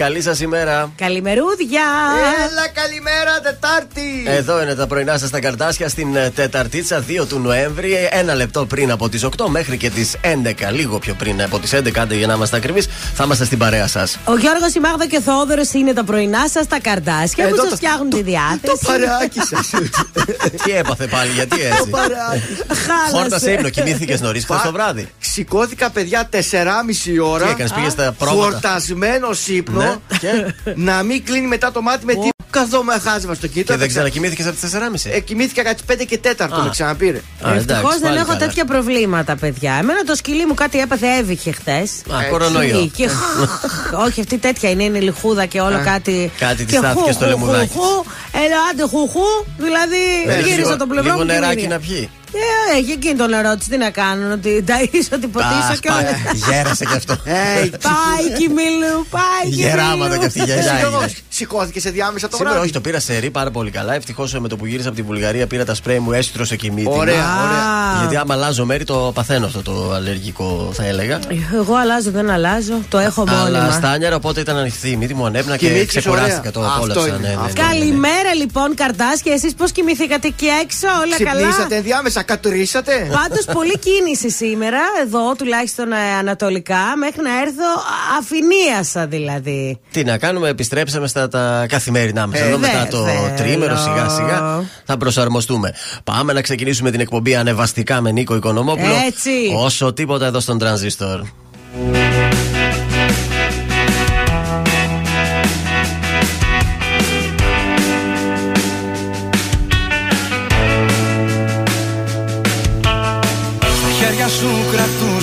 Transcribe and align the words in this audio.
Καλή 0.00 0.22
σας 0.22 0.40
ημέρα. 0.40 0.92
Καλημερούδια. 0.96 1.82
Έλα, 2.48 2.68
καλημέρα, 2.68 3.40
Τετάρτη. 3.42 4.24
Εδώ 4.26 4.62
είναι 4.62 4.74
τα 4.74 4.86
πρωινά 4.86 5.18
σας 5.18 5.30
τα 5.30 5.40
καρτάσια 5.40 5.88
στην 5.88 6.16
ε, 6.16 6.30
Τεταρτίτσα 6.30 7.04
2 7.22 7.26
του 7.28 7.38
Νοέμβρη. 7.38 8.08
Ένα 8.10 8.34
λεπτό 8.34 8.66
πριν 8.66 8.90
από 8.90 9.08
τις 9.08 9.24
8 9.24 9.46
μέχρι 9.48 9.76
και 9.76 9.90
τις 9.90 10.16
11, 10.22 10.72
λίγο 10.72 10.98
πιο 10.98 11.14
πριν 11.14 11.42
από 11.42 11.58
τις 11.58 11.74
11, 11.74 12.08
για 12.10 12.26
να 12.26 12.34
είμαστε 12.34 12.56
ακριβείς, 12.56 12.88
θα 13.14 13.24
είμαστε 13.24 13.44
στην 13.44 13.58
παρέα 13.58 13.86
σας. 13.86 14.18
Ο 14.24 14.36
Γιώργος, 14.36 14.74
η 14.74 14.80
Μάγδα 14.80 15.06
και 15.06 15.16
ο 15.16 15.20
Θόδωρος 15.20 15.72
είναι 15.72 15.92
τα 15.92 16.04
πρωινά 16.04 16.48
σας 16.48 16.66
τα 16.66 16.78
καρτάσια 16.80 17.48
που 17.48 17.56
σας 17.56 17.74
φτιάχνουν 17.74 18.10
τη 18.10 18.22
διάθεση; 18.22 18.60
Το 18.66 18.78
παρεάκι 18.86 19.40
σας. 19.40 19.70
Τι 20.64 20.72
έπαθε 20.72 21.06
πάλι, 21.06 21.30
γιατί 21.32 21.62
έτσι; 21.62 21.78
Το 21.78 21.86
παρεάκι. 21.86 22.42
Χόρτασε 23.12 23.52
ύπνο, 23.52 23.68
κοιμήθηκες 23.68 24.20
νωρίς 24.20 24.44
χθες 24.44 24.60
το 24.62 24.72
βράδυ; 24.72 25.08
Σηκώθηκα, 25.18 25.90
παιδιά, 25.90 26.28
4,5 26.32 26.38
ώρα. 27.22 27.44
Τι 27.44 27.50
έκανες, 27.50 27.72
πήγες 27.72 27.92
στα 27.92 28.14
πρώτα. 28.18 28.32
Φορτασμένος 28.32 29.48
ύπνος. 29.48 29.89
Ναι. 30.20 30.74
Να 30.74 31.02
μην 31.02 31.24
κλείνει 31.24 31.46
μετά 31.46 31.72
το 31.72 31.82
μάτι 31.82 32.04
με 32.04 32.12
τι. 32.12 32.28
Καθώ 32.50 32.82
με 32.82 32.98
χάζευα 32.98 33.34
στο 33.34 33.46
κοίτο. 33.46 33.72
Και 33.72 33.78
δεν 33.78 33.88
ξανακοιμήθηκε 33.88 34.42
από 34.42 34.56
τις 34.60 34.70
4.30. 34.74 35.10
Ε, 35.12 35.20
κοιμήθηκα 35.20 35.62
κάτι 35.62 35.82
5 35.92 36.04
και 36.06 36.20
4 36.22 36.48
με 36.62 36.68
ξαναπήρε. 36.70 37.20
Ευτυχώς 37.54 37.98
δεν 37.98 38.16
έχω 38.16 38.36
τέτοια 38.36 38.64
προβλήματα, 38.64 39.36
παιδιά. 39.36 39.74
Εμένα 39.74 40.02
το 40.04 40.14
σκυλί 40.14 40.46
μου 40.46 40.54
κάτι 40.54 40.80
έπαθε, 40.80 41.06
έβηχε 41.18 41.52
χθε. 41.52 41.86
Α, 42.14 42.28
κορονοϊό. 42.30 42.90
Όχι, 44.06 44.20
αυτή 44.20 44.38
τέτοια 44.38 44.70
είναι, 44.70 44.82
είναι 44.82 45.00
λιχούδα 45.00 45.46
και 45.46 45.60
όλο 45.60 45.80
κάτι. 45.84 46.30
Κάτι 46.38 46.64
της 46.64 46.76
στάθηκε 46.78 47.12
στο 47.12 47.26
λεμουδάκι. 47.26 47.78
Έλα, 48.32 48.56
άντε 48.70 48.82
χουχού. 48.82 49.44
Δηλαδή 49.58 49.96
γύρισα 50.44 50.76
το 50.76 50.86
πλευρό 50.86 51.12
μου. 51.12 51.24
Λίγο 51.24 51.40
νεράκι 51.40 51.66
να 51.66 51.78
πιει. 51.78 52.10
Ε, 52.32 52.78
έχει 52.78 52.90
εκείνη 52.90 53.14
τον 53.14 53.32
ερώτηση. 53.32 53.70
Τι 53.70 53.76
να 53.76 53.90
κάνω, 53.90 54.32
ότι 54.32 54.64
ταΐσω, 54.68 55.12
ότι 55.14 55.26
ποτίσω 55.26 55.76
και 55.80 55.88
όλα. 55.88 56.34
Γέρασε 56.48 56.84
κι 56.84 56.96
αυτό. 56.96 57.16
Πάει 57.24 58.38
κοιμήλου, 58.38 59.06
πάει 59.10 59.50
κοιμήλου. 59.50 59.68
Γεράματα 59.68 60.18
κι 60.18 60.24
αυτή 60.24 60.38
γεράει. 60.44 60.82
Σηκώθηκε 61.28 61.80
σε 61.80 61.90
διάμεσα 61.90 62.28
το 62.28 62.36
Σήμερα 62.36 62.60
όχι, 62.60 62.72
το 62.72 62.80
πήρα 62.80 63.00
σε 63.00 63.18
ρί 63.18 63.30
πάρα 63.30 63.50
πολύ 63.50 63.70
καλά. 63.70 63.94
Ευτυχώς 63.94 64.32
με 64.32 64.48
το 64.48 64.56
που 64.56 64.66
γύρισα 64.66 64.88
από 64.88 64.96
τη 64.96 65.02
Βουλγαρία 65.02 65.46
πήρα 65.46 65.64
τα 65.64 65.74
σπρέι 65.74 65.98
μου, 65.98 66.12
έστρωσε 66.12 66.56
και 66.56 66.72
μύτη. 66.72 66.88
Ωραία, 66.90 67.14
ωραία. 67.44 67.98
Γιατί 67.98 68.16
άμα 68.16 68.34
αλλάζω 68.34 68.64
μέρη 68.64 68.84
το 68.84 69.10
παθαίνω 69.14 69.46
αυτό 69.46 69.62
το 69.62 69.92
αλλεργικό, 69.92 70.70
θα 70.72 70.84
έλεγα. 70.84 71.18
Εγώ 71.54 71.74
αλλάζω, 71.74 72.10
δεν 72.10 72.30
αλλάζω. 72.30 72.74
Το 72.88 72.98
έχω 72.98 73.26
μόνιμα. 73.26 73.44
Αλλά 73.44 73.70
στάνιαρα, 73.70 74.16
οπότε 74.16 74.40
ήταν 74.40 74.56
ανοιχτή 74.56 74.90
η 74.90 74.96
μύτη 74.96 75.14
μου, 75.14 75.26
ανέπνα 75.26 75.56
και 75.56 75.84
ξεκουράστηκα 75.84 76.50
το 76.50 76.66
απόλαυσα. 76.66 77.00
Ναι, 77.00 77.28
ναι, 77.28 77.34
ναι, 77.34 77.52
Καλημέρα 77.52 78.34
λοιπόν, 78.36 78.74
καρτάσια. 78.74 79.32
Εσείς 79.32 79.54
πώς 79.54 79.72
κοιμηθήκατε 79.72 80.26
εκεί 80.26 80.46
έξω, 80.62 80.86
όλα 80.86 81.16
καλά; 81.30 81.40
Ξυπνήσατε 81.40 81.76
ενδιάμεσα, 81.76 82.19
κατουρίσατε. 82.22 83.08
Πάντως 83.12 83.44
πολύ 83.52 83.78
κίνηση 83.78 84.30
σήμερα, 84.30 84.80
εδώ 85.02 85.34
τουλάχιστον 85.34 85.92
ε, 85.92 85.96
ανατολικά, 86.18 86.96
μέχρι 86.96 87.22
να 87.22 87.40
έρθω 87.40 87.64
αφηνίασα 88.18 89.06
δηλαδή. 89.06 89.80
Τι 89.90 90.04
να 90.04 90.18
κάνουμε, 90.18 90.48
επιστρέψαμε 90.48 91.06
στα 91.06 91.28
τα 91.28 91.66
καθημερινά 91.68 92.26
μας. 92.26 92.40
Εδώ 92.40 92.58
μετά 92.58 92.86
το 92.90 93.06
τρίμερο 93.36 93.76
σιγά 93.76 94.08
σιγά 94.08 94.64
θα 94.84 94.96
προσαρμοστούμε. 94.96 95.74
Πάμε 96.04 96.32
να 96.32 96.40
ξεκινήσουμε 96.40 96.90
την 96.90 97.00
εκπομπή 97.00 97.34
ανεβαστικά 97.34 98.00
με 98.00 98.10
Νίκο 98.10 98.34
Οικονομόπουλο. 98.34 98.94
Έτσι. 99.06 99.30
Όσο 99.56 99.92
τίποτα 99.92 100.26
εδώ 100.26 100.40
στον 100.40 100.58
τρανζίστορ. 100.58 101.20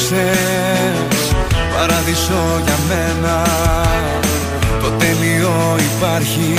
Κρατούσες 0.10 1.36
Παράδεισο 1.78 2.62
για 2.66 2.78
μένα 2.88 3.44
Το 4.82 4.90
τέλειο 4.90 5.76
υπάρχει. 5.78 6.54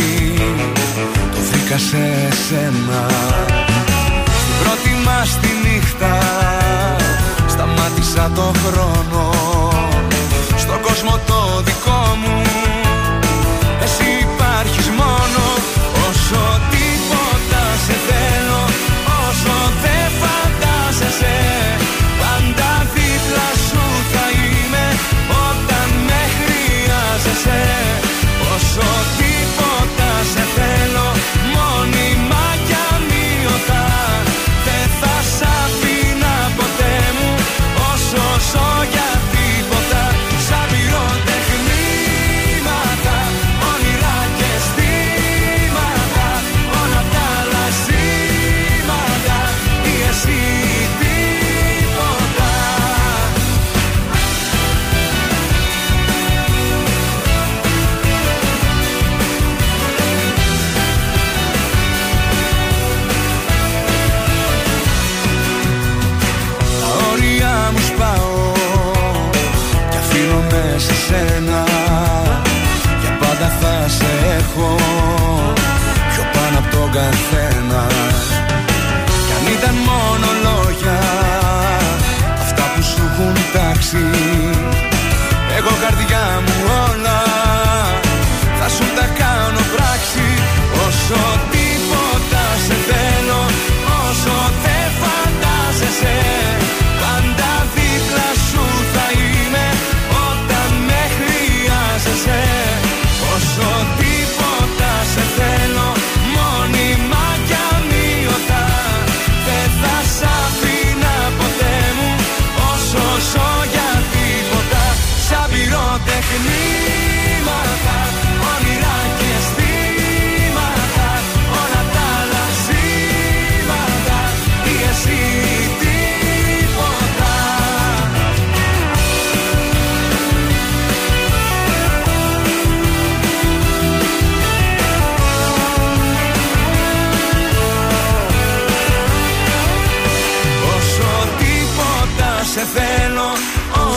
Το 1.35 1.41
βρήκα 1.51 1.79
σε 1.79 2.29
σένα. 2.49 3.07
Στην 4.41 4.55
πρώτη 4.63 4.91
μας 5.05 5.39
τη 5.41 5.49
νύχτα 5.69 6.19
Σταμάτησα 7.49 8.31
το 8.35 8.53
χρόνο. 8.65 9.31
Στον 10.57 10.81
κόσμο 10.81 11.21
το 11.27 11.63
δικό 11.65 12.17
μου 12.23 12.43
Εσύ 13.85 14.09
υπάρχεις 14.21 14.89
μόνο. 14.89 15.45
Όσο 16.09 16.61
τίποτα 16.71 17.63
σε 17.87 17.95
θέλω 18.07 18.63
Όσο 19.29 19.55
δεν 19.83 20.11
φαντάζεσαι 20.21 21.58
Όσο 28.55 29.28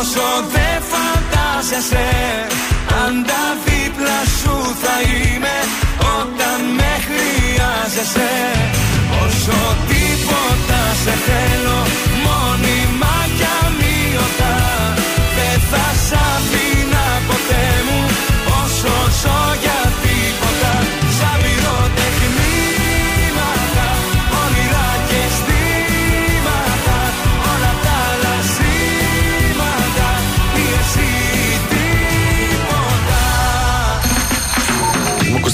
Όσο 0.01 0.30
δεν 0.56 0.77
φαντάζεσαι 0.92 2.09
Πάντα 2.89 3.42
δίπλα 3.65 4.19
σου 4.39 4.56
θα 4.81 4.95
είμαι 5.09 5.57
Όταν 6.18 6.59
με 6.77 6.92
χρειάζεσαι. 7.07 8.31
Όσο 9.24 9.59
τίποτα 9.89 10.81
σε 11.03 11.13
θέλω 11.25 11.80
Μόνιμα 12.25 13.15
κι 13.38 13.48
αμύωτα 13.63 14.56
Δεν 15.38 15.57
θα 15.71 15.86
σ' 16.06 16.15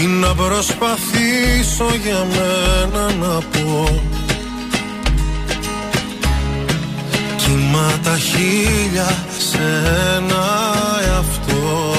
Τι 0.00 0.06
να 0.06 0.34
προσπαθήσω 0.34 1.86
για 2.02 2.26
μένα 2.34 3.12
να 3.20 3.34
πω. 3.40 4.02
Κύμα 7.36 7.92
τα 8.02 8.16
χίλια 8.16 9.08
σε 9.38 9.58
ένα 10.16 10.46
εαυτό. 11.06 11.90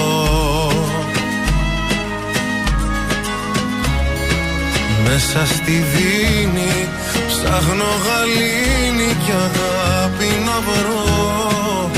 Μέσα 5.03 5.45
στη 5.45 5.71
δίνη 5.71 6.87
ψάχνω 7.27 7.89
γαλήνη 8.05 9.15
και 9.25 9.31
αγάπη 9.31 10.43
να 10.45 10.59
βρω. 10.59 11.91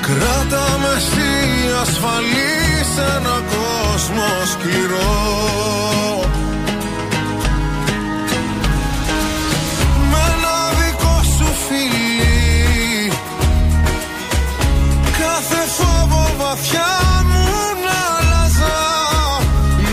Κράτα 0.00 0.78
με 0.78 0.88
εσύ 0.96 1.30
ασφαλή 1.82 2.65
σε 2.96 3.02
ένα 3.02 3.42
κόσμος 3.52 4.50
σκληρό 4.50 5.14
Με 10.10 10.18
ένα 10.34 10.56
δικό 10.78 11.22
σου 11.36 11.48
φιλί. 11.68 13.12
Κάθε 15.20 15.62
φόβο 15.76 16.30
βαθιά 16.38 16.94
μου 17.30 17.46
να 17.84 17.98
αλλάζα. 18.18 18.78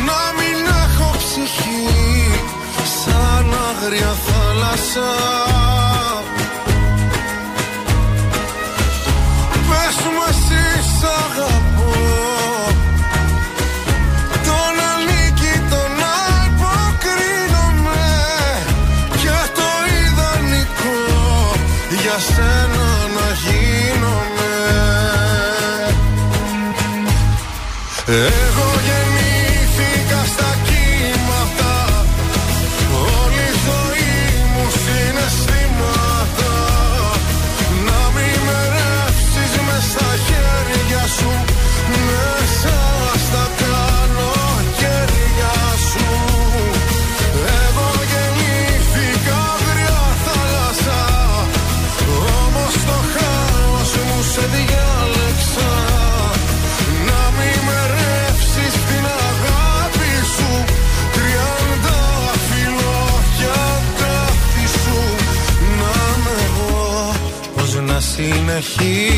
Να 0.08 0.22
μην 0.38 0.66
έχω 0.84 1.16
ψυχή. 1.18 2.40
Σαν 3.04 3.54
άγρια 3.70 4.16
θάλασσα 4.26 5.53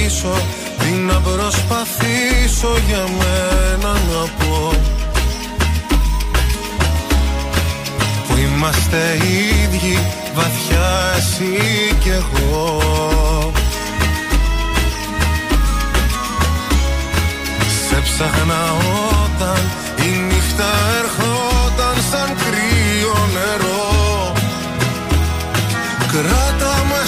συνεχίσω 0.10 0.34
Τι 0.80 0.90
να 0.90 1.20
προσπαθήσω 1.20 2.78
για 2.88 3.04
μένα 3.18 3.92
να 3.92 4.46
πω. 4.46 4.72
Που 8.28 8.38
είμαστε 8.38 9.18
ίδιοι 9.64 10.00
βαθιά 10.36 11.14
εσύ 11.18 11.96
κι 12.00 12.10
εγώ. 12.10 12.80
Σε 17.90 18.02
ψάχνα 18.02 18.74
όταν 19.24 19.60
η 20.06 20.18
νύχτα 20.28 20.72
ερχόταν 21.00 22.04
σαν 22.12 22.36
κρύο 22.36 23.28
νερό. 23.34 24.34
Κράτα 26.12 26.86
με 26.90 27.02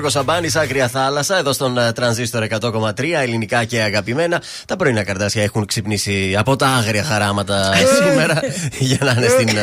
Γιώργο 0.00 0.18
Σαμπάνη, 0.18 0.48
Άκρια 0.54 0.88
Θάλασσα, 0.88 1.38
εδώ 1.38 1.52
στον 1.52 1.78
ε, 1.78 1.92
Τρανζίστορ 1.92 2.46
100,3, 2.60 3.04
ελληνικά 3.22 3.64
και 3.64 3.80
αγαπημένα. 3.80 4.42
Τα 4.66 4.76
πρωινά 4.76 5.02
καρτάσια 5.04 5.42
έχουν 5.42 5.66
ξυπνήσει 5.66 6.34
από 6.38 6.56
τα 6.56 6.66
άγρια 6.66 7.04
χαράματα 7.04 7.72
σήμερα 8.00 8.40
για 8.78 8.98
να 9.00 9.10
είναι 9.16 9.28
στην 9.28 9.48
ε, 9.48 9.62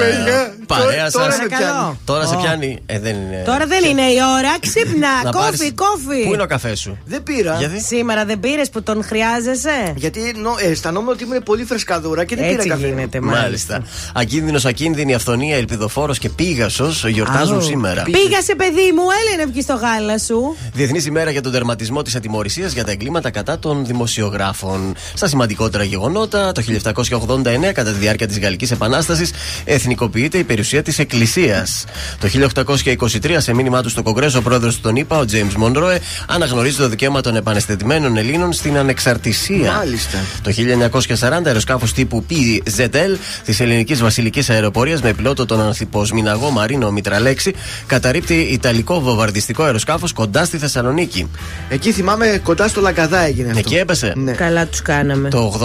παρέα 0.68 1.04
σας. 1.04 1.12
τώρα 1.12 1.32
σε 1.32 1.38
Παρακαλώ. 1.50 1.98
Τώρα 2.06 2.26
σε 2.26 2.36
πιάνει. 2.36 2.80
Ε, 2.86 3.00
δεν 3.00 3.16
είναι. 3.16 3.44
Τώρα 3.46 3.66
δεν 3.66 3.84
είναι 3.84 4.02
η 4.02 4.16
ώρα. 4.38 4.56
Ξύπνα. 4.60 5.08
Να 5.24 5.30
Κόφι, 5.32 5.44
πάρεις- 5.44 5.74
κόφι. 5.76 6.24
Πού 6.26 6.34
είναι 6.34 6.44
ο 6.44 6.48
καφέ 6.48 6.76
σου, 6.76 6.98
Δεν 7.06 7.24
πήρα. 7.24 7.56
Γιατί; 7.60 7.82
Σήμερα 7.82 8.26
δεν 8.26 8.40
πήρες 8.40 8.70
που 8.70 8.84
τον 8.84 9.04
χρειάζεσαι; 9.04 9.94
Γιατί 9.96 10.20
νο, 10.36 10.56
ε, 10.60 10.68
αισθανόμουν 10.72 11.10
ότι 11.10 11.24
ήμουν 11.24 11.44
πολύ 11.44 11.64
φρεσκαδούρα 11.64 12.24
και 12.26 12.36
δεν 12.36 12.46
Έτσι 12.46 12.58
πήρα 12.58 12.76
καφέ. 12.76 12.88
γίνεται, 12.88 13.20
Μάλιστα. 13.22 13.84
Ακίνδυνος, 14.14 14.66
ακίνδυνη, 14.66 15.14
αυθονία, 15.14 15.56
ελπιδοφόρος 15.58 16.18
και 16.20 16.30
πήγασος 16.30 17.06
γιορτάζουν 17.08 17.56
Αου. 17.56 17.62
σήμερα. 17.62 18.02
Πήγα 18.04 18.42
σε 18.42 18.56
παιδί 18.56 18.92
μου, 18.96 19.02
έλα 19.02 19.44
να 19.44 19.52
βγεις 19.52 19.64
στο 19.64 19.74
γάλα 19.76 20.18
σου. 20.28 20.38
σου. 20.38 20.56
Διεθνής 20.74 21.06
ημέρα 21.06 21.32
για 21.32 21.42
τον 21.42 21.52
τερματισμό 21.52 22.02
της 22.02 22.16
ατιμορρησίας 22.16 22.74
για 22.74 22.84
τα 22.86 22.92
εγκλήματα 22.92 23.30
κατά 23.30 23.60
των 23.60 23.86
δημοσιογράφων. 23.86 24.96
Στα 25.14 25.28
σημαντικότερα 25.28 25.84
γεγονότα, 25.84 26.52
το 26.52 26.62
1789, 26.62 27.72
κατά 27.74 27.92
τη 27.92 27.98
διάρκεια 27.98 28.28
της 28.28 28.40
Γαλλικής 28.40 28.72
Επανάστασης, 28.72 29.32
εθνικοποιείται 29.66 30.38
η 30.38 30.44
περιουσία 30.44 30.84
της 30.84 31.00
Εκκλησίας. 31.00 31.86
Το 32.20 32.28
1823, 32.28 33.42
σε 33.42 33.54
μήνυμά 33.54 33.82
του 33.82 33.90
στο 33.90 34.04
Κογκρέσο, 34.04 34.40
ο 34.40 34.42
πρόεδρος 34.42 34.76
του 34.76 34.82
τον 34.82 34.96
ΗΠΑ, 34.96 35.18
ο 35.18 35.26
Τζέιμς 35.26 35.56
Μονρόε, 35.56 36.00
αναγνωρίζει 36.28 36.78
το 36.78 36.90
δικαίωμα 36.90 37.22
των 37.22 37.36
επανεστετημένων 37.36 38.18
Ελλήνων 38.18 38.54
στην 38.54 38.78
ανεξαρτησία. 38.78 39.72
Μάλιστα. 39.72 40.18
Το 40.42 40.52
1940, 40.52 41.42
αεροσκάφο 41.46 41.86
τύπου 41.96 42.26
PZL 42.30 43.18
της 43.46 43.60
Ελληνικής 43.60 44.02
Βασιλικής 44.02 44.50
Αεροπορίας 44.50 45.02
με 45.02 45.14
πιλότο 45.14 45.46
τον 45.46 45.62
ανθιποσμηναγό 45.62 46.50
Μαρίνο 46.50 46.92
Μητραλέξη 46.92 47.54
καταρρύπτει 47.86 48.34
Ιταλικό 48.34 49.00
βομβαρδιστικό 49.00 49.64
αεροσκάφος 49.64 50.14
κοντά 50.18 50.46
στη 50.46 50.58
Θεσσαλονίκη. 50.58 51.30
Εκεί 51.70 51.92
θυμάμαι 51.92 52.42
κοντά 52.44 52.68
στο 52.68 52.82
Λαγκαδά 52.82 53.20
έγινε 53.20 53.48
αυτό. 53.48 53.60
Εκεί 53.60 53.76
έπεσε. 53.76 54.14
Ναι. 54.16 54.32
Καλά 54.32 54.66
τους 54.66 54.82
κάναμε. 54.82 55.30
Το 55.30 55.60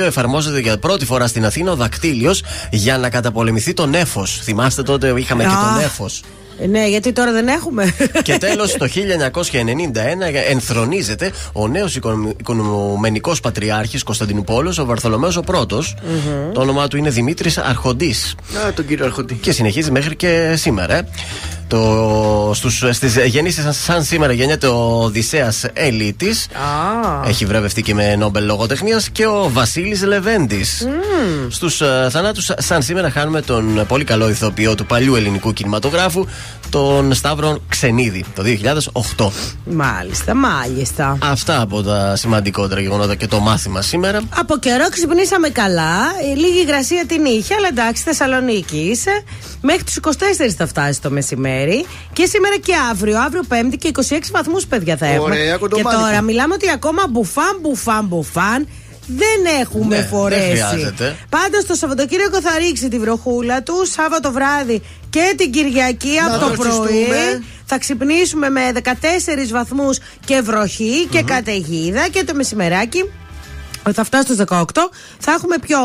82 0.00 0.04
εφαρμόζεται 0.04 0.60
για 0.60 0.78
πρώτη 0.78 1.04
φορά 1.04 1.26
στην 1.26 1.44
Αθήνα 1.44 1.72
ο 1.72 1.76
δακτύλιο 1.76 2.34
για 2.70 2.98
να 2.98 3.10
καταπολεμηθεί 3.10 3.72
το 3.72 3.86
νέφο. 3.86 4.26
Θυμάστε 4.26 4.82
τότε 4.82 5.14
είχαμε 5.16 5.42
και 5.42 5.48
το 5.48 5.56
Αχ. 5.56 6.10
Νέφο. 6.58 6.64
Ε, 6.64 6.66
ναι, 6.66 6.88
γιατί 6.88 7.12
τώρα 7.12 7.32
δεν 7.32 7.48
έχουμε. 7.48 7.94
Και 8.22 8.38
τέλος, 8.46 8.72
το 8.76 8.86
1991 8.86 8.92
ενθρονίζεται 10.48 11.32
ο 11.52 11.68
νέος 11.68 11.96
οικονομενικό 12.36 13.34
πατριάρχης 13.42 14.02
Κωνσταντινούπολος, 14.02 14.78
ο 14.78 14.84
Βαρθολομαίο 14.84 15.30
ο 15.36 15.40
πρωτο 15.40 15.82
Το 16.52 16.60
όνομά 16.60 16.88
του 16.88 16.96
είναι 16.96 17.10
Δημήτρης 17.10 17.58
Αρχοντής. 17.58 18.34
Α, 18.66 18.72
τον 18.72 18.86
κύριο 18.86 19.04
Αρχοντή. 19.04 19.34
Και 19.34 19.52
συνεχίζει 19.52 19.90
μέχρι 19.90 20.16
και 20.16 20.54
σήμερα. 20.56 20.94
ε. 20.94 21.08
Το, 21.68 22.50
στους, 22.54 22.84
στις 22.90 23.16
γεννήσεις 23.26 23.62
σαν, 23.62 23.72
σαν 23.72 24.04
σήμερα 24.04 24.32
γεννιέται 24.32 24.66
ο 24.66 25.02
Οδυσσέας 25.02 25.64
Ελίτης 25.72 26.46
Έχει 27.26 27.44
βραβευτεί 27.44 27.82
και 27.82 27.94
με 27.94 28.16
Νόμπελ 28.16 28.44
Λογοτεχνίας 28.44 29.08
Και 29.08 29.26
ο 29.26 29.50
Βασίλης 29.52 30.02
Λεβέντης 30.02 30.86
Στους 31.48 31.80
ε, 31.80 32.08
θανάτους 32.10 32.50
σαν 32.58 32.82
σήμερα 32.82 33.10
χάνουμε 33.10 33.40
τον 33.40 33.84
πολύ 33.88 34.04
καλό 34.04 34.28
ηθοποιό 34.28 34.74
του 34.74 34.86
παλιού 34.86 35.14
ελληνικού 35.14 35.52
κινηματογράφου 35.52 36.26
Τον 36.70 37.14
Σταύρο 37.14 37.58
Ξενίδη 37.68 38.24
Το 38.34 38.42
2008 39.18 39.30
μάλιστα, 39.64 40.34
μάλιστα. 40.34 41.18
Αυτά 41.22 41.60
από 41.60 41.82
τα 41.82 42.16
σημαντικότερα 42.16 42.80
γεγονότα 42.80 43.14
και 43.14 43.26
το 43.26 43.40
μάθημα 43.40 43.82
σήμερα 43.82 44.20
Από 44.36 44.58
καιρό 44.58 44.88
ξυπνήσαμε 44.90 45.48
καλά. 45.48 45.96
Ε, 46.32 46.34
Λίγη 46.34 46.60
υγρασία 46.60 47.04
την 47.06 47.24
είχε, 47.24 47.54
αλλά 47.54 47.68
εντάξει, 47.68 48.02
Θεσσαλονίκη 48.02 48.76
είσαι. 48.76 49.22
Μέχρι 49.60 49.82
του 49.84 50.12
24 50.12 50.12
θα 50.56 50.66
φτάσει 50.66 51.00
το 51.00 51.10
μεσημέρι. 51.10 51.86
Και 52.12 52.26
σήμερα 52.26 52.56
και 52.58 52.72
αύριο. 52.90 53.20
Αύριο 53.20 53.42
Πέμπτη 53.48 53.76
και 53.76 53.90
26 53.94 54.00
βαθμούς, 54.32 54.66
παιδιά, 54.66 54.96
θα 54.96 55.06
έχουμε. 55.06 55.34
Ωραία, 55.34 55.52
και 55.52 55.58
κοντομάνικα. 55.58 56.02
τώρα 56.02 56.20
μιλάμε 56.20 56.54
ότι 56.54 56.70
ακόμα 56.70 57.02
μπουφάν, 57.10 57.58
μπουφάν, 57.60 58.04
μπουφάν. 58.06 58.66
Δεν 59.06 59.60
έχουμε 59.60 59.86
Ναι, 59.96 59.96
δεν 59.96 60.06
φορέσει. 60.08 60.50
χρειάζεται. 60.50 61.16
Πάντως 61.28 61.64
το 61.66 61.74
Σαββατοκύριακο 61.74 62.40
θα 62.40 62.58
ρίξει 62.58 62.88
τη 62.88 62.98
βροχούλα 62.98 63.62
του. 63.62 63.74
Σάββατο 63.92 64.32
βράδυ 64.32 64.82
και 65.10 65.34
την 65.36 65.52
Κυριακή 65.52 66.08
Να 66.28 66.34
από 66.36 66.44
το 66.46 66.50
πρωί. 66.52 66.68
δροσιστούμε. 66.70 67.42
Θα 67.64 67.78
ξυπνήσουμε 67.78 68.48
με 68.50 68.60
14 68.72 69.50
βαθμούς 69.52 69.98
και 70.24 70.40
βροχή 70.40 71.06
και 71.10 71.22
καταιγίδα. 71.22 72.08
Και 72.08 72.24
το 72.24 72.34
μεσημεράκι 72.34 73.10
θα 73.94 74.04
φτάσει 74.04 74.24
στους 74.24 74.36
18, 74.36 74.64
θα 75.18 75.32
έχουμε 75.32 75.56
πιο 75.58 75.78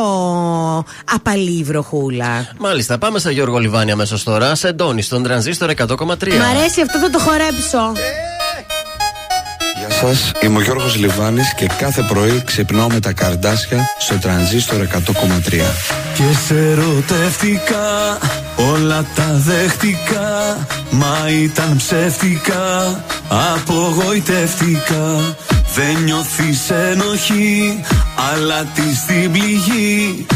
απαλή 1.14 1.64
βροχούλα. 1.64 2.48
Μάλιστα, 2.60 2.98
πάμε 2.98 3.20
στα 3.20 3.32
Γιώργο 3.32 3.58
Λιβάνια 3.58 3.94
αμέσως 3.94 4.24
τώρα. 4.24 4.56
Σε 4.56 4.72
Ντόνι, 4.72 5.02
στον 5.02 5.24
τρανζίστορ 5.24 5.70
100,3. 5.70 6.38
Μ' 6.38 6.42
αρέσει 6.58 6.82
αυτό, 6.82 7.00
θα 7.00 7.10
το 7.10 7.20
χορέψω 7.20 7.92
Γεια 10.01 10.01
σας, 10.01 10.33
είμαι 10.43 10.59
ο 10.59 10.61
Γιώργος 10.61 10.97
Λιβάνης 10.97 11.55
και 11.55 11.67
κάθε 11.79 12.03
πρωί 12.03 12.43
ξυπνάω 12.45 12.89
με 12.89 13.01
τα 13.01 13.13
καρδάσια 13.13 13.89
στο 13.99 14.19
τρανζίστορ 14.19 14.81
100,3. 14.81 15.75
Και 16.15 16.23
σε 16.47 16.55
ερωτεύτηκα, 16.55 18.19
όλα 18.73 19.05
τα 19.15 19.33
δέχτηκα 19.33 20.59
Μα 20.91 21.29
ήταν 21.43 21.77
ψεύτικα, 21.77 23.05
απογοητεύτηκα 23.29 25.37
Δεν 25.75 26.03
νιώθεις 26.05 26.71
ενοχή, 26.71 27.81
αλλά 28.33 28.65
τη 28.65 28.97
στην 28.97 29.33
πληγή 29.33 30.27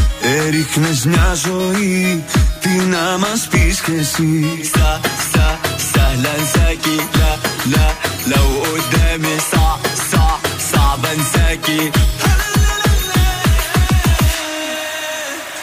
Έριχνες 0.46 1.04
μια 1.04 1.36
ζωή, 1.44 2.24
τι 2.60 2.68
να 2.68 3.18
μας 3.18 3.48
πεις 3.50 3.80
κι 3.80 3.92
εσύ 4.00 4.60
Στα, 4.64 5.00
στα, 5.28 5.58
سهلا 5.80 6.44
ساكي 6.44 6.96
لا 6.96 7.36
لا 7.66 7.94
لو 8.26 8.62
قدامي 8.62 9.38
صعب 9.38 9.50
صعب 9.52 9.53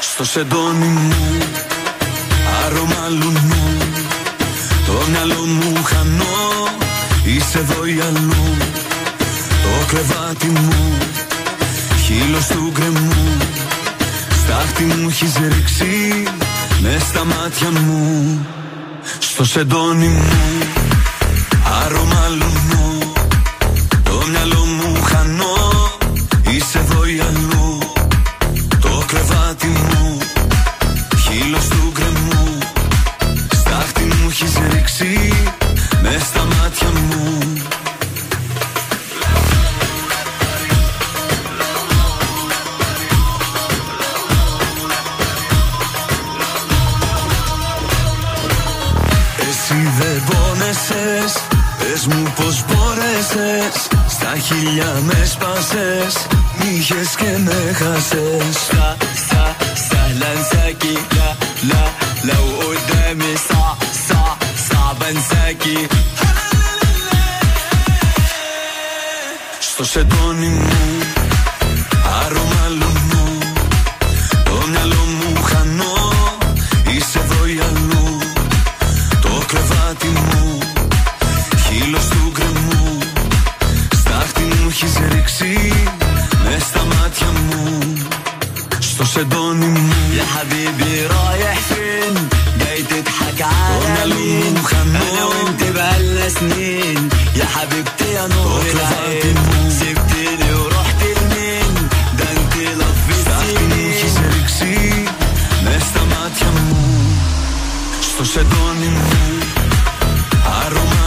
στο 0.01 0.25
σεντόνι 0.25 0.87
μου 0.87 1.13
Άρωμα 2.65 3.09
λουνού. 3.09 3.77
Το 4.87 4.93
μυαλό 5.11 5.45
μου 5.47 5.83
χανώ 5.83 6.69
Είσαι 7.25 7.59
εδώ 7.59 7.87
ή 7.87 8.01
αλλού. 8.01 8.57
Το 9.63 9.87
κρεβάτι 9.87 10.47
μου 10.47 10.99
Χείλος 12.05 12.47
του 12.47 12.73
γκρεμού. 12.73 13.37
Στάχτη 14.45 14.83
μου 14.83 15.09
έχεις 15.09 15.33
ρίξει 15.55 16.23
μες 16.83 17.03
στα 17.03 17.25
μάτια 17.25 17.71
μου. 17.71 18.47
Στο 19.19 19.45
σεντόνι 19.45 20.09
μου 20.09 20.29
Άρωμα 21.85 22.29
λουνού. 22.29 22.82
εσύ 35.03 35.33
με 36.03 36.17
στα 36.25 36.45
μάτια 36.45 36.89
μου. 36.89 37.53
Εσύ 49.39 49.75
δεν 49.99 50.23
πόνεσες 50.25 51.33
Πες 51.79 52.07
μου 52.07 52.33
πως 52.37 52.65
μπόρεσες 52.67 53.89
Στα 54.09 54.37
χίλια 54.39 55.01
με 55.03 55.25
σπάσες 55.25 56.27
Είχες 56.59 57.15
και 57.17 57.39
με 57.45 57.73
χάσες. 57.73 58.57
Στα, 58.67 58.97
στα, 59.15 59.57
στα 59.75 60.03
λανσάκι 60.19 60.99
Λα, 61.17 61.37
λα, 61.69 61.83
λαου 62.23 62.49
οδέμι 62.59 63.37
Στα. 63.37 63.72
Στο 69.61 69.85
σεντόνι 69.85 70.47
μου 70.47 70.69
Άρωμα 72.25 72.69
λουνού 72.69 73.38
Το 74.45 74.66
μυαλό 74.71 75.04
μου 75.19 75.42
χανό 75.42 76.12
Είσαι 76.97 77.19
εδώ 77.19 77.47
ή 77.47 77.61
αλλού. 77.69 78.19
Το 79.23 79.42
κρεβάτι 79.47 80.07
μου 80.07 80.59
Χείλος 81.66 82.09
του 82.09 82.33
γκρεμού. 82.33 82.99
Στάχτη 83.95 84.42
μου 84.42 84.69
έχεις 84.69 84.95
ρίξει 85.12 85.73
Μες 86.45 86.62
στα 86.62 86.85
μάτια 86.85 87.26
μου. 87.26 87.92
Στο 88.78 89.04
σεντόνι 89.04 89.66
μου. 89.66 89.95
Για 90.12 90.25
χαμπίμπι 90.35 91.07
ρόιεχ 91.07 92.42
جاي 93.32 93.32
تضحك 93.32 93.42
على 93.42 94.14
مين 94.14 94.56
انا 94.96 95.26
وانت 95.26 95.64
بقالنا 95.64 96.30
سنين 96.30 97.10
يا 97.36 97.46
حبيبتي 97.46 98.14
يا 98.14 98.28
نور 98.28 98.62
العين 98.62 99.36
سبتني 99.70 100.54
ورحت 100.54 101.04
لمين 101.04 101.74
ده 102.18 102.26
انت 102.32 102.56
لفيتيني 102.56 103.90
έχεις 103.92 104.14
ρίξει 104.34 105.04
μες 105.64 105.84
στα 105.84 106.00
μάτια 106.00 106.48
μου 106.48 106.76
Στο 108.10 108.26
σεντόνι 108.26 108.88
μου 108.96 109.08
Άρωμα 110.66 111.06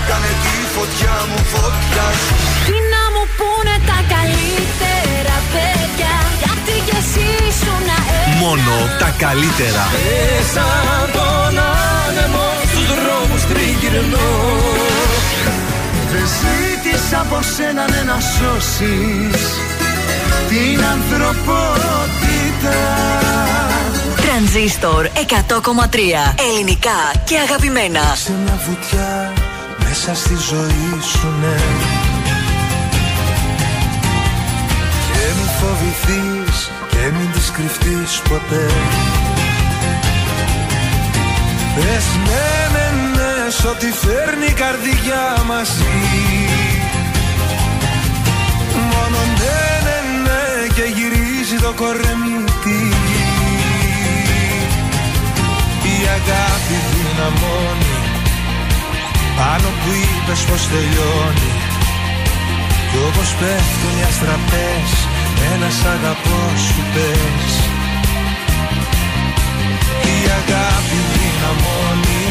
Κάνε 0.07 0.31
τη 0.43 0.55
φωτιά 0.75 1.15
μου 1.29 1.39
φωτιά 1.53 2.07
σου. 2.21 2.33
Τι 2.67 2.77
να 2.93 3.03
μου 3.13 3.23
πούνε 3.37 3.75
τα 3.89 3.99
καλύτερα 4.15 5.35
παιδιά; 5.53 6.15
Γιατί 6.41 6.75
κι 6.87 6.95
εσύ 7.01 7.29
σου 7.61 7.73
να 7.89 7.97
μόνο 8.41 8.75
τα 9.01 9.09
καλύτερα. 9.23 9.83
Μέσα 9.95 10.65
τον 11.15 11.53
άνεμο 12.03 12.47
στους 12.69 12.89
δρόμους 12.99 13.43
τριγυρνώ. 13.49 14.31
Δεν 16.11 16.25
ζήτησα 16.39 17.17
από 17.25 17.37
σένα 17.55 17.83
ναι, 17.91 18.01
να 18.09 18.17
σώσεις. 18.33 19.41
Την 20.49 20.79
ανθρωπότητα 20.95 22.77
Τρανζίστορ 24.37 25.05
100,3 25.05 25.19
Ελληνικά 26.49 26.99
και 27.23 27.37
αγαπημένα. 27.37 28.15
Σε 28.15 28.31
μια 28.43 28.59
βουτιά 28.67 29.33
μέσα 29.83 30.15
στη 30.15 30.35
ζωή 30.49 31.01
σου 31.11 31.27
ναι. 31.41 31.57
Και 35.13 35.25
μην 35.37 35.49
φοβηθείς 35.59 36.71
και 36.89 36.97
μην 37.17 37.31
τις 37.31 37.51
κρυφτείς 37.51 38.21
ποτέ. 38.29 38.65
Πες 41.75 42.05
ναι 42.27 42.67
ναι 42.73 42.87
ναι 43.15 43.49
σ' 43.49 43.65
ό,τι 43.65 43.91
φέρνει 43.91 44.45
η 44.45 44.53
καρδιά 44.53 45.43
μαζί. 45.47 45.83
Μόνο 48.73 49.19
ναι 49.39 49.61
ναι 49.85 49.97
ναι 50.23 50.67
και 50.75 50.83
γυρίζει 50.95 51.57
το 51.61 51.73
κορμίτι 51.75 52.96
αγάπη 57.17 57.35
δυναμώνει 57.39 57.97
πάνω 59.37 59.69
που 59.79 59.89
είπες 60.01 60.41
πως 60.47 60.61
τελειώνει. 60.71 61.51
Κι 62.89 62.97
όπως 63.07 63.29
πέφτουν 63.39 63.93
οι 63.99 64.03
αστραπές 64.09 64.89
Ένας 65.53 65.77
αγαπός 65.95 66.59
σου 66.67 66.83
πες. 66.93 67.53
Η 70.13 70.17
αγάπη 70.39 70.99
δυναμώνει 71.13 72.25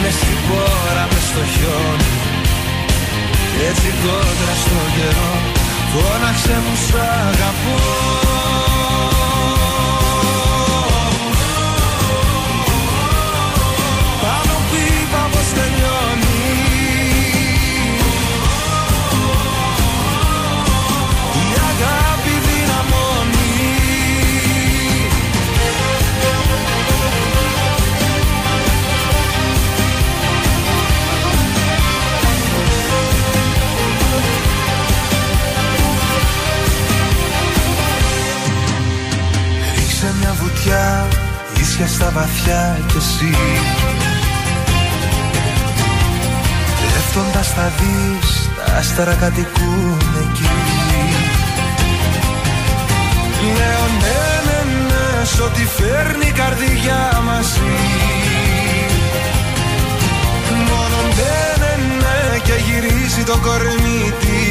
Μες 0.00 0.14
στην 0.20 0.38
πόρα, 0.48 1.04
μες 1.10 1.24
στο 1.30 1.42
χιόνι. 1.52 2.12
Κι 3.50 3.60
έτσι 3.70 3.88
κόντρα 4.02 4.54
στο 4.62 4.80
καιρό 4.96 5.34
Φώναξε 5.92 6.56
μου 6.64 6.74
σ' 6.86 6.94
αγαπώ 7.28 8.47
μια 40.68 41.06
βουτιά 41.08 41.08
ίσια 41.60 41.86
στα 41.86 42.10
βαθιά 42.10 42.78
κι 42.86 42.96
εσύ. 42.96 43.34
Πέφτοντας 46.92 47.48
θα 47.48 47.72
δεις 47.78 48.50
τα 48.56 48.76
άστερα 48.76 49.14
κατοικούν 49.14 49.98
εκεί. 50.22 50.48
Λέω 53.42 53.86
ναι 54.00 54.20
ναι 54.46 54.60
ναι 54.88 55.24
σ' 55.24 55.40
ό,τι 55.40 55.64
φέρνει 55.76 56.26
η 56.26 56.32
καρδιά 56.32 57.20
μαζί. 57.24 57.76
Μόνο 60.68 60.98
ναι 61.16 61.36
ναι 61.60 61.74
ναι 61.98 62.38
και 62.38 62.54
γυρίζει 62.66 63.22
το 63.22 63.38
κορμί 63.38 64.12
της 64.20 64.47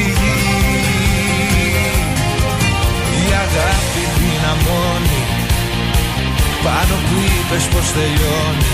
πάνω 6.68 6.96
που 7.08 7.16
είπες 7.32 7.66
πως 7.72 7.88
τελειώνει. 7.96 8.74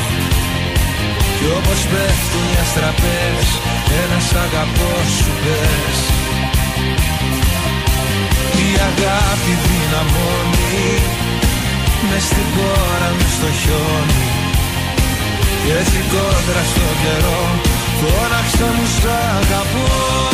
Κι 1.38 1.48
όπως 1.58 1.82
πέφτουν 1.92 2.46
οι 2.52 2.56
αστραπές 2.64 3.48
Ένας 4.04 4.28
αγαπός 4.46 5.08
σου 5.18 5.32
πες. 5.44 5.98
Η 8.66 8.70
αγάπη 8.90 9.54
δυναμώνει 9.66 10.88
Μες 12.10 12.24
στην 12.30 12.48
πόρα, 12.56 13.10
μες 13.18 13.34
στο 13.38 13.50
χιόνι. 13.60 14.24
Κι 15.62 15.72
έτσι 15.80 16.00
κόντρα 16.12 16.64
στο 16.72 16.88
καιρό 17.02 17.44
Φώναξε 18.00 18.68
μου 18.76 18.86
σ' 18.98 19.08
αγαπώ 19.38 20.33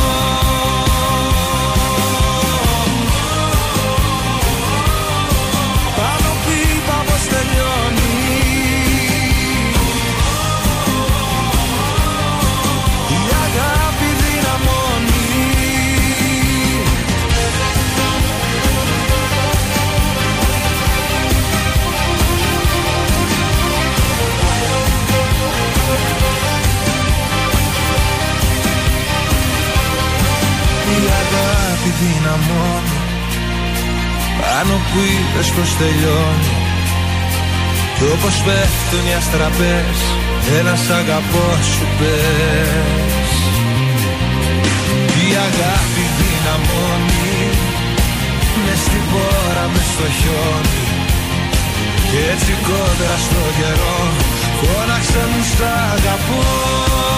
τελειώνει. 7.40 8.14
Η 13.16 13.22
αγάπη 13.46 14.10
δυναμώνει. 14.22 15.28
Η 30.96 31.08
αγάπη 31.22 31.90
δυναμώνει. 32.00 32.98
Πάνω 34.40 34.74
που 34.74 35.00
είπες 35.00 35.52
πως 35.52 35.78
τελειώνει 35.78 36.49
Κι 38.00 38.06
όπως 38.16 38.36
πέφτουν 38.46 39.06
οι 39.10 39.14
αστραπές 39.20 39.98
Ένας 40.60 40.84
αγαπός 41.00 41.64
σου 41.76 41.88
πες. 41.98 43.30
Η 45.26 45.28
αγάπη 45.48 46.06
δυναμώνει 46.20 47.40
Μες 48.64 48.80
στην 48.86 49.04
πόρα, 49.12 49.66
μες 49.74 49.88
στο 49.94 50.08
χιόνι. 50.18 50.84
Κι 52.08 52.20
έτσι 52.32 52.54
κόντρα 52.68 53.18
στο 53.26 53.42
καιρό 53.58 54.00
Φώναξε 54.60 55.24
μου 55.32 55.44
σ' 55.54 55.64
αγαπώ 55.94 57.09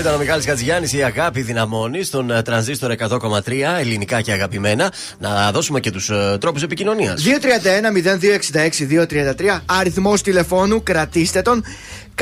Ήταν 0.00 0.14
ο 0.14 0.18
Μιχάλης 0.18 0.44
Κατζηγιάννης, 0.44 0.92
η 0.92 1.02
αγάπη 1.02 1.42
δυναμώνει 1.42 2.02
στον 2.02 2.30
ε, 2.30 2.42
τρανζίστορ 2.42 2.94
100,3 2.98 3.52
ελληνικά 3.78 4.20
και 4.20 4.32
αγαπημένα. 4.32 4.92
Να 5.18 5.52
δώσουμε 5.52 5.80
και 5.80 5.90
τους 5.90 6.10
ε, 6.10 6.36
τρόπους 6.40 6.62
επικοινωνίας 6.62 7.22
231-0266-233 9.48 9.60
αριθμός 9.66 10.22
τηλεφώνου, 10.22 10.82
κρατήστε 10.82 11.42
τον. 11.42 11.64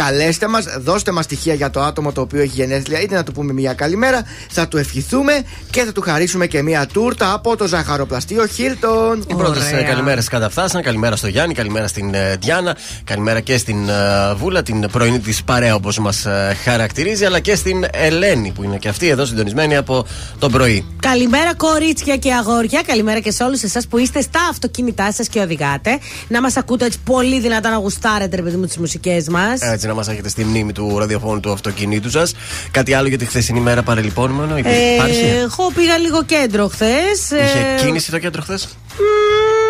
Καλέστε 0.04 0.48
μας, 0.48 0.64
δώστε 0.78 1.12
μας 1.12 1.24
στοιχεία 1.24 1.54
για 1.54 1.70
το 1.70 1.80
άτομο 1.80 2.12
το 2.12 2.20
οποίο 2.20 2.40
έχει 2.40 2.52
γενέθλια, 2.54 3.00
είτε 3.00 3.14
να 3.14 3.22
του 3.22 3.32
πούμε 3.32 3.52
μια 3.52 3.72
καλημέρα. 3.72 4.22
Θα 4.50 4.68
του 4.68 4.76
ευχηθούμε 4.76 5.42
και 5.70 5.82
θα 5.82 5.92
του 5.92 6.00
χαρίσουμε 6.00 6.46
και 6.46 6.62
μια 6.62 6.86
τούρτα 6.86 7.32
από 7.32 7.56
το 7.56 7.66
ζαχαροπλαστείο 7.66 8.46
Χίλτον. 8.46 9.24
Οι 9.28 9.34
πρώτε 9.34 9.84
καλημέρε 9.86 10.20
καταφτάσαν. 10.30 10.82
Καλημέρα 10.82 11.16
στο 11.16 11.28
Γιάννη, 11.28 11.54
καλημέρα 11.54 11.86
στην 11.86 12.14
ε, 12.14 12.36
Διάνα, 12.40 12.76
καλημέρα 13.04 13.40
και 13.40 13.58
στην 13.58 13.88
ε, 13.88 14.34
Βούλα, 14.34 14.62
την 14.62 14.88
πρωινή 14.92 15.18
της 15.18 15.42
παρέα 15.42 15.74
όπως 15.74 15.98
μας 15.98 16.26
χαρακτηρίζει, 16.64 17.24
αλλά 17.24 17.40
και 17.40 17.54
στην 17.54 17.84
Ελένη 17.92 18.52
που 18.52 18.62
είναι 18.62 18.76
και 18.76 18.88
αυτή 18.88 19.08
εδώ 19.08 19.24
συντονισμένη 19.24 19.76
από 19.76 20.06
το 20.38 20.48
πρωί. 20.48 20.86
Καλημέρα, 21.00 21.54
κορίτσια 21.54 22.16
και 22.16 22.32
αγόρια. 22.32 22.82
Καλημέρα 22.86 23.20
και 23.20 23.30
σε 23.30 23.44
όλους 23.44 23.62
εσάς 23.62 23.86
που 23.86 23.98
είστε 23.98 24.20
στα 24.20 24.40
αυτοκίνητά 24.50 25.12
σας 25.12 25.28
και 25.28 25.40
οδηγάτε. 25.40 25.98
Να 26.28 26.40
μας 26.40 26.56
ακούτε 26.56 26.84
έτσι 26.84 26.98
πολύ 27.04 27.40
δυνατά 27.40 27.70
να 27.70 27.76
γουστάρετε, 27.76 28.36
ρε 28.36 28.42
παιδί 28.42 28.56
μου, 28.56 28.66
τις 28.66 28.78
μουσικές 28.78 29.28
μας. 29.28 29.60
Έτσι 29.60 29.87
να 29.88 29.94
μας 29.94 30.08
έχετε 30.08 30.28
στη 30.28 30.44
μνήμη 30.44 30.72
του 30.72 30.98
ραδιοφώνου 30.98 31.40
του 31.40 31.52
αυτοκινήτου 31.52 32.10
σας. 32.10 32.34
Κάτι 32.70 32.94
άλλο 32.94 33.08
για 33.08 33.18
τη 33.18 33.24
χθεσινή 33.24 33.60
μέρα 33.60 33.82
παρελειπώνουμε. 33.82 34.60
Ε, 34.64 34.94
Υπάρχει; 34.94 35.24
εγώ 35.24 35.70
πήγα 35.74 35.98
λίγο 35.98 36.24
κέντρο 36.24 36.68
χθες. 36.68 37.30
Είχε 37.30 37.84
κίνηση 37.84 38.10
το 38.10 38.18
κέντρο 38.18 38.42
χθες; 38.42 38.68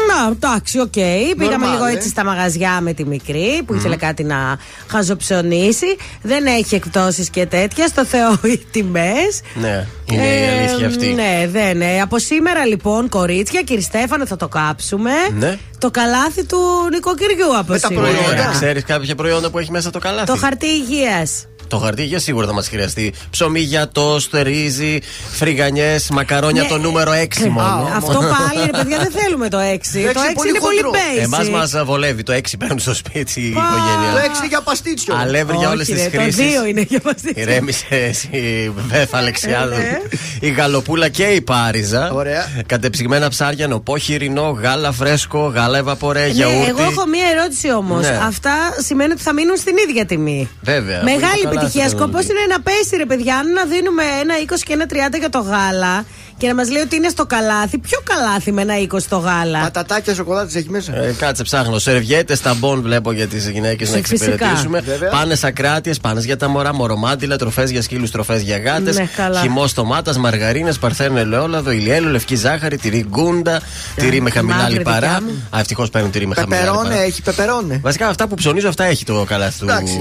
Να, 0.09 0.31
εντάξει, 0.31 0.79
οκ. 0.79 0.93
Πήγαμε 1.39 1.67
Normal, 1.67 1.71
λίγο 1.73 1.85
ε. 1.85 1.93
έτσι 1.93 2.09
στα 2.09 2.25
μαγαζιά 2.25 2.81
με 2.81 2.93
τη 2.93 3.05
μικρή 3.05 3.63
που 3.67 3.75
ήθελε 3.75 3.97
κάτι 3.97 4.25
να 4.25 4.59
χαζοψωνίσει. 4.87 5.97
Δεν 6.23 6.47
έχει 6.47 6.75
εκπτώσεις 6.75 7.31
και 7.31 7.47
τέτοια. 7.47 7.87
Στο 7.87 8.05
Θεό 8.05 8.39
οι 8.43 8.59
τιμές. 8.71 9.41
Ναι, 9.55 9.87
είναι 10.13 10.27
η 10.27 10.59
αλήθεια 10.59 10.87
αυτή. 10.87 11.07
Ναι, 11.07 11.49
δεν 11.51 11.77
ναι. 11.77 12.01
Από 12.03 12.19
σήμερα 12.19 12.67
λοιπόν, 12.67 13.09
κορίτσια, 13.09 13.63
κύριε 13.63 13.83
Στέφανο, 13.83 14.27
θα 14.27 14.37
το 14.37 14.49
κάψουμε. 14.49 15.13
Ναι. 15.39 15.59
Το 15.79 15.91
καλάθι 15.91 16.45
του 16.45 16.59
νοικοκυριού 16.93 17.59
από 17.59 17.73
Με 17.73 17.79
τα 17.79 17.87
σήμερα. 17.87 18.07
προϊόντα. 18.09 18.51
Ξέρεις 18.53 18.85
κάποια 18.85 19.15
προϊόντα 19.15 19.51
που 19.51 19.59
έχει 19.59 19.71
μέσα 19.71 19.91
το 19.91 19.99
καλάθι. 19.99 20.27
Το 20.27 20.37
χαρτί 20.37 20.67
υγείας. 20.67 21.47
Το 21.69 21.79
χαρτί 21.79 22.05
για 22.05 22.19
σίγουρα 22.19 22.47
θα 22.47 22.53
μας 22.53 22.69
χρειαστεί. 22.69 23.13
Ψωμί 23.31 23.61
για 23.61 23.89
τόστ, 23.89 24.35
ρύζι, 24.43 24.99
φρυγανιές, 25.33 26.11
μακαρόνια 26.11 26.63
Ναι. 26.63 26.69
το 26.69 26.79
νούμερο 26.79 27.13
6 27.13 27.49
μόνο. 27.49 27.89
Αυτό 27.97 28.13
πάλι, 28.13 28.65
ρε 28.67 28.71
παιδιά, 28.79 28.99
δεν 28.99 29.11
θέλουμε 29.11 29.49
το 29.49 29.59
6. 29.59 30.03
Το 30.13 30.21
6 30.21 30.33
πολύ 30.35 30.49
είναι 30.49 30.59
πολύ 30.59 30.81
χοντρό. 30.83 30.91
basic. 30.91 31.23
Εμάς 31.23 31.49
μας 31.51 31.75
βολεύει. 31.85 32.23
Το 32.23 32.33
6 32.33 32.57
παίρνουν 32.59 32.79
στο 32.79 32.95
σπίτι 32.95 33.41
η 33.41 33.51
Πα. 33.51 33.61
Το 33.61 33.67
οικογένεια. 33.77 34.25
έξι 34.25 34.39
είναι 34.39 34.47
για 34.49 34.61
παστίτσιο. 34.61 35.15
Αλεύρι 35.21 35.57
για 35.57 35.69
όλες 35.69 35.89
Όχι, 35.89 35.97
τις 35.97 36.03
ρε, 36.13 36.17
Το 36.17 36.23
χρήσεις. 36.23 36.61
2 36.63 36.67
είναι 36.69 36.81
για 36.89 37.01
μας. 37.05 37.15
Ηρέμησε 37.35 37.87
εσύ, 37.91 38.73
Βέφα 38.89 39.19
Αλεξιάδου. 39.19 39.73
Ε, 39.73 39.77
ναι. 39.77 40.01
Η 40.41 40.51
γαλοπούλα 40.51 41.09
και 41.09 41.23
η 41.25 41.41
πάριζα. 41.41 42.11
Ωραία. 42.13 42.47
Κατεψυγμένα 42.67 43.29
ψάρια, 43.29 43.69
νοπό 43.69 43.99
χοιρινό, 43.99 44.59
γάλα 44.63 44.93
φρέσκο, 44.93 45.53
γάλα 45.55 45.79
ευαπορέ, 45.79 46.21
Ναι, 46.21 46.27
γιαούρτι. 46.27 46.69
εγώ 46.69 46.83
έχω 46.83 47.07
μία 47.07 47.27
ερώτηση 47.39 47.73
όμως. 47.73 48.01
Ναι. 48.07 48.21
Αυτά 48.27 48.53
σημαίνει 48.87 49.13
ότι 49.13 49.23
θα 49.23 49.33
μείνουν 49.33 49.57
στην 49.57 49.75
ίδια 49.89 50.07
τιμή. 50.07 50.49
Βέβαια. 50.63 51.03
Μεγάλη 51.03 51.43
από 51.47 51.55
το 51.55 51.58
επιτυχία. 51.59 51.83
καλάθι 51.83 51.99
Σκοπός 52.03 52.27
δεν- 52.27 52.37
είναι 52.37 52.47
να 52.55 52.61
πέσει, 52.61 52.97
ρε 52.97 53.07
παιδιά. 53.07 53.37
Αν 53.37 53.53
να 53.53 53.65
δίνουμε 53.65 54.03
ένα 54.23 54.35
20 54.39 54.63
και 54.67 54.73
ένα 54.73 54.87
30 54.87 55.19
για 55.19 55.31
το 55.31 55.39
γάλα 55.39 56.05
και 56.39 56.47
να 56.47 56.55
μας 56.55 56.71
λέει 56.71 56.83
ότι 56.83 56.97
είναι 56.97 57.09
στο 57.09 57.27
καλάθι, 57.27 57.79
ποιο 57.79 57.99
καλάθι 58.05 58.53
με 58.53 58.63
ένα 58.63 58.75
20 58.95 58.99
το 59.09 59.17
γάλα; 59.19 59.61
Πατατάκια 59.61 60.15
σοκολάτες 60.15 60.55
έχει 60.55 60.71
μέσα. 60.71 60.97
Ε, 60.97 61.15
κάτσε, 61.19 61.43
ψάχνω. 61.43 61.79
Σερβιέτες, 61.79 62.41
ταμπών 62.41 62.83
βλέπω 62.83 63.13
για 63.13 63.27
τις 63.27 63.49
γυναίκες 63.51 63.91
να 63.91 63.97
Φυσικά. 63.97 64.25
εξυπηρετήσουμε. 64.25 64.81
Βέβαια. 64.81 65.11
Πάνε 65.11 65.37
ακράτειε, 65.43 65.95
πάνε 66.03 66.21
για 66.21 66.37
τα 66.37 66.49
μωρά, 66.49 66.75
μορομάντιλα, 66.75 67.37
τροφές 67.37 67.71
για 67.71 67.83
σκύλους, 67.83 68.11
τροφές 68.11 68.43
για 68.43 68.59
γάτες. 68.59 68.97
Ναι, 68.97 69.09
καλά. 69.17 69.41
Χυμό 69.41 69.65
τομάτα, 69.75 70.19
μαργαρίνες, 70.19 70.79
παρθένο 70.79 71.19
ελαιόλαδο, 71.19 71.71
ηλιέλου, 71.71 72.09
λευκή 72.09 72.37
ζάχαρη, 72.37 72.77
τυρί 72.77 73.07
γκούντα, 73.09 73.61
τυρί 73.97 74.21
με 74.21 74.31
χαμηλά 74.31 74.57
μαύρη 74.57 74.73
λιπαρά. 74.73 74.99
δικιά 74.99 75.21
μου. 75.23 75.43
Α, 75.57 75.59
ευτυχώς 75.61 75.91
παίρνουν 75.91 76.11
τυρί 76.11 76.27
με 76.27 76.35
χαμηλά 76.35 76.57
Πεπερώνε, 76.57 76.83
λιπαρά. 76.89 77.03
έχει 77.03 77.23
πεπερώνε. 77.23 77.81
Βασικά 77.83 78.09
αυτά 78.09 78.27
που 78.29 78.35
ψωνίζω, 78.35 78.69
αυτά 78.69 78.85
έχει 78.85 79.05
το 79.05 79.25
καλάθι 79.29 79.59
του. 79.59 79.65
Εντάξει, 79.65 79.93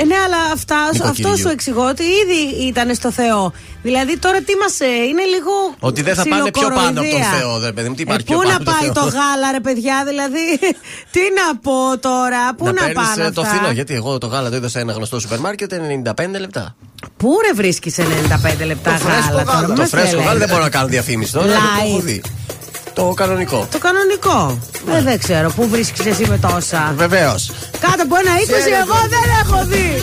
Ε, 0.00 0.04
ναι, 0.04 0.14
αλλά 0.26 0.36
αυτά, 0.52 0.76
Νοικοκυριού. 0.92 1.28
αυτός 1.28 1.40
σου 1.40 1.48
εξηγώ 1.48 1.88
ότι 1.88 2.02
ήδη 2.02 2.66
ήταν 2.66 2.94
στο 2.94 3.12
Θεό. 3.12 3.52
Δηλαδή 3.88 4.14
τώρα 4.24 4.38
τι 4.48 4.54
μας 4.62 4.74
είναι 5.10 5.24
λίγο. 5.34 5.52
Ότι 5.88 6.00
δεν 6.02 6.14
θα 6.18 6.24
πάνε 6.32 6.50
πιο 6.50 6.68
πάνω 6.68 6.78
από 6.78 6.94
τον 6.94 7.04
ψιλοκοροϊδία. 7.04 7.38
Θεό, 7.38 7.58
δε 7.58 7.72
παιδί 7.72 7.88
μου. 7.88 7.94
Τι 7.94 8.02
υπάρχει 8.02 8.24
ε, 8.26 8.28
πιο 8.30 8.36
πού 8.36 8.42
πάνω 8.42 8.50
να 8.52 8.56
από 8.56 8.64
τον 8.64 8.74
πάει 8.74 8.84
Θεό; 8.88 8.92
το 9.00 9.04
γάλα, 9.16 9.46
ρε 9.56 9.60
παιδιά, 9.66 9.96
δηλαδή. 10.10 10.44
τι 11.14 11.22
να 11.38 11.46
πω 11.66 11.78
τώρα, 12.08 12.42
πού 12.58 12.64
να, 12.64 12.72
παίρνεις, 12.72 12.94
πάνε 12.94 13.22
ε, 13.22 13.26
αυτά; 13.26 13.32
το 13.38 13.42
φθηνό, 13.48 13.70
γιατί 13.78 13.92
εγώ 14.00 14.18
το 14.18 14.26
γάλα 14.32 14.48
το 14.50 14.56
είδα 14.56 14.68
σε 14.74 14.78
ένα 14.84 14.92
γνωστό 14.98 15.20
σούπερ 15.20 15.38
μάρκετ 15.46 15.70
95 15.74 16.40
λεπτά. 16.44 16.64
Πού 17.20 17.30
ρε 17.46 17.52
βρίσκεις 17.60 17.94
95 17.98 18.66
λεπτά 18.66 18.90
Το 18.92 18.98
φρέσκο 18.98 19.30
γάλα, 19.30 19.44
τώρα, 19.44 19.52
γάλα. 19.52 19.68
μη 19.68 19.74
Το 19.74 19.80
μας 19.80 19.90
φρέσκο 19.90 20.06
τρελαίνεις. 20.08 20.26
γάλα 20.26 20.38
δεν 20.38 20.48
μπορώ 20.48 20.62
να 20.62 20.70
κάνω 20.76 20.86
διαφήμιση 20.88 21.32
τώρα. 21.32 21.46
Light. 21.46 21.80
Το 21.80 21.86
έχω 21.88 22.00
δει. 22.00 22.22
Το 22.94 23.12
κανονικό. 23.20 23.68
Το 23.70 23.78
κανονικό. 23.78 24.58
Ε, 24.96 25.02
δεν 25.02 25.18
ξέρω, 25.18 25.50
πού 25.56 25.68
βρίσκεις 25.68 26.06
εσύ 26.06 26.24
με 26.28 26.38
τόσα. 26.38 26.92
Βεβαίως. 26.96 27.50
Κάτω 27.80 28.02
από 28.02 28.14
ένα 28.22 28.30
20 28.36 28.42
Ξέρετε. 28.42 28.76
εγώ 28.84 28.98
δεν 29.14 29.26
έχω 29.42 29.58
δει. 29.64 30.02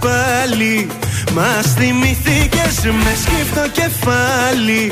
πάλι 0.00 0.86
Μας 1.36 1.66
θυμηθήκες 1.78 2.76
με 3.04 3.12
σκύφτο 3.22 3.64
κεφάλι. 3.78 4.82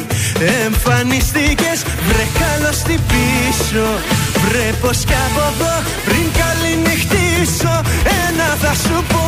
Εμφανιστήκες 0.65 1.79
βρε 2.09 2.27
καλώς 2.43 2.79
τι 2.87 2.97
πίσω. 3.11 3.87
Βρε 4.45 4.69
πως 4.81 4.99
κι 5.09 5.19
από 5.27 5.43
εδώ 5.53 5.75
πριν 6.07 6.27
καληνυχτήσω. 6.41 7.75
Ένα 8.25 8.49
θα 8.63 8.73
σου 8.83 8.97
πω 9.13 9.27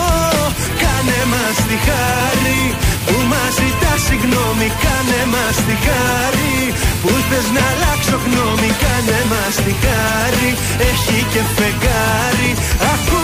Κάνε 0.83 1.21
μας 1.33 1.57
τη 1.69 1.77
χάρη. 1.87 2.63
Που 3.07 3.17
μας 3.31 3.53
ζητάς 3.59 4.01
συγγνώμη 4.09 4.69
Κάνε 4.85 5.21
μας 5.35 5.57
τη 5.67 5.75
χάρη. 5.87 6.57
Που 7.03 7.13
θες 7.29 7.47
να 7.57 7.63
αλλάξω 7.73 8.17
γνώμη 8.25 8.71
Κάνε 8.83 9.21
μας 9.31 9.55
τη 9.65 9.73
χάρη. 9.85 10.51
Έχει 10.91 11.19
και 11.33 11.43
φεγγάρι 11.57 12.51
Ακού 12.93 13.15
δεν 13.15 13.15
πάω 13.15 13.24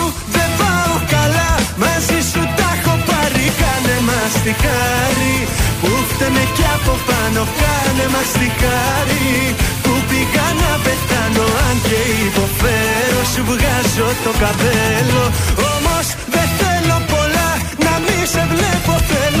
μαζί 1.81 2.19
σου 2.31 2.41
τα 2.57 2.67
έχω 2.77 2.93
πάρει 3.09 3.45
Κάνε 3.61 3.97
μας 4.07 4.33
τη 4.43 4.53
χάρη. 4.63 5.35
Που 5.81 5.91
φταίμε 6.09 6.43
κι 6.55 6.65
από 6.75 6.93
πάνω 7.07 7.41
Κάνε 7.61 8.05
μας 8.13 8.29
τη 8.39 8.47
χάρη. 8.61 9.29
Που 9.83 9.93
πήγα 10.09 10.47
να 10.61 10.71
πεθάνω 10.85 11.45
Αν 11.67 11.75
και 11.87 11.99
υποφέρω 12.27 13.21
σου 13.31 13.41
βγάζω 13.49 14.09
το 14.25 14.31
καπέλο. 14.41 15.23
Όμως 15.73 16.05
δεν 16.33 16.47
θέλω 16.59 16.97
πολλά 17.13 17.49
να 17.85 17.93
μη 18.05 18.19
σε 18.33 18.43
βλέπω 18.51 18.93
θέλω 19.11 19.40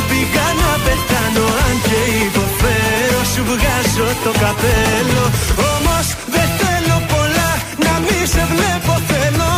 πήγα 0.11 0.47
να 0.61 0.71
πεθάνω 0.85 1.45
Αν 1.65 1.75
και 1.87 1.99
υποφέρω 2.27 3.21
σου 3.31 3.41
βγάζω 3.49 4.07
το 4.23 4.31
καπέλο. 4.43 5.23
Όμως 5.73 6.05
δεν 6.35 6.47
θέλω 6.61 6.97
πολλά 7.13 7.51
να 7.85 7.93
μη 8.05 8.19
σε 8.33 8.43
βλέπω 8.51 8.93
θέλω 9.09 9.51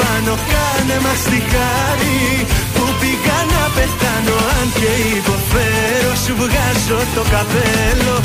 πάνω 0.00 0.32
κάνε 0.52 0.96
μαστιγάρι 1.04 2.22
Που 2.74 2.84
πήγα 3.00 3.38
να 3.52 3.62
πεθάνω 3.76 4.36
αν 4.58 4.66
και 4.78 4.92
υποφέρω 5.18 6.12
Σου 6.24 6.34
βγάζω 6.40 7.00
το 7.14 7.22
καπέλο. 7.32 8.16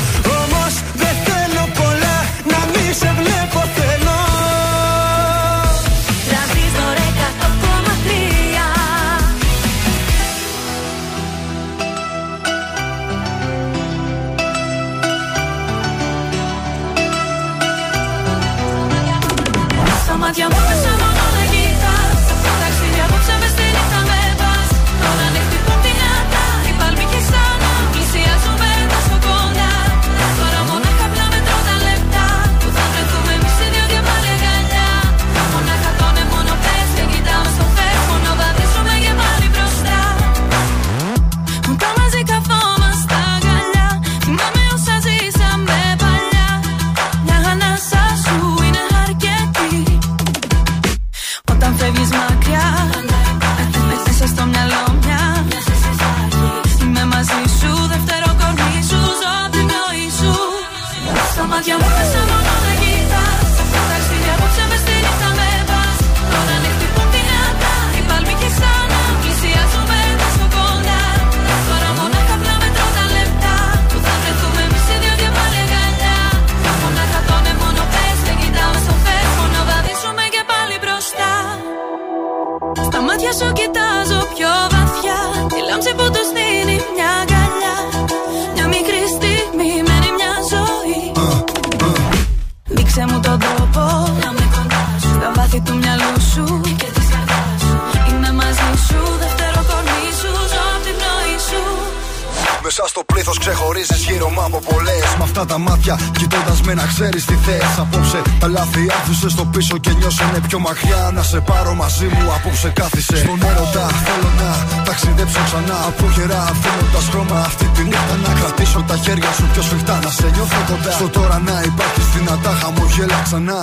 Πιο 110.48 110.58
μακριά. 110.58 111.02
Να 111.16 111.22
σε 111.30 111.40
πάρω 111.48 111.74
μαζί 111.82 112.06
μου 112.12 112.32
απόψε 112.36 112.68
κάθισε. 112.78 113.16
Στον 113.16 113.38
έρωτα 113.50 113.84
θέλω 114.04 114.30
να 114.40 114.50
ταξιδέψω 114.86 115.40
ξανά. 115.48 115.76
Απόχερα 115.88 116.38
αφήνοντας 116.52 117.06
χρώμα 117.10 117.38
αυτή 117.48 117.66
τη 117.74 117.82
νύχτα. 117.90 118.14
Να 118.26 118.32
κρατήσω 118.40 118.80
τα 118.88 118.96
χέρια 119.04 119.30
σου 119.36 119.44
πιο 119.52 119.62
σφιχτά. 119.62 119.94
Να 120.04 120.10
σε 120.18 120.26
νιώθω 120.34 120.60
κοντά. 120.68 120.90
Στο 120.98 121.08
τώρα 121.16 121.38
να 121.48 121.54
υπάρχει 121.70 122.02
δυνατά 122.14 122.52
χαμογέλα 122.60 123.18
ξανά. 123.26 123.60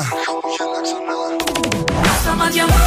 Στα 2.22 2.34
μάτια 2.40 2.64
μου 2.70 2.78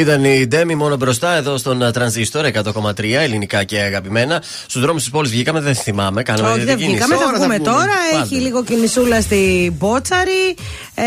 Ήταν 0.00 0.24
η 0.24 0.46
Ντέμι 0.46 0.74
μόνο 0.74 0.96
μπροστά 0.96 1.34
εδώ 1.34 1.56
στον 1.56 1.82
ε, 1.82 1.90
Τρανζίστορ 1.90 2.46
100,3 2.54 3.02
ελληνικά 3.02 3.64
και 3.64 3.78
αγαπημένα. 3.80 4.42
Στους 4.66 4.82
δρόμους 4.82 5.02
της 5.02 5.10
πόλης 5.10 5.30
βγήκαμε, 5.30 5.60
δεν 5.60 5.74
θυμάμαι. 5.74 6.22
Κάναμε 6.22 6.48
Όχι, 6.48 6.58
την 6.58 6.66
δεν 6.66 6.76
κίνηση. 6.76 6.96
βγήκαμε, 6.96 7.24
θα 7.24 7.32
βγούμε 7.34 7.58
τώρα. 7.58 7.76
Πάντα. 8.12 8.24
Έχει 8.24 8.34
λίγο 8.34 8.64
κινησούλα 8.64 9.20
στη 9.20 9.72
Μπότσαρη. 9.78 10.56
Ε, 10.94 11.04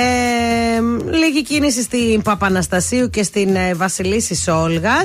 λίγη 1.17 1.43
κίνηση 1.43 1.81
στην 1.81 2.21
Παπαναστασίου 2.21 3.09
και 3.09 3.23
στην 3.23 3.55
ε, 3.55 3.73
Βασιλίση 3.73 4.51
Όλγα. 4.51 5.01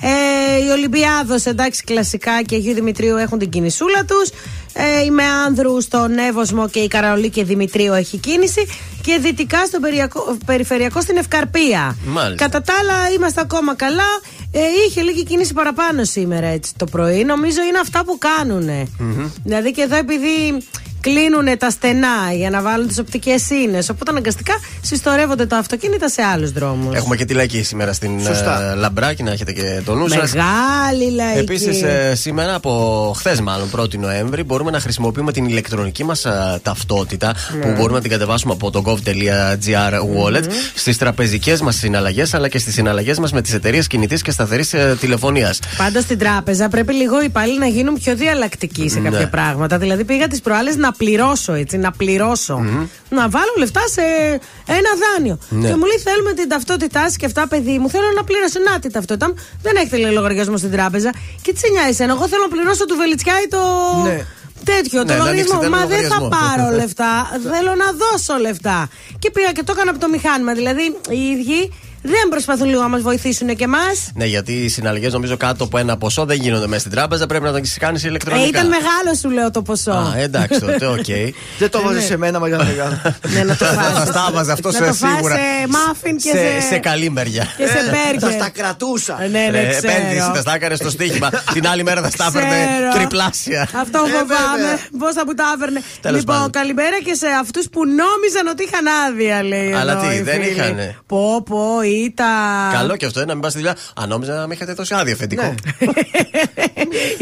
Ε, 0.00 0.64
η 0.66 0.68
Ολυμπιάδος, 0.70 1.44
εντάξει, 1.44 1.84
κλασικά 1.84 2.42
και 2.42 2.54
Αγίου 2.54 2.74
Δημητρίου 2.74 3.16
έχουν 3.16 3.38
την 3.38 3.48
κινησούλα 3.48 4.04
τους. 4.04 4.30
Ε, 5.02 5.04
η 5.04 5.10
Μεάνδρου 5.10 5.80
στον 5.80 6.18
Εύωσμο 6.18 6.68
και 6.68 6.78
η 6.78 6.88
Καραολή 6.88 7.30
και 7.30 7.44
Δημητρίου 7.44 7.92
έχει 7.92 8.18
κίνηση. 8.18 8.66
Και 9.02 9.18
δυτικά 9.20 9.66
στον 9.66 9.80
περιακό- 9.80 10.36
περιφερειακό 10.46 11.00
στην 11.00 11.16
Ευκαρπία. 11.16 11.96
Μάλιστα. 12.06 12.44
Κατά 12.44 12.62
τα 12.62 12.72
άλλα 12.80 13.10
είμαστε 13.16 13.40
ακόμα 13.40 13.74
καλά. 13.74 14.10
Ε, 14.52 14.60
είχε 14.88 15.00
λίγη 15.02 15.24
κίνηση 15.24 15.52
παραπάνω 15.52 16.04
σήμερα 16.04 16.46
έτσι 16.46 16.72
το 16.76 16.84
πρωί. 16.84 17.24
Νομίζω 17.24 17.62
είναι 17.62 17.78
αυτά 17.78 18.04
που 18.04 18.18
κάνουν. 18.18 18.68
Δηλαδή 19.44 19.70
και 19.72 19.82
εδώ 19.82 19.96
επειδή 19.96 20.62
κλείνουν 21.02 21.58
τα 21.58 21.70
στενά 21.70 22.32
για 22.36 22.50
να 22.50 22.62
βάλουν 22.62 22.86
τις 22.88 22.98
οπτικές 22.98 23.50
ίνε. 23.50 23.78
Οπότε 23.90 24.10
αναγκαστικά 24.10 24.52
συστορεύονται 24.82 25.46
τα 25.46 25.56
αυτοκίνητα 25.58 26.08
σε 26.08 26.22
άλλους 26.22 26.50
δρόμους. 26.52 26.94
Έχουμε 26.94 27.16
και 27.16 27.24
τη 27.24 27.34
λαϊκή 27.34 27.62
σήμερα 27.62 27.92
στην 27.92 28.20
Σωστά. 28.22 28.70
ε, 28.72 28.74
Λαμπράκη, 28.74 29.22
να 29.22 29.30
έχετε 29.30 29.52
και 29.52 29.80
το 29.84 29.94
νου 29.94 30.08
σας. 30.08 30.32
Μεγάλη 30.34 31.10
λαϊκή. 31.14 31.38
Επίσης, 31.38 31.82
σήμερα 32.12 32.54
από 32.54 33.12
χθες, 33.16 33.40
μάλλον 33.40 33.68
1η 33.70 33.98
Νοέμβρη, 33.98 34.42
μπορούμε 34.42 34.70
να 34.70 34.80
χρησιμοποιούμε 34.80 35.32
την 35.32 35.44
ηλεκτρονική 35.44 36.04
μας 36.04 36.26
ταυτότητα 36.62 37.34
Ναι. 37.54 37.60
που 37.60 37.68
μπορούμε 37.76 37.92
να 37.96 38.00
την 38.00 38.10
κατεβάσουμε 38.10 38.52
από 38.52 38.70
το 38.70 38.82
gov.gr 38.86 39.92
wallet 39.92 40.44
στις 40.74 40.98
τραπεζικές 40.98 41.60
μας 41.60 41.76
συναλλαγές 41.76 42.34
αλλά 42.34 42.48
και 42.48 42.58
στις 42.58 42.74
συναλλαγές 42.74 43.18
μας 43.18 43.32
με 43.32 43.42
τις 43.42 43.52
εταιρείες 43.54 43.86
κινητής 43.86 44.22
και 44.22 44.30
σταθερής 44.30 44.74
τηλεφωνίας. 45.00 45.58
Πάντω 45.76 46.00
στην 46.00 46.18
τράπεζα 46.18 46.68
πρέπει 46.68 46.92
λίγο 46.94 47.20
οι 47.20 47.24
υπάλληλοι 47.24 47.58
να 47.58 47.66
γίνουν 47.66 47.94
πιο 47.94 48.16
διαλλακτικοί 48.16 48.88
σε 48.88 48.98
κάποια 49.00 49.18
Ναι. 49.18 49.26
πράγματα. 49.26 49.78
Δηλαδή 49.78 50.04
πήγα 50.04 50.26
τις 50.26 50.40
προάλλες 50.40 50.76
να 50.76 50.91
πληρώσω, 50.92 51.52
έτσι, 51.52 51.76
να 51.76 51.90
πληρωσω 51.90 52.56
Να 53.08 53.28
βάλω 53.28 53.52
λεφτά 53.58 53.80
σε 53.88 54.02
ένα 54.78 54.90
δάνειο. 55.02 55.38
Ναι. 55.48 55.68
Και 55.68 55.76
μου 55.76 55.84
λέει 55.84 55.98
θέλουμε 56.04 56.32
την 56.32 56.48
ταυτότητά 56.48 57.00
σας 57.02 57.16
και 57.16 57.26
αυτά, 57.26 57.48
παιδί 57.48 57.78
μου. 57.78 57.88
Θέλω 57.90 58.06
να 58.16 58.24
πληρώσω. 58.24 58.58
Να 58.70 58.78
τη 58.78 58.90
ταυτότητά 58.90 59.28
μου. 59.28 59.34
Δεν 59.62 59.76
έχετε 59.76 59.96
λέει 59.96 60.12
λογαριασμό 60.12 60.56
στην 60.56 60.70
τράπεζα. 60.70 61.10
Και 61.42 61.52
τι 61.52 61.58
σε 61.58 61.68
νοιάζει 61.72 61.88
εσένα. 61.88 62.12
Εγώ 62.12 62.28
θέλω 62.28 62.42
να 62.42 62.48
πληρώσω 62.56 62.84
του 62.84 62.96
Βελιτσιάη 62.96 63.46
το. 63.50 63.58
Ναι. 64.04 64.24
τέτοιο, 64.64 65.04
το 65.04 65.12
Ναι, 65.12 65.18
να 65.18 65.24
ανοίξει 65.24 65.52
λογαριασμό. 65.52 65.58
τέλος 65.60 65.78
Μα 65.78 65.86
δεν 65.86 66.02
θα 66.10 66.18
λογαριασμό. 66.20 66.28
πάρω 66.56 66.64
λεφτά. 66.80 67.12
Θέλω 67.52 67.72
να 67.82 67.88
δώσω 68.02 68.34
λεφτά. 68.46 68.88
Και 69.18 69.30
πήγα 69.30 69.52
και 69.52 69.62
το 69.62 69.72
έκανα 69.76 69.90
από 69.90 70.00
το 70.00 70.08
μηχάνημα. 70.08 70.52
Δηλαδή 70.60 70.84
οι 71.08 71.20
ίδιοι 71.34 71.60
δεν 72.02 72.28
προσπαθούν 72.30 72.66
λίγο 72.68 72.80
να 72.80 72.88
μας 72.88 73.02
βοηθήσουν 73.02 73.56
και 73.56 73.64
εμάς. 73.64 74.10
Ναι, 74.14 74.24
γιατί 74.24 74.52
οι 74.52 74.68
συναλλαγές 74.68 75.12
νομίζω 75.12 75.36
κάτω 75.36 75.64
από 75.64 75.78
ένα 75.78 75.96
ποσό 75.96 76.24
δεν 76.24 76.40
γίνονται 76.40 76.66
μέσα 76.66 76.80
στην 76.80 76.92
τράπεζα. 76.92 77.26
Πρέπει 77.26 77.44
να 77.44 77.52
το 77.52 77.60
κάνεις 77.78 78.04
Ε, 78.04 78.08
ηλεκτρονικά. 78.08 78.46
ήταν 78.48 78.66
μεγάλο 78.68 79.14
σου 79.20 79.30
λέω 79.30 79.50
το 79.50 79.62
ποσό. 79.62 79.90
Α, 79.90 80.14
εντάξει 80.18 80.60
τότε, 80.60 80.86
οκ. 80.96 81.04
Δεν 81.58 81.70
το 81.70 81.80
βάζεις 81.82 82.00
ναι. 82.00 82.06
σε 82.06 82.16
μένα, 82.16 82.40
μεγάλο 82.40 82.64
μεγάλο. 82.64 83.00
Ναι, 83.34 83.42
να 83.42 83.56
το 83.56 83.64
Θα 83.74 83.82
φας. 83.82 84.08
στα 84.08 84.26
έβαζε 84.30 84.52
αυτό 84.52 84.68
Να 84.70 84.74
σε 84.74 84.78
το 84.84 84.92
φας 84.94 85.10
σίγουρα. 85.14 85.34
σε 85.34 85.40
μάφιν 85.68 86.16
και 86.16 86.28
σε, 86.30 86.60
σε- 86.60 86.66
σε 86.68 86.78
καλή 86.78 87.10
μεριά. 87.10 87.46
Και 87.56 87.66
σε 87.66 87.72
Θα 87.72 87.80
μπέργκερ. 87.90 88.32
στα 88.40 88.48
κρατούσα. 88.50 89.22
Ε, 89.22 89.26
Ναι, 89.28 89.48
ναι, 89.50 89.58
Ε, 89.58 89.76
επένδυση, 89.76 90.16
ξέρω. 90.18 90.34
θα 90.34 90.40
στα 90.40 90.54
έκανε 90.54 90.74
στο 90.74 90.90
στοίχημα. 90.90 91.28
Την 91.54 91.66
άλλη 91.68 91.82
μέρα 91.82 92.00
θα 92.02 92.10
στα 92.10 92.26
έπαιρνε 92.28 92.48
Ξέρω. 92.48 92.92
τριπλάσια. 92.94 93.62
Αυτό 93.62 93.98
φοβάμαι. 93.98 94.78
Πώς 94.98 95.14
θα 95.14 95.22
μου 95.26 95.34
τα 95.34 95.44
έπαιρνε. 95.56 95.82
Τέλος 96.00 96.18
Λοιπόν, 96.18 96.34
πάντων. 96.34 96.50
καλημέρα 96.50 96.96
και 97.04 97.14
σε 97.14 97.26
αυτούς 97.40 97.68
που 97.72 97.80
νόμιζαν 97.86 98.46
ότι 98.52 98.62
είχαν 98.64 98.86
άδεια, 99.06 99.42
λέει. 99.42 99.72
Αλλά 99.72 99.92
εδώ 99.92 100.08
τι, 100.08 100.14
η 100.16 100.20
δεν 100.22 100.34
φίλη. 100.42 100.50
είχανε. 100.50 100.96
Πω, 101.06 101.42
πω, 101.92 102.04
ήταν. 102.04 102.72
Καλό 102.72 102.96
και 102.96 103.06
αυτό, 103.06 103.20
ε, 103.20 103.24
να 103.24 103.32
μην 103.32 103.42
πας 103.42 103.52
στη 103.52 103.60
δουλειά. 103.60 103.76
Αν 103.94 104.08
νόμιζα 104.08 104.34
να 104.34 104.46
με 104.46 104.54
είχατε 104.54 104.72
δώσει 104.72 104.94
άδεια 104.94 105.14
αφεντικό. 105.14 105.42
Ναι. 105.42 105.54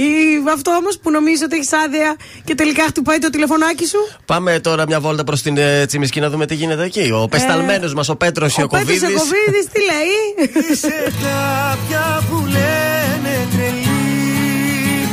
Ή 0.05 0.11
αυτό 0.53 0.71
όμως 0.71 0.99
που 0.99 1.11
νομίζεις 1.11 1.43
ότι 1.43 1.57
έχεις 1.57 1.73
άδεια 1.73 2.17
και 2.45 2.55
τελικά 2.55 2.83
χτυπάει 2.83 3.19
το 3.19 3.31
τηλεφωνάκι 3.31 3.87
σου; 3.87 3.99
Πάμε 4.27 4.61
τώρα 4.61 4.87
μια 4.87 5.01
βόλτα 5.01 5.25
προς 5.25 5.43
την 5.43 5.57
ε, 5.57 5.87
Τσιμισκή 5.87 6.21
να 6.21 6.31
δούμε 6.31 6.47
τι 6.47 6.55
γίνεται 6.55 6.85
εκεί. 6.85 7.11
Ο 7.15 7.29
πεσταλμένος 7.29 7.95
μας, 7.95 8.09
ο 8.09 8.17
Πέτρος 8.17 8.59
Ο 8.59 8.67
Πέτρος 8.67 8.87
Ιωκοβίδη. 8.87 9.13
Ιωκοβίδης 9.13 9.67
τι 9.73 9.81
λέει; 9.81 10.49
Είσαι 10.71 11.13
κάποια 11.23 12.23
που 12.31 12.37
λένε 12.47 13.47
τρελή 13.53 15.09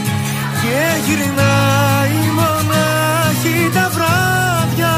Και 0.62 0.80
γυρνάει 1.06 2.32
μονάχη 2.36 3.70
τα 3.74 3.92
βράδια 3.94 4.96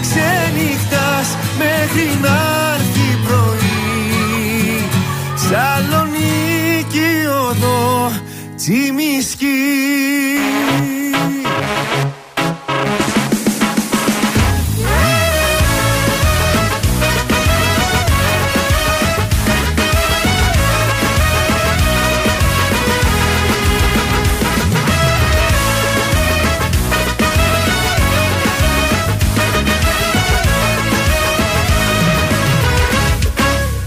Ξενυχτάς 0.00 1.28
μέχρι 1.58 2.18
να 2.22 2.55
Τσιμισκή 8.66 9.46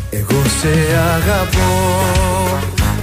Εγώ 0.09 0.43
σε 0.59 0.97
αγαπώ 1.15 2.18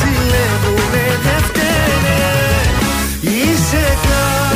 ζηλεύουνε 0.00 1.06
δεν 1.24 1.42
φταίνε. 1.48 2.20
Είσαι 3.20 3.84
κάποια 4.02 4.51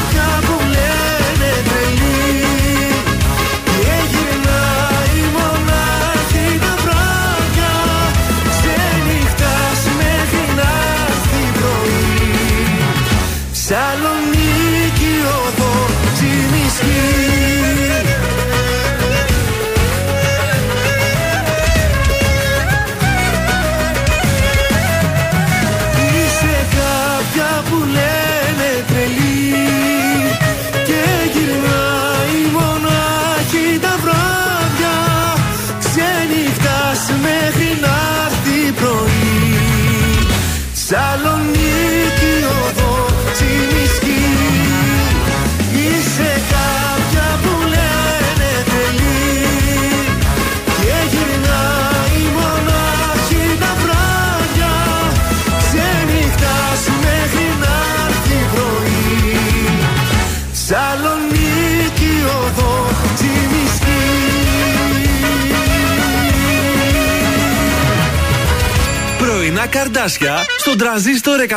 καρδάσια 69.77 70.35
στον 70.59 70.79
τραζίστορ 70.79 71.39
100,3. 71.49 71.55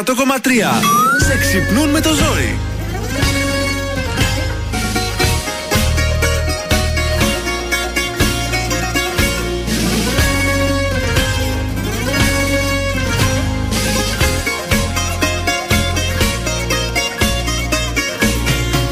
Σε 1.26 1.38
ξυπνούν 1.38 1.90
με 1.90 2.02
το 2.02 2.14
ζόρι. 2.14 2.60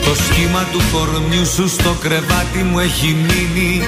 Το 0.03 0.15
σχήμα 0.15 0.67
του 0.71 0.81
κορμιού 0.91 1.45
σου 1.45 1.67
στο 1.67 1.95
κρεβάτι 2.01 2.63
μου 2.63 2.79
έχει 2.79 3.07
μείνει 3.07 3.87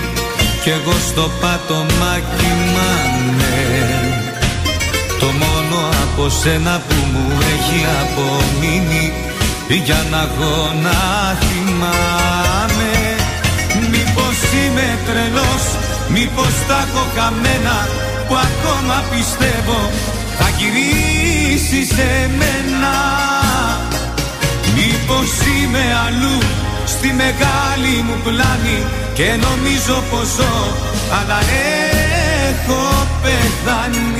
Κι 0.63 0.69
εγώ 0.69 0.93
στο 1.07 1.31
πάτωμα 1.41 2.19
κοιμάμαι 2.37 3.08
από 6.19 6.29
σένα 6.29 6.81
που 6.87 6.95
μου 7.11 7.27
έχει 7.53 7.79
απομείνει. 8.01 9.13
Για 9.85 10.01
να 10.11 10.21
γόνα 10.37 10.99
θυμάμαι. 11.39 12.93
Μήπως 13.91 14.37
είμαι 14.59 14.87
τρελός 15.05 15.63
Μήπως 16.13 16.53
τα 16.67 16.87
έχω 16.87 17.05
καμένα 17.15 17.77
Που 18.27 18.35
ακόμα 18.47 19.03
πιστεύω 19.11 19.79
Θα 20.37 20.47
γυρίσει 20.57 21.81
σε 21.95 22.09
μένα. 22.39 22.95
Μήπως 24.75 25.29
είμαι 25.47 25.85
αλλού 26.05 26.37
στη 26.85 27.07
μεγάλη 27.21 27.95
μου 28.07 28.17
πλάνη 28.23 28.79
και 29.13 29.29
νομίζω 29.45 30.03
πως 30.11 30.27
ζω 30.37 30.57
αλλά 31.17 31.39
έχω 32.49 33.07
πεθάνει 33.21 34.18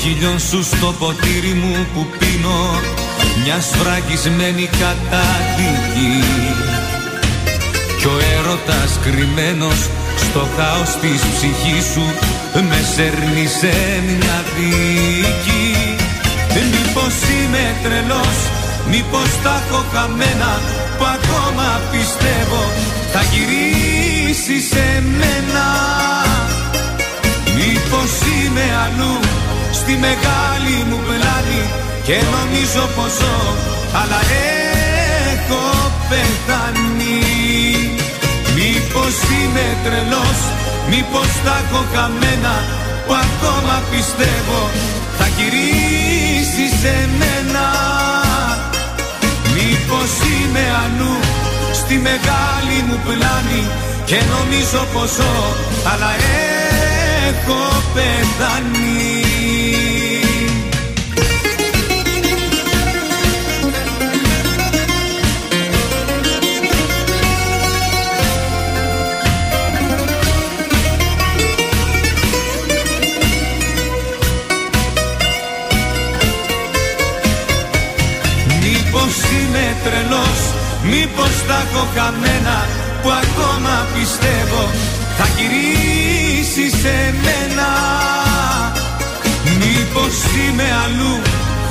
χίλιον 0.00 0.38
σου 0.38 0.62
στο 0.62 0.94
ποτήρι 0.98 1.54
μου 1.62 1.86
που 1.94 2.06
πίνω. 2.18 2.80
Μια 3.42 3.60
σφραγισμένη 3.60 4.68
καταδίκη. 4.80 6.14
Κι 7.98 8.06
ο 8.06 8.16
έρωτας 8.36 8.98
κρυμμένος 9.04 9.78
στο 10.16 10.48
χάος 10.56 10.92
της 11.00 11.20
ψυχής 11.34 11.84
σου 11.92 12.06
Με 12.68 12.80
σέρνει 12.94 13.46
σε 13.60 13.74
μια 14.08 14.38
δίκη. 14.54 15.66
Μήπως 16.72 17.14
είμαι 17.32 17.64
τρελός, 17.82 18.38
μήπως 18.90 19.30
τα 19.42 19.62
έχω 19.66 19.84
χαμένα 19.92 20.52
Που 20.98 21.04
ακόμα 21.16 21.80
πιστεύω. 21.90 22.62
Θα 23.12 23.22
γυρίσεις 23.30 24.68
σε 24.68 25.02
μένα 25.18 25.68
Μήπως 27.92 28.20
είμαι 28.32 28.66
αλλού 28.84 29.14
στη 29.72 29.92
μεγάλη 30.06 30.76
μου 30.88 30.98
πλάνη 31.06 31.62
Και 32.06 32.16
νομίζω 32.34 32.82
πως 32.96 33.12
ζω 33.18 33.38
αλλά 34.00 34.20
έχω 35.32 35.64
πεθάνει. 36.08 37.18
Μήπως 38.56 39.14
είμαι 39.32 39.66
τρελός, 39.84 40.40
μήπως 40.90 41.30
τα 41.44 41.56
έχω 41.62 41.84
χαμένα 41.94 42.54
Που 43.06 43.12
ακόμα 43.24 43.76
πιστεύω 43.90 44.60
θα 45.18 45.26
γυρίσει 45.36 46.66
σε 46.80 46.94
μένα. 47.20 47.66
Μήπως 49.54 50.10
είμαι 50.30 50.64
αλλού 50.82 51.16
στη 51.80 51.94
μεγάλη 52.08 52.78
μου 52.86 52.98
πλάνη 53.04 53.62
Και 54.04 54.18
νομίζω 54.32 54.80
πως 54.92 55.10
ζω 55.16 55.34
αλλά 55.92 56.10
έχω 56.14 56.49
πεθάνει. 57.94 59.20
Μήπως 78.62 79.14
είμαι 79.30 79.76
τρελός, 79.84 80.40
μήπως 80.82 81.44
τα 81.46 81.54
έχω 81.54 81.86
χαμένα 81.94 82.68
Που 83.02 83.10
ακόμα 83.10 83.86
πιστεύω 83.94 84.89
θα 85.20 85.28
γυρίσει 85.36 86.76
σε 86.82 87.14
μένα. 87.24 87.68
Μήπως 89.60 90.14
είμαι 90.36 90.68
αλλού 90.84 91.20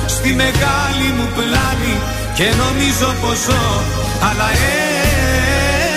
στη 0.06 0.28
μεγάλη 0.32 1.08
μου 1.16 1.28
πλάνη 1.34 1.94
Και 2.34 2.44
νομίζω 2.62 3.14
πως 3.20 3.38
ζω 3.46 3.82
αλλά 4.28 4.48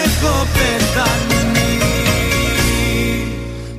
έχω 0.04 0.48
πεθάνει 0.54 1.43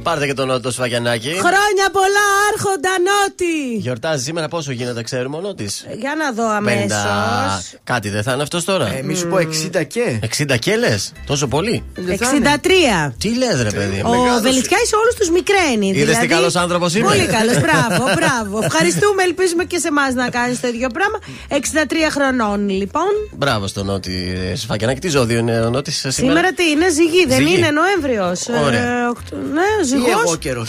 Πάρτε 0.05 0.27
και 0.27 0.35
τον 0.35 0.47
Νότο 0.47 0.71
Σφαγιανάκη. 0.71 1.29
Χρόνια 1.29 1.87
πολλά, 1.93 2.27
Άρχοντα 2.53 2.91
Νότι! 3.09 3.77
Γιορτάζει 3.79 4.25
σήμερα 4.25 4.49
πόσο 4.49 4.73
γίνεται, 4.73 5.03
ξέρουμε 5.03 5.37
ο 5.37 5.41
Νότης; 5.41 5.87
Για 5.99 6.15
να 6.19 6.33
δω 6.33 6.49
αμέσως. 6.51 6.89
Κάτι 7.85 8.09
δεν 8.09 8.23
θα 8.23 8.33
είναι 8.33 8.43
αυτός 8.43 8.65
τώρα; 8.65 8.87
Ε, 8.97 9.03
μη 9.03 9.15
σου 9.15 9.27
πω 9.29 9.37
60 9.37 9.83
και. 9.85 10.19
60 10.39 10.57
και 10.59 10.77
λες, 10.77 11.13
τόσο 11.27 11.47
πολύ; 11.47 11.85
63. 11.97 13.15
Τι 13.19 13.37
λες, 13.37 13.63
ρε 13.63 13.71
παιδί. 13.71 14.01
Ο 14.05 14.41
Βελιτσιάη 14.43 14.81
όλους 15.03 15.15
τους 15.19 15.31
μικραίνει. 15.31 15.87
Είδες 15.89 16.01
δηλαδή- 16.03 16.27
τι 16.27 16.35
καλός 16.35 16.57
άνθρωπος 16.57 16.95
είμαι; 16.95 17.07
Πολύ 17.09 17.27
καλός, 17.27 17.59
μπράβο, 17.61 18.05
μπράβο. 18.15 18.65
Ευχαριστούμε, 18.65 19.23
ελπίζουμε 19.23 19.65
και 19.65 19.79
σε 19.79 19.89
εμάς 19.89 20.15
να 20.15 20.29
κάνεις 20.29 20.61
το 20.61 20.69
ίδιο 20.69 20.89
πράγμα. 20.89 21.19
63 21.49 22.11
χρονών, 22.11 22.69
λοιπόν. 22.69 23.11
Μπράβο 23.37 23.67
στον 23.67 23.87
Νότι 23.87 24.35
ε, 24.51 24.57
Σφαγιανάκη. 24.57 25.01
Τι 25.01 25.09
ζώδιο 25.09 25.39
είναι 25.39 25.61
ο 25.61 25.71
Νότι 25.71 25.91
σήμερα; 25.91 26.15
Σήμερα 26.17 26.53
τι 26.53 26.65
είναι, 26.71 26.89
ζυγή, 26.91 27.27
δεν 27.27 27.37
Ζυγή. 27.39 27.57
είναι 27.57 27.71
Νοέμβριος. 27.71 28.41
Ωραία. 28.65 29.13
ναι, 29.53 29.85
Ή 29.95 30.11
εγώ 30.11 30.21
ζυγό. 30.21 30.37
καιρό. 30.37 30.67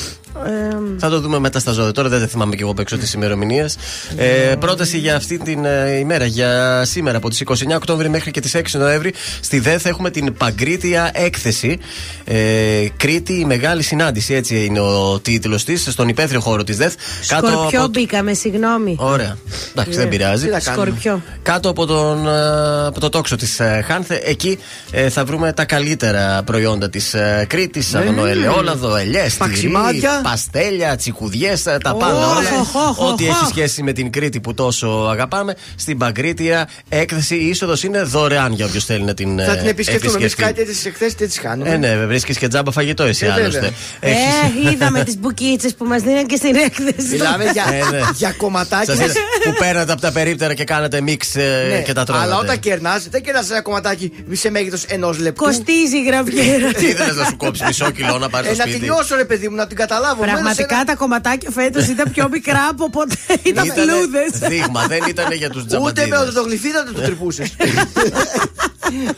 Θα 0.97 1.09
το 1.09 1.19
δούμε 1.19 1.39
μετά 1.39 1.59
στα 1.59 1.71
ζώδια. 1.71 1.91
Τώρα 1.91 2.09
δεν 2.09 2.27
θυμάμαι 2.27 2.55
και 2.55 2.61
εγώ 2.61 2.71
απ' 2.71 2.79
έξω 2.79 2.97
τις 2.97 3.13
ημερομηνίες. 3.13 3.77
Ε, 4.17 4.55
πρόταση 4.59 4.97
για 4.97 5.15
αυτή 5.15 5.37
την 5.37 5.65
ε, 5.65 5.97
ημέρα, 5.97 6.25
για 6.25 6.81
σήμερα, 6.85 7.17
από 7.17 7.29
τις 7.29 7.43
29 7.45 7.53
Οκτώβρη 7.75 8.09
μέχρι 8.09 8.31
και 8.31 8.39
τις 8.39 8.55
6 8.55 8.61
Νοέμβρη, 8.71 9.13
στη 9.39 9.59
ΔΕΘ 9.59 9.85
έχουμε 9.85 10.09
την 10.09 10.33
Παγκρίτια 10.33 11.11
Έκθεση. 11.13 11.79
Ε, 12.23 12.87
Κρήτη, 12.97 13.33
η 13.33 13.45
μεγάλη 13.45 13.83
συνάντηση, 13.83 14.33
έτσι 14.33 14.65
είναι 14.65 14.79
ο 14.79 15.19
τίτλος 15.19 15.63
της, 15.63 15.87
στον 15.91 16.07
υπαίθριο 16.07 16.39
χώρο 16.39 16.63
της 16.63 16.77
ΔΕΘ. 16.77 16.93
Σκορπιό 17.21 17.79
από... 17.79 17.87
μπήκαμε, 17.87 18.33
συγγνώμη. 18.33 18.95
Ωραία. 18.99 19.37
Εντάξει, 19.71 19.97
δεν 19.97 20.09
πειράζει. 20.09 20.45
Τι 20.45 20.51
να 20.51 20.59
κάνουμε. 20.59 20.85
Σκορπιό. 20.85 21.21
Κάτω 21.41 21.69
από, 21.69 21.85
τον, 21.85 22.27
ε, 22.27 22.85
από 22.85 22.99
το 22.99 23.09
τόξο 23.09 23.35
της 23.35 23.61
Χάνθε, 23.85 24.21
εκεί 24.25 24.59
ε, 24.91 25.09
θα 25.09 25.25
βρούμε 25.25 25.53
τα 25.53 25.65
καλύτερα 25.65 26.43
προϊόντα 26.45 26.89
της 26.89 27.15
Κρήτης. 27.47 27.95
Αγνοελαιόλαδο, 27.95 28.97
ελιέ, 29.19 29.29
Παξιμάδια. 29.37 30.19
παστέλια, 30.23 30.95
τσικουδιέ, 30.95 31.53
τα 31.63 31.95
πάντα. 31.95 32.05
Οχ, 32.27 32.37
όλα. 32.37 32.59
οχ, 32.59 32.75
οχ, 32.99 33.11
Ό,τι 33.11 33.27
οχ. 33.27 33.35
έχει 33.35 33.45
σχέση 33.49 33.83
με 33.83 33.91
την 33.93 34.11
Κρήτη 34.11 34.39
που 34.39 34.53
τόσο 34.53 34.87
αγαπάμε. 35.11 35.55
Στην 35.75 35.97
Παγκρίτια 35.97 36.69
έκθεση 36.89 37.35
η 37.35 37.47
είσοδος 37.47 37.83
είναι 37.83 38.01
δωρεάν 38.01 38.53
για 38.53 38.65
όποιος 38.65 38.85
θέλει 38.85 39.03
να 39.03 39.13
την 39.13 39.39
Θα 39.39 39.57
την 39.57 39.65
ε, 39.65 39.69
επισκεφτούμε. 39.69 40.11
Εμείς 40.11 40.23
επισκεφτεί. 40.23 40.53
κάτι 40.53 40.65
τέτοιε 40.65 40.89
εκθέσει 40.89 41.15
δεν 41.17 41.27
τις 41.27 41.39
κάνουμε. 41.39 41.69
Ε, 41.69 41.77
ναι, 41.77 42.05
βρίσκεις 42.05 42.37
και 42.37 42.47
τζάμπα 42.47 42.71
φαγητό 42.71 43.03
εσύ 43.03 43.25
Ε, 43.25 43.27
βέβαια. 43.27 43.43
άλλωστε. 43.43 43.71
Ε, 43.99 44.09
Έχεις- 44.11 44.73
είδαμε 44.73 45.03
τις 45.07 45.17
μπουκίτσες 45.17 45.73
που 45.75 45.85
μας 45.85 46.01
δίνουν 46.01 46.25
και 46.25 46.35
στην 46.35 46.55
έκθεση. 46.55 47.07
Μιλάμε 47.11 47.43
για, 47.53 47.63
Ε, 47.73 47.89
ναι. 47.91 47.99
για 48.15 48.31
κομματάκια. 48.37 48.95
Σας 48.95 49.05
είδα 49.05 49.13
που 49.43 49.53
παίρνατε 49.59 49.91
από 49.91 50.01
τα 50.01 50.11
περίπτερα 50.11 50.53
και 50.53 50.63
κάνατε 50.63 51.01
μίξ 51.01 51.35
ε, 51.35 51.67
Ναι, 51.71 51.81
και 51.81 51.93
τα 51.93 52.03
τρώγατε. 52.03 52.25
αλλά 52.27 52.37
όταν 52.39 52.59
κερνάς, 52.59 53.07
δεν 53.09 53.21
κερνάς 53.21 53.49
ένα 53.49 53.61
κομματάκι 53.61 54.11
σε 54.31 54.49
μέγεθος 54.49 54.83
ενός 54.83 55.19
λεπτού. 55.19 55.43
Κοστίζει 55.43 55.97
η 55.97 56.03
γραβιέρα. 56.07 56.71
Τι 56.71 56.85
ήθελε 56.85 57.11
να 57.11 57.25
σου 57.25 57.37
κόψει 57.37 57.63
μισό 57.65 57.91
κιλό 57.91 58.17
να 58.17 58.29
πάρεις 58.29 58.49
Ε, 58.49 58.53
στο 58.53 58.63
να 58.65 58.71
τη 59.05 59.13
σπίτι. 59.13 59.13
νιώσω, 59.13 59.15
ρε 59.15 59.25
παιδί 59.25 59.49
μου, 59.49 59.55
να 59.55 59.67
την 59.67 59.77
καταλάβω. 59.77 60.15
Μου 60.15 60.23
έδωσε 60.23 60.41
Πραγματικά 60.41 60.75
ένα- 60.75 60.83
τα 60.85 60.95
κομματάκια 60.95 61.49
φέτος 61.51 61.87
ήταν 61.87 62.11
πιο 62.11 62.27
μικρά 62.31 62.67
από 62.71 62.89
ποτέ. 62.89 63.15
Ήταν 63.51 63.65
Ήτανε 63.65 63.81
φλούδε. 63.81 64.23
Δείγμα, 64.47 64.81
δεν 64.87 65.03
ήταν 65.07 65.31
για 65.31 65.49
τους 65.49 65.61
Ούτε 65.63 65.69
τζαμπαντίδες. 65.69 66.09
με 66.09 66.17
οδοντογλυφίδα 66.17 66.83
δεν 66.83 66.93
το 66.93 67.01
τρυπούσες. 67.01 67.49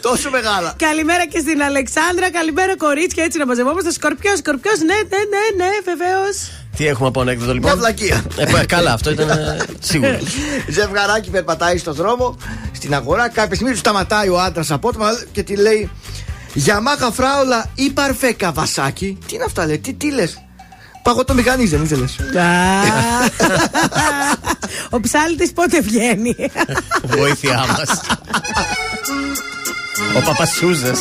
Τόσο 0.02 0.30
μεγάλα. 0.30 0.74
Καλημέρα 0.78 1.26
και 1.28 1.40
στην 1.40 1.62
Αλεξάνδρα. 1.62 2.32
Καλημέρα, 2.32 2.78
κορίτσια. 2.78 3.24
Έτσι 3.24 3.38
να 3.38 3.46
μαζευόμαστε. 3.46 3.92
Σκορπιός, 3.92 4.38
σκορπιός. 4.38 4.80
Ναι, 4.80 4.86
ναι, 4.86 5.22
ναι, 5.34 5.66
ναι, 5.66 5.72
βεβαίως. 5.86 6.36
Τι 6.78 6.88
έχουμε 6.88 7.08
από 7.08 7.22
ανέκδοτο 7.22 7.52
Μια 7.52 7.60
λοιπόν. 7.62 7.78
βλακεία. 7.78 8.24
Ε, 8.38 8.46
πα- 8.52 8.66
καλά, 8.66 8.94
αυτό 8.94 9.12
ήταν 9.12 9.30
ε, 9.30 9.58
σίγουρο. 9.80 10.20
Ζευγαράκι 10.70 11.30
περπατάει 11.30 11.78
στο 11.78 11.94
δρόμο, 11.94 12.38
στην 12.72 12.94
αγορά. 12.94 13.30
Κάποια 13.30 13.56
στιγμή 13.56 13.72
του 13.74 13.78
σταματάει 13.80 14.30
ο 14.30 14.40
άντρας 14.40 14.72
απότομα 14.72 15.10
και 15.32 15.44
τη 15.44 15.56
λέει 15.56 15.90
Γιαμάχα 16.54 17.12
φράουλα 17.12 17.70
ή 17.76 17.90
παρφέ 17.90 18.32
καβασάκι. 18.32 19.18
Τι 19.28 19.36
είναι 19.36 19.44
αυτά, 19.44 19.66
λέει, 19.66 19.80
τι, 19.80 19.94
τι 19.94 20.12
λες; 20.12 20.42
Παγωτό 21.04 21.34
μηχανή, 21.34 21.66
δεν 21.66 21.84
ήθελες. 21.84 22.16
Ο 24.90 25.00
ψάλτης 25.00 25.54
πότε 25.54 25.82
βγαίνει; 25.82 26.36
Βοήθειά 27.04 27.66
μας. 27.68 28.02
Ο 30.16 30.22
Παπασούζε. 30.26 30.94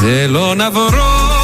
Θέλω 0.00 0.54
να 0.54 0.70
βρω 0.70 1.39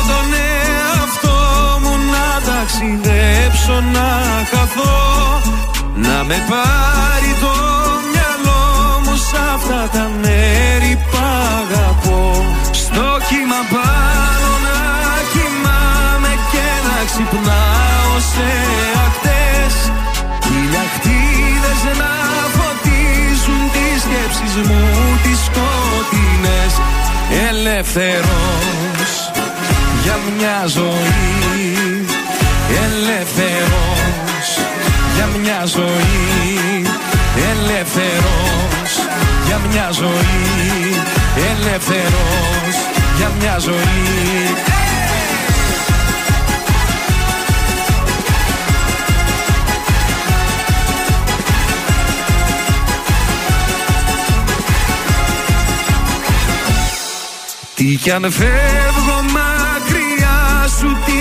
ταξιδέψω 2.77 3.81
να 3.93 4.09
χαθώ 4.51 5.41
Να 5.95 6.25
με 6.25 6.39
πάρει 6.51 7.33
το 7.41 7.55
μυαλό 8.13 8.65
μου 9.05 9.17
σ' 9.17 9.37
αυτά 9.55 9.89
τα 9.93 10.11
μέρη 10.23 10.99
που 11.11 11.17
αγαπώ. 11.59 12.45
Στο 12.73 13.07
κύμα 13.29 13.61
πάνω 13.75 14.51
να 14.67 14.81
κοιμάμαι 15.33 16.33
και 16.53 16.69
να 16.87 16.97
ξυπνάω 17.09 18.15
σε 18.33 18.49
ακτές. 19.07 19.75
Ηλιακτίδες 20.55 21.81
να 22.01 22.13
φωτίζουν 22.57 23.63
τις 23.75 23.99
σκέψεις 24.05 24.55
μου 24.69 24.85
τις 25.23 25.39
σκοτεινές. 25.49 26.73
Ελεύθερος 27.49 29.13
για 30.03 30.17
μια 30.37 30.67
ζωή 30.67 32.16
Ελεύθερος 32.85 34.49
για 35.15 35.27
μια 35.41 35.65
ζωή. 35.65 36.87
Ελεύθερος 37.53 38.91
για 39.47 39.61
μια 39.71 39.91
ζωή. 39.93 41.03
Ελεύθερος 41.37 42.75
για 43.17 43.31
μια 43.41 43.59
ζωή. 43.59 44.77
Τι 57.77 57.85
κι 57.85 58.11
αν 58.11 58.33
φεύγω 58.33 59.23
μακριά 59.23 60.69
σου 60.79 60.97
τι 61.07 61.16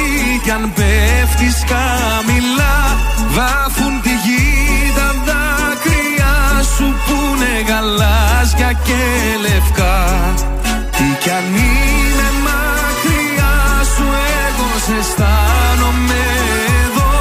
κι 0.46 0.52
αν 0.52 0.74
πέφτεις 0.76 1.58
χαμηλά 1.70 2.78
Βάφουν 3.36 3.93
τη 4.04 4.14
γη 4.26 4.46
τα 4.98 5.10
δάκρυα 5.28 6.36
σου 6.76 6.88
Που 7.06 7.18
είναι 7.32 7.54
γαλάζια 7.70 8.72
και 8.88 9.02
λευκά. 9.46 9.98
Τι 10.96 11.08
κι 11.22 11.30
αν 11.38 11.48
είναι 11.68 12.28
μακριά 12.48 13.56
σου 13.93 14.06
Εγώ 14.46 14.70
σε 14.86 14.93
αισθάνομαι 15.02 16.24
εδώ. 16.84 17.12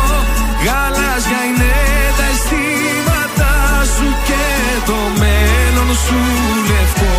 Γαλάζια 0.65 1.41
είναι 1.49 1.75
τα 2.19 2.27
αισθήματα 2.33 3.53
σου 3.95 4.07
Και 4.29 4.45
το 4.89 4.99
μέλλον 5.21 5.91
σου 6.05 6.21
λευκό. 6.71 7.17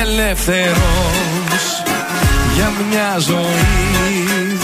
Ελεύθερος 0.00 1.66
για 2.54 2.72
μια 2.90 3.18
ζωή 3.18 4.63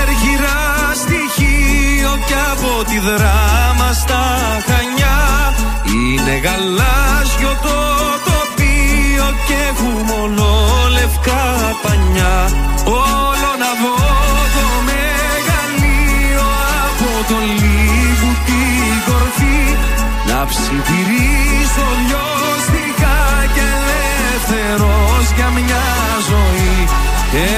στοιχείο 2.31 2.37
και 2.37 2.37
από 2.51 2.83
τη 2.89 2.99
δράμα 2.99 3.93
στα 3.93 4.23
Χανιά. 4.67 5.19
Είναι 5.85 6.35
γαλάζιο 6.45 7.53
το 7.65 7.77
τοπίο 8.27 9.27
και 9.47 9.57
έχουμε 9.69 10.17
λευκά 10.97 11.45
πανιά. 11.83 12.37
Όλο 12.85 13.51
να 13.63 13.71
δω 13.81 13.97
το 14.55 14.67
μεγαλείο 14.89 16.47
από 16.87 17.09
το 17.29 17.37
λίγο 17.61 18.29
την 18.47 18.93
κορφή. 19.07 19.61
Να 20.27 20.45
ψιθυρίσω 20.49 21.85
λιώστηκα 22.07 23.19
και 23.55 23.67
ελεύθερος 23.81 25.25
για 25.35 25.49
μια 25.55 25.85
ζωή. 26.29 26.75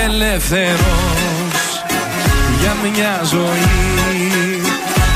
Ελεύθερος 0.06 1.64
για 2.62 2.74
μια 2.84 3.22
ζωή 3.24 4.63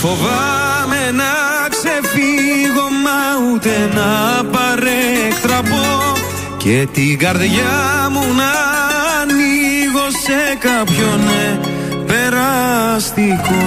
φοβάμαι 0.00 1.10
να 1.12 1.32
ξεφύγω 1.68 2.86
μα 3.04 3.20
ούτε 3.52 3.90
να 3.94 4.44
παρέκτραπω 4.44 5.86
και 6.56 6.88
την 6.92 7.18
καρδιά 7.18 8.08
μου 8.10 8.20
να 8.20 8.52
ανοίγω 9.20 10.06
σε 10.24 10.56
κάποιον 10.58 11.20
ναι, 11.26 11.58
περαστικό. 12.06 13.66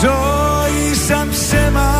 ζωή 0.00 0.94
σαν 1.06 1.28
ψέμα 1.30 1.90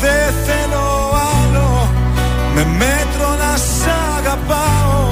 Δεν 0.00 0.34
θέλω 0.46 1.10
άλλο. 1.40 1.88
Με 2.54 2.64
μέτρο 2.64 3.28
να 3.28 3.56
σ' 3.56 3.86
αγαπάω. 4.18 5.10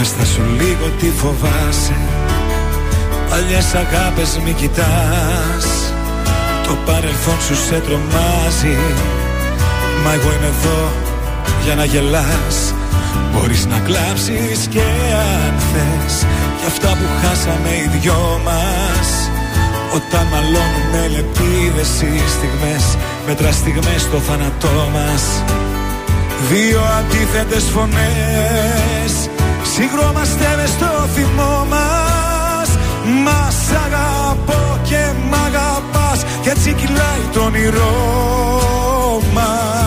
Έστα 0.00 0.24
σου 0.24 0.42
λίγο 0.58 0.90
τι 1.00 1.10
φοβάσαι. 1.10 1.96
Παλιές 3.30 3.74
αγάπες 3.74 4.38
μη 4.44 4.52
κοιτάς. 4.52 5.64
Το 5.64 5.77
παρελθόν 6.88 7.38
σου 7.46 7.56
σε 7.66 7.78
τρομάζει. 7.86 8.76
Μα 10.02 10.10
εγώ 10.16 10.30
είμαι 10.36 10.50
εδώ 10.56 10.80
για 11.64 11.74
να 11.74 11.84
γελάς. 11.84 12.56
Μπορείς 13.32 13.66
να 13.72 13.78
κλάψεις 13.86 14.58
και 14.74 14.86
αν 15.28 15.54
θες. 15.70 16.14
Για 16.58 16.68
αυτά 16.72 16.90
που 16.98 17.06
χάσαμε 17.20 17.70
οι 17.80 17.86
δυο 17.94 18.40
μας. 18.46 19.08
Όταν 19.96 20.24
μαλώνουμε 20.32 21.00
λεπίδες 21.14 21.90
οι 22.02 22.22
στιγμές 22.36 22.84
Μέτρα 23.28 23.52
στιγμές 23.52 24.00
στο 24.00 24.18
θάνατό 24.18 24.88
μας. 24.92 25.22
Δύο 26.50 26.80
αντίθετες 26.98 27.64
φωνές. 27.74 29.12
Συγκρόμαστε 29.74 30.46
μες 30.56 30.70
στο 30.70 30.87
το 37.32 37.40
όνειρό 37.40 39.22
μας. 39.32 39.84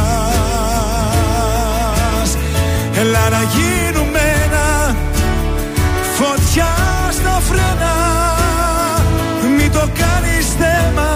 Έλα 2.99 3.29
να 3.29 3.41
γίνουμε 3.41 4.19
ένα 4.45 4.95
Φωτιά 6.15 6.75
στα 7.11 7.41
φρένα. 7.47 7.95
Μην 9.57 9.71
το 9.71 9.79
κάνεις 9.79 10.47
θέμα 10.59 11.11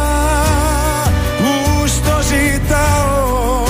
Που 1.38 1.88
στο 1.88 2.22
ζητάω. 2.22 3.64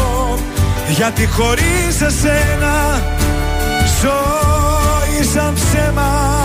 Γιατί 0.90 1.28
χωρίς 1.28 2.02
εσένα 2.02 3.02
Ζωή 4.02 5.24
σαν 5.34 5.54
ψέμα 5.54 6.45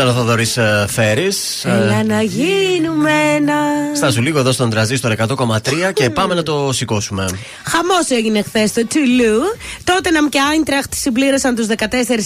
Ήταν 0.00 0.12
ο 0.12 0.16
Θοδωρής 0.18 0.58
Φέρης. 0.86 1.64
Έλα 1.64 2.04
να 2.04 2.22
γίνουμε 2.22 3.10
ένα. 3.36 3.54
Στάσου 3.96 4.22
λίγο 4.22 4.38
εδώ 4.38 4.52
στον 4.52 4.70
τραζίστορ 4.70 5.12
100,3 5.12 5.92
και 5.92 6.10
πάμε 6.10 6.34
να 6.34 6.42
το 6.42 6.72
σηκώσουμε. 6.72 7.24
Χαμός 7.64 8.10
έγινε 8.10 8.42
χθες 8.42 8.70
στο 8.70 8.86
Τουλού. 8.86 9.40
Τότε 9.84 10.10
Ναμ 10.10 10.28
και 10.28 10.38
Άιντραχτ 10.50 10.92
συμπλήρωσαν 10.94 11.54
τους 11.54 11.66
14 11.66 11.74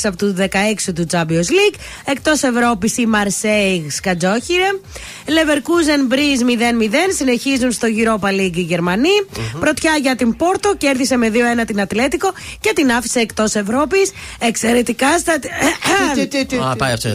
από 0.03 0.17
τους 0.17 0.33
16 0.33 0.93
του 0.95 1.07
Champions 1.11 1.51
League. 1.57 1.79
Εκτός 2.05 2.43
Ευρώπης 2.43 2.97
η 2.97 3.07
Μαρσέη 3.07 3.87
σκατζόχυρε. 3.91 4.69
Leverkusen 5.27 6.13
Breeze 6.13 6.43
0-0. 6.43 6.95
Συνεχίζουν 7.17 7.73
στο 7.73 7.89
Europa 7.89 8.29
League 8.29 8.57
οι 8.57 8.61
γερμανοι 8.61 9.09
Πρωτιά 9.61 9.93
για 10.03 10.17
την 10.17 10.37
Πόρτο. 10.37 10.75
Κέρδισε 10.79 11.17
με 11.17 11.31
2-1 11.63 11.65
την 11.67 11.81
Ατλέτικο 11.81 12.33
και 12.61 12.73
την 12.75 12.91
άφησε 12.91 13.19
εκτός 13.19 13.55
Ευρώπης. 13.55 14.11
Εξαιρετικά 14.39 15.19
στα. 15.19 15.33
Α, 16.71 16.77
πάει 16.77 16.93
αυτό. 16.93 17.09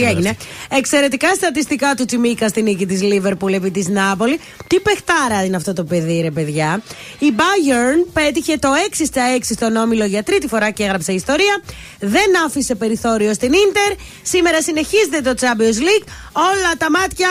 Θα 0.00 0.14
μας 0.14 0.14
Καλέ, 0.14 0.18
δείξει 0.18 0.18
τι 0.18 0.18
σήμερα 0.18 0.18
έγινε; 0.18 0.28
αυτό. 0.30 0.76
Εξαιρετικά 0.76 1.34
στατιστικά 1.34 1.94
του 1.94 2.04
Τσιμίκα 2.04 2.48
στην 2.48 2.64
νίκη 2.64 2.86
της 2.86 3.02
Λίβερπουλ 3.02 3.52
επί 3.52 3.70
της 3.70 3.88
Νάπολη. 3.88 4.40
Τι 4.66 4.80
παιχτάρα 4.80 5.44
είναι 5.44 5.56
αυτό 5.56 5.72
το 5.72 5.84
παιδί, 5.84 6.20
ρε 6.20 6.30
παιδιά. 6.30 6.82
Η 7.18 7.32
Bayern 7.36 8.08
πέτυχε 8.12 8.56
το 8.56 8.68
6 8.90 9.02
στα 9.04 9.22
6 9.36 9.40
στον 9.42 9.76
όμιλο 9.76 10.04
για 10.04 10.22
τρίτη 10.22 10.46
φορά 10.48 10.70
και 10.70 10.82
έγραψε 10.82 11.12
ιστορία. 11.12 11.62
Δεν 11.98 12.28
άφησε 12.46 12.74
περιθώριο 12.74 13.34
στην 13.34 13.52
Ίντερ. 13.52 13.92
Σήμερα 14.22 14.62
συνεχίζεται 14.62 15.20
το 15.20 15.34
Champions 15.40 15.78
League. 15.78 16.06
Όλα 16.32 16.72
τα 16.78 16.90
μάτια 16.90 17.28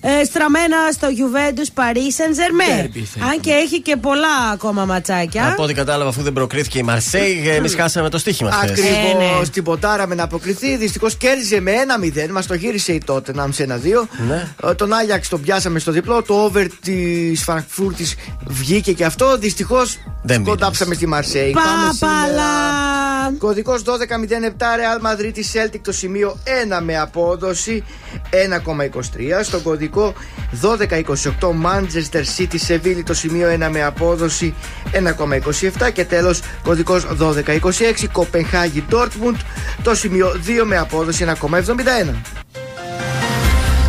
ε, 0.00 0.24
στραμμένα 0.24 0.76
στο 0.92 1.08
Juventus 1.18 1.80
Paris 1.80 1.96
Saint 2.18 2.34
Germain. 2.38 2.84
Derby 2.84 3.02
θα 3.18 3.24
Αν 3.26 3.40
και 3.40 3.50
έχει 3.50 3.80
και 3.82 3.96
πολλά 3.96 4.50
ακόμα 4.52 4.84
ματσάκια. 4.84 5.48
Από 5.52 5.62
ό,τι 5.62 5.74
κατάλαβα, 5.74 6.10
αφού 6.10 6.22
δεν 6.22 6.32
προκρίθηκε 6.32 6.78
η 6.78 6.82
Μαρσέη, 6.82 7.48
εμείς 7.48 7.74
χάσαμε 7.74 8.08
το 8.08 8.18
στοίχημα 8.18 8.50
χθες. 8.50 8.70
Ακριβώς 8.70 8.90
Ε, 8.90 9.38
ναι. 9.40 9.46
την 9.52 9.62
ποτάραμε 9.62 10.14
να 10.14 10.22
αποκριθεί. 10.22 10.76
Δυστυχώς 10.76 11.16
κέρδισε 11.16 11.60
με 11.60 11.72
1-0. 12.26 12.30
Μας 12.30 12.46
το 12.46 12.54
γύρισε 12.54 12.92
η 12.92 13.02
Tottenham 13.06 13.48
σε 13.50 13.62
1-2. 13.62 14.08
Ναι. 14.28 14.48
Ε, 14.70 14.74
Τον 14.74 14.92
Άγιαξ 14.92 15.28
τον 15.28 15.40
πιάσαμε 15.40 15.78
στο 15.78 15.92
διπλό. 15.92 16.22
Το 16.22 16.34
over 16.52 16.66
της 16.82 17.42
Φραγκφούρτης 17.42 18.14
βγήκε 18.46 18.92
και 18.92 19.04
αυτό. 19.04 19.38
Δυστυχώς 19.38 19.96
Δεν 20.22 20.44
κοντάψαμε 20.44 20.94
στη 20.94 21.06
Μαρσέη. 21.06 21.50
Πάμε 21.50 21.66
Παπαλά. 22.00 22.26
σήμερα. 22.26 23.36
Κωδικός 23.38 23.82
1207 23.82 23.88
Real 24.78 25.06
Madrid 25.06 25.34
Celtic 25.36 25.80
το 25.82 25.92
σημείο 25.92 26.38
1 26.44 26.80
με 26.82 26.98
απόδοση 26.98 27.84
1,23. 28.30 29.42
Στο 29.42 29.58
κωδικό 29.58 29.87
1228 29.94 31.54
Manchester 31.64 32.22
City 32.36 32.58
Seville 32.68 33.02
το 33.04 33.14
σημείο 33.14 33.48
1 33.54 33.68
με 33.70 33.82
απόδοση 33.82 34.54
1,27. 34.92 35.92
Και 35.92 36.04
τέλος 36.04 36.40
κωδικός 36.62 37.06
1226 37.20 38.06
Κοπενχάγη 38.12 38.84
Dortmund 38.90 39.36
το 39.82 39.94
σημείο 39.94 40.40
2 40.60 40.64
με 40.64 40.76
απόδοση 40.76 41.26
1,71. 41.40 42.14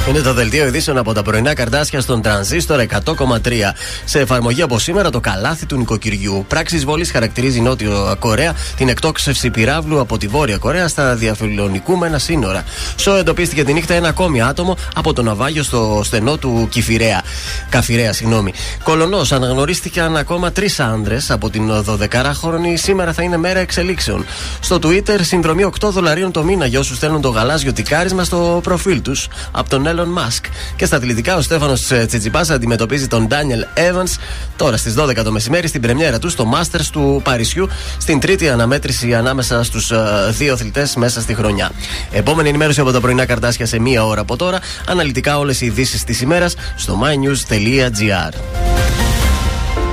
Είναι 0.10 0.22
το 0.22 0.34
δελτίο 0.34 0.66
ειδήσεων 0.66 0.97
από 0.97 1.14
τα 1.14 1.22
πρωινά 1.22 1.53
καρτάσια 1.53 2.01
στον 2.01 2.22
τρανζίστορ 2.22 2.86
100,3. 3.05 3.74
Σε 4.05 4.20
εφαρμογή 4.20 4.62
από 4.62 4.80
σήμερα 4.80 5.10
το 5.10 5.20
καλάθι 5.20 5.66
του 5.66 5.78
νοικοκυριού. 5.78 6.45
Πράξη 6.47 6.78
βολή 6.78 7.05
χαρακτηρίζει 7.05 7.60
Νότιο 7.62 8.16
Κορέα 8.20 8.53
την 8.76 8.89
εκτόξευση 8.89 9.49
πυράβλου 9.49 9.99
από 9.99 10.18
τη 10.18 10.28
Βόρεια 10.28 10.57
Κορέα 10.57 10.88
στα 10.88 11.16
διαφιλονικούμενα 11.16 12.18
σύνορα. 12.18 12.64
Σο 12.95 13.16
εντοπίστηκε 13.16 13.64
τη 13.64 13.74
νύχτα 13.74 13.93
ένα 13.93 14.07
ακόμη 14.07 14.41
άτομο 14.41 14.78
από 14.95 15.14
το 15.14 15.22
ναυάγιο 15.22 15.64
στο 15.64 16.01
στενό 16.03 16.38
του 16.38 16.68
Κιφυρέα. 16.72 17.22
Καφυρέα, 17.70 18.14
συγγνώμη. 18.14 18.53
Κολονός 18.84 19.32
αναγνωρίστηκαν 19.32 20.18
ακόμα 20.18 20.51
τρεις 20.51 20.80
άντρε 20.80 21.18
από 21.28 21.49
την 21.49 21.72
12χρονη. 21.88 22.74
Σήμερα 22.74 23.14
θα 23.14 23.24
είναι 23.24 23.38
μέρα 23.38 23.60
εξελίξεων. 23.60 24.26
Στο 24.60 24.80
Twitter 24.84 25.20
συνδρομή 25.22 25.64
8 25.80 25.89
δολαρίων 25.89 26.32
το 26.32 26.43
μήνα 26.43 26.66
για 26.66 26.80
όσους 26.80 26.97
στέλνουν 26.97 27.22
το 27.22 27.30
γαλάζιο 27.30 27.74
τικάρισμα 27.74 28.24
στο 28.24 28.60
προφίλ 28.64 29.01
τους 29.01 29.28
από 29.51 29.70
τον 29.70 29.88
Elon 30.00 30.18
Musk. 30.18 30.45
Και 30.76 30.86
στα 30.86 30.95
αθλητικά 30.95 31.36
ο 31.36 31.41
Στέφανος 31.41 31.82
Τσιτσιπάς 32.08 32.50
αντιμετωπίζει 32.50 33.08
τον 33.08 33.28
Daniel 33.30 33.80
Evans 33.80 34.20
τώρα 34.56 34.78
στις 34.78 34.95
12 34.97 35.16
το 35.24 35.32
μεσημέρι 35.32 35.68
στην 35.68 35.82
πρεμιέρα 35.82 36.20
του 36.20 36.30
στο 36.30 36.52
Masters 36.56 36.86
του 36.91 37.22
Παρισιού 37.24 37.70
στην 37.97 38.20
τρίτη 38.20 38.50
αναμέτρηση 38.50 39.14
ανάμεσα 39.14 39.64
στους 39.64 39.91
δύο 40.30 40.54
αθλητές 40.54 40.95
μέσα 40.95 41.22
στη 41.22 41.34
χρονιά. 41.34 41.72
Επόμενη 42.12 42.50
ενημέρωση 42.50 42.80
από 42.80 42.91
τα 42.91 43.00
πρωινά 43.00 43.26
καρτάσια 43.26 43.66
σε 43.66 43.80
μία 43.80 44.06
ώρα 44.06 44.22
από 44.22 44.36
τώρα. 44.36 44.60
Αναλυτικά 44.88 45.38
όλες 45.38 45.62
οι 45.62 45.66
ειδήσεις 45.66 46.04
της 46.04 46.22
ημέρας 46.22 46.56
στο 46.76 47.02
mynews.gr. 47.04 48.34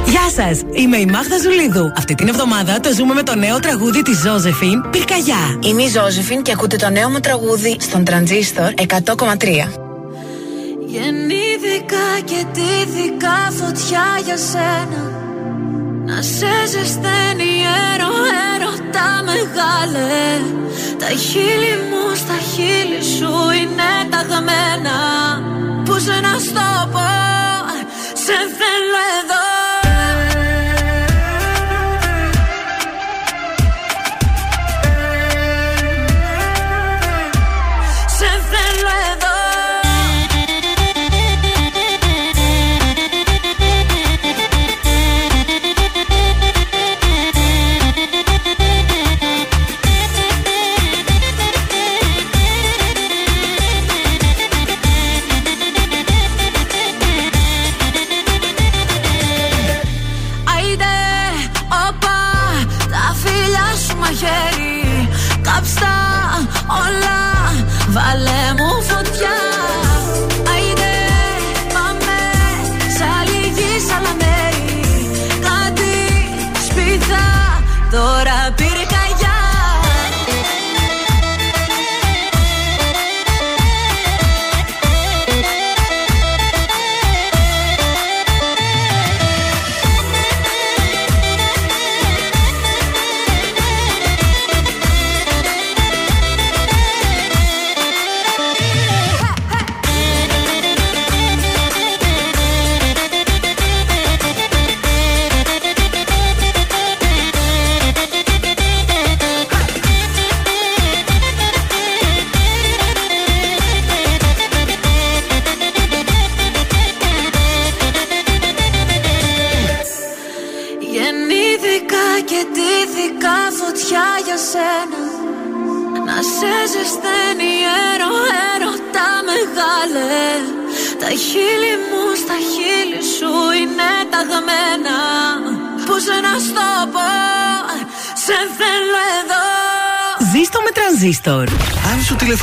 Γεια 0.06 0.30
σας! 0.44 0.60
Είμαι 0.72 0.96
η 0.96 1.06
Μάγδα 1.06 1.38
Ζουλίδου. 1.42 1.92
Αυτή 1.96 2.14
την 2.14 2.28
εβδομάδα 2.28 2.80
το 2.80 2.94
ζούμε 2.94 3.14
με 3.14 3.22
το 3.22 3.34
νέο 3.34 3.58
τραγούδι 3.58 4.02
της 4.02 4.18
Ζώζεφιν 4.18 4.90
Πυρκαγιά. 4.90 5.58
Είμαι 5.60 5.82
η 5.82 5.88
Ζώζεφιν 5.88 6.42
και 6.42 6.52
ακούτε 6.52 6.76
το 6.76 6.90
νέο 6.90 7.10
μου 7.10 7.20
τραγούδι 7.20 7.76
στον 7.80 8.04
Τρανζίστορ 8.04 8.72
100,3. 8.76 9.85
Γεννήθηκα 10.86 12.08
και 12.24 12.44
τύθηκα 12.52 13.36
φωτιά 13.58 14.06
για 14.24 14.36
σένα. 14.36 15.02
Να 16.04 16.22
σε 16.22 16.54
ζεσταίνει 16.66 17.52
έρο, 17.92 18.12
έρωτα 18.54 19.08
μεγάλε. 19.24 20.16
Τα 20.98 21.06
χείλη 21.06 21.74
μου 21.90 22.14
στα 22.14 22.38
χείλη 22.50 23.02
σου 23.02 23.32
είναι 23.60 23.92
ταγμένα 24.10 24.98
Πώς 25.84 26.04
να 26.06 26.38
στο 26.38 26.88
πω, 26.92 27.08
σε 28.24 28.36
θέλω 28.58 29.00
εδώ 29.18 29.55
μαχαίρι 64.06 65.08
Κάψτα 65.42 65.94
όλα 66.68 67.20
Βάλε 67.88 68.54
μου 68.58 68.65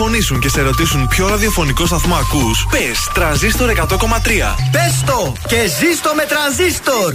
τηλεφωνήσουν 0.03 0.39
και 0.39 0.49
σε 0.49 0.61
ρωτήσουν 0.61 1.07
ποιο 1.07 1.27
ραδιοφωνικό 1.27 1.85
σταθμό 1.85 2.15
ακούς, 2.15 2.65
πες 2.71 3.09
τρανζίστορ 3.13 3.69
100,3. 3.69 4.55
Πες 4.71 5.03
το 5.05 5.33
και 5.47 5.61
ζήστο 5.79 6.11
με 6.15 6.25
τρανζίστορ. 6.25 7.13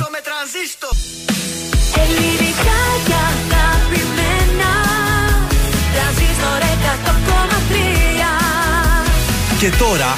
Ελληνικά 2.03 2.81
και 3.07 3.17
αγαπημένα. 3.33 4.73
Τρανζίστορ 5.95 6.61
100,3. 6.85 8.09
Και 9.59 9.71
τώρα 9.71 10.15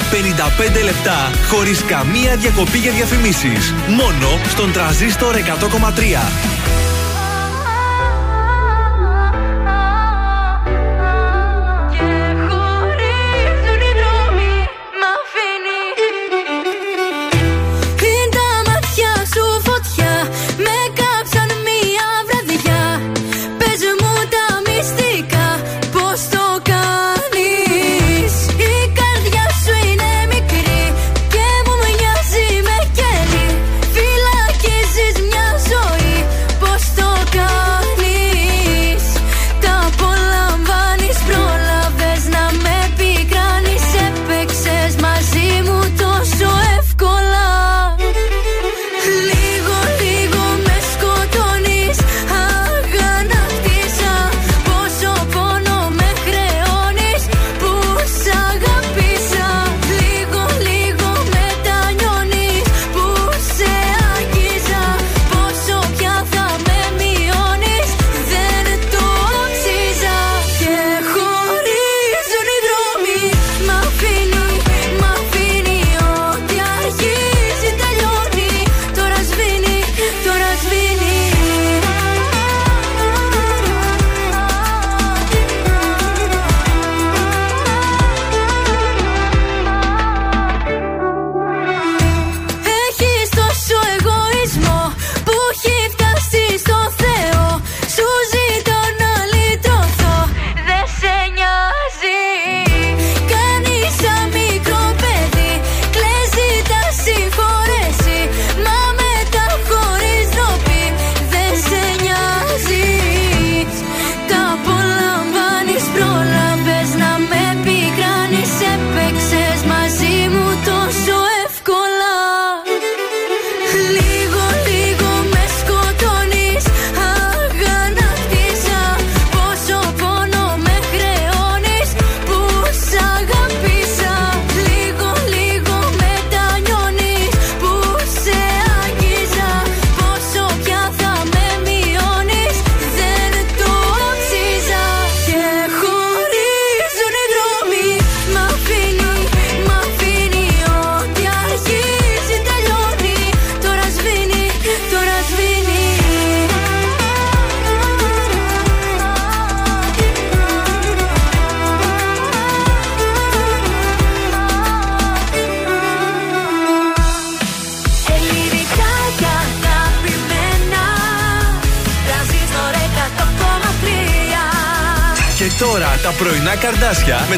55 0.79 0.83
λεπτά 0.83 1.31
χωρίς 1.49 1.83
καμία 1.83 2.35
διακοπή 2.35 2.77
για 2.77 2.91
διαφημίσεις. 2.91 3.73
Μόνο 3.87 4.39
στον 4.47 4.71
τραζίστορ 4.71 5.35
100,3. 5.35 6.50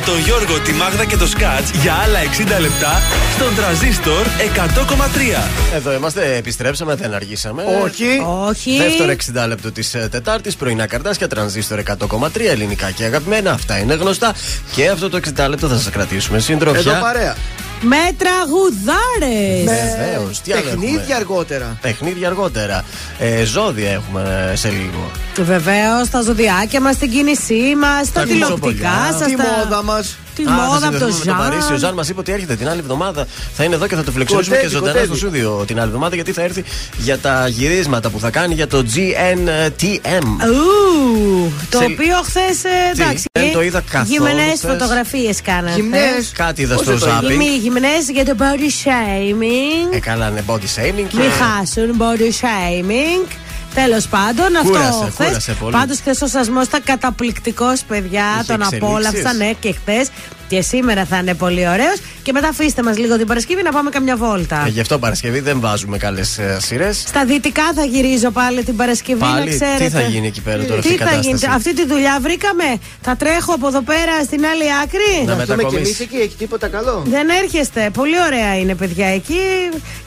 τον 0.06 0.20
Γιώργο, 0.20 0.60
τη 0.60 0.72
Μάγδα 0.72 1.06
και 1.06 1.18
το 1.18 1.28
Σκάτς 1.28 1.72
για 1.82 1.93
άλλα 1.93 2.20
60 2.58 2.62
λεπτά 2.62 3.01
στον 3.36 3.56
τραζίστορ 3.56 4.26
100,3. 4.56 5.49
Εδώ 5.76 5.93
είμαστε, 5.93 6.36
επιστρέψαμε, 6.36 6.95
δεν 6.95 7.14
αργήσαμε. 7.14 7.64
Όχι. 7.84 8.06
Όχι. 8.49 8.78
Δεύτερο 8.78 9.14
60 9.43 9.47
λεπτό 9.47 9.72
της 9.72 9.93
ε, 9.93 10.08
Τετάρτης, 10.12 10.56
πρωινά 10.56 10.88
καρτάσια, 10.88 11.28
τρανζίστορ 11.28 11.82
100,3 11.88 12.28
ελληνικά 12.49 12.91
και 12.91 13.04
αγαπημένα. 13.04 13.51
Αυτά 13.51 13.78
είναι 13.78 13.93
γνωστά. 13.93 14.36
Και 14.76 14.89
αυτό 14.89 15.10
το 15.10 15.20
60 15.38 15.49
λεπτό 15.49 15.68
θα 15.68 15.78
σας 15.78 15.89
κρατήσουμε 15.89 16.39
σύντροφια. 16.39 16.91
Εδώ 16.91 17.01
παρέα. 17.01 17.36
Με 17.82 18.16
τραγουδάρες! 18.18 19.64
Βεβαίως. 19.64 20.41
Τεχνίδια 20.41 21.16
αργότερα. 21.16 21.78
Τεχνίδια 21.82 22.28
αργότερα. 22.28 22.84
Ε, 23.20 23.43
ζώδια 23.43 23.91
έχουμε 23.91 24.49
ε, 24.51 24.56
σε 24.56 24.70
λίγο. 24.70 25.12
Βεβαίως, 25.42 26.10
τα 26.12 26.22
ζωδιάκια 26.22 26.82
μας, 26.82 26.98
την 26.98 27.12
κίνησή 27.12 27.76
μας, 27.80 28.12
τα 28.12 28.20
Τα 28.20 28.28
τηλεοπτικά 28.28 28.60
κουτσομπολιά. 28.60 29.18
σα. 29.20 29.26
Τη 29.26 29.36
μόδα 29.36 29.84
μας. 29.84 30.18
Τη 30.36 30.44
Α, 30.44 30.46
θα 30.46 30.52
μόδα 30.52 30.88
από 30.88 30.98
το 30.98 31.06
συνδεθούμε 31.06 31.26
με 31.26 31.32
το 31.32 31.44
Παρίσι. 31.44 31.64
Ο 31.66 31.68
Ζαν. 31.70 31.78
Ζαν 31.80 31.94
μας 31.94 32.10
είπε 32.10 32.20
ότι 32.20 32.32
έρχεται 32.32 32.56
την 32.56 32.68
άλλη 32.70 32.80
εβδομάδα. 32.80 33.26
Θα 33.56 33.64
είναι 33.64 33.76
εδώ 33.76 33.88
και 33.88 33.96
θα 33.96 34.04
το 34.04 34.12
φλεξιώσουμε 34.12 34.56
και 34.56 34.62
Κοντεύει, 34.62 34.76
ζωντανά 34.76 35.00
στο 35.00 35.08
κοντεύει. 35.08 35.20
στούντιο 35.20 35.64
την 35.68 35.78
άλλη 35.80 35.88
εβδομάδα 35.88 36.16
γιατί 36.16 36.32
θα 36.32 36.42
έρθει 36.42 36.64
για 36.98 37.18
τα 37.18 37.48
γυρίσματα 37.48 38.10
που 38.10 38.20
θα 38.20 38.30
κάνει 38.30 38.54
για 38.54 38.68
το 38.68 38.86
GNTM. 38.96 40.24
Ου, 40.26 41.52
το 41.70 41.78
Σε- 41.78 41.84
οποίο 41.84 42.16
χθες. 42.24 42.58
Τι, 42.94 43.02
Εντάξει. 43.02 43.26
δεν 43.32 43.52
το 43.54 43.62
είδα 43.62 43.82
καθόλου 43.90 44.12
Γυμνές 44.26 44.58
χθες. 44.58 44.72
φωτογραφίες 44.72 45.42
κάνατε. 45.42 45.76
Γυμνές. 45.76 46.32
Κάτι 46.34 46.62
είδα 46.62 46.74
Πώς 46.76 46.84
στο 46.84 46.92
δεν 46.92 47.00
το 47.00 47.06
είδα. 47.08 47.16
ζάπινγκ. 47.22 47.40
Γυμνοί, 47.42 47.58
γυμνές 47.58 48.10
για 48.14 48.26
το 48.26 48.36
body 48.40 48.70
shaming. 48.84 49.96
Ε, 49.96 50.00
καλά, 50.00 50.28
είναι 50.28 50.44
body 50.48 50.68
shaming. 50.76 51.06
και- 51.10 51.18
Μην 51.18 51.32
χάσουν 51.42 51.96
body 52.00 52.30
shaming. 52.42 53.28
Τέλος 53.74 54.08
πάντων, 54.08 54.56
αυτό 54.56 54.70
Κούρασε, 54.70 55.10
χθες. 55.12 55.28
κούρασε 55.28 55.54
πολύ. 55.60 55.72
Πάντως 55.72 55.98
χθες 56.00 56.22
ο 56.22 56.28
σασμός 56.28 56.66
ήταν 56.66 56.82
καταπληκτικός, 56.84 57.84
παιδιά. 57.84 58.26
Είχε 58.34 58.44
τον 58.44 58.62
εξελίξεις. 58.62 58.90
απόλαυσα, 58.90 59.34
ναι, 59.34 59.52
και 59.60 59.74
χθες. 59.74 60.10
Και 60.48 60.62
σήμερα 60.62 61.06
θα 61.06 61.18
είναι 61.18 61.34
πολύ 61.34 61.68
ωραίος. 61.68 62.00
Και 62.24 62.32
μετά 62.32 62.48
αφήστε 62.48 62.84
μας 62.84 62.98
λίγο 62.98 63.18
την 63.18 63.28
Παρασκευή 63.28 63.64
να 63.64 63.72
πάμε 63.72 63.90
καμιά 63.90 64.16
βόλτα. 64.18 64.64
Ε, 64.66 64.70
γι' 64.70 64.80
αυτό 64.80 65.00
Παρασκευή 65.00 65.40
δεν 65.40 65.60
βάζουμε 65.60 65.98
καλές 65.98 66.40
σειρές. 66.58 67.04
Στα 67.08 67.26
δυτικά 67.26 67.64
θα 67.76 67.84
γυρίζω 67.84 68.32
πάλι 68.32 68.64
την 68.64 68.76
Παρασκευή, 68.76 69.20
Πάλι, 69.20 69.50
να 69.50 69.56
ξέρετε. 69.56 69.84
τι 69.84 69.90
θα 69.90 70.02
γίνει 70.02 70.28
εκεί 70.28 70.42
πέρα 70.42 70.64
τώρα, 70.64 70.76
αυτή 70.80 70.88
Τι 70.88 70.94
η 70.94 70.98
θα 70.98 71.04
κατάσταση; 71.04 71.28
γίνει, 71.30 71.54
αυτή 71.54 71.74
τη 71.76 71.86
δουλειά 71.86 72.18
βρήκαμε; 72.22 72.64
Θα 73.02 73.16
τρέχω 73.16 73.54
από 73.54 73.68
εδώ 73.68 73.82
πέρα 73.82 74.24
στην 74.24 74.46
άλλη 74.46 74.64
άκρη; 74.84 75.26
Να 75.26 75.36
Να 75.36 75.42
έρθουμε 75.42 75.46
και 75.46 75.64
μετακομίσεις. 75.64 76.00
εμεί 76.00 76.10
εκεί, 76.12 76.22
έχει 76.26 76.36
τίποτα 76.36 76.68
καλό; 76.68 77.04
Δεν 77.06 77.28
έρχεστε. 77.44 77.90
Πολύ 77.94 78.16
ωραία 78.28 78.58
είναι, 78.58 78.76
παιδιά, 78.76 79.08
εκεί. 79.08 79.40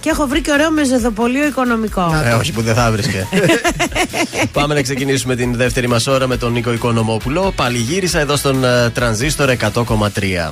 Και 0.00 0.10
έχω 0.10 0.26
βρει 0.26 0.40
και 0.40 0.52
ωραίο 0.52 0.70
μεζεδοπολείο 0.70 1.46
οικονομικό. 1.46 2.22
Ε, 2.26 2.32
όχι 2.32 2.52
που 2.52 2.62
δεν 2.62 2.74
θα 2.74 2.90
βρίσκε. 2.90 3.26
Πάμε 4.52 4.74
να 4.74 4.82
ξεκινήσουμε 4.82 5.34
την 5.36 5.56
δεύτερη 5.56 5.88
μας 5.88 6.06
ώρα 6.06 6.26
με 6.26 6.36
τον 6.36 6.52
Νίκο 6.52 6.72
Οικονομόπουλο. 6.72 7.52
Πάλι 7.56 7.78
γύρισα 7.78 8.18
εδώ 8.20 8.36
στον 8.36 8.64
ε, 8.64 8.90
Τρανζίστορ 8.90 9.50
100,3. 9.74 10.50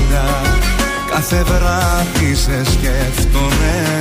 Αγκαλιά 0.00 0.42
Κάθε 1.10 1.42
βράδυ 1.42 2.34
σε 2.34 2.64
σκέφτομαι 2.64 3.99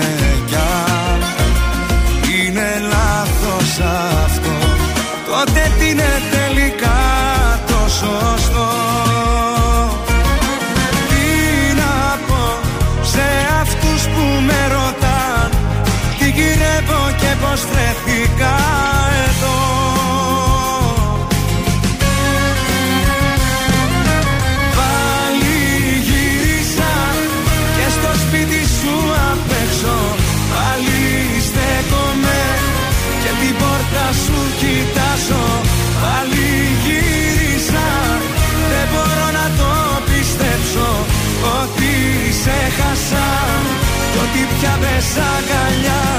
πια 44.59 44.77
δεν 44.79 45.01
σ' 45.01 46.18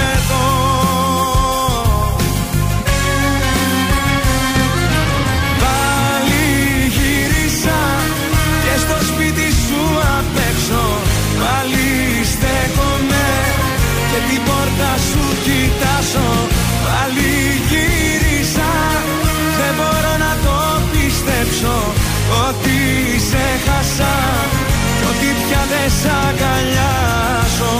σ' 26.01 26.09
αγκαλιάζω. 26.27 27.77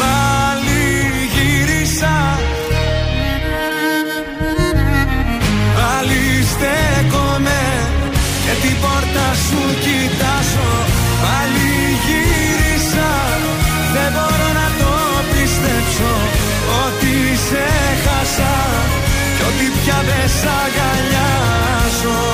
Πάλι 0.00 0.84
γύρισα. 1.34 2.16
Πάλι 5.78 6.22
στέκομαι 6.52 7.62
και 8.44 8.54
την 8.62 8.76
πόρτα 8.82 9.26
σου 9.46 9.62
κοιτάζω. 9.84 10.72
Πάλι 11.24 11.72
γύρισα. 12.04 13.12
Δεν 13.94 14.10
μπορώ 14.14 14.48
να 14.60 14.68
το 14.80 14.92
πιστέψω 15.30 16.12
Ότι 16.82 17.14
σε 17.46 17.66
χάσα. 18.04 18.54
Κι 19.36 19.42
ότι 19.48 19.66
πια 19.78 19.98
δεν 20.08 20.28
σ' 20.38 20.46
αγκαλιάζω 20.62 22.33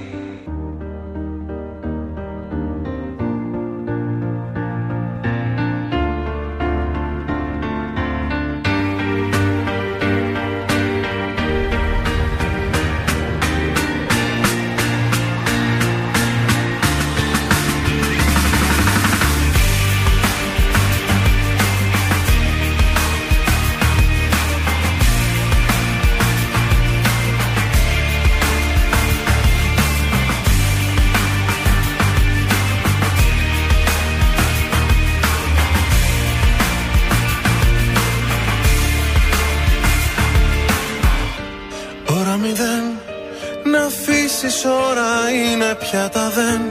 Ώρα 44.65 45.29
είναι 45.29 45.75
πια 45.79 46.09
τα 46.09 46.31
δεν. 46.35 46.61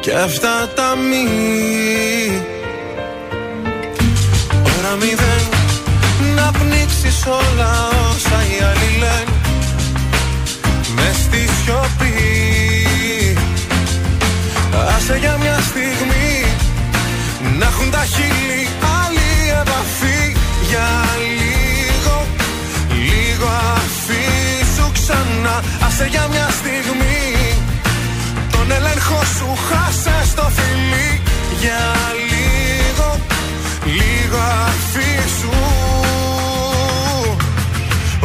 Και 0.00 0.12
αυτά 0.12 0.68
τα 0.74 0.96
μη. 0.96 1.26
Ώρα 4.78 4.96
μηδέν 5.00 5.48
Να 6.34 6.50
πνίξεις 6.50 7.26
όλα 7.26 7.88
όσα 7.88 8.38
οι 8.50 8.62
άλλοι 8.70 8.98
λένε. 8.98 9.36
Μες 10.94 11.16
στη 11.16 11.48
σιωπή. 11.62 12.14
Άσε 14.96 15.16
για 15.16 15.36
μια 15.36 15.58
στιγμή 15.60 16.44
Να 17.58 17.66
έχουν 17.66 17.90
τα 17.90 18.04
χείλη 18.04 18.68
άλλη 19.00 19.50
επαφή. 19.60 20.36
Για 20.68 20.88
λίγο 21.18 21.41
Άσε 25.86 26.06
για 26.14 26.24
μια 26.32 26.48
στιγμή. 26.58 27.22
Τον 28.52 28.70
έλεγχο 28.76 29.20
σου 29.36 29.48
χάσε 29.68 30.16
στο 30.32 30.50
φιλί. 30.56 31.10
Για 31.60 31.82
λίγο 32.32 33.08
Λίγο 33.84 34.40
αφήσου. 34.68 35.56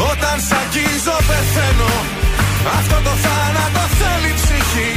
Όταν 0.09 0.37
σ' 0.47 0.53
αγγίζω 0.61 1.17
πεθαίνω. 1.29 1.93
Αυτό 2.77 2.97
το 3.07 3.13
θάνατο 3.23 3.83
θέλει 3.99 4.31
ψυχή. 4.39 4.91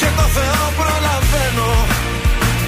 Και 0.00 0.08
το 0.18 0.26
Θεό 0.36 0.64
προλαβαίνω. 0.78 1.70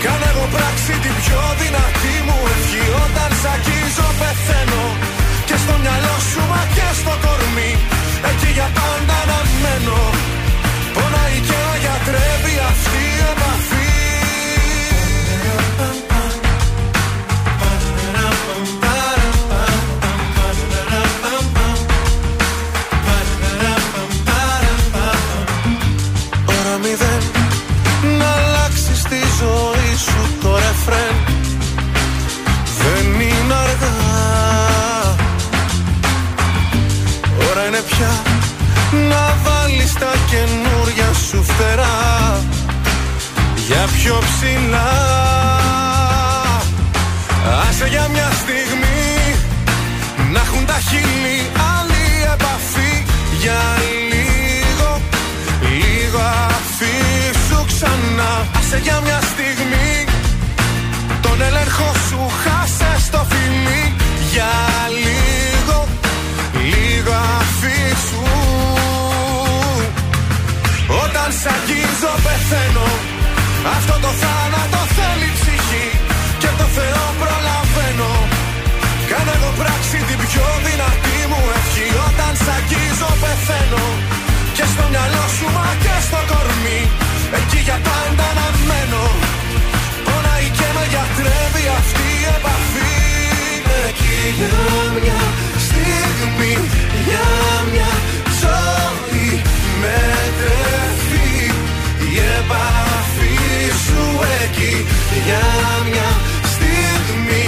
Κάνε 0.03 0.27
εγώ 0.33 0.47
πράξη 0.55 0.93
την 1.05 1.15
πιο 1.23 1.43
δυνατή 1.61 2.15
μου 2.27 2.39
ευχή. 2.55 2.85
Όταν 3.05 3.31
σ' 3.41 3.49
αγγίζω 3.55 4.07
πεθαίνω 4.19 4.26
για 8.57 8.71
πάντα 8.79 9.19
να 9.31 9.39
μένω. 9.63 10.03
Πονάει 10.95 11.39
και 11.47 11.59
με 11.67 11.77
γιατρεύει 11.85 12.55
αυτή 12.71 13.03
η 13.17 13.25
επαφή. 13.33 13.85
Ώρα 26.57 26.77
μηδέν 26.83 27.23
Να 28.19 28.29
αλλάξεις 28.39 29.03
τη 29.03 29.21
ζωή 29.41 29.97
σου 30.07 30.21
το 30.43 30.55
ρεφρέν. 30.55 31.17
Δεν 32.79 33.21
είναι 33.21 33.55
αργά. 33.55 33.97
Ώρα 37.51 37.67
είναι 37.67 37.83
πια 37.91 38.26
Να 39.09 39.37
βάλεις 39.45 39.93
τα 39.93 40.13
καινούρια 40.31 41.13
σου 41.29 41.45
φτερά 41.45 42.41
Για 43.67 43.89
πιο 43.97 44.19
ψηλά. 44.19 44.91
Άσε 47.69 47.87
για 47.87 48.09
μια 48.13 48.31
στιγμή 48.43 49.35
Να 50.33 50.41
έχουν 50.41 50.67
τα 50.67 50.79
χείλη 50.89 51.51
άλλη 51.77 52.05
επαφή. 52.35 53.05
Για 53.41 53.61
λίγο 54.13 55.01
Λίγο 55.61 56.21
αφήσου 56.49 57.65
ξανά. 57.67 58.47
Άσε 58.59 58.79
για 58.83 59.01
μια 59.01 59.21
στιγμή 59.33 60.05
Τον 61.21 61.43
έλεγχο 61.43 61.93
σου 62.09 62.31
χάσε 62.43 63.05
στο 63.07 63.27
φιλί. 63.31 63.95
Για 64.33 64.53
λίγο 65.05 65.89
Λίγο 66.63 67.13
αφήσου 67.13 67.46
Όταν 71.27 71.39
σ' 71.43 71.53
αγγίζω 71.57 72.13
πεθαίνω. 72.25 72.89
Αυτό 73.77 73.95
το 74.05 74.11
θάνατο 74.21 74.81
θέλει 74.97 75.29
ψυχή 75.39 75.87
Και 76.41 76.51
το 76.59 76.67
Θεό 76.77 77.05
προλαβαίνω. 77.21 78.13
Κάνε 79.11 79.33
εγώ 79.37 79.51
πράξη 79.61 79.99
την 80.09 80.19
πιο 80.25 80.47
δυνατή 80.67 81.19
μου 81.31 81.41
ευχή. 81.59 81.89
Όταν 82.09 82.33
σ' 82.43 82.51
αγγίζω 82.57 83.11
πεθαίνω. 83.23 83.85
Και 84.57 84.65
στο 84.73 84.85
μυαλό 84.93 85.25
σου 85.37 85.47
μα 85.57 85.69
και 85.85 85.95
στο 86.07 86.21
κορμί. 86.31 86.81
Εκεί 87.39 87.61
για 87.67 87.79
πάντα 87.87 88.27
να 88.39 88.47
μένω. 88.69 89.05
Πονάει 90.07 90.49
και 90.59 90.69
με 90.77 90.85
γιατρεύει 90.93 91.65
αυτή 91.81 92.09
η 92.23 92.25
επαφή. 92.37 92.95
Εκεί 93.87 94.19
για 94.39 94.59
μια 94.97 95.21
στιγμή 95.67 96.55
Για 97.09 97.29
μια 97.73 97.93
ζωή 98.41 99.29
με 99.81 99.99
τρεφή 100.39 100.86
Η 102.17 102.19
επαφή 102.19 103.37
σου 103.85 104.03
εκεί 104.43 104.75
Για 105.27 105.47
μια 105.89 106.11
στιγμή 106.53 107.45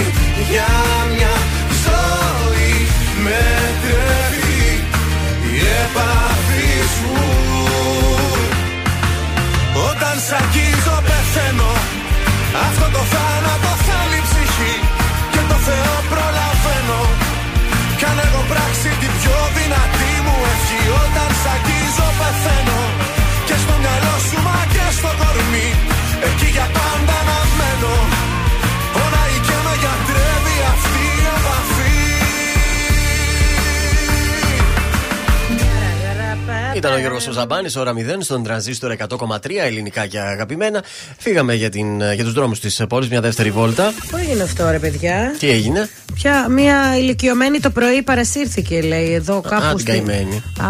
Για 0.49 0.71
μια 1.13 1.35
ζωή 1.85 2.73
με 3.23 3.41
τρεφή 3.81 4.67
Η 5.55 5.59
επαφή 5.85 6.73
σου. 6.95 7.13
Όταν 9.89 10.15
σ' 10.25 10.33
αγγίζω 10.39 10.95
πεθαίνω. 11.07 11.71
Αυτό 12.67 12.85
το 12.95 13.03
θάνατο 13.13 13.71
θέλει 13.87 14.19
ψυχή. 14.27 14.75
Και 15.31 15.41
το 15.51 15.57
Θεό 15.67 15.95
προλαβαίνω. 16.11 17.01
Κάνε 18.01 18.23
εγώ 18.27 18.41
πράξη 18.51 18.89
την 19.01 19.11
πιο 19.19 19.37
δυνατή 19.57 20.13
μου 20.25 20.35
ευχή 20.53 20.81
Όταν 21.03 21.29
σ' 21.41 21.47
αγγίζω 21.53 22.07
πεθαίνω 22.19 22.79
Ήταν 36.79 36.93
ο 36.93 36.97
Γιώργος 36.99 37.27
Ζαμπάνη, 37.31 37.69
ώρα 37.77 37.93
0, 37.93 37.97
στον 38.19 38.43
τρανζίστορ 38.43 38.95
100,3 39.09 39.37
ελληνικά 39.65 40.05
και 40.07 40.19
αγαπημένα. 40.19 40.83
Φύγαμε 41.17 41.53
για, 41.53 41.69
την, 41.69 42.01
για 42.13 42.23
τους 42.23 42.33
δρόμους 42.33 42.59
της 42.59 42.81
πόλης, 42.89 43.09
μια 43.09 43.21
δεύτερη 43.21 43.51
βόλτα. 43.51 43.93
Πού 44.11 44.17
έγινε 44.17 44.43
αυτό, 44.43 44.69
ρε 44.71 44.79
παιδιά; 44.79 45.35
Τι 45.39 45.49
έγινε, 45.49 45.89
Πια 46.13 46.49
μια 46.49 46.97
ηλικιωμένη 46.97 47.59
το 47.59 47.69
πρωί 47.69 48.01
παρασύρθηκε, 48.01 48.81
λέει, 48.81 49.13
εδώ 49.13 49.41
κάπου. 49.41 49.65
Α, 49.65 49.69
την 49.69 49.79
στην- 49.79 49.93
καημένη. 49.93 50.43
Α, 50.59 50.67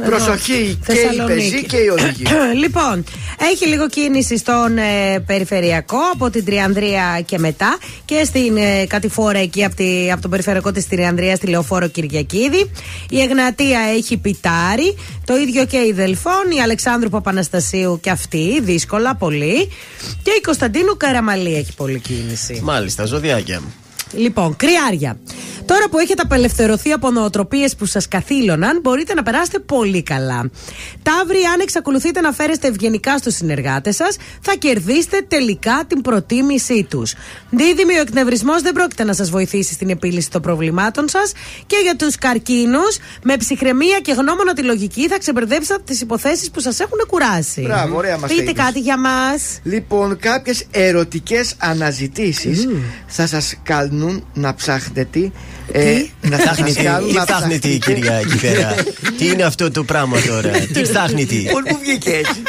εδώ. 0.00 0.10
Προσοχή 0.10 0.78
και 0.86 0.92
οι 0.92 0.94
Θεσσαλονίκη. 0.94 1.50
πεζοί 1.50 1.64
και 1.66 1.76
οι 1.76 1.88
οδηγοί. 1.88 2.22
λοιπόν, 2.64 3.04
έχει 3.40 3.66
λίγο 3.66 3.88
κίνηση 3.88 4.36
στον 4.36 4.78
ε, 4.78 5.18
περιφερειακό 5.26 5.98
από 6.12 6.30
την 6.30 6.44
Τριανδρία 6.44 7.22
και 7.24 7.38
μετά 7.38 7.78
και 8.04 8.24
στην 8.24 8.56
ε, 8.56 8.86
κατηφόρα 8.86 9.38
εκεί 9.38 9.64
από, 9.64 9.74
τη, 9.74 10.10
από 10.12 10.20
τον 10.20 10.30
περιφερειακό 10.30 10.72
της 10.72 10.88
Τριανδρίας 10.88 11.36
στη 11.36 11.46
Λεωφόρο 11.46 11.88
Κυριακίδη. 11.88 12.70
Η 13.10 13.20
Εγνατία 13.20 13.80
έχει 13.96 14.16
πιτάρι, 14.16 14.96
το 15.24 15.36
ίδιο 15.36 15.66
και 15.66 15.76
η 15.76 15.92
Δελφών, 15.92 16.50
η 16.56 16.60
Αλεξάνδρου 16.60 17.08
Παπαναστασίου 17.08 18.00
και 18.02 18.10
αυτή, 18.10 18.60
δύσκολα 18.60 19.14
πολύ. 19.14 19.68
Και 20.22 20.30
η 20.38 20.40
Κωνσταντίνου 20.40 20.96
Καραμαλή 20.96 21.54
έχει 21.54 21.74
πολλή 21.74 21.98
κίνηση. 21.98 22.60
Μάλιστα, 22.62 23.04
ζωδιάκια. 23.04 23.62
Λοιπόν, 24.12 24.56
κρυάρια. 24.56 25.18
Τώρα 25.66 25.88
που 25.90 25.98
έχετε 25.98 26.22
απελευθερωθεί 26.22 26.92
από 26.92 27.10
νοοτροπίες 27.10 27.76
που 27.76 27.86
σας 27.86 28.08
καθήλωναν, 28.08 28.80
μπορείτε 28.82 29.14
να 29.14 29.22
περάσετε 29.22 29.58
πολύ 29.58 30.02
καλά. 30.02 30.50
Ταύροι, 31.02 31.42
αν 31.52 31.60
εξακολουθείτε 31.60 32.20
να 32.20 32.32
φέρεστε 32.32 32.68
ευγενικά 32.68 33.18
στους 33.18 33.34
συνεργάτες 33.34 33.96
σας, 33.96 34.16
θα 34.40 34.54
κερδίσετε 34.58 35.24
τελικά 35.28 35.84
την 35.86 36.00
προτίμησή 36.00 36.86
τους. 36.90 37.14
Δίδυμοι, 37.50 37.94
ο 37.98 38.00
εκνευρισμός 38.00 38.62
δεν 38.62 38.72
πρόκειται 38.72 39.04
να 39.04 39.12
σας 39.12 39.30
βοηθήσει 39.30 39.72
στην 39.72 39.90
επίλυση 39.90 40.30
των 40.30 40.42
προβλημάτων 40.42 41.08
σας. 41.08 41.32
Και 41.66 41.76
για 41.82 41.96
τους 41.96 42.16
καρκίνους, 42.16 42.98
με 43.22 43.36
ψυχραιμία 43.36 43.98
και 44.02 44.12
γνώμονα 44.12 44.52
τη 44.52 44.62
λογική, 44.62 45.08
θα 45.08 45.18
ξεμπερδέψετε 45.18 45.82
τις 45.84 46.00
υποθέσεις 46.00 46.50
που 46.50 46.60
σας 46.60 46.80
έχουν 46.80 46.98
κουράσει. 47.08 47.60
Μπράβο, 47.60 47.96
ωραία 47.96 48.18
μας 48.18 48.30
τα 48.30 48.36
Πείτε 48.36 48.50
είπες. 48.50 48.64
κάτι 48.64 48.80
για 48.80 48.98
μας. 48.98 49.58
Λοιπόν, 49.62 50.18
κάποιες 50.18 50.66
ερωτικές 50.70 51.54
αναζητήσεις 51.58 52.68
θα 53.06 53.26
σας 53.26 53.54
κάνουν 54.00 54.24
να 54.34 54.54
ψάχνετε. 54.54 55.30
ε, 55.72 56.04
να 56.20 56.36
θα 56.36 56.42
Ψάχνει 56.42 56.66
σας 56.68 56.76
τι, 56.76 56.82
κάνουν 56.84 57.08
τι 57.08 57.14
να 57.14 57.24
ψάχνει 57.24 57.58
τι, 57.58 57.78
ψάχνετε. 57.78 57.92
κυρία 58.00 58.14
εκεί 58.14 58.38
πέρα; 58.40 58.74
Τι 59.18 59.26
είναι 59.26 59.42
αυτό 59.42 59.70
το 59.70 59.84
πράγμα 59.84 60.20
τώρα, 60.20 60.50
τι 60.50 60.80
ψάχνει 60.82 61.26
τι; 61.26 61.36
Πώς 61.52 61.62
μου 61.70 61.78
βγήκε 61.82 62.10
έτσι. 62.10 62.42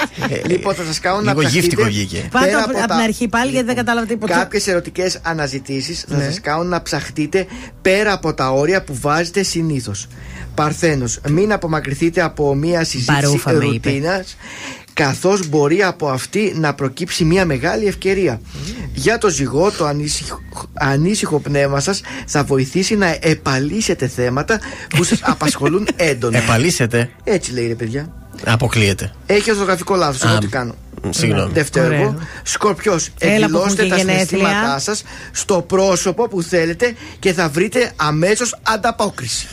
λοιπόν, 0.47 0.75
θα 0.75 0.83
σας 0.83 0.99
κάνουν 0.99 1.23
να 1.23 1.31
Λίγο 1.33 1.41
γύφτικο 1.41 1.81
ψαχτείτε 1.81 1.89
βγήκε. 2.05 2.27
Πάτε 2.31 2.45
πέρα 2.45 2.57
από, 2.59 2.69
από 2.69 2.79
από 2.79 2.87
τα- 2.87 2.95
την 2.95 3.03
αρχή 3.03 3.27
πάλι 3.27 3.51
γιατί 3.51 3.65
δεν 3.65 3.75
κατάλαβα 3.75 4.07
τίποτα. 4.07 4.33
Κάποιες 4.37 4.67
ερωτικές 4.67 5.19
αναζητήσεις 5.23 6.05
θα 6.09 6.15
Ναι. 6.17 6.23
σας 6.23 6.41
κάνουν 6.41 6.67
να 6.67 6.81
ψαχτείτε 6.81 7.45
πέρα 7.81 8.13
από 8.13 8.33
τα 8.33 8.51
όρια 8.51 8.83
που 8.83 8.97
βάζετε 9.01 9.43
συνήθως. 9.43 10.07
Παρθένος, 10.55 11.19
μην 11.29 11.51
απομακρυνθείτε 11.53 12.21
από 12.21 12.55
μία 12.55 12.83
συζήτηση 12.83 13.21
Μπαρούφα 13.21 13.51
με 13.51 13.65
είπε. 13.65 13.89
ρουτίνας. 13.89 14.37
καθώς 14.93 15.47
μπορεί 15.49 15.83
από 15.83 16.07
αυτή 16.09 16.53
να 16.55 16.73
προκύψει 16.73 17.23
μια 17.23 17.45
μεγάλη 17.45 17.85
ευκαιρία. 17.85 18.41
Για 18.93 19.17
το 19.17 19.29
ζυγό, 19.29 19.71
το 19.71 19.85
ανήσυχο, 19.85 20.39
ανήσυχο 20.81 21.39
πνεύμα 21.39 21.79
σας 21.79 22.01
θα 22.25 22.43
βοηθήσει 22.43 22.95
να 22.95 23.17
επαλύσετε 23.21 24.07
θέματα 24.07 24.59
που 24.89 25.03
σας 25.03 25.19
απασχολούν 25.23 25.87
έντονα. 25.95 26.37
Επαλύσετε. 26.37 27.09
Έτσι 27.23 27.51
λέει 27.53 27.67
ρε 27.67 27.75
παιδιά. 27.75 28.13
Αποκλείεται. 28.45 29.11
Έχει 29.25 29.51
ορθογραφικό 29.51 29.95
λάθος. 29.95 30.23
Εγώ 30.23 30.33
Α, 30.33 30.37
τι 30.37 30.47
κάνω. 30.47 30.75
συγγνώμη. 31.09 31.51
Δευτερεύω. 31.53 31.93
Ωραίο. 31.95 32.17
Σκορπιός, 32.43 33.09
Έλα 33.19 33.35
που 33.35 33.41
εκδηλώστε 33.57 33.81
έχουν 33.81 33.89
τα 33.89 33.95
και 33.95 34.01
γενέθλια. 34.01 34.25
συναισθήματά 34.27 34.79
σας 34.79 35.03
στο 35.31 35.61
πρόσωπο 35.61 36.27
που 36.27 36.41
θέλετε 36.41 36.93
και 37.19 37.33
θα 37.33 37.49
βρείτε 37.49 37.91
αμέσως 37.95 38.59
ανταπόκριση. 38.63 39.47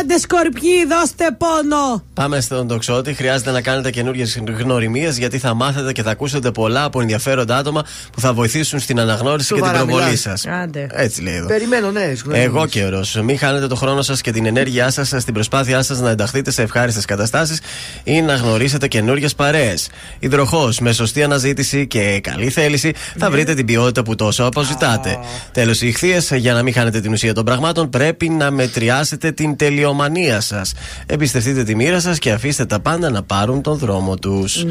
Άντε 0.00 0.18
σκορπιοί, 0.18 0.86
δώστε 0.88 1.24
πόνο. 1.38 2.04
Πάμε 2.14 2.40
στον 2.40 2.68
τοξότη. 2.68 3.14
Χρειάζεται 3.14 3.50
να 3.50 3.60
κάνετε 3.60 3.90
καινούριε 3.90 4.24
γνωριμίες 4.58 5.18
γιατί 5.18 5.38
θα 5.38 5.54
μάθετε 5.54 5.92
και 5.92 6.02
θα 6.02 6.10
ακούσετε 6.10 6.50
πολλά 6.50 6.84
από 6.84 7.00
ενδιαφέροντα 7.00 7.56
άτομα 7.56 7.84
που 8.12 8.20
θα 8.20 8.32
βοηθήσουν 8.32 8.78
στην 8.80 9.00
αναγνώριση 9.00 9.48
και 9.48 9.54
την 9.54 9.64
Σοβαρά 9.64 9.84
προβολή 9.84 10.04
μιλάς. 10.04 10.20
σας. 10.20 10.46
Άντε. 10.46 10.86
Έτσι 10.92 11.22
λέει 11.22 11.34
εδώ. 11.34 11.46
Περιμένω 11.46 11.90
νέες 11.90 12.24
Εγώ 12.32 12.66
καιρο. 12.66 13.04
Μην 13.22 13.38
χάνετε 13.38 13.66
το 13.66 13.74
χρόνο 13.74 14.02
σας 14.02 14.20
και 14.20 14.30
την 14.30 14.46
ενέργειά 14.46 14.90
σας 14.90 15.08
στην 15.18 15.34
προσπάθειά 15.34 15.82
σας 15.82 16.00
να 16.00 16.10
ενταχθείτε 16.10 16.50
σε 16.50 16.62
ευχάριστες 16.62 17.04
καταστάσεις 17.04 17.60
ή 18.04 18.20
να 18.22 18.34
γνωρίσετε 18.34 18.88
καινούριε 18.88 19.28
παρέες. 19.36 19.88
Υδροχός, 20.18 20.78
με 20.80 20.92
σωστή 20.92 21.22
αναζήτηση 21.22 21.86
και 21.86 22.20
καλή 22.22 22.50
θέληση, 22.50 22.92
θα 23.18 23.30
βρείτε 23.30 23.54
την 23.54 23.66
ποιότητα 23.66 24.02
που 24.02 24.14
τόσο 24.14 24.44
αποζητάτε. 24.44 25.18
Τέλος, 25.52 25.80
οι 25.80 25.86
ηχθείες, 25.88 26.30
για 26.34 26.52
να 26.52 26.62
μην 26.62 26.72
χάνετε 26.72 27.00
την 27.00 27.12
ουσία 27.12 27.34
των 27.34 27.44
πραγμάτων, 27.44 27.90
πρέπει 27.90 28.28
να 28.28 28.50
μετριάσετε 28.50 29.32
την 29.32 29.56
τελειομανία 29.60 30.40
σας. 30.40 30.72
Εμπιστευτείτε 31.06 31.62
τη 31.62 31.74
μοίρα 31.74 32.00
σας 32.00 32.18
και 32.18 32.32
αφήστε 32.32 32.64
τα 32.64 32.80
πάντα 32.80 33.10
να 33.10 33.22
πάρουν 33.22 33.62
τον 33.62 33.78
δρόμο 33.78 34.16
τους. 34.16 34.64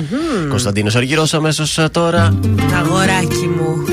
Κωνσταντίνος 0.49 0.95
Αργυρός, 0.95 1.33
αμέσως 1.33 1.79
τώρα. 1.91 2.39
Αγοράκι 2.79 3.47
μου. 3.47 3.83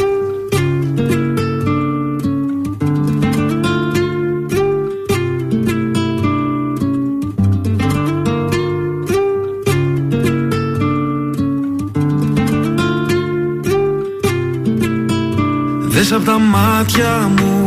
Δες 15.89 16.13
απ' 16.13 16.25
τα 16.25 16.39
μάτια 16.39 17.31
μου 17.37 17.66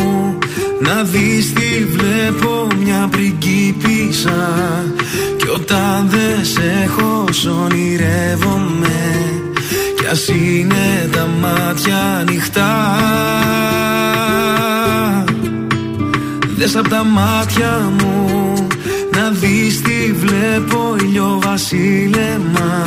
να 0.80 1.04
δεις 1.04 1.54
τι 1.54 1.86
βλέπω 1.86 2.68
μια 2.84 3.08
πριγκίπισσα. 3.12 4.50
Κι 5.38 5.48
όταν 5.54 6.10
δεν 6.10 6.46
σε 6.46 6.84
έχω 6.84 7.26
σ' 7.32 7.46
ονειρεύομαι. 7.46 9.32
Κι 9.96 10.08
ας 10.12 10.28
είναι 10.28 11.10
τα 11.12 11.28
μάτια 11.42 11.98
ανοιχτά. 12.20 12.98
Δες 16.58 16.76
απ' 16.76 16.88
τα 16.88 17.04
μάτια 17.04 17.92
μου 18.00 18.30
να 19.12 19.30
δεις 19.30 19.82
τι 19.82 20.14
βλέπω 20.14 20.96
ηλιοβασίλεμα 21.02 22.84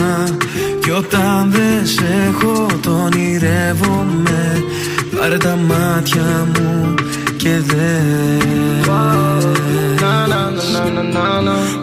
Κι 0.80 0.90
όταν 0.90 1.50
δεν 1.50 1.86
σε 1.86 2.04
έχω 2.28 2.66
το 2.80 2.90
ονειρεύομαι. 2.90 4.64
Πάρε 5.18 5.36
τα 5.36 5.56
μάτια 5.56 6.46
μου 6.54 6.94
και 7.42 7.60
δες. 7.60 8.86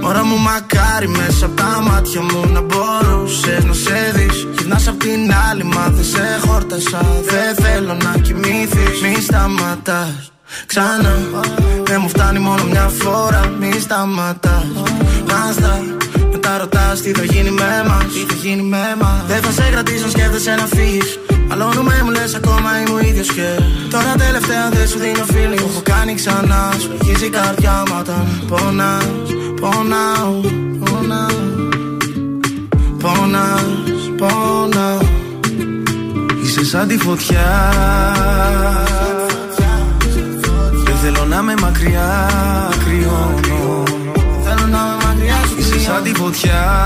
Μωρά 0.01 0.23
μου 0.25 0.37
μακάρι 0.37 1.07
μέσα 1.07 1.45
από 1.45 1.55
τα 1.55 1.81
μάτια 1.81 2.21
μου 2.21 2.51
να 2.53 2.61
μπορούσες 2.61 3.63
να 3.65 3.73
σε 3.73 4.11
δεις. 4.15 4.47
Γυρνάς 4.57 4.87
απ' 4.87 4.99
την 4.99 5.33
άλλη 5.49 5.63
μα 5.63 5.89
δεν 5.89 6.03
σε 6.03 6.39
χόρτασα. 6.47 7.01
Δεν 7.31 7.65
θέλω 7.65 7.93
να 8.03 8.19
κοιμηθείς. 8.21 9.01
Μη 9.01 9.21
σταματάς. 9.21 10.31
Ξανά. 10.65 11.17
Δεν 11.83 11.99
μου 12.01 12.09
φτάνει 12.09 12.39
μόνο 12.39 12.63
μια 12.63 12.91
φορά. 13.01 13.51
Μη 13.59 13.71
σταματάς. 13.79 14.65
Να 15.25 15.53
στα 16.49 16.57
μετά 16.57 16.57
ρωτάς 16.57 17.01
τι 17.01 17.11
θα 17.11 17.23
γίνει 17.23 17.51
με 17.51 17.83
μας 17.87 18.05
Τι 18.13 18.19
θα 18.19 18.35
γίνει 18.41 18.61
με 18.61 18.95
μας 19.01 19.23
Δεν 19.27 19.41
θα 19.41 19.51
σε 19.51 19.69
κρατήσω 19.71 20.03
αν 20.03 20.09
σκέφτεσαι 20.09 20.55
να 20.55 20.65
φύγεις. 20.65 21.19
Μαλώνουμε 21.47 22.01
μου 22.03 22.11
λες 22.11 22.35
ακόμα 22.35 22.69
είμαι 22.79 22.95
ο 22.97 22.99
ίδιος 22.99 23.27
και 23.27 23.47
Τώρα 23.89 24.13
τελευταία 24.17 24.69
δεν 24.69 24.87
σου 24.87 24.99
δίνω 24.99 25.25
feeling. 25.33 25.57
Το 25.57 25.67
έχω 25.71 25.81
κάνει 25.83 26.13
ξανά 26.15 26.73
Σου 26.81 26.89
αρχίζει 26.99 27.25
η 27.25 27.29
καρδιά 27.29 27.83
μου 27.87 27.95
όταν 27.99 28.27
πονάς. 28.47 29.05
Πονάω, 29.61 30.33
πονάω 30.83 31.47
Πονάς, 33.03 33.63
πονάω. 34.17 34.99
Είσαι 36.43 36.65
σαν 36.65 36.87
τη 36.87 36.97
φωτιά. 36.97 37.49
Δεν 40.85 40.95
θέλω 41.01 41.25
να 41.25 41.41
με 41.41 41.53
μακριά 41.61 42.29
κρυώνω 42.85 43.48
σαν 45.79 46.03
τη 46.03 46.11
φωτιά. 46.13 46.85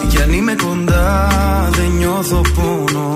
Τι 0.00 0.06
κι 0.06 0.22
αν 0.22 0.32
είμαι 0.32 0.54
κοντά 0.54 1.28
δεν 1.70 1.90
νιώθω 1.98 2.40
πόνο. 2.54 3.14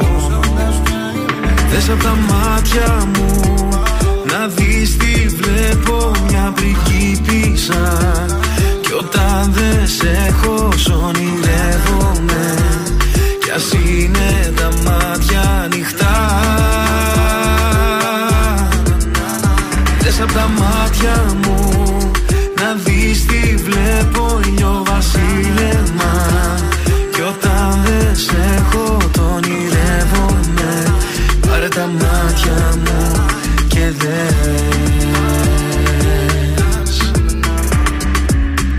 Δες 1.70 1.89
απ' 1.89 2.02
τα 2.02 2.16
μάτια 2.28 3.06
μου 3.14 3.59
να 4.32 4.47
δεις 4.47 4.97
τι 4.97 5.27
βλέπω 5.28 6.10
μια 6.28 6.52
πριγκίπισσα 6.55 7.98
Κι 8.81 8.93
όταν 8.93 9.52
δεν 9.52 9.86
σε 9.86 10.27
έχω 10.28 10.68
σ' 10.77 10.89
ονειρεύομαι 10.89 12.55
Κι 13.44 13.51
ας 13.51 13.72
είναι 13.72 14.52
τα 14.56 14.68
μάτια 14.85 15.40
ανοιχτά. 15.64 16.31
Δες 20.01 20.20
απ' 20.20 20.32
τα 20.32 20.51
μάτια 20.59 21.24
μου 21.43 21.70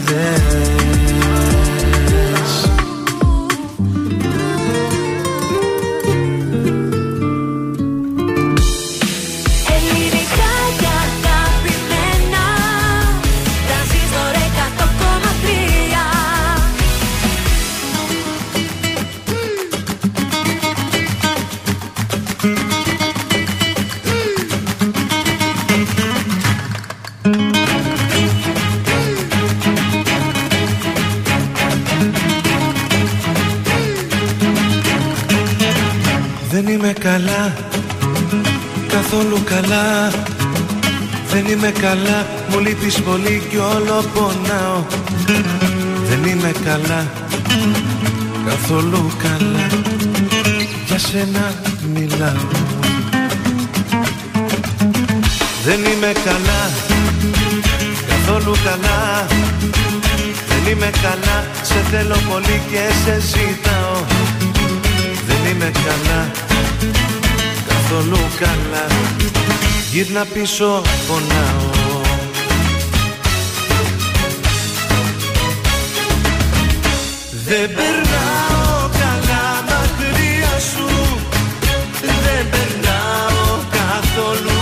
και 0.00 0.83
είμαι 41.64 41.78
καλά, 41.80 42.26
μου 42.48 42.58
λείπεις 42.58 43.00
πολύ 43.00 43.42
κι 43.50 43.56
όλο 43.56 44.04
πονάω. 44.14 44.84
Δεν 46.08 46.24
είμαι 46.24 46.52
καλά, 46.64 47.06
καθόλου 48.46 49.10
καλά. 49.22 49.66
Για 50.86 50.98
σένα 50.98 51.54
μιλάω. 51.94 52.46
Δεν 55.64 55.78
είμαι 55.84 56.12
καλά, 56.24 56.70
καθόλου 58.08 58.56
καλά. 58.64 59.26
Δεν 60.48 60.72
είμαι 60.72 60.90
καλά, 61.02 61.44
σε 61.62 61.84
θέλω 61.90 62.16
πολύ 62.30 62.60
και 62.70 62.80
σε 63.04 63.20
ζητάω. 63.20 63.96
Δεν 65.26 65.52
είμαι 65.52 65.72
καλά, 65.86 66.30
καθόλου 67.84 68.18
καλά 68.38 68.86
Γύρνα 69.90 70.24
πίσω 70.24 70.82
πονάω 71.06 71.70
Δεν 77.46 77.74
περνάω 77.74 78.88
καλά 79.00 79.64
μακριά 79.68 80.58
σου. 80.72 81.18
Δεν 82.00 82.48
περνάω 82.50 83.58
καθόλου 83.70 84.53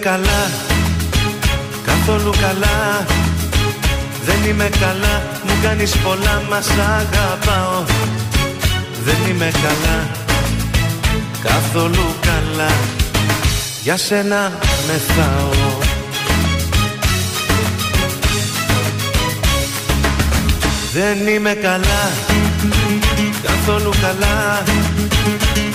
καλά, 0.00 0.50
καθόλου 1.84 2.30
καλά. 2.40 3.06
Δεν 4.24 4.50
είμαι 4.50 4.68
καλά, 4.80 5.22
μου 5.44 5.52
κάνεις 5.62 5.96
πολλά 5.96 6.42
μας 6.48 6.64
σ' 6.64 6.78
αγαπάω. 6.78 7.84
Δεν 9.04 9.16
είμαι 9.28 9.50
καλά, 9.62 10.08
καθόλου 11.42 12.14
καλά. 12.20 12.70
Για 13.82 13.96
σένα 13.96 14.52
μεθάω 14.86 15.94
Δεν 20.92 21.26
είμαι 21.26 21.52
καλά, 21.54 22.10
καθόλου 23.42 23.90
καλά. 24.00 24.62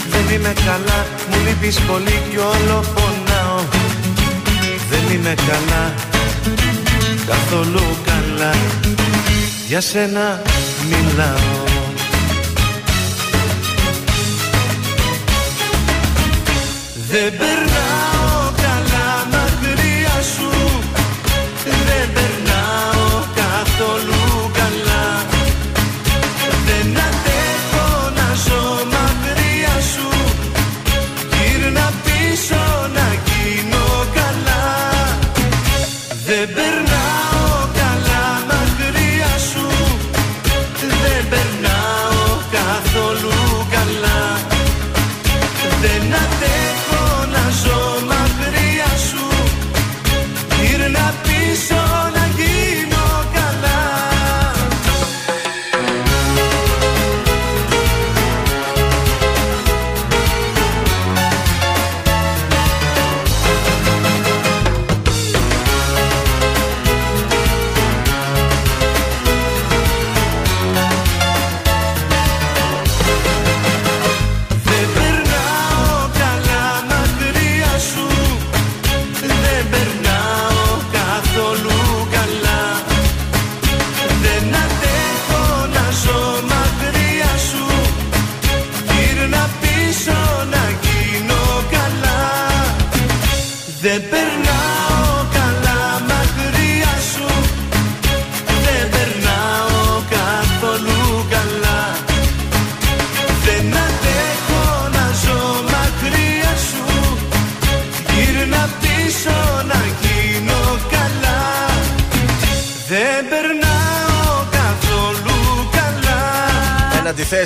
Δεν 0.09 0.35
είμαι 0.35 0.53
καλά, 0.65 1.05
μου 1.29 1.37
λείπεις 1.47 1.79
πολύ 1.79 2.21
κι 2.29 2.37
όλο 2.37 2.83
πονάω 2.93 3.20
Δεν 5.11 5.19
είμαι 5.19 5.33
καλά, 5.35 5.93
καθόλου 7.25 7.97
καλά. 8.05 8.53
Για 9.67 9.81
σένα 9.81 10.41
μιλάω. 10.89 11.63
Δεν 17.09 17.37
περνάω 17.37 17.70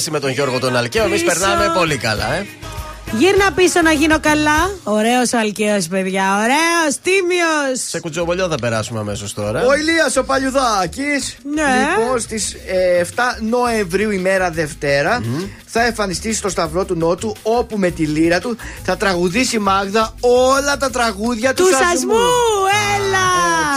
Εν 0.08 0.12
αντιθέσει 0.12 0.12
με 0.12 0.20
τον 0.20 0.30
Γιώργο 0.30 0.60
τον 0.60 0.78
Αλκαίο, 0.78 1.04
εμείς 1.04 1.24
Πίσω. 1.24 1.40
περνάμε 1.40 1.74
πολύ 1.78 1.98
καλά, 1.98 2.34
ε. 2.34 2.46
Γύρνα 3.12 3.52
πίσω 3.52 3.82
να 3.82 3.92
γίνω 3.92 4.20
καλά. 4.20 4.70
Ωραίος 4.84 5.34
ο 5.34 5.38
Αλκαίος, 5.38 5.88
παιδιά. 5.88 6.24
Ωραίος, 6.38 6.98
τίμιος. 7.04 7.80
Σε 7.88 8.00
κουτσομπολιό 8.00 8.48
θα 8.48 8.56
περάσουμε 8.56 9.00
αμέσως 9.00 9.34
τώρα. 9.34 9.66
Ο 9.66 9.76
Ηλίας 9.76 10.16
ο 10.16 10.24
Παλιουδάκης. 10.24 11.36
Ναι. 11.54 11.64
Λοιπόν, 11.98 12.20
στις 12.20 12.56
7 13.00 13.38
Νοεμβρίου, 13.50 14.12
ημέρα 14.12 14.50
Δευτέρα, 14.50 15.22
θα 15.66 15.86
εμφανιστεί 15.86 16.34
στο 16.34 16.50
Σταυρό 16.50 16.86
του 16.86 16.96
Νότου, 16.96 17.36
όπου 17.44 17.78
με 17.78 17.90
τη 17.90 18.06
λύρα 18.06 18.40
του 18.40 18.58
θα 18.84 18.98
τραγουδήσει 18.98 19.56
η 19.56 19.60
Μάγδα 19.60 20.14
όλα 20.20 20.78
τα 20.78 20.90
τραγούδια 20.90 21.54
του, 21.54 21.64
Του 21.64 21.70
σασμού, 21.70 22.14
έλα! 22.14 22.65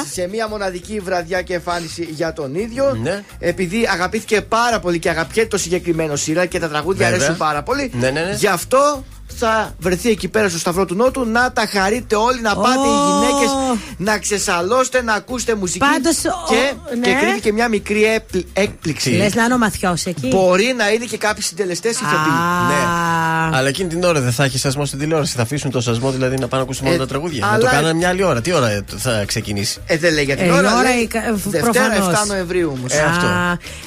Έτσι, 0.09 0.21
σε 0.21 0.29
μια 0.29 0.49
μοναδική 0.49 1.01
βραδιά 1.01 1.43
και 1.43 1.55
εμφάνιση 1.55 2.09
για 2.11 2.33
τον 2.33 2.55
ίδιο. 2.55 2.95
Ναι. 3.03 3.25
Επειδή 3.39 3.87
αγαπήθηκε 3.93 4.41
πάρα 4.41 4.81
πολύ 4.81 4.99
και 4.99 5.11
αγαπιέται 5.11 5.49
το 5.49 5.59
συγκεκριμένο 5.59 6.17
σύλλα 6.17 6.47
και 6.47 6.59
τα 6.59 6.69
τραγούδια 6.69 7.05
Βέβαια. 7.05 7.19
αρέσουν 7.19 7.37
πάρα 7.37 7.63
πολύ. 7.63 7.91
Ναι, 7.95 8.11
ναι, 8.11 8.21
ναι. 8.21 8.35
Γι' 8.35 8.47
αυτό 8.47 9.05
θα 9.37 9.75
βρεθεί 9.79 10.11
εκεί 10.11 10.29
πέρα 10.29 10.49
στο 10.49 10.59
Σταυρό 10.59 10.85
του 10.85 10.95
Νότου 10.95 11.25
να 11.25 11.53
τα 11.53 11.67
χαρείτε 11.73 12.17
όλοι, 12.17 12.41
να 12.41 12.55
πάτε 12.57 12.87
οι 12.89 12.91
Ω. 12.91 13.19
γυναίκες, 13.19 13.51
να 13.97 14.19
ξεσαλώσετε, 14.19 15.03
να 15.03 15.13
ακούσετε 15.15 15.55
μουσική. 15.55 15.79
Πάντως, 15.79 16.17
και, 16.49 16.73
ο- 16.93 16.97
ναι. 16.99 17.07
και 17.07 17.13
κρύβει 17.21 17.41
και 17.41 17.53
μια 17.53 17.69
μικρή 17.69 18.05
έπλη- 18.05 18.47
έκπληξη. 18.53 19.11
Λες 19.11 19.35
να 19.35 19.45
είναι 19.45 19.55
ο 19.55 19.59
μαθιός 19.59 20.05
εκεί; 20.07 20.29
Μπορεί 20.29 20.75
να 20.77 20.91
είναι 20.91 21.05
και 21.05 21.17
κάποιοι 21.17 21.43
συντελεστές 21.43 21.93
ηθοποιοί. 21.93 22.33
Ναι. 22.69 23.57
Αλλά 23.57 23.69
εκείνη 23.69 23.89
την 23.89 24.05
ώρα 24.05 24.21
δεν 24.21 24.33
θα 24.33 24.45
έχει 24.45 24.59
σασμό 24.59 24.85
στην 24.85 24.99
τηλεόραση. 24.99 25.35
Θα 25.37 25.43
αφήσουν 25.43 25.71
το 25.71 25.81
σασμό 25.81 26.11
δηλαδή 26.11 26.35
να 26.35 26.49
πάνε 26.49 26.57
να 26.57 26.63
ακούσουν 26.63 26.85
μόνο 26.85 26.97
Ε, 26.97 26.99
τα 26.99 27.07
τραγούδια. 27.07 27.47
Να 27.47 27.53
αλλά- 27.53 27.59
το 27.59 27.67
κάνουν 27.71 27.97
μια 27.97 28.09
άλλη 28.09 28.23
ώρα. 28.23 28.41
Τι 28.41 28.53
ώρα 28.53 28.85
θα 28.97 29.25
ξεκινήσει; 29.27 29.81
Ε, 29.87 29.97
δεν 29.97 30.13
λέει 30.15 30.25
για 30.25 30.37
την 30.37 30.45
Ε, 30.45 30.49
η 30.49 30.51
ώρα. 30.53 30.75
ώρα 30.79 30.83
λέει 30.89 30.99
η 31.03 31.07
κα- 31.07 31.19
ε, 31.27 31.33
Δευτέρα 31.45 31.89
προφανώς. 31.89 32.19
7 32.21 32.27
Νοεμβρίου 32.27 32.73
όμως. 32.79 32.93
Ε, 32.93 32.99
αυτό. 33.03 33.27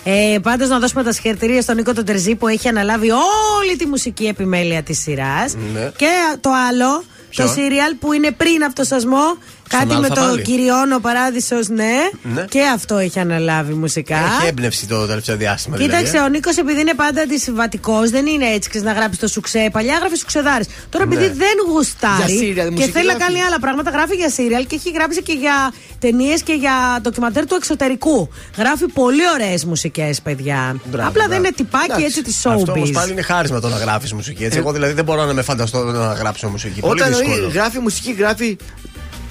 Ε, 0.04 0.38
Πάντως 0.42 0.70
να 0.70 0.80
δώσουμε 0.80 1.04
τα 1.04 1.12
συγχαρητήρια 1.14 1.62
στον 1.62 1.76
Νίκο 1.76 1.94
τον 1.94 2.06
Τερζή 2.06 2.36
που 2.36 2.48
έχει 2.48 2.68
αναλάβει 2.68 3.10
όλη 3.12 3.76
τη 3.78 3.86
μουσική 3.86 4.26
επιμέλεια 4.26 4.84
της 4.84 5.00
σειράς. 5.02 5.31
Ναι. 5.74 5.92
Και 5.98 6.38
το 6.42 6.50
άλλο, 6.70 7.04
Ποιο; 7.30 7.46
το 7.46 7.52
σύριαλ 7.52 7.96
που 7.96 8.14
είναι 8.14 8.32
πριν 8.32 8.64
από 8.64 8.76
το 8.76 8.84
σασμό, 8.84 9.38
Κάτι 9.70 9.86
Στον 9.90 10.00
με 10.00 10.06
Α 10.06 10.10
το 10.10 10.16
πάλι. 10.22 10.42
Κυριόνο 10.42 11.00
Παράδεισος, 11.00 11.68
ναι. 11.68 11.94
Ναι. 12.34 12.46
Και 12.50 12.62
αυτό 12.74 12.98
έχει 12.98 13.20
αναλάβει 13.20 13.74
μουσικά. 13.74 14.16
Έχει 14.18 14.48
έμπνευση 14.48 14.88
το 14.88 15.06
τελευταίο 15.06 15.36
διάστημα. 15.38 15.78
Κοίταξε, 15.78 16.04
δηλαδή, 16.12 16.26
ο 16.26 16.30
Νίκος 16.30 16.58
επειδή 16.58 16.82
είναι 16.82 16.94
πάντα 16.94 17.22
αντισυμβατικός, 17.22 18.10
δεν 18.10 18.26
είναι 18.26 18.46
έτσι 18.46 18.70
ξέρεις, 18.70 18.88
να 18.88 18.94
γράψει 18.94 19.20
το 19.20 19.28
σουξέ. 19.28 19.70
Παλιά 19.72 19.98
γράφει 20.00 20.16
σουξεδάρες. 20.16 20.68
Τώρα 20.90 21.04
επειδή 21.06 21.22
Ναι. 21.26 21.34
δεν 21.34 21.56
γουστάρει 21.68 22.34
Για 22.34 22.64
serial, 22.66 22.66
και 22.68 22.72
μουσική 22.72 22.92
θέλει 22.92 23.06
να 23.08 23.14
γράφει. 23.14 23.26
κάνει 23.34 23.44
άλλα 23.44 23.60
πράγματα, 23.60 23.90
γράφει 23.90 24.16
για 24.16 24.30
σύριαλ 24.30 24.68
και 24.68 24.76
έχει 24.76 24.92
γράψει 24.92 25.22
και 25.22 25.34
για 25.34 25.74
ταινίες 26.00 26.42
και 26.42 26.54
για 26.54 27.00
ντοκιμαντέρ 27.02 27.46
του 27.46 27.56
εξωτερικού. 27.56 28.30
Γράφει 28.58 28.86
πολύ 28.88 29.22
ωραίες 29.34 29.66
μουσικές, 29.66 30.22
παιδιά. 30.22 30.76
Μπράβο, 30.86 31.08
Απλά 31.10 31.22
δεν 31.28 31.28
μπράβο. 31.30 31.34
είναι 31.46 31.52
τυπάκι 31.56 31.86
Εντάξει. 31.86 32.06
έτσι 32.06 32.22
της 32.24 32.46
Αυτό 32.46 32.72
όμως 32.72 32.90
showbiz. 32.90 32.94
πάλι 32.94 33.12
είναι 33.12 33.22
χάρισμα 33.22 33.60
το 33.60 33.68
να 33.70 33.78
γράφεις 33.78 34.14
μουσική. 34.14 34.44
Έτσι. 34.44 34.58
Εγώ 34.58 34.72
δηλαδή 34.72 34.94
δεν 34.94 35.04
μπορώ 35.04 35.26
να 35.26 35.34
με 35.34 35.42
φανταστώ 35.42 35.84
να 35.84 36.14
γράψω 36.14 36.50
μουσική. 36.50 36.80
Πολύ 36.80 37.02
Όταν 37.02 37.14
δύσκολο. 37.14 37.48
γράφει 37.54 37.80
μουσική, 37.80 38.12
γράφει. 38.12 38.58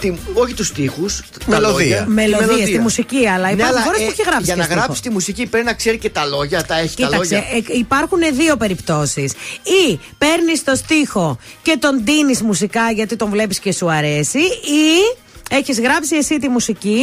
Τη, 0.01 0.13
όχι 0.35 0.55
τους 0.55 0.73
τοίχου. 0.73 1.07
Μελωδία. 1.47 2.05
Μελωδία, 2.09 2.67
στη 2.67 2.79
μουσική, 2.79 3.27
αλλά 3.29 3.51
υπάρχουν 3.51 3.75
Ναι, 3.77 3.83
φορές 3.85 4.01
που 4.03 4.11
έχει 4.11 4.23
γράψει 4.23 4.45
Για 4.45 4.55
και 4.55 4.59
να 4.61 4.65
στίχο. 4.67 4.81
γράψει 4.81 5.03
τη 5.03 5.11
μουσική 5.11 5.47
πρέπει 5.47 5.65
να 5.67 5.75
ξέρει 5.75 5.99
και 5.99 6.11
τα 6.11 6.25
λόγια, 6.25 6.65
τα 6.65 6.79
έχει 6.79 6.97
τα 6.97 7.07
Κοίταξε, 7.07 7.35
λόγια. 7.35 7.73
ε, 7.75 7.79
υπάρχουν 7.79 8.19
δύο 8.33 8.57
περιπτώσεις. 8.57 9.33
Ή 9.63 10.01
παίρνεις 10.19 10.65
το 10.65 10.75
στίχο 10.75 11.39
και 11.63 11.77
τον 11.81 12.05
δίνει 12.05 12.39
μουσικά 12.45 12.91
γιατί 12.91 13.17
τον 13.17 13.31
βλέπεις 13.31 13.59
και 13.59 13.73
σου 13.73 13.91
αρέσει, 13.91 14.39
ή 14.39 15.17
έχεις 15.53 15.81
γράψει 15.81 16.17
εσύ 16.17 16.39
τη 16.39 16.49
μουσική 16.49 17.03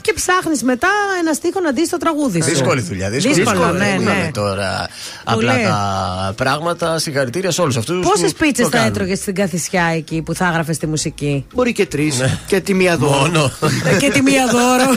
και 0.00 0.12
ψάχνεις 0.12 0.62
μετά 0.62 0.88
ένα 1.20 1.32
στίχο 1.32 1.60
να 1.60 1.72
δει 1.72 1.86
στο 1.86 1.96
τραγούδι 1.96 2.42
σου. 2.42 2.48
Δύσκολη 2.48 2.80
δουλειά. 2.80 3.10
Δύσκολη 3.10 3.34
Δύσκολο, 3.34 3.66
δουλειά. 3.66 3.72
ναι, 3.86 3.90
Δεν 3.96 4.02
ναι. 4.04 4.10
είναι 4.20 4.30
τώρα 4.34 4.88
Πολύ. 5.34 5.50
απλά 5.50 5.62
τα 5.62 6.32
πράγματα. 6.36 6.98
Συγχαρητήρια 6.98 7.50
σε 7.50 7.60
όλους 7.60 7.76
αυτούς. 7.76 8.06
Πόσες 8.06 8.32
πίτσες 8.32 8.68
θα 8.68 8.84
έτρωγες 8.84 9.18
στην 9.18 9.34
καθισιά 9.34 9.84
εκεί 9.96 10.22
που 10.22 10.34
θα 10.34 10.46
έγραφες 10.46 10.78
τη 10.78 10.86
μουσική; 10.86 11.46
Μπορεί 11.54 11.72
και 11.72 11.86
τρεις. 11.86 12.18
Ναι. 12.18 12.38
Και 12.46 12.60
τη 12.60 12.74
μία 12.74 12.96
δώρο. 12.96 13.18
Μόνο. 13.18 13.52
Ε, 13.84 13.96
και 14.02 14.10
τη 14.10 14.22
μία 14.22 14.46
δώρο. 14.46 14.94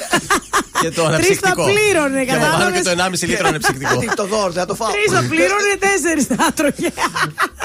και 0.82 0.90
το 0.90 1.04
Τρεις 1.04 1.04
θα 1.04 1.08
αναψυκτικό. 1.08 1.64
πλήρωνε, 1.64 2.24
Και 2.26 2.32
από 2.32 2.40
πάνω 2.42 2.52
κατάλαβες; 2.52 2.82
και 2.82 2.96
το 2.96 3.04
1,5 3.04 3.28
λίτρο 3.30 3.48
αναψυκτικό. 3.48 3.98
Τι, 4.00 4.06
το 4.22 4.26
δώρο, 4.28 4.52
θα 4.52 4.66
το 4.66 4.76
φάω. 4.76 4.90
Τρεις 4.92 5.12
θα 5.20 5.26
πλήρωνε, 5.30 5.72
τέσσερις 5.80 6.26
θα 6.26 6.36
έτρωγε. 6.50 6.90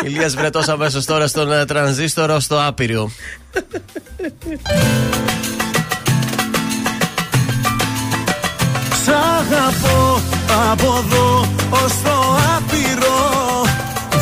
Ηλίας 0.05 0.35
Βρετός 0.35 0.69
αμέσως 0.69 1.05
τώρα 1.05 1.27
στον 1.27 1.53
ε, 1.53 1.65
τρανζίστορο 1.65 2.41
στο 2.41 2.61
άπειρο. 2.67 3.11
Σ' 9.05 9.09
αγαπώ 9.09 10.20
από 10.70 11.03
εδώ 11.05 11.49
ως 11.70 11.93
το 12.03 12.16
άπειρο 12.57 13.20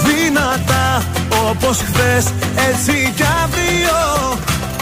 Δυνατά 0.04 1.02
όπως 1.48 1.76
χθες 1.76 2.24
έτσι 2.68 3.12
κι 3.16 3.24
αύριο. 3.42 4.38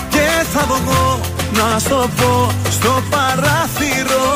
Και 0.09 0.47
θα 0.53 0.65
βγω 0.66 1.20
να 1.53 1.79
στο 1.79 2.09
πω 2.16 2.49
στο 2.70 3.03
παράθυρο. 3.11 4.29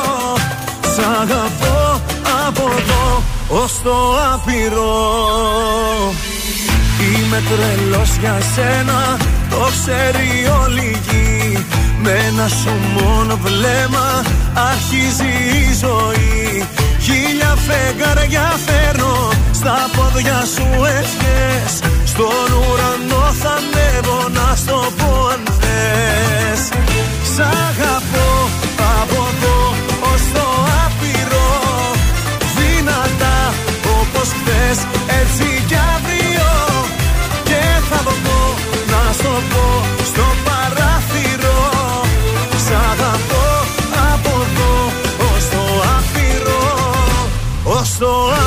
Σ' 0.81 0.99
αγαπώ 1.21 2.01
από 2.47 2.71
εδώ 2.77 3.23
ως 3.49 3.71
το 3.83 4.15
άπειρο 4.33 4.95
Είμαι 7.07 7.41
τρελός 7.49 8.15
για 8.19 8.37
σένα, 8.55 9.17
το 9.49 9.69
ξέρει 9.75 10.27
όλη 10.63 10.81
η 10.81 10.97
γη. 11.07 11.65
Με 12.03 12.11
ένα 12.27 12.47
σου 12.47 12.73
μόνο 12.93 13.37
βλέμμα 13.43 14.23
αρχίζει 14.71 15.31
η 15.61 15.73
ζωή. 15.83 16.67
Χίλια 17.01 17.55
φεγγάρια 17.67 18.47
φέρνω, 18.65 19.29
στα 19.51 19.89
πόδια 19.95 20.39
σου 20.53 20.67
ευχές. 20.99 21.71
Στον 22.05 22.49
ουρανό 22.59 23.25
θα 23.41 23.53
ανέβω 23.59 24.19
να 24.37 24.55
στο 24.55 24.91
πω 24.97 25.27
αν 25.33 25.43
θες. 25.59 26.61
Σ' 27.33 27.39
αγαπώ 27.39 28.29
από 28.99 29.19
εδώ 29.31 29.59
ως 30.11 30.21
το 30.33 30.47
άπειρο. 30.85 31.49
Δυνατά 32.57 33.53
όπως 33.99 34.27
χθες 34.37 34.77
έτσι 35.21 35.56
Ως 47.99 48.05
το 48.05 48.46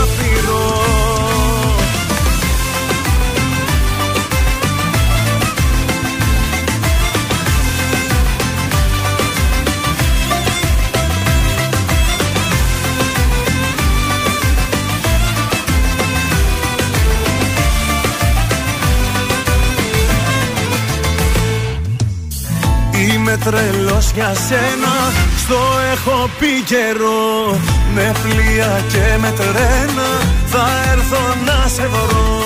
Είμαι 23.31 23.45
τρελός 23.45 24.11
για 24.15 24.33
σένα 24.35 24.95
Στο 25.43 25.59
έχω 25.93 26.31
πει 26.39 26.63
καιρό. 26.65 27.59
Με 27.95 28.13
πλοία 28.23 28.81
και 28.93 29.19
με 29.21 29.31
τρένα 29.39 30.09
Θα 30.47 30.67
έρθω 30.93 31.23
να 31.47 31.69
σε 31.69 31.87
βρω. 31.93 32.43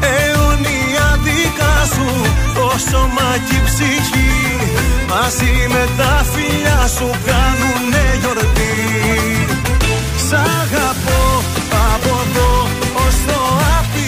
Αιωνία 0.00 1.06
δικά 1.24 1.74
σου 1.94 2.08
Το 2.54 2.68
σώμα 2.90 3.28
και 3.46 3.54
η 3.54 3.62
ψυχή. 3.68 4.32
Μαζί 5.08 5.54
με 5.68 5.88
τα 5.98 6.24
φιλιά 6.32 6.80
σου 6.96 7.10
Κάνουνε 7.26 8.04
γιορτή. 8.20 8.76
Σ' 10.26 10.32
αγαπώ 10.60 11.22
από 11.92 12.12
εδώ 12.24 12.50
ως 13.04 13.16
το 13.26 13.40
άπειρο 13.78 14.07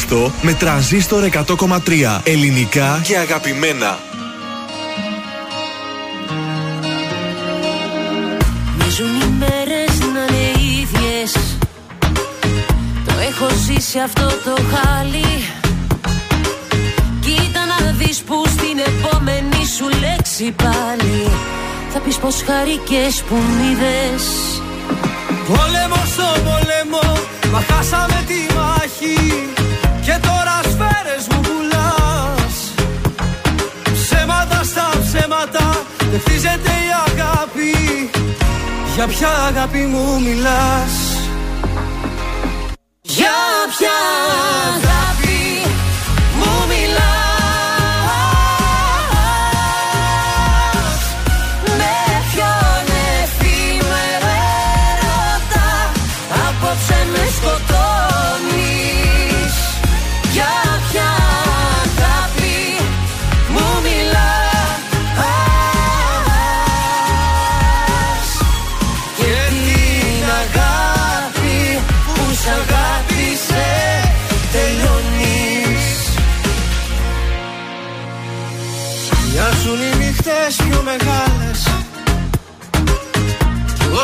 Ζήστο 0.00 0.32
με 0.42 0.52
τρανζίστορ 0.52 1.28
100,3 1.32 2.20
ελληνικά 2.24 3.00
και 3.04 3.16
αγαπημένα. 3.16 3.98
Μοιάζουν 8.76 9.20
οι 9.20 9.34
μέρες 9.38 9.98
να 9.98 10.36
είναι 10.36 10.80
ίδιες. 10.80 11.32
Το 13.06 13.12
έχω 13.28 13.48
ζήσει 13.66 13.98
αυτό 13.98 14.26
το 14.26 14.62
χάλι. 14.72 15.44
Κοίτα 17.20 17.60
να 17.66 17.92
δεις 17.92 18.18
που 18.20 18.44
στην 18.46 18.78
επόμενη 18.86 19.66
σου 19.76 19.88
λέξη 20.00 20.54
πάλι. 20.62 21.30
Θα 21.92 21.98
πεις 21.98 22.16
πως 22.16 22.42
χαρικές 22.46 23.22
που 23.28 23.34
μ' 23.34 23.72
είδες. 23.72 24.24
Πόλεμος 25.46 26.08
στον 26.08 26.44
πόλεμο 26.44 27.20
Μα 27.52 27.60
χάσαμε 27.60 28.24
τη 28.26 28.54
μάχη. 28.54 29.50
Και 29.54 29.59
τώρα 31.02 31.18
σφαίρες 31.18 31.26
μου 31.28 31.40
πουλάς. 31.40 32.72
Ψέματα 33.92 34.62
στα 34.64 34.90
ψέματα 35.04 35.84
Δεν 36.10 36.20
χτίζεται 36.20 36.70
η 36.70 36.90
αγάπη. 37.06 38.10
Για 38.94 39.06
ποια 39.06 39.28
αγάπη 39.28 39.78
μου 39.78 40.20
μιλάς; 40.20 40.92
Για 43.02 43.38
ποια 43.78 43.96
αγάπη 44.68 45.19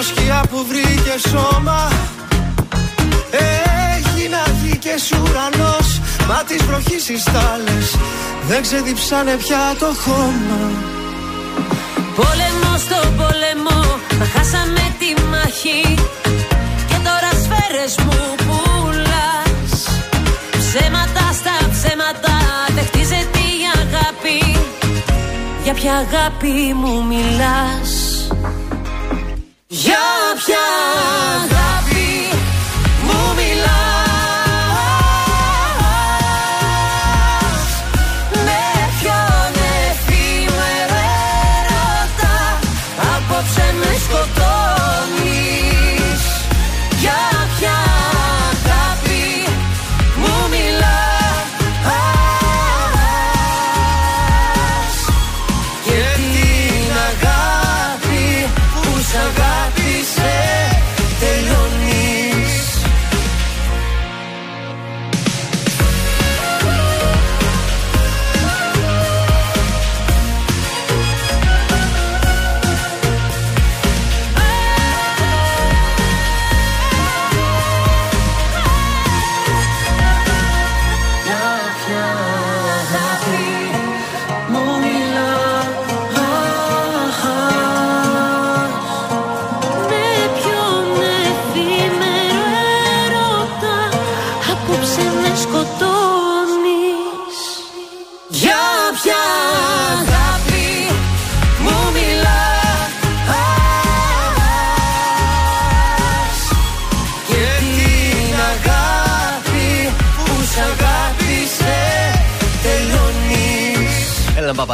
σκιά 0.02 0.44
που 0.50 0.66
βρήκε 0.68 1.14
σώμα. 1.28 1.88
Έχει 3.30 4.28
να 4.28 4.42
βγει 4.60 4.76
και 4.76 4.94
σ' 4.96 5.10
ουρανός. 5.10 6.00
Μα 6.28 6.42
τις 6.46 6.62
βροχής 6.62 7.08
οι 7.08 7.18
στάλες 7.18 7.96
Δεν 8.48 8.62
ξεδιψάνε 8.62 9.36
πια 9.36 9.74
το 9.78 9.86
χώμα. 10.04 10.60
Πόλεμο 12.16 12.76
στο 12.84 12.98
πόλεμο, 13.16 13.80
μα 14.18 14.26
χάσαμε 14.34 14.84
τη 14.98 15.22
μάχη. 15.30 15.94
Και 16.88 16.98
τώρα 17.06 17.30
σφαίρες 17.42 17.94
μου 18.04 18.34
πουλάς. 18.46 19.72
Ψέματα 20.50 21.24
στα 21.40 21.56
ψέματα, 21.70 22.36
δεν 22.74 22.84
χτίζεται 22.84 23.38
η 23.38 23.60
αγάπη. 23.74 24.58
Για 25.64 25.74
ποια 25.74 25.94
αγάπη 25.94 26.74
μου 26.80 27.04
μιλάς; 27.04 28.05
Για 29.78 29.98
ποια 30.36 31.55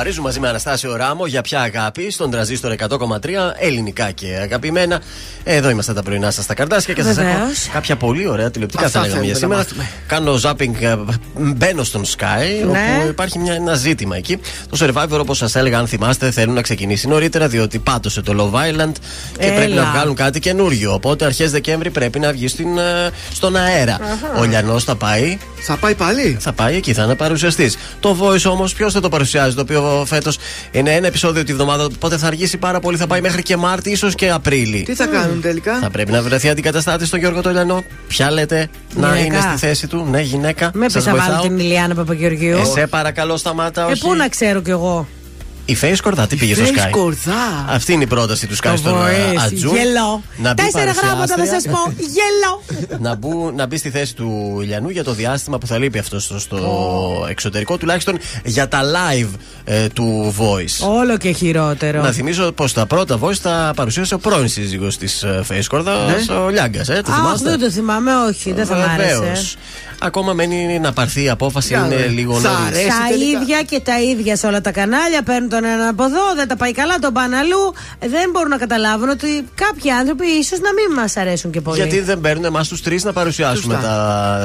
Έλα 0.04 0.10
να 0.14 0.22
παπαρίζουμε 0.22 0.26
μαζί 0.26 0.40
με 0.40 0.48
Αναστάσιο 0.48 0.96
Ράμο 0.96 1.26
για 1.26 1.40
ποια 1.42 1.60
αγάπη 1.60 2.10
στον 2.10 2.30
τραζίστορ 2.30 2.74
100,3 2.78 3.54
ελληνικά 3.58 4.10
και 4.10 4.26
αγαπημένα. 4.42 5.00
Εδώ 5.44 5.70
είμαστε 5.70 5.92
τα 5.92 6.02
πρωινά 6.02 6.30
σας 6.30 6.44
στα 6.44 6.54
καρτάσια 6.54 6.94
και 6.94 7.02
σας 7.02 7.16
έχω 7.18 7.38
Βεβαίως. 7.38 7.68
κάποια 7.72 7.96
πολύ 7.96 8.28
ωραία 8.28 8.50
τηλεοπτικά 8.50 8.84
Αυτά 8.86 9.00
θα 9.00 9.06
λέγαμε 9.06 9.24
για 9.24 9.34
θέλουμε 9.34 9.56
να 9.56 9.62
σήμερα. 9.62 9.80
μάθουμε. 9.84 9.98
Κάνω 10.06 10.36
ζάπινγκ, 10.36 10.74
ε, 10.82 10.96
μπαίνω 11.34 11.82
στον 11.84 12.04
Sky, 12.04 12.66
Ναι. 12.70 12.78
όπου 13.00 13.08
υπάρχει 13.08 13.38
μια, 13.38 13.54
ένα 13.54 13.74
ζήτημα 13.74 14.16
εκεί. 14.16 14.38
Το 14.70 14.76
Survivor, 14.80 15.18
όπως 15.20 15.38
σας 15.38 15.54
έλεγα, 15.54 15.78
αν 15.78 15.86
θυμάστε, 15.86 16.30
θέλουν 16.30 16.54
να 16.54 16.62
ξεκινήσει 16.62 17.08
νωρίτερα, 17.08 17.48
διότι 17.48 17.78
πάτωσε 17.78 18.20
το 18.22 18.32
Love 18.38 18.56
Island 18.58 18.92
και 19.38 19.46
Έλα. 19.46 19.54
πρέπει 19.54 19.72
να 19.72 19.84
βγάλουν 19.84 20.14
κάτι 20.14 20.40
καινούριο. 20.40 20.92
Οπότε 20.92 21.24
αρχές 21.24 21.50
Δεκέμβρη 21.50 21.90
πρέπει 21.90 22.18
να 22.18 22.32
βγει 22.32 22.48
στην, 22.48 22.78
ε, 22.78 23.10
στον 23.32 23.56
αέρα. 23.56 23.98
Ο 24.38 24.44
Λιανός 24.44 24.84
θα 24.84 24.94
πάει 24.94 25.38
Θα 25.64 25.76
πάει 25.76 25.94
πάλι; 25.94 26.36
θα 26.40 26.52
πάει 26.52 26.76
εκεί, 26.76 26.92
θα 26.92 27.02
είναι 27.02 27.14
παρουσιαστής. 27.14 27.76
Το 28.00 28.16
Voice 28.20 28.50
όμως, 28.50 28.74
ποιος 28.74 28.92
θα 28.92 29.00
το 29.00 29.08
παρουσιάζει, 29.08 29.54
το 29.54 29.60
οποίο 29.60 29.82
φέτος 30.06 30.38
είναι 30.70 30.90
ένα 30.94 31.06
επεισόδιο 31.06 31.44
τη 31.44 31.52
βδομάδα, 31.54 31.84
οπότε 31.84 32.16
θα 32.16 32.26
αργήσει 32.26 32.56
πάρα 32.56 32.80
πολύ, 32.80 32.96
θα 32.96 33.06
πάει 33.06 33.20
μέχρι 33.20 33.42
και 33.42 33.56
Μάρτι, 33.56 33.90
ίσως 33.90 34.14
και 34.14 34.30
Απρίλη. 34.30 34.82
Τι 34.82 34.94
θα 34.94 35.06
κάνουν 35.06 35.40
τελικά; 35.40 35.78
Θα 35.78 35.90
πρέπει 35.90 36.10
να 36.12 36.22
βρεθεί 36.22 36.48
αντικαταστάτης 36.48 37.06
στον 37.08 37.18
Γιώργο 37.18 37.40
Τολιανό. 37.40 37.84
Ποια 38.08 38.30
λέτε 38.30 38.68
να 38.94 39.06
Γυναίκα. 39.16 39.24
είναι 39.24 39.40
στη 39.40 39.66
θέση 39.66 39.86
του, 39.86 40.06
ναι, 40.10 40.20
γυναίκα. 40.20 40.70
Με 40.74 40.84
πεις 40.84 40.92
Σας 40.92 41.04
να 41.04 41.10
βάλω 41.12 41.24
βοηθάω. 41.24 41.42
την 41.42 41.58
Ηλιάνα 41.58 41.94
Παπαγεωργίου. 41.94 42.58
Εσέ 42.58 42.86
παρακαλώ 42.86 43.36
σταμάτα, 43.36 43.82
Ε, 43.88 43.90
όχι. 43.92 44.00
πού 44.00 44.14
να 44.14 44.28
ξέρω 44.28 44.60
κι 44.62 44.70
εγώ. 44.70 45.06
Η 45.64 45.76
Face 45.80 45.96
Κορδά, 46.02 46.26
τι 46.26 46.36
πήγε 46.36 46.54
στο 46.54 46.64
Face 46.64 46.86
Sky; 46.86 46.90
κορδά. 46.90 47.64
Αυτή 47.68 47.92
είναι 47.92 48.02
η 48.02 48.06
πρόταση 48.06 48.46
του 48.46 48.56
Sky 48.56 48.70
Το 48.70 48.76
στον 48.76 48.92
ε, 48.92 49.32
voice. 49.32 49.36
Ατζού. 49.44 49.74
Γελό. 49.74 50.22
Να 50.36 50.52
μπει 50.52 50.62
Τέσσερα 50.62 50.92
γράμματα 50.92 51.26
θα 51.26 51.34
παρουσιάστρια. 51.34 51.74
σας 51.74 51.84
πω. 51.84 51.92
Γελό. 51.98 52.98
να, 53.00 53.14
μπου, 53.14 53.52
να 53.56 53.66
μπει 53.66 53.76
στη 53.76 53.90
θέση 53.90 54.14
του 54.14 54.58
Ιλιανού 54.62 54.88
για 54.88 55.04
το 55.04 55.12
διάστημα 55.12 55.58
που 55.58 55.66
θα 55.66 55.78
λείπει 55.78 55.98
αυτός 55.98 56.24
στο, 56.24 56.38
στο 56.38 57.26
εξωτερικό, 57.28 57.76
τουλάχιστον 57.76 58.18
για 58.44 58.68
τα 58.68 58.80
live 58.82 59.28
ε, 59.64 59.88
του 59.88 60.34
Voice. 60.38 60.88
Όλο 60.88 61.16
και 61.16 61.32
χειρότερο. 61.32 62.02
Να 62.02 62.12
θυμίσω 62.12 62.52
πως 62.52 62.72
τα 62.72 62.86
πρώτα 62.86 63.18
voice 63.20 63.36
τα 63.42 63.72
παρουσίασε 63.76 64.14
ο 64.14 64.18
πρώην 64.18 64.48
σύζυγος 64.48 64.96
της 64.96 65.24
Face 65.48 65.64
Κορδάς, 65.68 66.28
ο 66.28 66.48
Λιάγκας. 66.48 66.88
Ε, 66.88 67.02
το 67.04 67.12
Αχ, 67.12 67.18
θυμάστε; 67.18 67.50
δεν 67.50 67.58
το 67.58 67.70
θυμάμαι, 67.70 68.10
όχι, 68.28 68.52
δεν 68.52 68.66
θα 68.66 68.76
μ' 68.76 68.80
άρεσε. 68.80 69.56
Βεβαίως. 70.02 70.06
Ακόμα 70.06 70.32
μένει 70.32 70.78
να 70.78 70.92
πάρθει 70.92 71.22
η 71.22 71.28
απόφαση, 71.28 71.68
Για 71.68 71.86
είναι 71.86 71.96
δε. 71.96 72.06
λίγο 72.06 72.34
Θα 72.34 72.48
νωρίς. 72.50 72.66
αρέσει. 72.66 72.86
Τα 72.88 72.94
τελικά. 73.08 73.40
ίδια 73.40 73.62
και 73.62 73.80
τα 73.80 74.00
ίδια 74.00 74.36
σε 74.36 74.46
όλα 74.46 74.60
τα 74.60 74.70
κανάλια. 74.72 75.22
Παίρνουν 75.22 75.48
τον 75.48 75.64
έναν 75.64 75.88
από 75.88 76.04
εδώ, 76.04 76.20
δεν 76.36 76.48
τα 76.48 76.56
πάει 76.56 76.72
καλά, 76.72 76.98
τον 76.98 77.12
πάνε 77.12 77.36
αλλού. 77.36 77.74
Ε, 77.98 78.08
Δεν 78.08 78.30
μπορούν 78.32 78.48
να 78.48 78.56
καταλάβουν 78.56 79.08
ότι 79.08 79.44
κάποιοι 79.54 79.90
άνθρωποι 79.90 80.26
ίσως 80.26 80.58
να 80.60 80.72
μην 80.72 80.98
μας 81.00 81.16
αρέσουν 81.16 81.50
και 81.50 81.60
πολύ. 81.60 81.76
Γιατί 81.76 82.00
δεν 82.00 82.20
παίρνουν 82.20 82.44
εμάς 82.44 82.68
τους 82.68 82.82
τρεις 82.82 83.04
να 83.04 83.12
παρουσιάσουμε 83.12 83.74
Σωστά. 83.74 83.88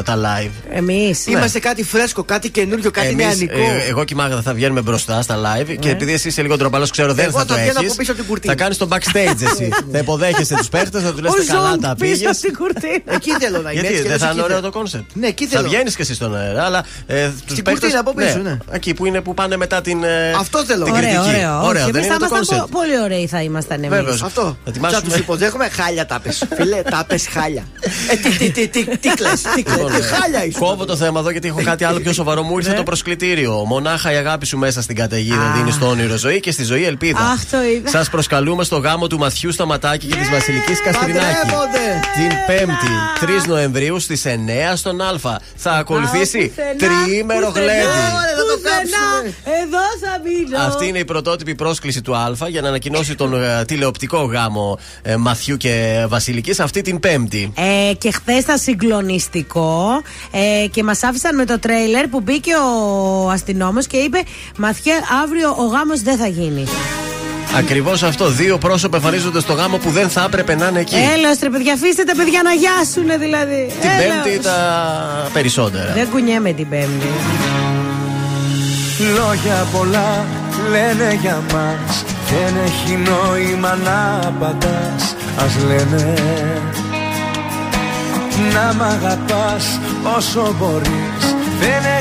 τα, 0.06 0.16
τα 0.16 0.16
live. 0.26 0.52
Εμείς. 0.70 1.26
Είμαστε 1.28 1.60
κάτι 1.60 1.84
φρέσκο, 1.84 2.24
κάτι 2.24 2.50
καινούριο, 2.50 2.92
κάτι 2.92 3.08
Εμείς, 3.08 3.26
νεανικό. 3.26 3.60
ε, 3.60 3.90
εγώ 3.90 4.04
και 4.04 4.14
η 4.14 4.18
Μάγδα 4.18 4.42
θα 4.42 4.54
βγαίνουμε 4.54 4.82
μπροστά 4.82 5.22
στα 5.22 5.36
live 5.46 5.76
και 5.80 5.90
επειδή 5.90 6.14
εσύ 6.14 6.28
είσαι 6.28 6.42
λίγο 6.42 6.58
ντροπαλό, 6.58 6.88
ξέρω 6.88 7.08
δεν 7.14 7.16
Ναι. 7.16 7.22
Εγώ 7.24 7.38
θα 7.40 7.46
το 7.46 7.54
θα 7.54 7.60
βγαίνω 7.60 7.74
έχεις. 7.80 7.88
από 7.90 7.98
πίσω 8.00 8.12
από 8.12 8.20
την 8.22 8.30
κουρτίνα. 8.30 8.54
Θα 8.54 8.60
κάνεις 8.60 8.78
το 8.78 8.88
backstage 8.92 9.42
εσύ. 9.52 9.70
θα 9.92 9.98
υποδέχεσαι 9.98 10.56
τους 10.56 10.70
παίχτες, 10.70 11.04
θα 11.04 11.12
τους 11.12 11.22
λες 11.22 11.32
Ο 11.32 11.36
καλά 11.54 11.70
Ζων 11.70 11.80
τα 11.80 11.96
πίσω 12.00 12.12
πήγες. 12.18 12.36
στην 12.38 12.54
κουρτίνα. 12.54 13.02
Εκεί 13.16 13.32
θέλω 13.40 13.62
να 13.62 13.72
είμαι. 13.72 13.82
Γιατί 13.82 13.88
έτσι 13.88 14.02
και 14.02 14.08
δεν 14.08 14.12
έτσι 14.12 14.26
θα 14.26 14.32
είναι 14.32 14.42
εκεί 14.42 14.52
ωραίο 14.52 14.58
θέλω. 14.60 14.72
το 14.72 14.78
κόνσεπτ. 14.78 15.10
Ναι, 15.14 15.28
εκεί 15.28 15.47
θέλω. 15.48 15.62
Θα 15.62 15.68
βγαίνεις 15.70 15.96
και 15.96 16.02
εσύ 16.02 16.14
στον 16.14 16.36
αέρα, 16.36 16.64
αλλά. 16.64 16.84
Ε, 17.08 17.28
τους 17.28 17.34
Στην 17.52 17.64
παίκτες- 17.64 17.80
κουρτίνα 17.80 18.00
από 18.00 18.14
πίσω, 18.14 18.38
ναι. 18.38 18.58
Εκεί 18.72 18.94
που, 18.94 19.06
είναι, 19.06 19.22
που 19.22 19.34
πάνε 19.34 19.58
μετά 19.58 19.82
την. 19.82 20.04
ε, 20.04 20.32
Αυτός 20.40 20.64
θέλω. 20.66 20.84
την 20.86 20.94
Ωραίο, 20.94 21.10
κριτική. 21.10 21.28
ωραίο. 21.36 21.66
Ωραίο, 21.66 21.84
Όχι, 21.84 21.92
δεν 21.92 21.96
εμείς 22.02 22.06
είναι 22.06 22.14
θα 22.14 22.20
το 22.20 22.26
ήμασταν 22.26 22.30
κόνσεπτ. 22.58 22.62
πο- 22.72 22.78
πολύ 22.80 23.00
ωραίοι 23.02 23.28
θα 23.28 23.42
ήμασταν 23.42 23.84
εμείς. 23.84 23.98
Βέβαιως. 23.98 24.22
Αυτό. 24.24 24.42
Θα 24.42 24.48
Θα 24.64 24.70
ετοιμάσουμε- 24.70 25.02
τους 25.04 25.16
υποδέχομαι 25.18 25.70
χάλια 25.70 26.06
τάπε. 26.06 26.32
Φίλε, 26.58 26.82
τάπε 26.82 27.18
χάλια. 27.32 27.64
Ε, 28.12 28.16
τι, 28.16 28.30
τι, 28.38 28.50
τι, 28.52 28.68
τι, 28.68 28.98
τι 28.98 29.10
κλαις, 29.10 29.42
τι 29.42 29.64
κλαις, 29.64 29.78
Λοιπόν, 29.78 29.92
τι 29.92 29.98
ε, 29.98 30.02
χάλια 30.02 30.46
είσαι. 30.46 30.60
Κόβω 30.60 30.86
το 30.86 30.96
θέμα 30.96 31.20
εδώ 31.20 31.30
γιατί 31.30 31.48
έχω 31.48 31.62
κάτι 31.64 31.84
άλλο 31.84 32.00
πιο 32.00 32.14
σοβαρό. 32.14 32.44
Μου 32.44 32.56
Ναι. 32.56 32.62
ήρθε 32.62 32.74
το 32.74 32.84
προσκλητήριο. 32.84 33.64
Μονάχα 33.68 34.12
η 34.12 34.16
αγάπη 34.16 34.46
σου 34.46 34.58
μέσα 34.58 34.82
στην 34.82 34.96
καταιγίδα 34.96 35.52
δίνει 35.56 35.72
στο 35.72 35.88
όνειρο 35.88 36.18
ζωή 36.18 36.40
και 36.40 36.52
στη 36.52 36.64
ζωή 36.64 36.86
ελπίδα. 36.86 37.20
Αχ, 37.20 37.46
το 37.52 37.58
είδα. 37.76 37.90
Σας 37.90 38.10
προσκαλούμε 38.10 38.64
στο 38.64 38.78
γάμο 38.78 39.08
του 39.08 39.18
Μαθιού 39.18 39.52
Σταματάκη 39.52 40.08
και 40.08 40.16
της 40.16 40.30
Βασιλικής 40.30 40.82
Καστρινάκη. 40.82 41.36
Παντρεύονται. 41.36 42.00
Την 42.18 42.32
5η 42.48 43.20
3 43.20 43.46
Νοεμβρίου 43.48 44.00
στις 44.00 44.26
9 44.26 44.76
στον 44.76 45.02
Α. 45.02 45.37
Θα 45.56 45.72
ακολουθήσει 45.72 46.54
τριήμερο 46.78 47.48
γλέντι. 47.48 47.68
Ωραία, 47.68 48.36
θα 48.38 48.44
το 48.50 48.56
Πουθενά, 48.56 48.78
κάψουμε. 48.78 49.36
Εδώ 49.62 49.84
θα 50.02 50.22
μείνω. 50.24 50.66
Αυτή 50.68 50.88
είναι 50.88 51.00
η 51.00 51.06
πρωτότυπη 51.06 51.56
πρόσκληση 51.56 52.02
του 52.02 52.16
Α 52.16 52.32
για 52.48 52.62
να 52.62 52.68
ανακοινώσει 52.68 53.16
τον 53.16 53.44
ε, 53.44 53.66
τηλεοπτικό 53.66 54.24
γάμο 54.24 54.80
ε, 55.02 55.16
Μαθιού 55.16 55.58
και 55.58 56.06
Βασιλικής 56.08 56.60
αυτή 56.60 56.82
την 56.82 57.00
Πέμπτη. 57.00 57.52
Ε, 57.56 57.94
και 57.94 58.12
χθες 58.12 58.40
ήταν 58.40 58.58
συγκλονιστικό 58.58 60.02
ε, 60.32 60.68
και 60.68 60.84
μας 60.84 61.04
άφησαν 61.04 61.36
με 61.36 61.46
το 61.46 61.60
τρέιλερ 61.60 62.08
που 62.08 62.20
μπήκε 62.20 62.52
ο 62.56 63.30
αστυνόμος 63.30 63.88
και 63.88 63.98
είπε 63.98 64.22
Μαθιέ, 64.58 64.94
αύριο 65.24 65.50
ο 65.58 65.64
γάμος 65.66 66.02
δεν 66.02 66.18
θα 66.18 66.28
γίνει. 66.28 66.66
Ακριβώς 67.56 68.04
αυτό. 68.04 68.30
Δύο 68.30 68.58
πρόσωπα 68.58 68.98
εμφανίζονται 68.98 69.40
στο 69.40 69.54
γάμο 69.54 69.78
που 69.78 69.90
δεν 69.90 70.10
θα 70.10 70.24
έπρεπε 70.24 70.56
να 70.56 70.68
είναι 70.68 70.80
εκεί. 70.80 70.96
Έλεος 70.96 71.40
ρε 71.42 71.50
παιδιά, 71.50 71.74
αφήστε 71.74 72.04
τα 72.04 72.16
παιδιά 72.16 72.42
να 72.44 72.52
γιάσουνε 72.52 73.18
δηλαδή. 73.18 73.72
Την 73.82 73.90
Έλεος. 73.90 74.24
Πέμπτη 74.24 74.40
τα 74.40 75.30
περισσότερα. 75.34 75.94
Δεν 75.94 76.10
κουνιέμαι 76.10 76.52
την 76.52 76.70
Πέμπτη. 76.70 77.08
Λόγια 79.00 79.68
πολλά 79.72 80.26
λένε 80.72 81.18
για 81.22 81.44
μας 81.54 82.04
Δεν 82.30 82.54
έχει 82.66 82.98
νόημα 82.98 83.78
να 83.84 84.20
απαντάς 84.28 85.16
Ας 85.38 85.56
λένε 85.68 86.14
Να 88.54 88.74
μ' 88.74 88.82
αγαπάς 88.82 89.80
όσο 90.18 90.56
μπορείς 90.60 91.20
Δεν 91.22 91.37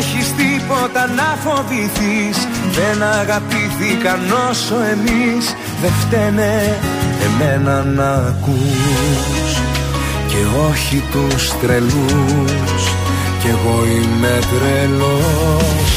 έχεις 0.07 0.33
τίποτα 0.35 1.07
να 1.07 1.37
φοβηθείς. 1.45 2.39
Δεν 2.79 3.03
αγαπήθηκαν 3.03 4.21
όσο 4.51 4.77
εμείς. 4.95 5.45
Δεν 5.83 5.93
φταίνε 6.01 6.79
εμένα 7.27 7.85
να 7.85 8.13
ακούς. 8.13 9.51
Και 10.27 10.41
όχι 10.71 11.03
τους 11.13 11.59
τρελούς. 11.61 12.83
Κι 13.41 13.49
εγώ 13.49 13.85
είμαι 13.87 14.39
τρελός. 14.51 15.89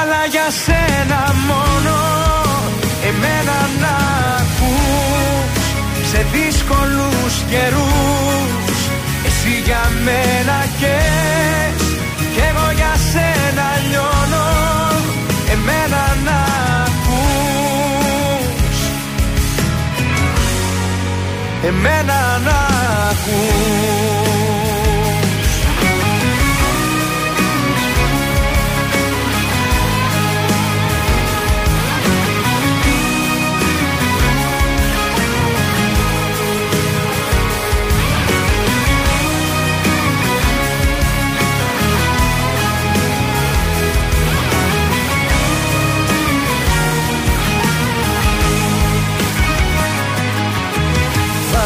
Αλλά 0.00 0.22
για 0.30 0.48
σένα 0.64 1.34
μόνο 1.48 1.96
εμένα 3.08 3.58
να 3.82 3.96
ακούς. 4.40 5.64
Σε 6.10 6.26
δύσκολους 6.32 7.34
καιρούς. 7.50 8.78
Εσύ 9.26 9.62
για 9.64 9.90
μένα 10.04 10.58
καις 10.80 11.39
εμένα 21.62 22.38
να 22.44 22.58
ακούς 23.10 24.39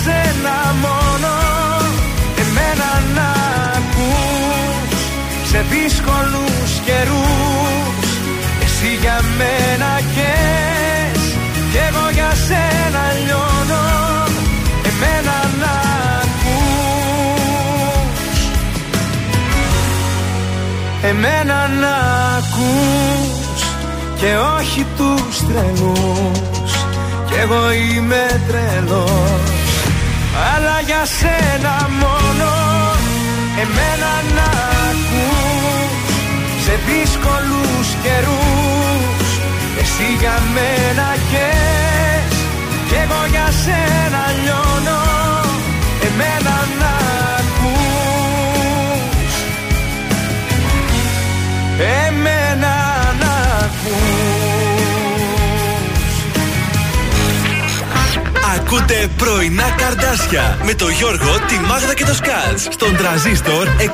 σένα 0.00 0.56
μόνο 0.84 1.32
Εμένα 2.42 2.90
να 3.16 3.28
ακούς 3.78 5.00
Σε 5.50 5.64
δύσκολους 5.70 6.70
καιρούς. 6.86 8.06
Εσύ 8.64 8.90
για 9.00 9.20
μένα 9.38 9.92
καις 10.14 11.22
Κι 11.70 11.80
εγώ 11.88 12.04
για 12.12 12.30
σένα 12.46 13.02
λιώνω 13.24 13.84
Εμένα 14.90 15.36
να 15.62 15.74
ακούς. 16.22 17.52
Εμένα 21.02 21.68
να 21.82 21.96
ακούς 22.38 23.62
Και 24.20 24.30
όχι 24.58 24.86
τους 24.96 25.36
τρελούς 25.46 26.72
Κι 27.26 27.34
εγώ 27.42 27.72
είμαι 27.72 28.40
τρελός 28.48 29.51
Αλλά 30.64 30.80
για 30.80 31.04
σένα 31.04 31.88
μόνο. 32.00 32.50
Εμένα 33.62 34.12
να 34.36 34.48
ακούς 34.88 36.64
Σε 36.64 36.74
δύσκολους 36.86 37.88
καιρούς. 38.02 39.28
Εσύ 39.80 40.08
για 40.20 40.36
μένα 40.54 41.08
καις 41.32 42.36
Κι 42.88 42.94
εγώ 43.04 43.20
για 43.30 43.48
σένα 43.62 44.22
λιώνω. 44.42 45.02
Εμένα 46.08 46.56
να 46.80 46.92
ακούς 47.38 48.12
Ακούτε 58.74 59.08
πρωινά 59.16 59.74
καρδάσια 59.76 60.58
με 60.64 60.74
το 60.74 60.88
Γιώργο, 60.88 61.38
τη 61.48 61.58
Μάγδα 61.58 61.94
και 61.94 62.04
το 62.04 62.14
Σκάτς 62.14 62.68
στον 62.70 62.96
τραζίστορ 62.96 63.66
100,3. 63.66 63.88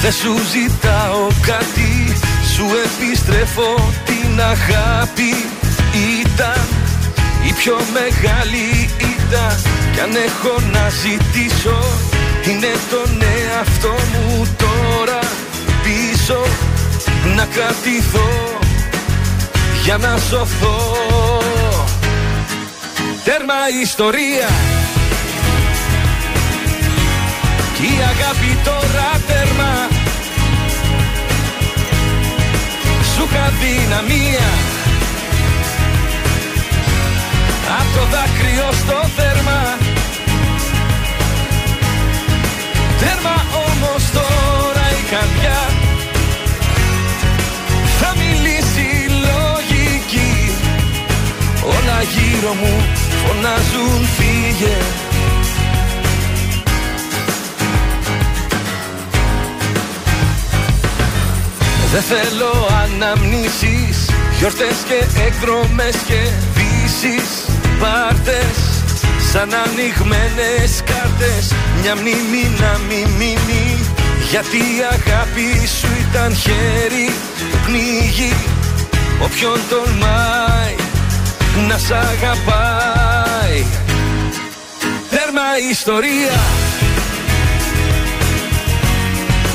Δεν 0.00 0.12
σου 0.12 0.36
ζητάω 0.52 1.26
κάτι 1.46 2.16
Σου 2.54 2.64
επιστρέφω 2.84 3.92
την 4.04 4.40
αγάπη 4.40 5.34
Ήταν 6.20 6.66
η 7.48 7.52
πιο 7.52 7.76
μεγάλη 7.92 8.90
ήττα 8.98 9.56
Κι 10.00 10.06
αν 10.06 10.14
έχω 10.14 10.60
να 10.72 10.88
ζητήσω 10.88 11.78
Είναι 12.46 12.72
τον 12.90 13.22
εαυτό 13.22 13.88
μου 14.12 14.56
τώρα 14.56 15.18
πίσω 15.82 16.40
Να 17.36 17.44
κρατηθώ 17.44 18.58
για 19.84 19.96
να 19.96 20.18
σωθώ. 20.18 20.96
Τέρμα 23.24 23.54
η 23.78 23.80
ιστορία. 23.80 24.48
Κι 27.74 27.82
η 27.82 27.98
αγάπη 28.02 28.58
τώρα 28.64 29.20
τέρμα. 29.26 29.88
Σου 33.14 33.28
είχα 33.30 33.52
δυναμία 33.60 34.69
Απ' 37.78 37.90
το 37.96 38.04
δάκρυο 38.12 38.68
στο 38.72 38.98
τέρμα 39.16 39.78
Τέρμα 43.00 43.36
όμως 43.66 44.10
τώρα 44.12 44.84
η 45.00 45.02
καρδιά. 45.10 45.60
Θα 48.00 48.14
μιλήσει 48.16 48.80
η 48.80 49.08
λογική. 49.08 50.52
Όλα 51.64 52.02
γύρω 52.02 52.52
μου 52.54 52.84
φωνάζουν 53.26 54.06
φύγε. 54.16 54.76
Δεν 61.92 62.02
θέλω 62.02 62.68
αναμνήσεις 62.82 64.10
Γιορτές 64.38 64.76
και 64.88 65.20
εκδρομές 65.26 65.96
και 66.06 66.20
δύσεις 66.54 67.49
Πάρτες 67.80 68.58
σαν 69.32 69.50
ανοιγμένες 69.64 70.82
κάρτες. 70.84 71.54
Μια 71.80 71.94
μνήμη 71.96 72.44
να 72.60 72.78
μη 72.88 73.06
μείνει 73.18 73.78
Γιατί 74.30 74.56
η 74.56 74.80
αγάπη 74.90 75.66
σου 75.66 75.88
ήταν 76.08 76.34
χέρι. 76.34 77.08
Που 77.50 77.58
πνίγει 77.64 78.34
Όποιον 79.22 79.60
τολμάει 79.68 80.74
να 81.68 81.78
σ' 81.78 81.90
αγαπάει. 81.90 83.64
Τέρμα 85.10 85.48
ιστορία. 85.70 86.40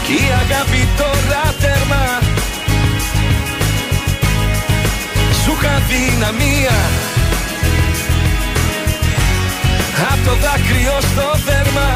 Κι 0.04 0.14
η 0.14 0.32
αγάπη 0.44 0.88
τώρα 0.98 1.54
τέρμα. 1.60 2.20
Σου 5.44 5.58
είχα 5.60 5.82
δυναμία 5.90 7.05
Απ' 10.02 10.26
το 10.26 10.34
δάκρυο 10.44 10.98
στο 11.00 11.28
δέρμα. 11.46 11.92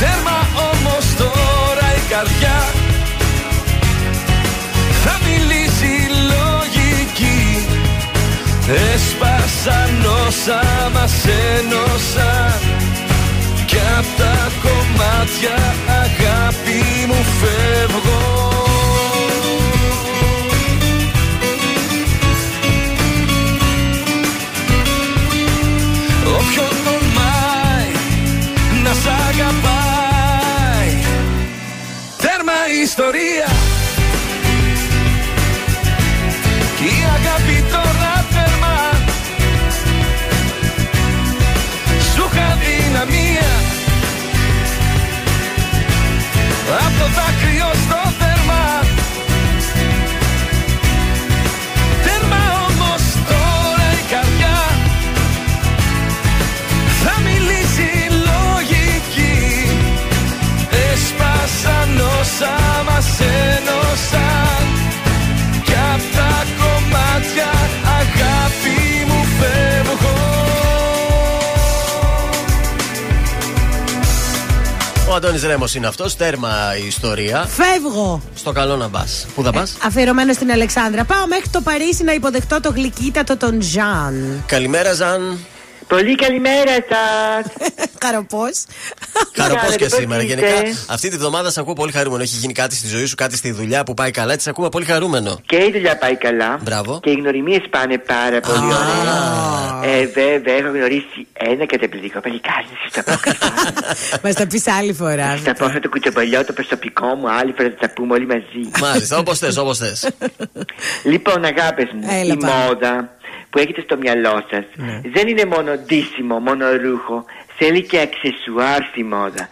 Τέρμα 0.00 0.38
όμως 0.70 1.06
τώρα 1.18 1.86
η 1.96 2.02
καρδιά. 2.08 2.58
Θα 5.04 5.18
μιλήσει 5.26 5.92
λογική. 6.34 7.66
Έσπασαν 8.92 10.04
όσα 10.26 10.90
μας 10.92 11.14
ένωσαν. 11.56 12.58
Κι 13.66 13.78
απ' 13.98 14.18
τα 14.18 14.50
κομμάτια 14.62 15.58
αγάπη 16.04 17.06
μου 17.06 17.24
φεύγω 17.40 18.69
αγαπάει. 29.40 30.94
Τέρμα 32.16 32.58
ιστορία. 32.82 33.48
Κι 36.76 36.84
η 36.84 37.04
αγάπη 37.16 37.64
τώρα 37.72 38.14
τέρμα. 38.34 38.76
Σου 42.14 42.28
είχα 42.32 42.58
δυναμία. 42.64 43.50
Απ' 46.86 46.98
το 46.98 47.06
δάκρυο 47.16 47.79
όσα 62.40 62.82
μας 62.82 63.20
ένωσαν 63.20 64.64
Κι 65.64 65.72
απ' 65.72 66.14
τα 66.16 66.46
κομμάτια 66.58 67.50
αγάπη 67.84 69.04
μου 69.06 69.24
φεύγω 69.24 70.18
Ο 75.10 75.14
Αντώνης 75.14 75.42
Ρέμος 75.42 75.74
είναι 75.74 75.86
αυτός. 75.86 76.16
Τέρμα 76.16 76.76
η 76.82 76.86
ιστορία. 76.86 77.44
Φεύγω. 77.48 78.22
Στο 78.34 78.52
καλό 78.52 78.76
να 78.76 78.88
πα. 78.88 79.06
Πού 79.34 79.42
θα 79.42 79.52
πας; 79.52 79.76
Αφιερωμένο 79.84 80.32
στην 80.32 80.50
Αλεξάνδρα. 80.50 81.04
Πάω 81.04 81.26
μέχρι 81.26 81.48
το 81.48 81.60
Παρίσι 81.60 82.04
να 82.04 82.12
υποδεχτώ 82.12 82.60
το 82.60 82.70
γλυκύτατο 82.70 83.36
τον 83.36 83.62
Ζαν. 83.62 84.42
Καλημέρα, 84.46 84.92
Ζαν. 84.92 85.38
Πολύ 85.90 86.14
καλημέρα 86.14 86.72
σας. 86.90 87.52
Καροπός. 88.04 88.64
Χαροπό 89.36 89.66
και 89.76 89.84
πώς 89.84 89.92
σήμερα. 89.92 90.22
είστε; 90.22 90.34
Γενικά, 90.34 90.78
αυτή 90.88 91.08
τη 91.08 91.16
βδομάδα 91.16 91.50
σε 91.50 91.60
ακούω 91.60 91.72
πολύ 91.72 91.92
χαρούμενο. 91.92 92.22
Έχει 92.22 92.36
γίνει 92.36 92.52
κάτι 92.52 92.74
στη 92.74 92.88
ζωή 92.88 93.06
σου, 93.06 93.14
κάτι 93.14 93.36
στη 93.36 93.50
δουλειά 93.52 93.84
που 93.84 93.94
πάει 93.94 94.10
καλά. 94.10 94.36
Τι 94.36 94.44
ακούω 94.46 94.68
πολύ 94.68 94.84
χαρούμενο. 94.84 95.40
Και 95.46 95.56
η 95.56 95.70
δουλειά 95.72 95.96
πάει 95.98 96.16
καλά. 96.16 96.58
Μπράβο. 96.62 97.00
Και 97.02 97.10
οι 97.10 97.14
γνωριμίες 97.14 97.62
πάνε 97.70 97.98
πάρα 97.98 98.40
πολύ 98.40 98.58
ωραία. 98.64 99.80
Ε, 99.84 100.06
βέβαια, 100.06 100.54
έχω 100.54 100.68
γνωρίσει 100.68 101.26
ένα 101.32 101.66
καταπληκτικό 101.66 102.20
παλικάρι 102.20 102.66
στο 102.90 103.02
Μας 104.22 104.34
τα 104.34 104.46
πεις 104.46 104.66
άλλη 104.68 104.92
φορά. 104.92 105.36
Θα 105.44 105.54
πω 105.54 105.64
αυτό 105.64 105.80
το 105.80 105.88
κουτσομπολιό, 105.88 106.44
το 106.44 106.52
προσωπικό 106.52 107.06
μου, 107.06 107.30
άλλη 107.30 107.52
φορά 107.56 107.68
θα 107.68 107.86
τα 107.86 107.92
πούμε 107.92 108.14
όλοι 108.14 108.26
μαζί. 108.26 108.70
Μάλιστα, 108.80 109.18
όπως 109.18 109.38
θες, 109.38 109.56
όπως 109.56 109.78
θες. 109.78 110.08
Λοιπόν, 111.04 111.44
αγάπες 111.44 111.88
μου, 111.94 112.06
Έλα, 112.10 112.32
η 112.34 112.36
πάμε. 112.36 112.52
μόδα 112.66 113.10
που 113.50 113.58
έχετε 113.58 113.80
στο 113.80 113.96
μυαλό 113.96 114.44
σας 114.50 114.64
Ναι. 114.74 115.00
δεν 115.04 115.28
είναι 115.28 115.44
μόνο 115.44 115.76
ντύσιμο, 115.76 116.38
μόνο 116.38 116.64
ρούχο. 116.82 117.24
Θέλει 117.56 117.82
και 117.82 118.00
αξεσουάρ 118.00 118.82
στη 118.90 119.04
μόδα. 119.04 119.48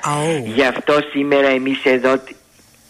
Γι' 0.54 0.62
αυτό 0.64 0.94
σήμερα 1.12 1.48
εμείς 1.48 1.78
εδώ 1.84 2.20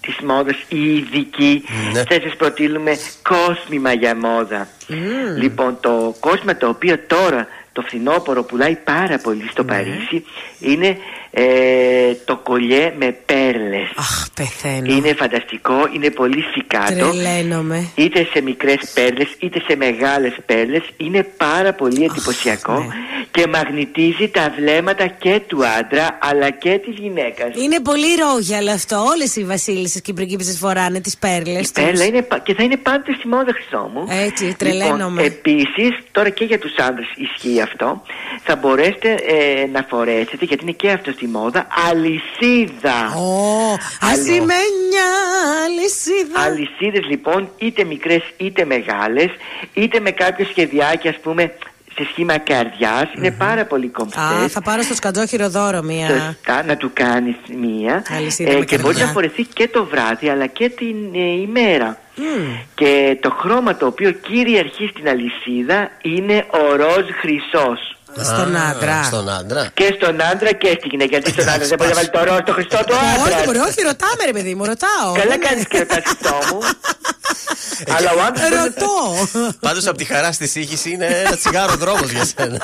της 0.01 0.17
μόδας 0.25 0.57
οι 0.69 0.97
ειδικοί 0.97 1.65
Ναι. 1.93 2.03
θα 2.03 2.21
σας 2.23 2.37
προτείνουμε 2.37 2.93
κόσμημα 3.23 3.93
για 3.93 4.17
μόδα. 4.17 4.69
Λοιπόν, 5.39 5.79
το 5.81 6.15
κόσμημα 6.21 6.57
το 6.57 6.69
οποίο 6.69 6.99
τώρα 7.07 7.47
το 7.73 7.83
φθινόπωρο 7.83 8.43
πουλάει 8.43 8.77
πάρα 8.77 9.19
πολύ 9.19 9.49
στο 9.51 9.65
Παρίσι 9.65 10.25
είναι 10.61 10.97
ε, 11.41 12.15
το 12.25 12.37
κολλιέ 12.37 12.93
με 12.99 13.17
πέρλες. 13.27 13.89
Αχ, 13.97 14.27
πεθαίνω. 14.35 14.95
Είναι 14.95 15.15
φανταστικό, 15.15 15.89
είναι 15.95 16.11
πολύ 16.11 16.43
σικάτο. 16.55 17.11
Τρελαίνομαι. 17.11 17.89
Είτε 17.95 18.27
σε 18.33 18.41
μικρές 18.43 18.91
πέρλες 18.95 19.29
είτε 19.39 19.61
σε 19.69 19.77
μεγάλες 19.77 20.37
πέρλες 20.47 20.83
είναι 20.97 21.23
πάρα 21.37 21.73
πολύ 21.73 22.05
εντυπωσιακό 22.05 22.87
και 23.31 23.47
μαγνητίζει 23.47 24.29
τα 24.29 24.53
βλέμματα 24.59 25.07
και 25.07 25.41
του 25.47 25.67
άντρα 25.67 26.19
αλλά 26.21 26.51
και 26.51 26.71
της 26.85 26.95
γυναίκας. 26.99 27.49
Είναι 27.63 27.81
πολύ 27.81 28.07
ρόγιαλο 28.15 28.71
αυτό. 28.71 28.97
Όλες 29.15 29.37
οι 29.37 29.45
βασίλισσες 29.45 30.01
και 30.01 30.11
οι 30.11 30.15
πριγκίπισσες 30.15 30.59
φοράνε 30.59 31.01
τις 31.01 31.17
πέρλες. 31.19 31.69
Η 31.69 31.73
πέρλα 31.73 32.05
είναι, 32.05 32.23
πα- 32.23 32.39
και 32.39 32.55
θα 32.55 32.63
είναι 32.63 32.77
πάντα 32.77 33.13
στη 33.19 33.29
μόδα 33.29 33.53
χρυσό 33.53 33.91
μου. 33.95 34.07
Έτσι, 34.25 34.55
τρελαίνομαι. 34.59 35.23
Λοιπόν, 35.23 35.25
επίσης, 35.25 35.99
τώρα 36.13 36.29
και 36.29 36.45
για 36.45 36.59
τους 36.59 36.75
άντρες 36.77 37.07
ισχύει 37.17 37.61
αυτό, 37.61 38.03
θα 38.43 38.57
μπορέσετε 38.57 39.11
ε, 39.13 39.67
να 39.73 39.87
φορέσετε, 39.89 40.45
γιατί 40.45 40.63
είναι 40.63 40.73
και 40.73 40.91
αυτό 40.91 41.13
στη 41.13 41.27
μόδα, 41.31 41.67
αλυσίδα. 41.91 43.15
Ω, 43.17 43.77
ασημένια 44.01 45.09
αλυσίδα. 45.65 46.41
Αλυσίδες 46.45 47.05
λοιπόν, 47.09 47.51
είτε 47.59 47.85
μικρές 47.85 48.23
είτε 48.37 48.65
μεγάλες, 48.65 49.31
είτε 49.73 50.01
με 50.01 50.11
κάποιο 50.11 50.47
σχεδιάκι 50.51 51.09
ας 51.09 51.17
πούμε 51.23 51.53
σε 51.95 52.07
σχήμα 52.11 52.39
καρδιάς, 52.39 53.13
είναι 53.17 53.31
πάρα 53.31 53.65
πολύ 53.65 53.89
κομψές. 53.89 54.21
Α, 54.21 54.49
θα 54.49 54.63
πάρω 54.63 54.83
στο 54.83 54.95
σκατζόχυρο 54.95 55.49
δώρο 55.51 55.83
μία. 55.83 56.07
Σωστά, 56.09 56.65
να 56.65 56.77
του 56.77 56.91
κάνεις 56.93 57.37
μία 57.61 58.03
Αλυσίδα 58.17 58.51
ε, 58.51 58.59
με 58.59 58.65
και 58.65 58.77
μπορεί 58.77 58.87
καρδιά. 58.87 59.07
να 59.07 59.13
φορεθεί 59.13 59.45
και 59.45 59.69
το 59.69 59.85
βράδυ 59.85 60.29
αλλά 60.29 60.47
και 60.47 60.69
την 60.69 60.97
ε, 61.15 61.19
ημέρα. 61.19 61.99
Και 62.75 63.19
το 63.21 63.31
χρώμα 63.31 63.77
το 63.77 63.87
οποίο 63.87 64.11
κυριαρχεί 64.11 64.87
στην 64.89 65.09
αλυσίδα 65.09 65.91
είναι 66.03 66.47
ο 66.51 66.77
ροζ 66.77 67.07
χρυσός. 67.21 67.98
Στον 68.25 68.57
άντρα. 68.57 69.03
Στον 69.03 69.29
άντρα. 69.31 69.71
Και 69.75 69.95
στον 70.01 70.23
άντρα 70.33 70.53
και 70.53 70.69
στη 70.79 70.89
γυναίκα. 70.91 71.11
Γιατί 71.19 71.31
στον 71.33 71.49
άντρα 71.49 71.67
δεν 71.67 71.77
μπορεί 71.79 71.91
να 71.91 71.95
βάλει 71.97 72.09
το 72.11 72.25
ροζ 72.25 72.39
το 72.47 72.53
χρυσό 72.53 72.81
του 72.87 72.95
άντρα. 72.95 73.37
Όχι, 73.37 73.45
μπορεί, 73.45 73.59
όχι, 73.59 73.81
ρωτάμε, 73.83 74.23
ρε 74.27 74.33
παιδί 74.33 74.55
μου, 74.55 74.65
ρωτάω. 74.65 75.13
Καλά 75.15 75.25
Δεν- 75.31 75.41
κάνεις 75.41 75.67
και 75.69 75.79
ρωτάς 75.79 76.03
χρυσό 76.07 76.39
μου. 76.55 76.59
Αλλά 77.97 78.11
ο 78.13 78.21
άντρας 78.27 78.49
μπορεί 78.49 78.55
να- 78.55 78.63
Ρωτώ. 78.65 79.53
Πάντως 79.61 79.87
από 79.87 79.97
τη 79.97 80.05
χαρά 80.05 80.33
στη 80.33 80.47
σύγχυση 80.49 80.91
είναι 80.91 81.07
ένα 81.07 81.37
τσιγάρο 81.37 81.75
δρόμος 81.77 82.11
για 82.11 82.25
σένα. 82.25 82.59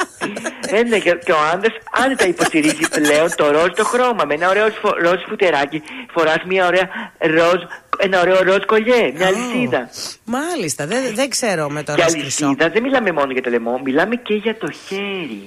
Ε, 0.66 0.82
ναι, 0.82 0.98
και 0.98 1.18
και 1.24 1.32
ο 1.32 1.36
άντρα 1.52 1.70
άνετα 2.04 2.26
υποστηρίζει 2.26 2.84
πλέον 2.90 3.28
το 3.36 3.50
ροζ 3.50 3.68
το 3.76 3.84
χρώμα. 3.84 4.24
Με 4.24 4.34
ένα 4.34 4.48
ωραίο 4.48 4.66
φο- 4.82 4.96
ροζ 5.02 5.20
φουτεράκι 5.28 5.82
φοράς 6.14 6.36
μια 6.46 6.66
ωραία 6.66 6.88
ροζ, 7.18 7.60
ένα 7.98 8.20
ωραίο 8.20 8.42
ροζ 8.42 8.64
κολλιέ, 8.66 9.12
μια 9.16 9.26
αλυσίδα. 9.26 9.90
Μάλιστα, 10.24 10.86
δεν, 10.86 11.14
δεν 11.14 11.28
ξέρω 11.28 11.68
με 11.70 11.82
το 11.82 11.94
Και 11.94 12.02
ροζ 12.02 12.12
χρυσό. 12.12 12.44
αλυσίδα 12.46 12.70
δεν 12.70 12.82
μιλάμε 12.82 13.12
μόνο 13.12 13.32
για 13.32 13.42
το 13.42 13.50
λαιμό, 13.50 13.80
μιλάμε 13.84 14.14
και 14.16 14.34
για 14.34 14.56
το 14.56 14.70
χέρι. 14.70 15.44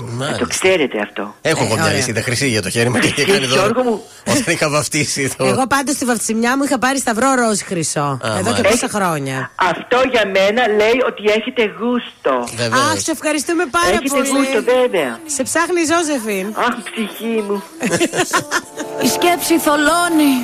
Να 0.00 0.06
το 0.08 0.12
Μάλιστα. 0.24 0.46
ξέρετε 0.48 0.98
αυτό. 1.00 1.34
Έχω 1.42 1.64
εγώ 1.64 1.74
μια 1.74 1.82
ωραία. 1.82 1.94
αλυσίδα 1.94 2.22
χρυσή 2.22 2.48
για 2.48 2.62
το 2.62 2.70
χέρι 2.70 2.88
μου 2.90 2.98
και 2.98 3.06
είχε 3.06 3.22
Εσύ, 3.22 3.30
κάνει 3.30 3.46
δώρο. 3.46 3.60
Γιώργο 3.60 3.82
μου. 3.82 4.02
Όταν 4.30 4.54
είχα 4.54 4.68
βαφτίσει 4.68 5.34
το. 5.36 5.44
Εγώ 5.44 5.66
πάντως 5.66 5.94
στη 5.94 6.04
βαφτισιμιά 6.04 6.56
μου 6.56 6.62
είχα 6.64 6.78
πάρει 6.78 6.98
σταυρό 6.98 7.34
ροζ 7.34 7.60
χρυσό. 7.60 8.00
Α, 8.00 8.18
Εδώ 8.24 8.36
και 8.38 8.62
μάλιστα. 8.62 8.68
πόσα 8.68 8.88
χρόνια. 8.88 9.50
Αυτό 9.54 9.98
για 10.12 10.24
μένα 10.36 10.62
λέει 10.80 10.98
ότι 11.10 11.22
έχετε 11.38 11.62
γούστο. 11.78 12.34
Βεβαίως. 12.56 12.82
Αχ, 12.92 12.98
σε 13.00 13.10
ευχαριστούμε 13.10 13.64
πάρα 13.70 13.86
Έχετε 13.88 14.08
πολύ. 14.08 14.28
γούστο, 14.28 14.60
βέβαια. 14.74 15.10
Σε 15.36 15.42
ψάχνει 15.48 15.80
η 15.80 15.88
Ζώζεφιν. 15.92 16.46
Αχ, 16.66 16.74
ψυχή 16.88 17.36
μου. 17.48 17.62
Η 19.06 19.08
σκέψη 19.16 19.54
θολώνει 19.66 20.34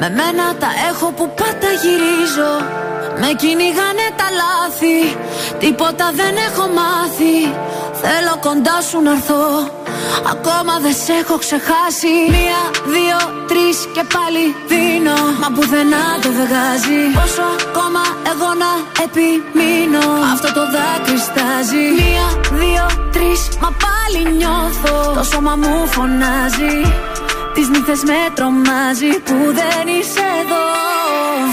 Με 0.00 0.08
μένα 0.18 0.44
τα 0.62 0.70
έχω 0.90 1.06
που 1.16 1.26
πάντα 1.40 1.70
γυρίζω 1.82 2.52
Με 3.20 3.28
κυνηγάνε 3.42 4.06
τα 4.20 4.26
λάθη 4.40 4.98
Τίποτα 5.58 6.06
δεν 6.20 6.34
έχω 6.48 6.64
μάθει 6.80 7.36
Θέλω 8.02 8.34
κοντά 8.40 8.80
σου 8.88 8.97
να 9.06 9.10
έρθω. 9.10 9.42
Ακόμα 10.34 10.74
δεν 10.84 10.94
σε 11.04 11.12
έχω 11.22 11.36
ξεχάσει. 11.44 12.14
Μία, 12.34 12.60
δύο, 12.94 13.18
τρεις 13.50 13.76
και 13.94 14.04
πάλι 14.14 14.44
δίνω. 14.70 15.18
Μα 15.40 15.48
πουθενά 15.54 16.04
το 16.22 16.28
δεν 16.36 16.46
βγάζει 16.46 17.00
Πόσο 17.18 17.46
ακόμα 17.66 18.02
εγώ 18.32 18.50
να 18.62 18.70
επιμείνω 19.04 20.06
Αυτό 20.34 20.48
το 20.58 20.64
δάκρυ 20.74 21.18
στάζει 21.28 21.84
Μία, 22.00 22.26
δύο, 22.60 22.86
τρεις 23.14 23.40
Μα 23.62 23.70
πάλι 23.84 24.20
νιώθω. 24.36 25.12
Το 25.18 25.22
σώμα 25.30 25.54
μου 25.62 25.86
φωνάζει. 25.94 26.76
Τις 27.54 27.68
νύχτες 27.68 28.02
με 28.02 28.20
τρομάζει 28.34 29.12
Που 29.26 29.36
δεν 29.58 29.84
είσαι 29.96 30.26
εδώ. 30.40 30.64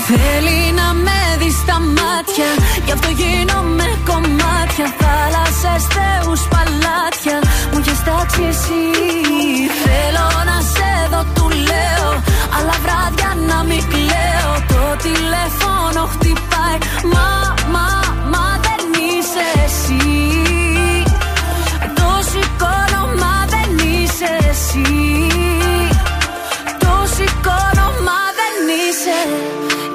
Θέλει 0.07 0.59
να 0.79 0.87
με 0.93 1.04
δει 1.04 1.04
στα 1.65 1.79
μάτια. 1.97 2.49
Γι' 2.85 2.93
αυτό 2.97 3.09
γίνομαι 3.21 3.87
κομμάτια. 4.09 4.87
Θάλασσες, 4.99 5.83
θεούς, 5.95 6.41
παλάτια. 6.53 7.37
Μου 7.71 7.77
έχεις 7.81 7.99
τάξει 8.07 8.43
εσύ. 8.51 8.83
Θέλω 9.83 10.27
να 10.49 10.57
σε 10.73 10.91
δω, 11.11 11.21
του 11.35 11.47
λέω. 11.69 12.09
Αλλά 12.55 12.75
βράδια 12.83 13.29
να 13.49 13.57
μην 13.69 13.83
κλαίω. 13.93 14.51
Το 14.71 14.83
τηλέφωνο 15.05 16.01
χτυπάει. 16.13 16.77
Μα, 17.13 17.27
μα, 17.73 17.87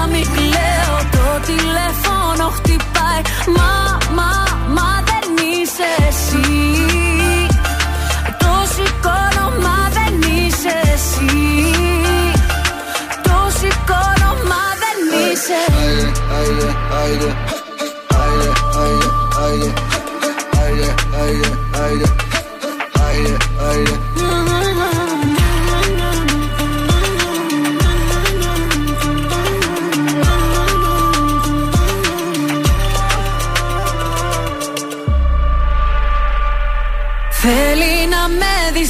να 0.00 0.06
μην 0.06 0.26
κλαίω. 0.34 0.96
Το 1.16 1.26
τηλέφωνο 1.46 2.48
χτυπάει. 2.56 3.22
Μα, 3.56 3.98
μα, 4.18 4.32
μα 4.76 4.90
δεν 5.10 5.26
είσαι 5.50 5.88
εσύ. 6.08 6.50
Το 8.38 8.52
σηκώνω, 8.74 9.46
μα 9.64 9.78
δεν 9.96 10.14
είσαι 10.36 10.74
εσύ. 10.94 11.28
Το 13.22 13.38
σηκώνω, 13.58 14.30
μα 14.50 14.62
δεν 14.82 14.98
είσαι 15.32 15.60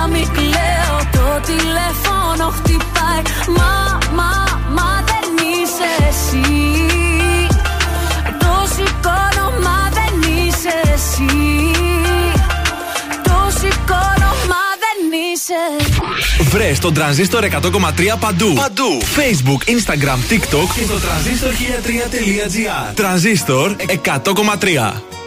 να 0.00 0.06
μην 0.06 0.26
κλαίω 0.32 0.96
Το 1.12 1.40
τηλέφωνο 1.46 2.48
χτυπάει 2.56 3.22
Μα, 3.56 3.98
μα, 4.14 4.32
μα 4.76 5.04
δεν 5.10 5.26
είσαι 5.50 5.90
εσύ 6.08 6.60
Το 8.38 8.54
σηκώνω, 8.74 9.46
μα 9.64 9.78
δεν 9.98 10.14
είσαι 10.36 10.74
εσύ 10.94 11.36
Το 13.22 13.38
σηκώνω, 13.58 14.30
μα 14.50 14.64
δεν 14.84 14.98
είσαι 15.32 15.60
Βρε 16.42 16.72
τον 16.80 16.94
τρανζίστορ 16.94 17.44
100,3 17.44 17.50
παντού. 18.20 18.52
Παντού. 18.52 19.00
Facebook, 19.16 19.70
Instagram, 19.70 20.32
TikTok 20.32 20.68
και 20.74 20.82
στο 20.84 20.98
τρανζίστορ 20.98 21.52
1003.gr. 21.52 22.94
Τρανζίστορ 22.94 23.76
100,3. 24.04 25.19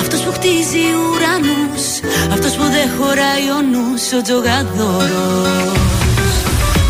Αυτός 0.00 0.20
που 0.20 0.32
χτίζει 0.32 0.84
ουρανούς 1.00 1.84
Αυτός 2.32 2.52
που 2.58 2.64
δεν 2.74 2.88
χωράει 2.96 3.46
ο 3.56 3.60
νους 3.72 4.04
Ο 4.18 4.22
τζογαδόρος. 4.22 5.78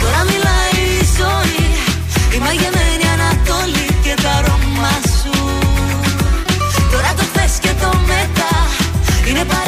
Τώρα 0.03 0.21
μιλάει 0.31 0.77
η 1.01 1.05
ζωή 1.19 1.67
Η 2.37 2.39
μαγεμένη 2.45 3.07
Ανατολή 3.17 3.89
και 4.05 4.15
τα 4.23 4.31
αρώμα 4.39 4.95
σου. 5.19 5.37
Τώρα 6.93 7.11
το 7.19 7.25
χθες 7.31 7.53
και 7.65 7.73
το 7.81 7.91
μετά 8.11 8.55
Είναι 9.29 9.45
παράθυρα 9.45 9.64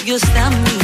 κάει 0.00 0.12
και 0.16 0.18
ποιος 0.18 0.79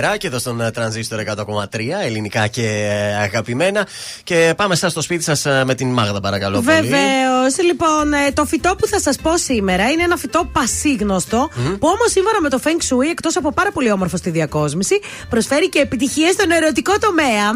Φουρέιρα, 0.00 0.08
αεράκι 0.08 0.26
εδώ 0.26 0.38
στον 0.38 0.60
ε, 0.60 0.70
τρανζίστορ 0.70 1.20
100,3, 1.26 1.78
ελληνικά 2.04 2.46
και 2.46 2.62
ε, 2.66 3.14
αγαπημένα. 3.22 3.86
Και 4.24 4.54
πάμε 4.56 4.74
εσά 4.74 4.88
στο 4.88 5.00
σπίτι 5.02 5.22
σας 5.22 5.44
με 5.64 5.74
την 5.74 5.88
Μάγδα, 5.88 6.20
παρακαλώ. 6.20 6.60
πολύ. 6.60 6.76
Βεβαίως. 6.76 7.58
Λοιπόν, 7.64 8.12
ε, 8.12 8.32
το 8.32 8.44
φυτό 8.44 8.74
που 8.78 8.86
θα 8.86 9.00
σας 9.00 9.16
πω 9.22 9.36
σήμερα 9.38 9.90
είναι 9.90 10.02
ένα 10.02 10.16
φυτό 10.16 10.48
πασίγνωστο, 10.52 11.48
που 11.54 11.88
όμως 11.88 12.10
σύμφωνα 12.10 12.40
με 12.40 12.48
το 12.48 12.60
Feng 12.64 12.68
Shui, 12.94 13.06
εκτός 13.10 13.36
από 13.36 13.52
πάρα 13.52 13.70
πολύ 13.72 13.90
όμορφο 13.92 14.16
στη 14.16 14.30
διακόσμηση, 14.30 15.00
προσφέρει 15.28 15.68
και 15.68 15.78
επιτυχίες 15.78 16.32
στον 16.32 16.50
ερωτικό 16.50 16.92
τομέα. 16.98 17.46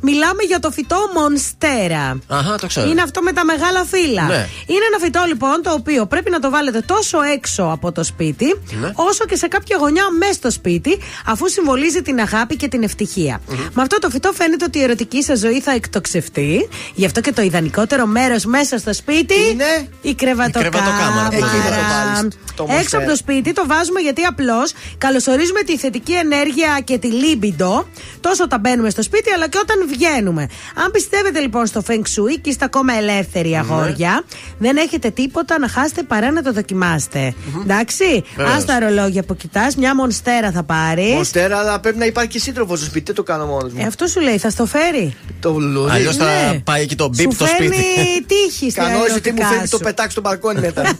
Μιλάμε 0.00 0.42
για 0.46 0.58
το 0.60 0.70
φυτό 0.70 0.96
Μονστέρα. 1.14 2.18
Αχά, 2.28 2.58
το 2.58 2.66
ξέρω. 2.66 2.88
Είναι 2.90 3.02
αυτό 3.02 3.22
με 3.22 3.32
τα 3.32 3.44
μεγάλα 3.44 3.84
φύλλα. 3.84 4.22
Ναι. 4.22 4.46
Είναι 4.66 4.84
ένα 4.92 4.98
φυτό 5.04 5.24
λοιπόν 5.26 5.60
το 5.62 5.70
οποίο 5.72 6.06
πρέπει 6.06 6.30
να 6.30 6.38
το 6.40 6.50
βάλετε 6.50 6.80
τόσο 6.80 7.18
έξω 7.22 7.62
από 7.72 7.92
το 7.92 8.02
σπίτι, 8.04 8.60
Ναι. 8.80 8.90
όσο 8.94 9.24
και 9.24 9.36
σε 9.36 9.46
κάποια 9.48 9.76
γωνιά 9.80 10.04
μέσα 10.18 10.32
στο 10.32 10.50
σπίτι, 10.50 10.98
αφού 11.26 11.48
συμβολίζει 11.48 11.93
την 12.02 12.20
αγάπη 12.20 12.56
και 12.56 12.68
την 12.68 12.82
ευτυχία. 12.82 13.40
Με 13.72 13.82
αυτό 13.82 13.98
το 13.98 14.10
φυτό 14.10 14.32
φαίνεται 14.32 14.64
ότι 14.64 14.78
η 14.78 14.82
ερωτική 14.82 15.22
σας 15.22 15.38
ζωή 15.38 15.60
θα 15.60 15.72
εκτοξευτεί. 15.72 16.68
Γι' 16.94 17.06
αυτό 17.06 17.20
και 17.20 17.32
το 17.32 17.42
ιδανικότερο 17.42 18.06
μέρος 18.06 18.44
μέσα 18.44 18.78
στο 18.78 18.94
σπίτι 18.94 19.34
Είναι 19.52 19.88
η 20.02 20.14
κρεβατοκάμαρα. 20.14 20.70
κρεβατοκάμαρα, 20.70 21.28
Εκεί 21.36 21.40
θα 21.42 21.68
το 21.68 21.82
βάλεις, 21.92 22.28
το 22.54 22.62
Έξω 22.62 22.72
μονστέρα. 22.74 23.02
από 23.02 23.10
το 23.10 23.16
σπίτι 23.16 23.52
το 23.52 23.64
βάζουμε 23.66 24.00
γιατί 24.00 24.22
απλώς 24.22 24.72
καλωσορίζουμε 24.98 25.62
τη 25.62 25.76
θετική 25.78 26.12
ενέργεια 26.12 26.80
και 26.84 26.98
τη 26.98 27.06
λίμπιντο 27.06 27.86
τόσο 28.20 28.42
όταν 28.44 28.60
μπαίνουμε 28.60 28.90
στο 28.90 29.02
σπίτι 29.02 29.30
αλλά 29.30 29.48
και 29.48 29.58
όταν 29.62 29.76
βγαίνουμε. 29.88 30.42
Αν 30.84 30.90
πιστεύετε 30.90 31.40
λοιπόν 31.40 31.66
στο 31.66 31.82
Feng 31.88 31.92
Shui 31.92 32.38
και 32.40 32.50
είστε 32.50 32.64
ακόμα 32.64 32.92
ελεύθεροι 32.92 33.56
αγόρια, 33.56 34.24
δεν 34.58 34.76
έχετε 34.76 35.10
τίποτα 35.10 35.58
να 35.58 35.68
χάσετε 35.68 36.02
παρά 36.02 36.30
να 36.30 36.42
το 36.42 36.52
δοκιμάσετε. 36.52 37.34
Εντάξει, 37.62 38.24
Βεβαίως. 38.36 38.62
α 38.62 38.64
τα 38.64 38.78
ρολόγια 38.78 39.22
που 39.22 39.36
κοιτάς, 39.36 39.76
μια 39.76 39.94
μονστέρα 39.94 40.50
θα 40.50 40.62
πάρεις. 40.62 41.14
Μονστέρα, 41.14 41.58
αλλά 41.58 41.80
πρέπει 41.84 41.98
να 41.98 42.04
υπάρχει 42.06 42.30
και 42.30 42.38
σύντροφος 42.38 42.78
στο 42.78 42.86
σπίτι. 42.86 43.04
Δεν 43.06 43.14
το 43.14 43.22
κάνω 43.22 43.46
μόνος 43.46 43.72
μου. 43.72 43.80
Ε, 43.82 43.86
αυτό 43.86 44.06
σου 44.06 44.20
λέει, 44.20 44.38
θα 44.38 44.50
στο 44.50 44.66
φέρει; 44.66 45.16
Το 45.40 45.50
λουλούδι. 45.50 45.90
Αλλιώς 45.90 46.16
θα 46.16 46.24
Ναι. 46.24 46.58
πάει 46.64 46.82
εκεί 46.82 46.94
το 46.96 47.08
μπίπ 47.08 47.30
Σου 47.30 47.34
στο 47.36 47.44
φέρνει 47.46 47.66
σπίτι. 47.66 48.24
τύχη 48.26 48.70
στα 48.70 48.82
Κανόνισε 48.82 49.06
τι 49.20 49.30
μου 49.30 49.36
ερωτικά 49.36 49.46
φέρνει 49.48 49.68
το 49.68 49.76
σου. 49.76 49.82
πετάξει 49.82 50.10
στο 50.10 50.20
μπαλκόνι 50.20 50.60
μετά. 50.60 50.82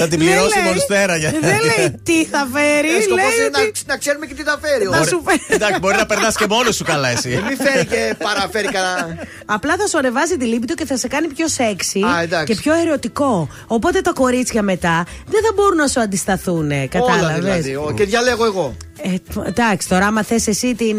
Θα 0.00 0.08
την 0.08 0.18
Δεν 0.18 0.28
πληρώσει 0.28 0.58
λέει. 0.58 0.66
μονστέρα 0.72 1.16
για. 1.16 1.30
Δεν 1.30 1.40
λέει 1.68 2.00
τι 2.02 2.24
θα 2.24 2.48
φέρει, 2.52 2.88
Ε, 2.96 3.00
Σκοπός 3.02 3.24
λέει 3.24 3.38
είναι 3.46 3.48
να, 3.58 3.60
ότι 3.62 3.80
να 3.86 3.96
ξέρουμε 3.96 4.26
και 4.26 4.34
τι 4.34 4.42
θα 4.42 4.58
φέρει. 4.62 4.84
θα 4.84 4.90
Ωραία. 4.90 5.06
σου 5.08 5.22
φέρει. 5.26 5.40
Εντάξει, 5.48 5.78
μπορεί 5.80 5.96
να 5.96 6.06
περνάς 6.06 6.34
και 6.36 6.46
μόνος 6.48 6.74
σου 6.76 6.84
καλά 6.84 7.08
εσύ. 7.08 7.28
Μην 7.48 7.56
φέρει 7.56 7.86
και 7.86 8.14
παραφέρει 8.22 8.68
κανένα. 8.76 9.16
Απλά 9.46 9.76
θα 9.76 9.86
σου 9.86 9.98
ανεβάζει 9.98 10.36
τη 10.36 10.44
λύπη 10.44 10.66
του 10.66 10.74
και 10.74 10.86
θα 10.86 10.96
σε 10.96 11.08
κάνει 11.08 11.26
πιο 11.28 11.48
σεξι 11.48 12.00
Α, 12.00 12.20
εντάξει. 12.22 12.54
και 12.54 12.60
πιο 12.60 12.72
ερωτικό. 12.74 13.48
Οπότε 13.66 14.00
τα 14.00 14.12
κορίτσια 14.12 14.62
μετά 14.62 15.04
δεν 15.26 15.40
θα 15.46 15.50
μπορούν 15.54 15.76
να 15.76 15.86
σου 15.86 16.00
αντισταθούν. 16.00 16.70
Όλα 16.70 16.86
Κατάλαβες; 16.86 17.38
δηλαδή. 17.64 17.74
Ο- 17.76 17.92
Και 17.96 18.04
διαλέγω 18.04 18.44
εγώ. 18.44 18.76
Ε, 19.02 19.14
εντάξει, 19.46 19.88
τώρα 19.88 20.06
άμα 20.06 20.22
θες 20.22 20.46
εσύ 20.46 20.74
την 20.74 20.96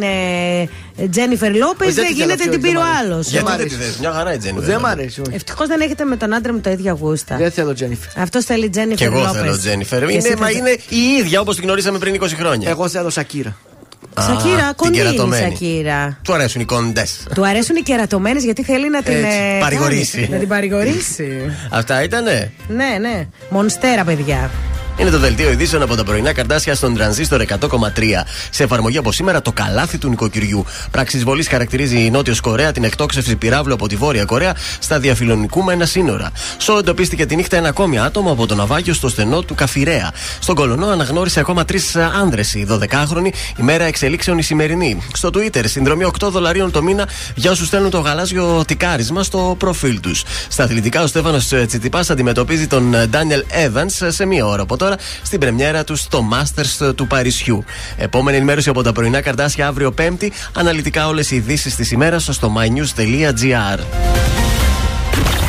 Τζένιφερ 1.11 1.55
Λόπες, 1.55 1.87
Όχι, 1.87 1.95
δεν 1.95 2.03
δεν 2.03 2.13
τη 2.13 2.13
θέλω 2.13 2.13
γίνεται 2.13 2.31
αυτή, 2.33 2.43
την 2.49 2.51
δεν 2.51 2.59
πήρε 2.61 2.77
ο 2.77 2.81
μ' 2.81 2.83
αρέσει. 2.85 3.03
άλλο. 3.05 3.19
Γιατί 3.21 3.45
μ' 3.45 3.47
δεν 3.47 3.57
τη 3.57 3.61
αρέσει. 3.61 3.75
θες, 3.75 3.97
μια 3.97 4.11
χαρά 4.11 4.33
η 4.33 4.37
Τζέννη. 4.37 4.59
Δεν 4.61 4.79
μ' 4.79 4.85
αρέσει. 4.85 5.21
όχι. 5.21 5.35
Ευτυχώς 5.35 5.67
δεν 5.67 5.81
έχετε 5.81 6.03
με 6.03 6.15
τον 6.17 6.33
άντρα 6.33 6.53
μου 6.53 6.59
τα 6.59 6.69
ίδια 6.69 6.91
γούστα. 6.99 7.35
Δεν 7.37 7.51
θέλω 7.51 7.73
Τζένιφερ. 7.73 8.21
Αυτός 8.21 8.45
θέλει 8.45 8.69
Τζένιφερ 8.69 8.97
Και 8.97 9.03
εγώ 9.05 9.19
Λόπες. 9.19 9.41
θέλω 9.41 9.57
Τζένιφερ. 9.57 10.05
Και 10.07 10.17
εσύ 10.17 10.27
Είναι, 10.27 10.35
μα 10.39 10.45
θες- 10.45 10.57
είναι 10.57 10.69
η 10.89 10.97
ίδια 11.19 11.39
όπως 11.41 11.55
την 11.55 11.63
γνωρίσαμε 11.63 11.97
πριν 11.97 12.13
20 12.13 12.35
χρόνια. 12.35 12.69
Εγώ 12.69 12.89
θέλω 12.89 13.09
Σακύρα. 13.09 13.57
Α, 14.13 14.21
Σακύρα, 14.21 14.67
την 14.67 14.75
κονδύλι 14.75 15.01
κερατωμένη. 15.03 15.43
Σακύρα. 15.43 16.19
Του 16.23 16.33
αρέσουν 16.33 16.61
οι 16.61 16.65
κοντές. 16.65 17.27
Του 17.33 17.45
αρέσουν 17.47 17.75
οι 17.75 17.81
κερατωμένες 17.81 18.43
γιατί 18.43 18.63
θέλει 18.63 18.89
να 18.89 19.01
την. 19.01 19.13
Έτσι, 19.13 19.37
ε, 19.55 19.59
παρηγορήσει. 19.59 20.17
κάνει, 20.17 20.29
Να 20.33 20.37
την 20.37 20.47
παρηγορήσει. 20.47 21.27
Αυτά 21.79 22.03
ήτανε; 22.03 22.51
ναι, 22.67 22.97
ναι. 22.99 23.27
Μονστέρα, 23.49 24.03
παιδιά. 24.03 24.49
Είναι 24.99 25.09
το 25.09 25.19
δελτίο 25.19 25.51
ειδήσεων 25.51 25.81
από 25.81 25.95
τα 25.95 26.03
πρωινά 26.03 26.33
καρτάσια 26.33 26.75
στον 26.75 26.95
τρανζίστορ 26.95 27.41
100,3. 27.41 27.67
Σε 28.49 28.63
εφαρμογή 28.63 28.97
από 28.97 29.11
σήμερα 29.11 29.41
το 29.41 29.51
καλάθι 29.51 29.97
του 29.97 30.09
νοικοκυριού. 30.09 30.65
Πράξη 30.91 31.17
βολή 31.17 31.43
χαρακτηρίζει 31.43 32.05
η 32.05 32.09
Νότιος 32.09 32.39
Κορέα 32.39 32.71
την 32.71 32.83
εκτόξευση 32.83 33.35
πυράβλου 33.35 33.73
από 33.73 33.87
τη 33.87 33.95
Βόρεια 33.95 34.25
Κορέα 34.25 34.55
στα 34.79 34.99
διαφιλονικούμενα 34.99 35.85
σύνορα. 35.85 36.31
Σο 36.57 36.77
εντοπίστηκε 36.77 37.25
τη 37.25 37.35
νύχτα 37.35 37.57
ένα 37.57 37.69
ακόμη 37.69 37.99
άτομο 37.99 38.31
από 38.31 38.45
το 38.45 38.55
ναυάγιο 38.55 38.93
στο 38.93 39.09
στενό 39.09 39.41
του 39.41 39.55
Καφιρέα. 39.55 40.11
Στον 40.39 40.55
Κολονό 40.55 40.87
αναγνώρισε 40.87 41.39
ακόμα 41.39 41.65
τρεις 41.65 41.95
άνδρες. 41.95 42.53
Η 42.53 42.67
12χρονη 42.69 43.29
ημέρα 43.57 43.83
εξελίξεων 43.83 44.37
η 44.37 44.43
σημερινή. 44.43 45.01
Στο 45.13 45.29
Twitter 45.33 45.63
συνδρομή 45.65 46.05
8 46.19 46.27
δολαρίων 46.29 46.71
το 46.71 46.83
μήνα 46.83 47.07
για 47.35 47.51
όσους 47.51 47.67
στέλνουν 47.67 47.89
το 47.89 47.99
γαλάζιο 47.99 48.63
τικάρισμα 48.67 49.23
στο 49.23 49.55
προφίλ 49.59 49.99
τους. 49.99 50.23
Στα 50.47 50.63
αθλητικά 50.63 51.03
ο 51.03 51.07
Στέφανος 51.07 51.47
Τσιτσιπά 51.47 52.03
αντιμετωπίζει 52.09 52.67
τον 52.67 52.95
Ντάνιελ 53.09 53.43
Evans 53.65 54.07
σε 54.07 54.25
μία 54.25 54.45
ώρα 54.45 54.61
από 54.61 54.77
τώρα 54.77 54.87
στην 55.21 55.39
πρεμιέρα 55.39 55.83
τους 55.83 55.99
στο 55.99 56.27
Masters 56.33 56.95
του 56.95 57.07
Παρισιού. 57.07 57.63
Επόμενη 57.97 58.37
ενημέρωση 58.37 58.69
από 58.69 58.83
τα 58.83 58.91
πρωινά 58.91 59.21
καρτάσια 59.21 59.67
αύριο 59.67 59.91
Πέμπτη. 59.91 60.33
Αναλυτικά 60.53 61.07
όλες 61.07 61.31
οι 61.31 61.35
ειδήσεις 61.35 61.75
της 61.75 61.91
ημέρας 61.91 62.27
στο 62.31 62.53
mynews.gr. 62.57 63.79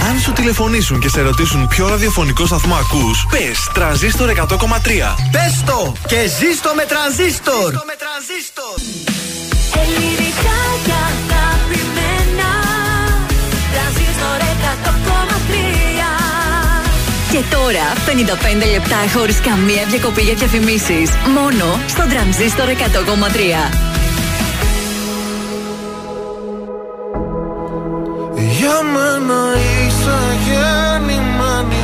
Αν 0.09 0.21
σου 0.21 0.33
τηλεφωνήσουν 0.33 1.01
και 1.01 1.09
σε 1.09 1.21
ρωτήσουν 1.21 1.69
ποιο 1.69 1.89
ραδιοφωνικό 1.89 2.47
σταθμό 2.47 2.75
ακούς, 2.75 3.27
πες 3.31 3.71
τρανζίστορ 3.75 4.31
100,3. 4.31 5.17
Πες 5.31 5.63
το 5.67 5.93
και 6.07 6.21
ζήστο 6.39 6.71
με 6.77 6.85
τρανζίστορ. 6.85 7.75
Ελληνικά 9.83 10.59
και 10.85 10.93
αγαπημένα 10.93 11.50
Και 17.33 17.43
τώρα 17.51 17.87
55 18.07 18.71
λεπτά 18.71 18.97
χωρίς 19.19 19.41
καμία 19.41 19.85
διακοπή 19.89 20.23
για 20.23 20.35
διαφημίσεις. 20.35 21.11
Μόνο 21.37 21.81
στο 21.87 22.03
τρανζίστορ 22.11 22.69
100,3. 22.69 23.91
Για 28.59 28.79
μένα 28.95 29.41
είσαι 29.87 30.19
γεννημένη 30.47 31.83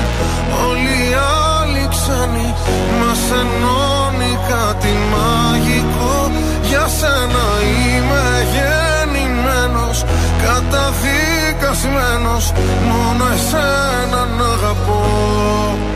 Όλοι 0.68 0.97
οι 1.09 1.14
άλλοι 1.55 1.89
ξένοι 1.94 2.55
Μας 3.01 3.23
ενώνει 3.40 4.39
κάτι 4.48 4.93
μαγικό 5.12 6.31
Για 6.62 6.86
σένα 6.98 7.44
Καταδικασμένος 11.77 12.53
Μόνο 12.89 13.24
εσένα 13.35 14.27
να 14.39 14.44
αγαπώ 14.44 15.95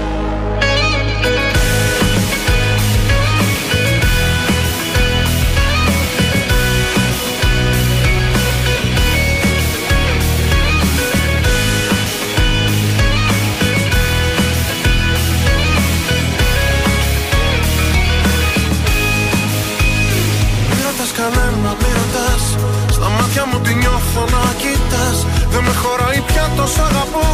με 25.70 25.76
χωράει 25.82 26.20
πια 26.28 26.46
το 26.56 26.64
σ' 26.74 26.80
αγαπώ. 26.88 27.26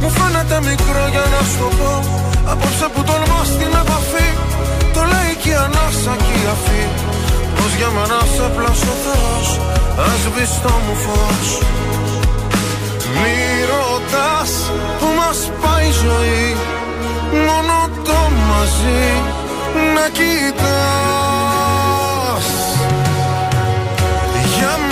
Μου 0.00 0.10
φαίνεται 0.16 0.56
μικρό 0.68 1.04
για 1.14 1.26
να 1.34 1.40
σου 1.50 1.56
το 1.60 1.68
πω. 1.78 1.92
Απόψε 2.52 2.86
που 2.92 3.00
τολμώ 3.08 3.40
στην 3.52 3.72
επαφή 3.82 4.28
Το 4.94 5.00
λέει 5.12 5.32
και 5.42 5.50
η 5.54 5.56
ανάσα 5.64 6.14
και 6.24 6.34
η 6.42 6.44
αφή. 6.54 6.82
Πως 7.56 7.70
για 7.78 7.90
μένα 7.96 8.20
σε 8.34 8.46
πλάσω 8.56 8.92
Θεός 9.04 9.48
Ας 10.10 10.22
βυστό 10.34 10.74
μου 10.84 10.94
φως. 11.04 11.48
Μη 13.20 13.38
ρωτάς 13.72 14.52
που 14.98 15.08
μας 15.20 15.38
πάει 15.62 15.86
η 15.92 15.94
ζωή 16.04 16.44
Μόνο 17.46 17.78
το 18.06 18.18
μαζί 18.48 19.04
να 19.94 20.06
κοιτάς. 20.16 20.86
Για 24.56 24.72
μένα 24.78 24.91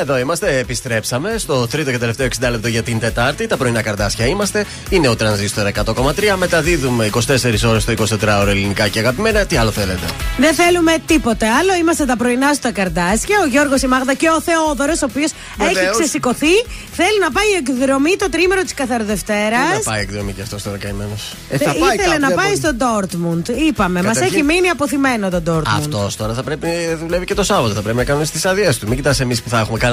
Εδώ 0.00 0.18
είμαστε, 0.18 0.58
επιστρέψαμε 0.58 1.34
στο 1.38 1.66
τρίτο 1.66 1.90
και 1.90 1.98
τελευταίο 1.98 2.26
60 2.40 2.50
λεπτό 2.50 2.68
για 2.68 2.82
την 2.82 2.98
Τετάρτη. 2.98 3.46
Τα 3.46 3.56
πρωινά 3.56 3.82
καρτάσια 3.82 4.26
είμαστε. 4.26 4.64
Είναι 4.88 5.08
ο 5.08 5.16
τρανζίστορ 5.16 5.66
100,3. 5.84 6.36
Μεταδίδουμε 6.36 7.10
24 7.12 7.20
ώρες 7.66 7.84
το 7.84 7.92
24ωρο 8.22 8.46
ελληνικά 8.48 8.88
και 8.88 8.98
αγαπημένα. 8.98 9.44
Τι 9.46 9.56
άλλο 9.56 9.70
θέλετε; 9.70 10.06
Δεν 10.38 10.54
θέλουμε 10.54 10.92
τίποτε 11.06 11.46
άλλο. 11.46 11.74
Είμαστε 11.80 12.04
τα 12.04 12.16
πρωινά 12.16 12.52
στα 12.54 12.72
καρδάσια. 12.72 13.36
Ο 13.44 13.46
Γιώργος, 13.46 13.82
η 13.82 13.86
Μάγδα 13.86 14.14
και 14.14 14.28
ο 14.28 14.40
Θεόδωρος, 14.40 15.02
ο 15.02 15.06
οποίος 15.10 15.30
έχει 15.60 15.74
Βεβαίως. 15.74 15.98
ξεσηκωθεί. 15.98 16.54
Θέλει 16.92 17.18
να 17.20 17.30
πάει 17.30 17.50
εκδρομή 17.58 18.16
το 18.16 18.28
τρίμερο 18.30 18.62
της 18.62 18.74
Καθαρδευτέρα. 18.74 19.58
Τι 19.70 19.76
να 19.76 19.90
πάει 19.92 20.00
εκδρομή 20.00 20.32
και 20.32 20.42
αυτός 20.42 20.62
τώρα 20.62 20.76
καημένος. 20.76 21.34
Ε, 21.50 21.54
Ήθελε 21.94 22.18
να 22.18 22.30
πάει 22.30 22.54
στο 22.54 22.74
Ντόρτμουντ. 22.74 23.48
Είπαμε, 23.48 24.02
μας 24.02 24.12
Καταρχήν- 24.14 24.34
έχει 24.36 24.42
μείνει 24.44 24.68
αποθυμένο 24.68 25.30
το 25.30 25.40
Ντόρτμουντ. 25.40 25.76
Αυτός 25.78 26.16
τώρα 26.16 26.34
θα 26.34 26.42
πρέπει 26.42 26.66
να 26.90 26.96
δουλεύει 26.96 27.24
και 27.24 27.34
το 27.34 27.42
Σάββατο. 27.42 27.74
Θα 27.74 27.80
πρέπει 27.82 27.96
να 27.96 28.04
κάνουμε 28.04 28.24
στι 28.24 28.48
άδειέ 28.48 28.70
του. 28.80 28.86
Μην 28.88 28.96
κοιτάς 28.96 29.20
εμείς 29.20 29.42
που 29.42 29.48
θα 29.48 29.58
έχουμε 29.58 29.78
καθαρό 29.78 29.88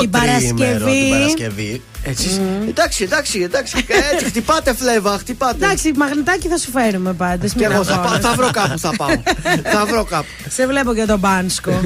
Την 0.00 0.10
τρίμερο 0.10 0.84
Παρασκευή. 0.84 1.00
την 1.00 1.10
Παρασκευή. 1.10 1.82
Έτσι. 2.04 2.40
Εντάξει, 2.68 3.02
εντάξει, 3.04 3.40
εντάξει. 3.40 3.84
Έτσι, 4.12 4.24
χτυπάτε 4.24 4.74
φλέβα, 4.74 5.18
χτυπάτε. 5.18 5.64
Εντάξει, 5.64 5.92
μαγνητάκι 5.96 6.48
θα 6.48 6.56
σου 6.58 6.70
φέρουμε 6.70 7.12
πάντως. 7.12 7.52
Και 7.52 7.64
εγώ 7.64 7.84
θα, 7.84 7.98
πάω, 7.98 8.18
θα 8.20 8.32
βρω 8.36 8.50
κάπου, 8.52 8.78
θα 8.78 8.92
πάω. 8.96 9.08
θα 9.72 9.86
βρω 9.86 10.04
κάπου. 10.04 10.26
Σε 10.48 10.66
βλέπω 10.66 10.94
και 10.94 11.04
τον 11.04 11.18
Μπάνσκο. 11.18 11.80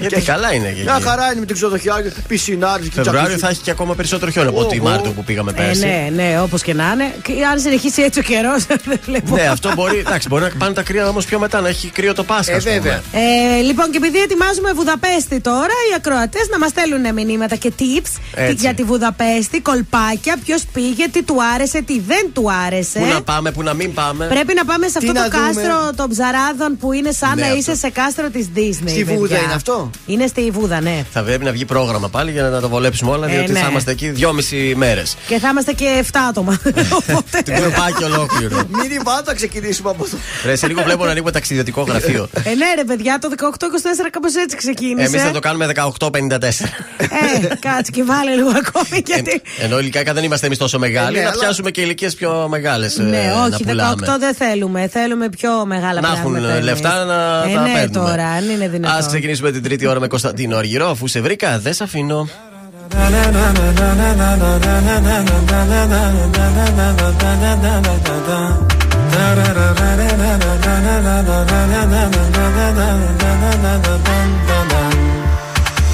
Γιατί 0.00 0.20
καλά 0.20 0.52
είναι 0.54 0.68
και 0.68 0.82
Μια 0.82 0.94
εκεί. 0.94 1.02
χαρά 1.02 1.30
είναι 1.30 1.40
με 1.40 1.46
την 1.46 1.54
ξενοδοχιά, 1.54 1.94
πισινάρι 2.28 2.82
και 2.82 2.90
Φεβρουάριο 2.94 3.20
τζακούζι. 3.22 3.38
θα 3.44 3.48
έχει 3.48 3.60
και 3.60 3.70
ακόμα 3.70 3.94
περισσότερο 3.94 4.30
χιόνι 4.30 4.48
από 4.48 4.58
ότι 4.60 4.78
Ω, 4.78 4.82
Μάρτιο 4.82 5.10
ω. 5.10 5.12
που 5.12 5.24
πήγαμε 5.24 5.50
Ε, 5.50 5.62
πέρσι. 5.62 5.86
ναι, 5.86 6.10
ναι, 6.14 6.40
όπως 6.40 6.62
και 6.62 6.74
να 6.74 6.90
είναι. 6.94 7.14
Και 7.22 7.32
αν 7.52 7.58
συνεχίσει 7.60 8.02
έτσι 8.02 8.18
ο 8.18 8.22
καιρός, 8.22 8.64
δεν 8.68 8.80
βλέπω. 9.04 9.34
Ναι, 9.34 9.42
αυτό 9.42 9.72
μπορεί, 9.74 9.98
εντάξει, 9.98 10.28
μπορεί 10.28 10.42
να 10.42 10.50
πάνε 10.58 10.74
τα 10.74 10.82
κρύα 10.82 11.08
όμως 11.08 11.24
πιο 11.24 11.38
μετά, 11.38 11.60
να 11.60 11.68
έχει 11.68 11.88
κρύο 11.90 12.14
το 12.14 12.24
Πάσχα. 12.24 12.52
Ε, 12.52 12.56
ας 12.56 12.62
πούμε. 12.64 12.74
βέβαια. 12.78 13.02
Ε, 13.12 13.60
λοιπόν, 13.60 13.90
και 13.90 13.96
επειδή 13.96 14.18
ετοιμάζουμε 14.18 14.72
Βουδαπέστη 14.72 15.40
τώρα, 15.40 15.76
οι 15.90 15.94
ακροατές 15.96 16.48
να 16.50 16.58
μας 16.58 16.70
στέλνουν 16.70 17.14
μηνύματα 17.14 17.56
και 17.56 17.72
tips 17.78 18.12
Έτσι. 18.34 18.54
για 18.54 18.74
τη 18.74 18.82
Βουδαπέστη, 18.82 19.44
κολπάκια, 19.62 20.36
ποιος 20.44 20.62
πήγε, 20.72 21.08
τι 21.08 21.22
του 21.22 21.36
άρεσε, 21.54 21.82
τι 21.82 22.00
δεν 22.00 22.30
του 22.32 22.44
άρεσε. 22.66 22.98
Πού 22.98 23.06
να 23.06 23.22
πάμε, 23.22 23.50
πού 23.52 23.62
να 23.62 23.74
μην 23.74 23.94
πάμε. 23.94 24.26
Πρέπει 24.26 24.54
να 24.54 24.64
πάμε 24.64 24.88
σε 24.88 24.98
Τι 24.98 25.08
αυτό 25.08 25.20
το 25.22 25.28
να 25.28 25.38
δούμε. 25.38 25.46
κάστρο 25.62 25.92
των 25.96 26.08
ψαράδων 26.10 26.76
που 26.80 26.92
είναι 26.92 27.10
σαν 27.12 27.32
Ναι, 27.34 27.40
να 27.40 27.46
αυτό. 27.46 27.58
είσαι 27.58 27.74
σε 27.74 27.90
κάστρο 27.90 28.30
της 28.30 28.46
Disney. 28.56 28.88
Στη 28.88 29.04
παιδιά. 29.04 29.14
Βούδα 29.16 29.38
είναι 29.38 29.52
αυτό; 29.54 29.90
Είναι 30.06 30.26
στη 30.26 30.50
Βούδα, 30.50 30.80
ναι. 30.80 31.04
Θα 31.12 31.22
πρέπει 31.22 31.44
να 31.44 31.52
βγει 31.52 31.64
πρόγραμμα 31.64 32.08
πάλι 32.08 32.30
για 32.30 32.42
να 32.42 32.60
τα 32.60 32.68
βολέψουμε 32.68 33.10
όλα, 33.10 33.26
Ε, 33.28 33.30
διότι 33.34 33.52
ναι. 33.52 33.58
θα 33.60 33.68
είμαστε 33.68 33.90
εκεί 33.90 34.08
δυόμιση 34.08 34.74
μέρες. 34.76 35.16
Και 35.28 35.38
θα 35.38 35.48
είμαστε 35.48 35.72
και 35.72 36.04
7 36.12 36.16
άτομα. 36.28 36.60
Οπότε. 36.98 37.42
Την 37.44 37.54
κουρπάκι 37.54 38.04
ολόκληρο. 38.04 38.56
Μην 38.68 39.02
πάντα 39.02 39.22
θα 39.24 39.34
ξεκινήσουμε 39.34 39.90
από 39.90 40.02
αυτό. 40.04 40.16
Ρε, 40.44 40.56
σε 40.56 40.66
λίγο 40.66 40.82
βλέπω 40.82 41.04
να 41.04 41.10
ανοίγουμε 41.10 41.32
ταξιδιωτικό 41.32 41.82
γραφείο. 41.82 42.28
Ε, 42.32 42.54
ναι, 42.54 42.66
ρε 42.76 42.84
παιδιά, 42.84 43.18
το 43.18 43.28
18-24 43.38 43.42
κάπως 44.10 44.34
έτσι 44.34 44.56
ξεκίνησε. 44.56 45.06
Εμείς 45.06 45.22
θα 45.22 45.30
το 45.30 45.38
κάνουμε 45.40 45.66
1854. 45.74 46.38
Ε, 46.98 47.54
κάτσε 47.58 47.90
και 47.92 48.02
βάλε 48.04 48.34
λίγο 48.34 48.48
ακόμη 48.48 49.02
γιατί. 49.06 49.35
Ενώ 49.60 49.78
ηλικιακά 49.78 50.12
δεν 50.12 50.24
είμαστε 50.24 50.46
εμεί 50.46 50.56
τόσο 50.56 50.78
μεγάλοι, 50.78 51.16
Ε, 51.16 51.18
ναι, 51.18 51.24
να 51.24 51.30
αλλά- 51.32 51.40
πιάσουμε 51.40 51.70
και 51.70 51.80
ηλικίε 51.80 52.10
πιο 52.10 52.46
μεγάλε. 52.48 52.88
Ναι, 52.96 53.32
να 53.34 53.42
όχι, 53.42 53.50
18 53.50 53.66
πουλάμε. 53.66 54.16
δεν 54.18 54.34
θέλουμε. 54.34 54.88
Θέλουμε 54.88 55.28
πιο 55.28 55.66
μεγάλα 55.66 56.00
Να 56.00 56.08
πράγματα. 56.08 56.38
έχουν 56.38 56.50
εμείς. 56.50 56.64
λεφτά 56.64 57.04
να 57.04 57.14
ε, 57.50 57.54
τα 57.54 57.60
ναι, 57.60 57.72
παίρνουμε. 57.72 58.08
τώρα, 58.08 58.26
αν 58.26 58.50
είναι 58.50 58.68
δυνατόν. 58.68 59.04
Α 59.04 59.06
ξεκινήσουμε 59.06 59.50
την 59.50 59.62
τρίτη 59.62 59.86
ώρα 59.86 60.00
με 60.00 60.06
Κωνσταντίνο 60.06 60.56
Αργυρό. 60.56 60.88
Αφού 60.90 61.06
σε 61.06 61.20
βρήκα, 61.20 61.58
δεν 61.58 61.72
σε 61.74 61.82
αφήνω. 61.84 62.28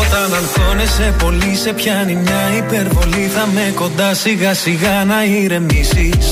Όταν 0.00 0.34
αγχώνεσαι 0.34 1.14
πολύ 1.18 1.54
σε 1.56 1.72
πιάνει 1.72 2.14
μια 2.14 2.56
υπερβολή. 2.56 3.30
Θα 3.34 3.46
με 3.54 3.72
κοντά 3.74 4.14
σιγά 4.14 4.54
σιγά 4.54 5.04
να 5.04 5.24
ηρεμήσεις. 5.24 6.30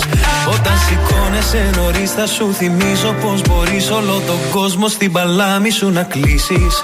Όταν 0.48 0.78
σηκώνεσαι 0.86 1.70
νωρίς 1.76 2.10
θα 2.10 2.26
σου 2.26 2.54
θυμίζω 2.54 3.14
Πως 3.20 3.42
μπορείς 3.42 3.90
όλο 3.90 4.22
τον 4.26 4.38
κόσμο 4.50 4.88
στην 4.88 5.12
παλάμη 5.12 5.70
σου 5.70 5.90
να 5.90 6.02
κλείσεις. 6.02 6.74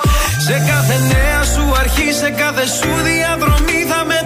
Σε 0.46 0.62
κάθε 0.68 0.98
νέα 1.08 1.42
σου 1.42 1.74
αρχή, 1.78 2.12
σε 2.12 2.30
κάθε 2.30 2.66
σου 2.66 2.88
διαδρομή 3.04 3.52
Θα 3.52 3.61
με 3.61 3.61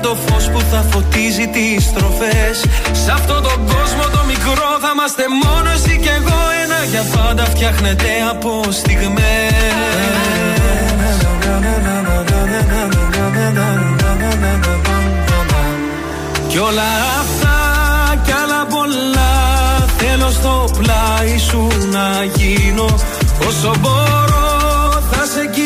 το 0.06 0.16
φως 0.26 0.44
που 0.50 0.60
θα 0.70 0.84
φωτίζει 0.90 1.46
τις 1.46 1.84
στροφές. 1.84 2.56
Σε 3.04 3.10
αυτόν 3.12 3.42
τον 3.42 3.58
κόσμο 3.72 4.04
το 4.12 4.22
μικρό 4.26 4.68
θα 4.82 4.90
είμαστε 4.94 5.24
μόνο 5.42 5.68
εσύ 5.76 5.98
και 6.02 6.08
εγώ 6.18 6.38
Ένα. 6.62 6.80
Για 6.90 7.04
πάντα 7.14 7.44
φτιάχνεται 7.44 8.10
από 8.30 8.60
Κι 16.48 16.58
όλα 16.58 16.90
αυτά 17.20 17.56
κι 18.24 18.32
άλλα 18.42 18.66
πολλά 18.66 19.34
Θέλω 19.96 20.30
στο 20.30 20.68
πλάι 20.78 21.38
σου 21.38 21.68
να 21.90 22.24
γίνω. 22.34 22.84
Όσο 23.48 23.72
μπορώ 23.80 25.02
θα 25.10 25.24
σε 25.26 25.46
κοιτώ 25.46 25.65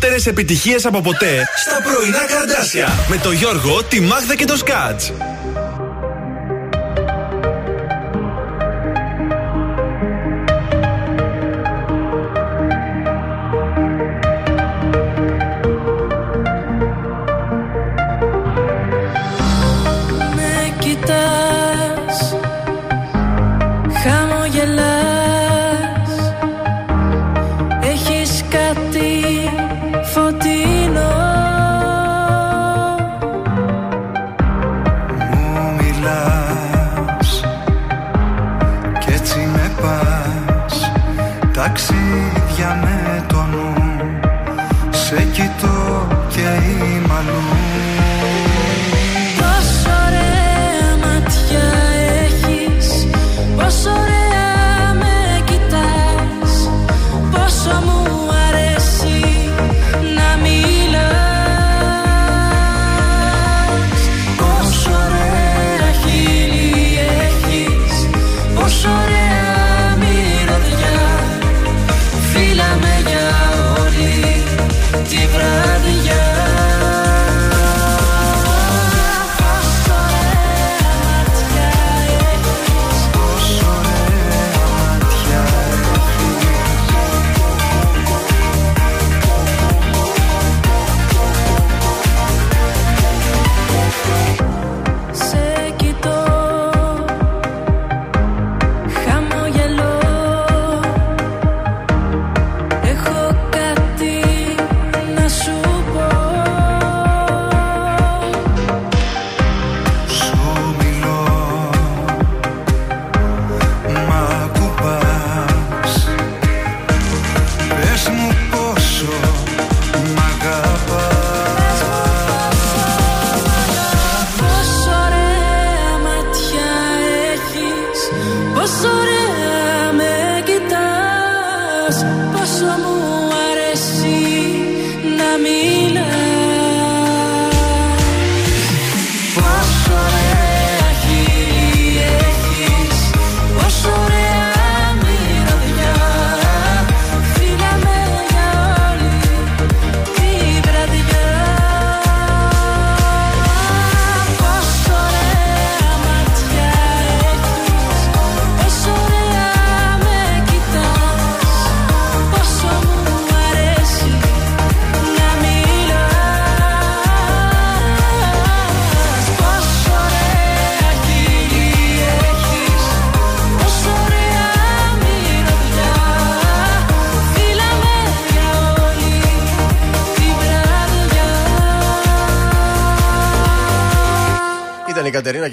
περισσότερες 0.00 0.26
επιτυχίες 0.26 0.86
από 0.86 1.00
ποτέ 1.00 1.44
στα 1.56 1.82
πρωινά 1.82 2.18
καρδάσια 2.18 2.88
με 3.08 3.16
το 3.16 3.30
Γιώργο, 3.30 3.84
τη 3.84 4.00
Μάγδα 4.00 4.34
και 4.34 4.44
το 4.44 4.56
Σκάτς. 4.56 5.12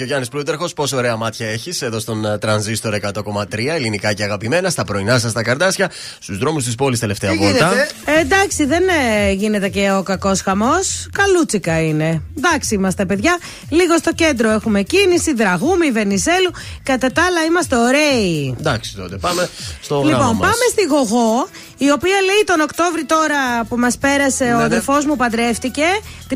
Γιάννης 0.07 0.29
Πλούταρχος. 0.29 0.73
Πόσο 0.73 0.97
ωραία 0.97 1.15
μάτια 1.15 1.47
έχεις 1.47 1.81
εδώ 1.81 1.99
στον 1.99 2.25
ε, 2.25 2.37
τρανζίστορ 2.37 2.93
100,3 3.01 3.43
ελληνικά 3.67 4.13
και 4.13 4.23
αγαπημένα. 4.23 4.69
Στα 4.69 4.83
πρωινά 4.83 5.19
σας 5.19 5.33
τα 5.33 5.43
καρδάσια. 5.43 5.91
Στους 6.19 6.37
δρόμους 6.37 6.63
της 6.63 6.75
πόλης 6.75 6.99
τελευταία 6.99 7.35
βόλτα. 7.35 7.73
Ε, 7.73 8.19
εντάξει, 8.19 8.65
δεν 8.65 8.83
ε, 8.87 9.31
γίνεται 9.31 9.69
και 9.69 9.91
ο 9.91 10.03
κακός 10.03 10.41
χαμός. 10.41 11.07
Καλούτσικα 11.11 11.81
είναι. 11.81 12.21
Εντάξει 12.37 12.73
είμαστε, 12.75 13.05
παιδιά. 13.05 13.37
Λίγο 13.69 13.97
στο 13.97 14.13
κέντρο 14.13 14.49
έχουμε 14.49 14.81
κίνηση, 14.81 15.33
δραγούμη, 15.33 15.91
Βενιζέλου. 15.91 16.51
Κατά 16.83 17.11
τα 17.11 17.23
άλλα 17.23 17.41
είμαστε 17.43 17.75
ωραίοι. 17.75 18.55
Εντάξει 18.59 18.95
τότε, 18.95 19.17
πάμε 19.17 19.49
στο 19.81 19.95
Λοιπόν, 19.95 20.09
γράμμα 20.11 20.25
μας. 20.33 20.39
πάμε 20.39 20.63
στη 20.71 20.83
Γογό, 20.83 21.47
η 21.77 21.91
οποία 21.91 22.17
λέει 22.25 22.43
τον 22.45 22.59
Οκτώβρη 22.59 23.05
τώρα 23.05 23.63
που 23.69 23.77
μας 23.77 23.97
πέρασε 23.97 24.43
ο 24.43 24.57
ναι. 24.57 24.63
αδερφός 24.63 25.05
μου 25.05 25.15
παντρεύτηκε. 25.15 25.85
36 26.29 26.35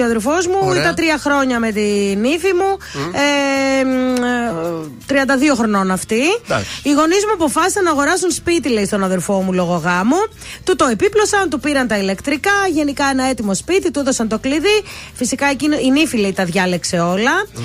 ο 0.00 0.04
αδερφός 0.04 0.46
μου, 0.46 0.58
Ωραία. 0.62 0.80
ήταν 0.80 0.94
τρία 0.94 1.18
χρόνια 1.18 1.58
με 1.58 1.72
την 1.72 2.24
ύφη 2.24 2.52
μου. 2.54 2.76
Ε, 3.12 3.84
μ, 3.84 4.24
ε, 4.24 5.22
32 5.52 5.56
χρονών 5.56 5.90
αυτή. 5.90 6.22
Εντάξει. 6.44 6.70
Οι 6.82 6.92
γονείς 6.92 7.24
μου 7.24 7.32
αποφάσισαν 7.32 7.84
να 7.84 7.90
αγοράσουν 7.90 8.30
σπίτι, 8.30 8.68
λέει, 8.68 8.86
στον 8.86 9.04
αδερφό 9.04 9.40
μου 9.40 9.52
λόγω 9.52 9.74
γάμου. 9.74 10.16
Του 10.64 10.76
το 10.76 10.86
επίπλωσαν, 10.86 11.50
του 11.50 11.60
πήραν 11.60 11.88
τα 11.88 11.98
ηλεκτρικά. 11.98 12.50
Γενικά 12.72 13.04
ένα 13.04 13.24
έτοιμο 13.24 13.54
σπίτι, 13.54 13.90
του 13.90 13.98
έδωσαν 14.00 14.28
το 14.28 14.38
κλειδί. 14.38 14.82
Φυσικά 15.14 15.46
εκείνο, 15.46 15.76
η 15.76 15.90
νύφη, 15.90 16.16
λέει, 16.16 16.32
τα 16.32 16.44
διάλεξε 16.44 16.98
όλα. 16.98 17.32
Ε, 17.56 17.60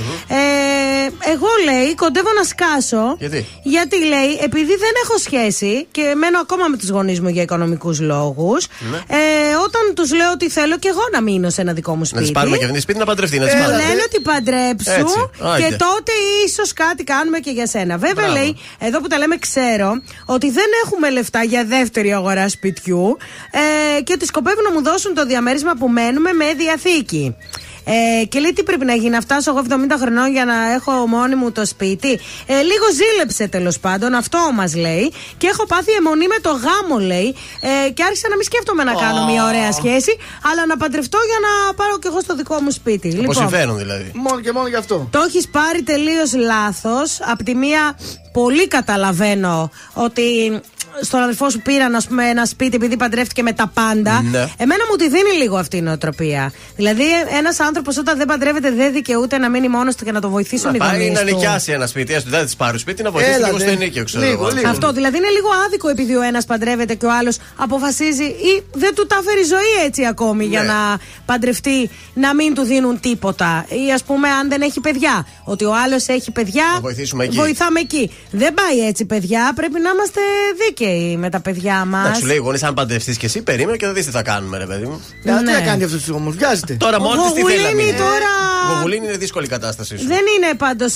εγώ, 1.37 1.47
λέει, 1.69 1.95
κοντεύω 1.95 2.29
να 2.39 2.43
σκάσω. 2.43 3.15
Γιατί; 3.19 3.45
Γιατί 3.63 3.97
λέει, 4.05 4.31
επειδή 4.47 4.73
δεν 4.83 4.93
έχω 5.03 5.17
σχέση 5.17 5.87
και 5.91 6.13
μένω 6.15 6.39
ακόμα 6.39 6.67
με 6.67 6.77
τους 6.77 6.89
γονείς 6.89 7.19
μου 7.21 7.29
για 7.29 7.41
οικονομικούς 7.41 7.99
λόγους, 7.99 8.67
Ναι. 8.91 8.97
ε, 8.97 9.55
όταν 9.65 9.83
τους 9.95 10.13
λέω 10.13 10.31
ότι 10.31 10.49
θέλω 10.49 10.77
και 10.77 10.87
εγώ 10.87 11.01
να 11.11 11.21
μείνω 11.21 11.49
σε 11.49 11.61
ένα 11.61 11.73
δικό 11.73 11.91
μου 11.91 11.99
Να 11.99 12.05
σπίτι. 12.05 12.25
τη 12.25 12.31
πάρουμε 12.31 12.57
και 12.57 12.65
αυτή 12.65 12.79
σπίτι 12.79 12.99
να 12.99 13.05
παντρευτεί, 13.05 13.39
να 13.39 13.47
τη 13.47 13.55
Μου 13.55 13.61
πάρουμε. 13.63 13.81
λένε 13.87 14.01
ότι 14.05 14.19
παντρέψου 14.21 14.91
Έτσι, 14.91 15.19
άιντε. 15.41 15.67
και 15.67 15.75
τότε 15.75 16.11
ίσως 16.45 16.73
κάτι 16.73 17.03
κάνουμε 17.03 17.39
και 17.39 17.51
για 17.51 17.67
σένα. 17.67 17.97
Βέβαια, 17.97 18.13
Μπράβο. 18.25 18.33
λέει, 18.33 18.57
εδώ 18.79 18.99
που 19.01 19.07
τα 19.07 19.17
λέμε, 19.17 19.37
ξέρω 19.37 20.01
ότι 20.25 20.51
δεν 20.51 20.65
έχουμε 20.85 21.09
λεφτά 21.09 21.43
για 21.43 21.65
δεύτερη 21.65 22.13
αγορά 22.13 22.49
σπιτιού 22.49 23.17
ε, 23.97 24.01
και 24.01 24.13
ότι 24.13 24.25
σκοπεύουν 24.25 24.63
να 24.63 24.71
μου 24.71 24.81
δώσουν 24.83 25.13
το 25.13 25.25
διαμέρισμα 25.25 25.73
που 25.79 25.87
μένουμε 25.89 26.31
με 26.33 26.53
διαθήκη. 26.57 27.35
Ε, 27.85 28.25
και 28.25 28.39
λέει 28.39 28.53
τι 28.53 28.63
πρέπει 28.63 28.85
να 28.85 28.93
γίνει, 28.93 29.09
να 29.09 29.21
φτάσω 29.21 29.51
εγώ 29.51 29.61
70 29.69 29.73
χρονών 29.99 30.31
για 30.31 30.45
να 30.45 30.71
έχω 30.71 30.91
μόνη 30.91 31.35
μου 31.35 31.51
το 31.51 31.65
σπίτι; 31.65 32.19
Ε, 32.45 32.61
λίγο 32.61 32.85
ζήλεψε 32.99 33.47
τέλος 33.47 33.79
πάντων, 33.79 34.13
αυτό 34.13 34.39
μας 34.53 34.75
λέει. 34.75 35.13
Και 35.37 35.47
έχω 35.47 35.65
πάθει 35.65 35.91
αιμονή 35.91 36.27
με 36.27 36.39
το 36.41 36.49
γάμο, 36.49 36.99
λέει. 36.99 37.35
Ε, 37.61 37.89
και 37.89 38.03
άρχισα 38.03 38.29
να 38.29 38.35
μην 38.35 38.45
σκέφτομαι 38.45 38.83
να 38.83 38.93
κάνω 38.93 39.25
μια 39.25 39.45
ωραία 39.45 39.71
σχέση, 39.71 40.17
αλλά 40.51 40.65
να 40.65 40.77
παντρευτώ 40.77 41.17
για 41.29 41.39
να 41.47 41.73
πάρω 41.73 41.99
κι 41.99 42.07
εγώ 42.07 42.19
στο 42.19 42.35
δικό 42.35 42.61
μου 42.61 42.71
σπίτι. 42.71 43.17
Όπω 43.19 43.33
συμβαίνουν 43.33 43.77
δηλαδή. 43.77 44.11
Μόνο 44.13 44.39
και 44.39 44.51
μόνο 44.51 44.67
γι' 44.67 44.75
αυτό. 44.75 45.07
Το 45.11 45.19
έχεις 45.27 45.47
πάρει 45.47 45.83
τελείως 45.83 46.33
λάθος. 46.33 47.19
Απ' 47.31 47.43
τη 47.43 47.55
μία, 47.55 47.97
πολύ 48.31 48.67
καταλαβαίνω 48.67 49.71
ότι 49.93 50.23
στον 51.01 51.19
αδελφό 51.21 51.49
σου 51.49 51.61
πήραν 51.61 51.95
ας 51.95 52.07
πούμε, 52.07 52.23
ένα 52.29 52.45
σπίτι 52.45 52.75
επειδή 52.75 52.97
παντρεύτηκε 52.97 53.41
με 53.43 53.53
τα 53.53 53.71
πάντα. 53.73 54.21
Ναι. 54.21 54.37
Εμένα 54.57 54.83
μου 54.89 54.95
τη 54.97 55.09
δίνει 55.09 55.31
λίγο 55.41 55.57
αυτή 55.57 55.77
η 55.77 55.81
νοοτροπία. 55.81 56.53
Δηλαδή, 56.75 57.03
ένας 57.37 57.59
άνθρωπος 57.59 57.97
όταν 57.97 58.17
δεν 58.17 58.25
παντρεύεται 58.27 58.71
δεν 58.71 58.93
δικαιούται 58.93 59.37
να 59.37 59.49
μείνει 59.49 59.67
μόνος 59.67 59.95
του 59.95 60.05
και 60.05 60.11
να 60.11 60.21
το 60.21 60.29
βοηθήσουν 60.29 60.69
Να 60.69 60.75
οι 60.75 60.79
πάει 60.79 60.89
γονείς 60.99 61.19
να 61.19 61.25
του. 61.25 61.33
νοικιάσει 61.35 61.71
ένα 61.71 61.87
σπίτι, 61.87 62.13
έστω 62.13 62.29
δεν 62.29 62.45
της 62.45 62.55
πάρει 62.55 62.79
σπίτι, 62.79 63.03
να 63.03 63.11
βοηθήσει 63.11 63.33
Έλα, 63.35 63.45
λίγο 63.45 63.57
ναι. 63.57 63.63
στο 63.63 63.71
ενίκιο, 63.71 64.03
ξέρω 64.03 64.23
Λίγο, 64.25 64.45
εγώ. 64.47 64.55
λίγο. 64.55 64.69
Αυτό 64.69 64.91
δηλαδή 64.91 65.17
είναι 65.17 65.29
λίγο 65.29 65.47
άδικο 65.65 65.89
επειδή 65.89 66.15
ο 66.15 66.21
ένας 66.21 66.45
παντρεύεται 66.45 66.93
και 66.95 67.05
ο 67.05 67.11
άλλος 67.19 67.37
αποφασίζει 67.55 68.23
ή 68.23 68.63
δεν 68.73 68.95
του 68.95 69.05
τα 69.07 69.21
φέρει 69.25 69.39
η 69.39 69.43
ζωή 69.43 69.85
έτσι 69.85 70.05
ακόμη 70.05 70.45
για 70.45 70.61
Ναι. 70.61 70.67
να 70.67 70.97
παντρευτεί 71.25 71.89
να 72.13 72.35
μην 72.35 72.53
του 72.53 72.61
δίνουν 72.63 72.99
τίποτα. 72.99 73.65
Ή 73.87 73.91
ας 73.91 74.03
πούμε 74.03 74.29
αν 74.29 74.49
δεν 74.49 74.61
έχει 74.61 74.79
παιδιά. 74.79 75.27
Ότι 75.43 75.65
ο 75.65 75.73
άλλος 75.83 76.07
έχει 76.07 76.31
παιδιά. 76.31 76.63
Να 76.73 76.79
βοηθήσουμε 76.79 77.23
εκεί. 77.23 77.35
Βοηθάμε 77.35 77.79
εκεί. 77.79 78.11
Δεν 78.31 78.53
πάει 78.53 78.87
έτσι, 78.87 79.05
παιδιά. 79.05 79.51
Πρέπει 79.55 79.79
να 79.79 79.89
είμαστε 79.89 80.21
δίκαιοι 80.65 80.83
με 81.17 81.29
τα 81.29 81.39
παιδιά 81.39 81.85
μας. 81.85 82.07
Να 82.07 82.13
σου 82.13 82.25
λέει 82.25 82.37
γονείς, 82.37 82.63
αν 82.63 82.73
παντρευτείς 82.73 83.17
και 83.17 83.25
εσύ, 83.25 83.41
περίμενε 83.41 83.77
και 83.77 83.85
θα 83.85 83.91
δεις 83.93 84.05
τι 84.05 84.11
θα 84.11 84.21
κάνουμε, 84.21 84.57
ρε 84.57 84.65
παιδί 84.65 84.85
μου. 84.85 85.01
Ε, 85.23 85.31
Τι 85.37 85.43
Ναι. 85.43 85.51
να 85.51 85.59
κάνει 85.61 85.83
αυτός 85.83 86.09
όμω, 86.09 86.29
βιάζεται. 86.29 86.73
Τώρα 86.73 87.01
μόνο 87.01 87.21
της 87.21 87.33
τι 87.33 87.41
θέλει 87.41 87.55
να 87.61 87.61
Γογουλίνη 87.61 87.83
μείνει. 87.85 87.97
τώρα. 87.97 88.29
Γογουλίνη 88.75 89.07
είναι 89.07 89.17
δύσκολη 89.17 89.45
η 89.45 89.49
κατάστασή 89.49 89.97
σου. 89.97 90.07
Δεν 90.07 90.19
είναι 90.35 90.53
πάντως 90.57 90.93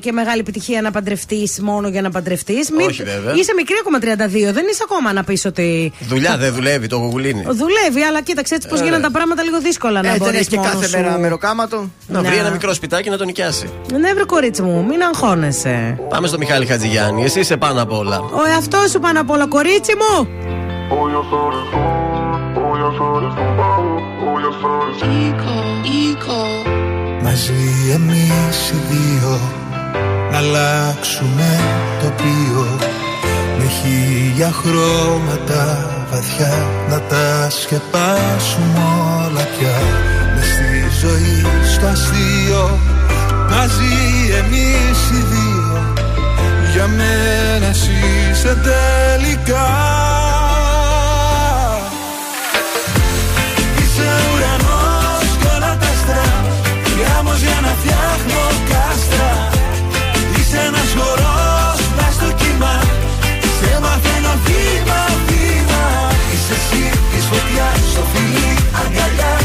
και 0.00 0.12
μεγάλη 0.12 0.40
επιτυχία 0.40 0.80
να 0.82 0.90
παντρευτείς 0.90 1.60
μόνο 1.60 1.88
για 1.88 2.02
να 2.02 2.10
παντρευτείς. 2.10 2.68
Όχι, 2.86 3.02
βέβαια. 3.02 3.34
Είσαι 3.34 3.52
μικρή 3.56 3.74
ακόμα 3.80 3.98
32. 3.98 4.52
Δεν 4.52 4.64
είσαι 4.70 4.82
ακόμα 4.84 5.12
να 5.12 5.24
πεις 5.24 5.44
ότι. 5.44 5.92
Δουλειά 6.00 6.36
δεν 6.36 6.54
δουλεύει 6.54 6.86
το 6.86 6.96
γογουλίνη. 6.96 7.42
Δουλεύει, 7.42 8.02
αλλά 8.08 8.20
κοίταξε 8.22 8.54
έτσι 8.54 8.68
πώ 8.68 8.74
Ε. 8.76 8.82
γίνανε 8.82 9.02
τα 9.02 9.10
πράγματα 9.10 9.42
λίγο 9.42 9.60
δύσκολα 9.60 10.02
να 10.02 10.08
Ε, 10.08 10.10
δεν 10.10 10.20
μπορείς 10.20 10.38
έχει 10.38 10.48
και 10.48 10.56
κάθε 10.56 10.88
μέρα 11.02 11.18
μεροκάματο. 11.18 11.90
Να 12.06 12.20
βρει 12.20 12.28
Ναι. 12.34 12.40
ένα 12.40 12.50
μικρό 12.50 12.74
σπιτάκι 12.74 13.10
να 13.10 13.16
το 13.16 13.24
νοικιάσει. 13.24 13.70
Ναι, 13.92 14.12
βρε 14.14 14.24
κορίτσι 14.24 14.62
μου, 14.62 14.84
μην 14.88 15.02
αγχώνεσαι. 15.02 15.98
Πάμε 16.08 16.26
στο 16.26 16.38
Μιχάλη 16.38 16.66
Χατζηγιάννη. 16.66 17.24
Εσύ 17.24 17.40
είσαι 17.40 17.56
πάνω 17.56 17.82
απ' 17.82 17.92
όλα. 17.92 18.18
Ο 18.18 18.48
εαυτό 18.52 18.78
σου 18.90 19.00
πάνω 19.08 19.20
απ' 19.20 19.30
όλα, 19.30 19.46
κορίτσι 19.46 19.92
μου! 20.00 20.28
Μαζί 27.22 27.64
εμείς 27.94 28.58
οι 28.70 28.78
δύο 28.90 29.38
Να 30.30 30.38
αλλάξουμε 30.38 31.60
τοπίο 32.02 32.66
Με 33.58 33.66
χίλια 33.76 34.50
χρώματα 34.52 35.62
βαθιά 36.10 36.66
Να 36.90 37.00
τα 37.00 37.50
σκεπάσουμε 37.50 38.80
όλα 39.24 39.44
πια. 39.52 39.76
Μες 40.34 40.44
στη 40.44 41.06
ζωή 41.06 41.46
στο 41.74 41.86
αστείο. 41.86 42.78
Μαζί 43.50 43.94
εμείς 44.40 45.10
οι 45.10 45.22
δύο 45.30 45.57
Για 46.78 46.86
μένα 46.86 47.66
εσύ 47.68 47.96
είσαι 48.30 48.56
τελικά. 48.68 49.68
Είσαι 53.80 54.08
ουρανός 54.32 55.28
κι 55.40 55.46
όλα 55.54 55.72
τα 55.80 55.88
άστρα. 55.94 56.26
Γάμος 56.98 57.40
για 57.40 57.58
να 57.66 57.72
φτιάχνω 57.80 58.42
κάστρα. 58.70 59.32
Είσαι 60.38 60.58
ένας 60.68 60.90
χορός 60.98 61.80
μες 61.96 62.14
στο 62.18 62.28
κύμα. 62.40 62.74
Σε 63.58 63.70
μαθαίνω 63.82 64.34
βήμα 64.44 65.00
βήμα. 65.26 65.84
Είσαι 66.32 66.54
εσύ 66.60 66.84
της 67.10 67.24
φωτιάς 67.30 67.78
στο 67.92 68.02
φιλί 68.12 68.50
Αγκαλιά 68.80 69.37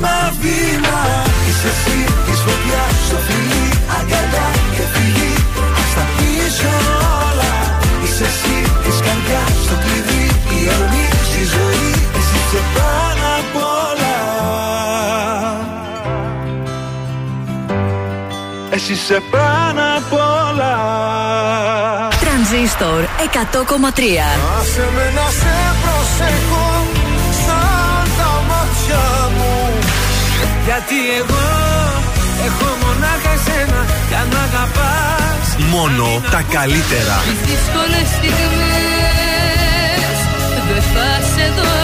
μαθαίνω 0.00 0.32
βήμα 0.32 0.32
βήμα. 0.40 0.98
Είσαι 1.48 1.68
εσύ 1.74 1.98
της 2.26 2.38
φωτιάς 2.44 2.94
στο 3.06 3.18
φιλί. 3.26 3.66
Αγκαλιά 3.98 4.48
και 4.74 4.84
φυγή 4.92 5.32
Ας 5.80 5.90
τα 5.96 6.04
πίσω 6.16 6.72
όλα. 7.26 7.52
Είσαι 8.04 8.24
εσύ 8.32 8.56
της 8.84 8.98
καρδιάς 9.06 9.54
στο 9.64 9.74
κλειδί. 9.82 10.24
Η 10.56 10.60
ορμή 10.76 11.06
στη 11.28 11.42
ζωή. 11.54 11.90
Εσύ 12.18 12.36
είσαι 12.40 12.60
πάνω 12.74 13.24
απ' 13.40 13.56
όλα. 13.86 14.16
Εσύ 18.74 18.92
είσαι 18.92 19.18
πάνω 19.30 19.82
απ' 19.98 20.12
όλα. 20.46 20.74
Τρανζίστορ 22.20 23.00
100,3 23.02 24.26
Άσε 24.58 24.86
με 24.94 25.04
να 25.16 25.26
σε 25.40 25.56
προσέχω 25.82 26.66
σαν 27.44 28.04
τα 28.18 28.30
μάτια 28.48 29.04
μου 29.34 29.41
Γιατί 30.66 30.98
εγώ 31.20 31.44
έχω 32.46 32.68
μονάχα 32.82 33.30
εσένα 33.38 33.80
κι 34.08 34.14
αν 34.22 34.30
αγαπάς 34.46 35.46
Μόνο 35.74 36.06
τα 36.30 36.42
καλύτερα. 36.56 37.16
Τις 37.28 37.40
δύσκολες 37.50 38.06
στιγμές 38.16 40.16
Δεν 40.70 40.82
θα 40.92 41.08
σε 41.32 41.44
δω 41.56 41.74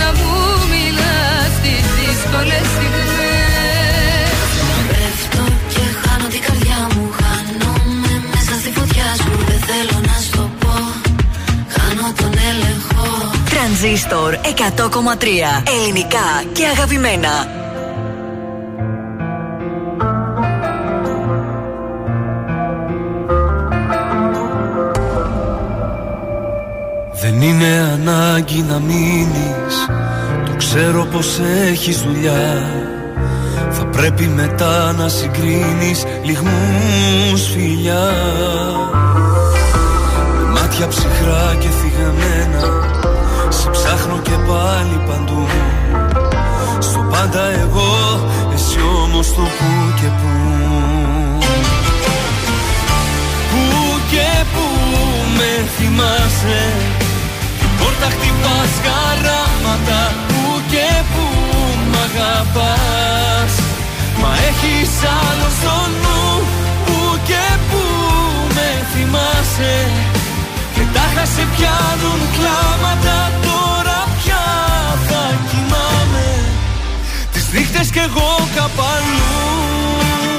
να 0.00 0.08
μου 0.18 0.32
μιλάς. 0.72 1.50
Τις 1.64 1.84
δύσκολες 1.98 2.64
στιγμές. 2.74 4.38
Πέφτω 4.90 5.42
και 5.72 5.84
χάνω 6.00 6.26
την 6.34 6.42
καρδιά 6.46 6.80
μου. 6.92 7.04
Χάνομαι 7.20 8.12
μέσα 8.32 8.54
στη 8.62 8.70
φωτιά 8.78 9.08
σου. 9.22 9.30
Δεν 9.48 9.60
θέλω 9.68 9.96
να 10.10 10.16
σου 10.22 10.30
το 10.36 10.44
πω. 10.60 10.74
Χάνω 11.74 12.06
τον 12.20 12.32
έλεγχο. 12.50 13.06
Τρανζίστορ 13.52 14.30
100,3 14.34 15.62
Ελληνικά 15.74 16.26
και 16.52 16.64
αγαπημένα. 16.74 17.34
Δεν 27.40 27.48
είναι 27.48 27.90
ανάγκη 27.92 28.64
να 28.68 28.78
μείνεις. 28.78 29.74
Το 30.46 30.56
ξέρω 30.56 31.04
πως 31.04 31.38
έχεις 31.70 32.00
δουλειά. 32.00 32.62
Θα 33.70 33.84
πρέπει 33.86 34.26
μετά 34.26 34.92
να 34.92 35.08
συγκρίνεις 35.08 36.04
Λιγμούς 36.22 37.50
φιλιά. 37.52 38.10
Με 40.36 40.50
μάτια 40.52 40.88
ψυχρά 40.88 41.56
και 41.58 41.68
θυγαμένα 41.68 42.88
Σε 43.48 43.70
ψάχνω 43.70 44.18
και 44.22 44.36
πάλι 44.48 45.00
παντού. 45.08 45.46
Στο 46.78 46.98
που 49.58 49.92
και 50.00 50.06
που. 50.06 50.28
Πού 53.50 54.00
και 54.10 54.44
πού 54.52 54.66
με 55.36 55.68
θυμάσαι 55.76 57.08
Την 58.00 58.08
πόρτα 58.08 58.16
χτυπάς 58.16 58.72
χαράματα 58.84 60.00
Πού 60.28 60.62
και 60.70 60.88
πού 61.12 61.26
μ' 61.90 61.98
αγαπάς. 62.06 63.52
Μα 64.20 64.30
έχεις 64.48 64.92
άλλο 65.20 65.48
στο 65.58 65.76
νου 66.02 66.22
Πού 66.86 67.18
και 67.28 67.46
πού 67.68 67.82
με 68.54 68.68
θυμάσαι. 68.92 69.76
Και 70.74 70.84
τάχα 70.94 71.24
σε 71.34 71.44
πιάνουν 71.54 72.20
κλάματα 72.36 73.18
Τώρα 73.46 74.00
πια 74.18 74.46
θα 75.08 75.22
κοιμάμαι. 75.48 76.28
Τις 77.32 77.46
νύχτες 77.52 77.88
κι 77.90 78.02
εγώ 78.08 78.48
καπαλού 78.54 80.29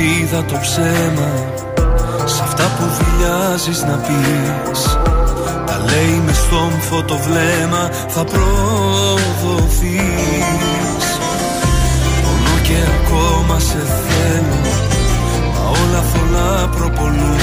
Βάζεις 0.00 0.18
σε 0.18 0.26
σπίδα 0.26 0.44
το 0.44 0.58
ψέμα 0.60 1.30
Σ' 2.24 2.40
αυτά 2.40 2.62
που 2.62 2.84
δηλιάζεις 2.98 3.82
να 3.82 3.96
πεις. 3.96 4.98
Τα 5.66 5.80
λέει 5.84 6.22
μες 6.26 6.36
στόμφο 6.36 7.02
το 7.02 7.16
βλέμμα 7.16 7.90
Θα 8.08 8.24
προδοθείς. 8.24 9.98
Πονώ 12.22 12.56
και 12.62 12.76
ακόμα 13.00 13.58
σε 13.58 13.78
θέλω 13.78 14.60
Μα 15.54 15.68
όλα 15.68 16.02
θολά 16.12 16.68
προπολούν. 16.68 17.40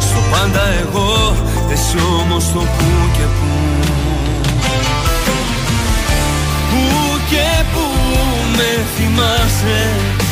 Στο 0.00 0.20
πάντα 0.30 0.62
εγώ 0.82 1.36
Εσύ 1.72 1.96
όμως 2.20 2.44
το 2.52 2.58
που 2.58 2.84
και 3.16 3.26
που. 3.36 3.50
Πού 6.70 7.18
και 7.30 7.64
πού 7.72 7.84
με 8.56 8.84
θυμάσαι. 8.96 9.80
Την 10.18 10.29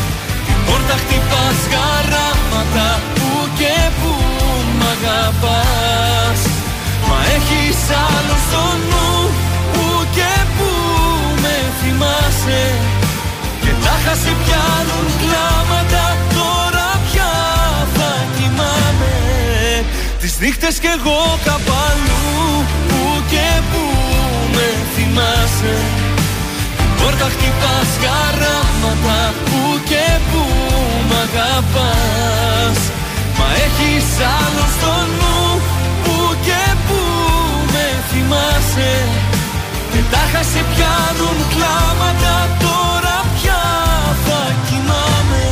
πόρτα 0.68 0.96
χτυπάς 1.02 1.58
χαράματα 1.72 2.88
Πού 3.16 3.30
και 3.58 3.74
πού 3.98 4.12
μ' 4.78 4.86
αγαπάς. 4.94 6.40
Μα 7.08 7.18
έχεις 7.36 7.80
άλλο 8.06 8.36
στο 8.46 8.64
νου 8.88 9.10
Πού 9.72 9.84
και 10.16 10.32
πού 10.56 10.70
με 11.42 11.56
θυμάσαι. 11.78 12.62
Και 13.62 13.72
τάχα 13.84 14.14
σε 14.22 14.32
πιάνουν 14.40 15.06
κλάματα 15.20 16.04
Τώρα 16.36 16.88
πια 17.06 17.34
θα 17.96 18.10
κοιμάμαι. 18.36 19.14
Τις 20.20 20.34
νύχτες 20.40 20.78
κι 20.82 20.90
εγώ 20.96 21.20
καπαλού 21.44 22.64
Πού 22.88 23.02
και 23.30 23.48
πού 23.70 23.84
με 24.54 24.68
θυμάσαι 24.94 25.76
Πόρτα 26.98 27.28
χτυπάς 27.34 27.90
χαράματα 28.02 29.20
Πού 29.44 29.60
και 29.90 30.06
πού 30.30 30.44
μ' 31.08 31.16
αγαπάς. 31.26 32.78
Μα 33.38 33.46
έχεις 33.66 34.08
άλλο 34.36 34.64
στο 34.76 34.94
νου 35.18 35.60
Πού 36.04 36.16
και 36.46 36.62
πού 36.86 37.00
με 37.72 37.86
θυμάσαι. 38.08 38.94
Και 39.92 40.00
τάχα 40.10 40.42
σε 40.52 40.60
πιάνουν 40.70 41.38
κλάματα 41.52 42.34
Τώρα 42.64 43.16
πια 43.34 43.62
θα 44.24 44.40
κοιμάμαι. 44.66 45.46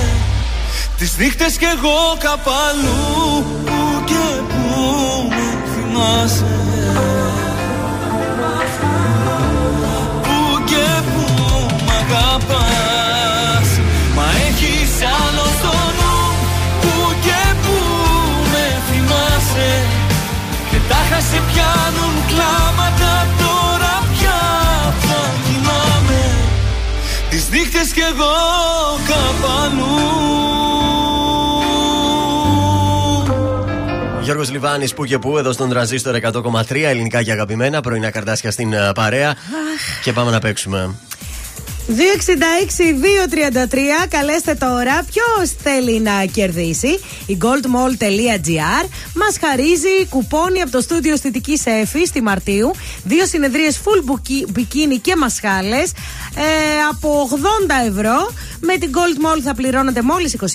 Τις 0.98 1.16
νύχτες 1.18 1.56
κι 1.56 1.64
εγώ 1.64 1.98
καπαλού 2.24 3.44
Πού 3.64 4.05
και 4.05 4.24
πού 4.51 4.64
με 5.28 5.48
θυμάσαι 5.73 6.65
έχεις 14.97 15.09
άλλο 15.23 15.44
στο 15.59 15.74
νου 15.98 16.16
Πού 16.81 17.14
και 17.24 17.40
πού 17.62 17.77
με 18.52 18.66
θυμάσαι. 18.89 19.73
Και 20.70 20.77
τάχα 20.89 21.20
σε 21.20 21.40
πιάνουν 21.48 22.14
κλάματα 22.27 23.27
Τώρα 23.39 24.02
πια 24.12 24.40
θα 25.01 25.20
κοιμάμαι. 25.44 26.24
Τις 27.31 27.48
νύχτες 27.51 27.93
κι 27.93 28.01
εγώ 28.01 28.35
καπανού. 29.09 29.94
Γιώργος 34.20 34.51
Λιβάνης 34.51 34.94
που 34.94 35.05
και 35.05 35.18
που 35.18 35.39
εδώ 35.39 35.52
στον 35.52 35.68
τραζίστορ 35.68 36.16
100,3 36.23 36.62
ελληνικά 36.70 37.23
και 37.23 37.32
αγαπημένα 37.32 37.81
πρωινά 37.81 38.10
καρτάσια 38.10 38.51
στην 38.51 38.73
ε, 38.73 38.93
παρέα. 38.94 39.35
Και 40.02 40.12
πάμε 40.12 40.31
να 40.31 40.39
παίξουμε. 40.39 40.94
266-233, 41.89 41.93
καλέστε 44.09 44.55
τώρα. 44.55 45.05
Ποιος 45.13 45.51
θέλει 45.63 46.01
να 46.01 46.25
κερδίσει. 46.33 47.01
Η 47.27 47.39
goldmall.gr 47.43 48.87
μας 49.15 49.37
χαρίζει 49.41 50.07
κουπόνι 50.11 50.61
από 50.61 50.71
το 50.71 50.81
στούντιο 50.81 51.13
αισθητικής 51.13 51.67
Εφη 51.67 52.07
στη 52.07 52.23
Μαρτίου. 52.23 52.71
Δύο 53.05 53.27
συνεδρίες 53.27 53.79
full 53.85 54.01
μπουκι- 54.05 54.47
bikini 54.57 54.99
και 55.03 55.17
μασχάλες 55.17 55.91
ε, 56.35 56.43
από 56.91 57.29
80 57.33 57.89
ευρώ. 57.89 58.31
Με 58.61 58.77
την 58.77 58.91
Gold 58.95 59.19
Mall 59.27 59.41
θα 59.45 59.55
πληρώνετε 59.55 60.03
μόλις 60.03 60.37
29,90 60.41 60.47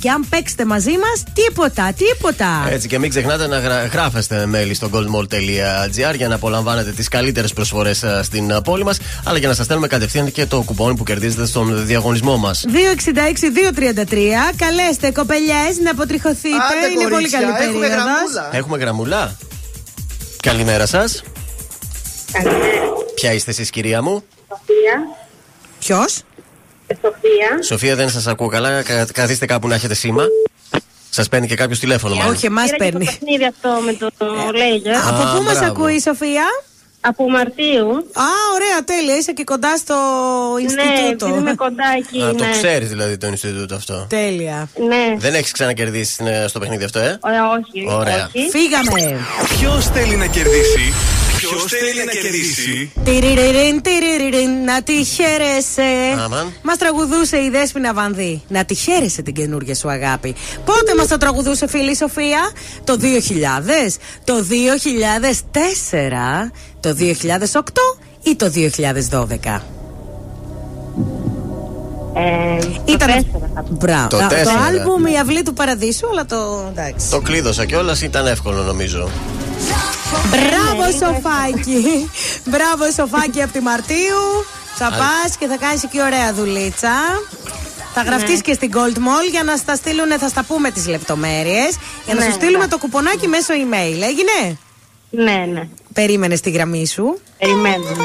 και 0.00 0.10
αν 0.10 0.26
παίξετε 0.28 0.64
μαζί 0.64 0.90
μας, 0.90 1.22
τίποτα, 1.32 1.92
τίποτα. 1.96 2.66
Έτσι 2.70 2.88
και 2.88 2.98
μην 2.98 3.10
ξεχνάτε 3.10 3.46
να 3.46 3.58
γρα- 3.58 3.86
γράφεστε 3.86 4.46
μέλη 4.46 4.74
στο 4.74 4.90
goldmall.gr 4.92 6.14
για 6.16 6.28
να 6.28 6.34
απολαμβάνετε 6.34 6.90
τις 6.90 7.08
καλύτερες 7.08 7.52
προσφορές 7.52 8.04
στην 8.22 8.50
ε, 8.50 8.60
πόλη 8.64 8.84
μας, 8.84 8.98
αλλά 9.24 9.38
για 9.38 9.48
να 9.48 9.54
σας 9.54 9.64
στέλνουμε 9.64 9.88
κατευθείαν 10.02 10.32
και 10.32 10.46
το 10.46 10.62
κουπόνι 10.62 10.96
που 10.96 11.04
κερδίζετε 11.04 11.46
στον 11.46 11.86
διαγωνισμό 11.86 12.36
μας. 12.36 12.64
266-233. 12.68 14.52
Καλέστε 14.56 15.10
κοπελιές 15.10 15.78
να 15.82 15.90
αποτριχωθείτε. 15.90 16.56
Άντε, 16.56 16.86
Είναι 16.86 16.94
πολύ 17.02 17.10
κορίτσια, 17.10 17.40
καλή 17.40 17.50
έχουμε 17.52 17.86
περίοδος. 17.86 17.88
γραμμούλα. 17.88 18.48
Έχουμε 18.52 18.78
γραμμουλά. 18.78 19.36
Καλημέρα 20.42 20.86
σας. 20.86 21.22
Ποια 23.14 23.32
είστε 23.32 23.50
εσείς, 23.50 23.70
κυρία 23.70 24.02
μου; 24.02 24.22
Σοφία. 24.48 24.94
Ποιος; 25.78 26.22
Σοφία. 26.88 27.62
Σοφία, 27.62 27.96
δεν 27.96 28.10
σας 28.10 28.26
ακούω 28.26 28.48
καλά. 28.48 28.82
Κα- 28.82 29.06
Καθίστε 29.12 29.46
κάπου 29.46 29.68
να 29.68 29.74
έχετε 29.74 29.94
σήμα. 29.94 30.24
Σας 31.10 31.28
παίρνει 31.28 31.46
και 31.46 31.54
κάποιος 31.54 31.78
τηλέφωνο, 31.78 32.14
μάλλον. 32.14 32.34
Όχι, 32.34 32.46
εμάς 32.46 32.64
Πήρα 32.64 32.76
και 32.76 32.84
παίρνει. 32.84 33.04
το 33.04 33.10
παιχνίδι 33.10 33.44
αυτό 33.46 33.68
με 33.84 33.92
το 33.92 34.10
Λέιζερ. 34.56 34.94
Από 34.96 35.22
Α, 35.22 35.34
πού 35.36 35.42
μας 35.42 35.58
μπράβο. 35.58 35.72
ακούει 35.72 35.94
η 35.94 36.00
Σοφία; 36.00 36.44
Από 37.04 37.30
Μαρτίου. 37.30 37.88
Α, 38.12 38.28
ωραία, 38.54 38.84
τέλεια. 38.84 39.16
Είσαι 39.16 39.32
και 39.32 39.44
κοντά 39.44 39.76
στο 39.76 39.94
Ναι, 40.54 40.62
Ινστιτούτο. 40.62 41.26
επειδή 41.26 41.38
είμαι 41.38 41.54
κοντά 41.54 41.84
εκεί. 41.96 42.22
Α, 42.22 42.34
το 42.34 42.44
ναι. 42.44 42.50
ξέρεις 42.50 42.88
δηλαδή 42.88 43.16
το 43.16 43.26
Ινστιτούτο 43.26 43.74
αυτό. 43.74 44.06
Τέλεια. 44.08 44.68
Ναι. 44.88 45.14
Δεν 45.18 45.34
έχεις 45.34 45.52
ξανακερδίσει 45.52 46.24
ε, 46.26 46.46
στο 46.46 46.58
παιχνίδι 46.58 46.84
αυτό, 46.84 46.98
ε; 46.98 47.18
Ωραία, 47.20 47.42
όχι. 47.50 47.86
Ωραία. 47.96 48.30
όχι. 48.34 48.48
Φύγαμε. 48.50 49.20
Ποιος 49.58 49.86
θέλει 49.86 50.16
να 50.16 50.26
κερδίσει. 50.26 50.92
Ποιος 51.56 51.70
θέλει 51.72 52.04
να 52.06 52.12
κερδίσει; 52.12 52.92
Τυριριριν, 53.04 53.82
τυριριριν, 53.82 54.64
να 54.64 54.82
τη 54.82 55.04
χαίρεσαι. 55.04 56.22
Αμάν. 56.24 56.52
Μας 56.62 56.76
τραγουδούσε 56.78 57.36
η 57.36 57.50
Δέσποινα 57.50 57.94
Βανδύ. 57.94 58.42
Να 58.48 58.64
τη 58.64 58.74
χαίρεσαι 58.74 59.22
την 59.22 59.34
καινούργια 59.34 59.74
σου 59.74 59.90
αγάπη. 59.90 60.34
Πότε 60.64 60.94
μας 60.96 61.06
το 61.08 61.16
τραγουδούσε, 61.16 61.68
φίλη 61.68 61.90
η 61.90 61.94
Σοφία, 61.96 62.50
Το 62.84 62.96
2000, 62.96 63.98
το 64.24 64.42
2004, 64.42 66.52
το 66.80 66.94
2008 66.94 67.96
ή 68.22 68.36
το 68.36 68.50
2012. 68.50 69.62
Ε, 72.14 72.58
Ήταν. 72.84 72.98
το 72.98 73.06
τέσσερα 73.06 73.50
θα 73.54 73.62
πω. 73.62 73.68
Μπράβο. 73.70 74.08
Το 74.08 74.16
Α, 74.16 74.20
Το 74.20 74.26
τέσσερα. 74.34 74.60
άλμπουμ 74.64 75.06
Η 75.06 75.18
Αυλή 75.18 75.42
του 75.42 75.52
Παραδείσου, 75.52 76.08
αλλά 76.08 76.26
το. 76.26 76.66
εντάξει. 76.70 77.10
Το 77.10 77.20
κλείδωσα 77.20 77.64
κιόλας, 77.66 78.02
ήταν 78.02 78.26
εύκολο 78.26 78.62
νομίζω. 78.62 79.08
Μπράβο, 80.30 80.90
Σοφάκι! 80.90 82.10
Μπράβο, 82.44 82.90
Σοφάκι 82.96 83.42
από 83.42 83.52
τη 83.52 83.60
Μαρτίου. 83.60 84.22
Θα 84.74 84.86
Άρα. 84.86 84.96
πας 84.96 85.36
και 85.36 85.46
θα 85.46 85.56
κάνεις 85.56 85.86
και 85.90 86.00
ωραία 86.00 86.32
δουλίτσα. 86.34 86.92
Θα 87.94 88.02
γραφτείς 88.02 88.40
και 88.40 88.52
στην 88.52 88.70
Gold 88.74 88.96
Mall 88.96 89.30
για 89.30 89.42
να 89.42 89.56
στα 89.56 89.74
στείλουν, 89.74 90.18
θα 90.18 90.28
στα 90.28 90.42
πούμε 90.42 90.70
τις 90.70 90.86
λεπτομέρειες. 90.88 91.76
Για 92.04 92.14
να 92.14 92.20
Ναι, 92.20 92.26
σου 92.26 92.32
στείλουμε 92.32 92.64
ναι. 92.64 92.70
το 92.70 92.78
κουπονάκι 92.78 93.28
μέσω 93.28 93.54
email. 93.54 94.02
Έγινε; 94.02 94.58
Ναι, 95.10 95.44
ναι. 95.52 95.68
Περίμενες 95.92 96.38
στη 96.38 96.50
γραμμή 96.50 96.86
σου. 96.86 97.20
Περιμένουμε. 97.38 98.04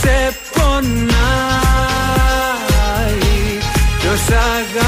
σε 0.00 0.36
πονάει. 0.52 1.08
Ποιος 3.98 4.20
αγαπάει 4.28 4.87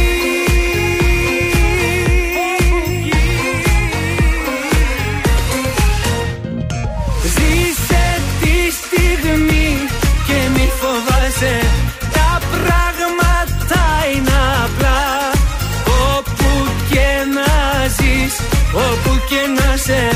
σε 19.91 20.09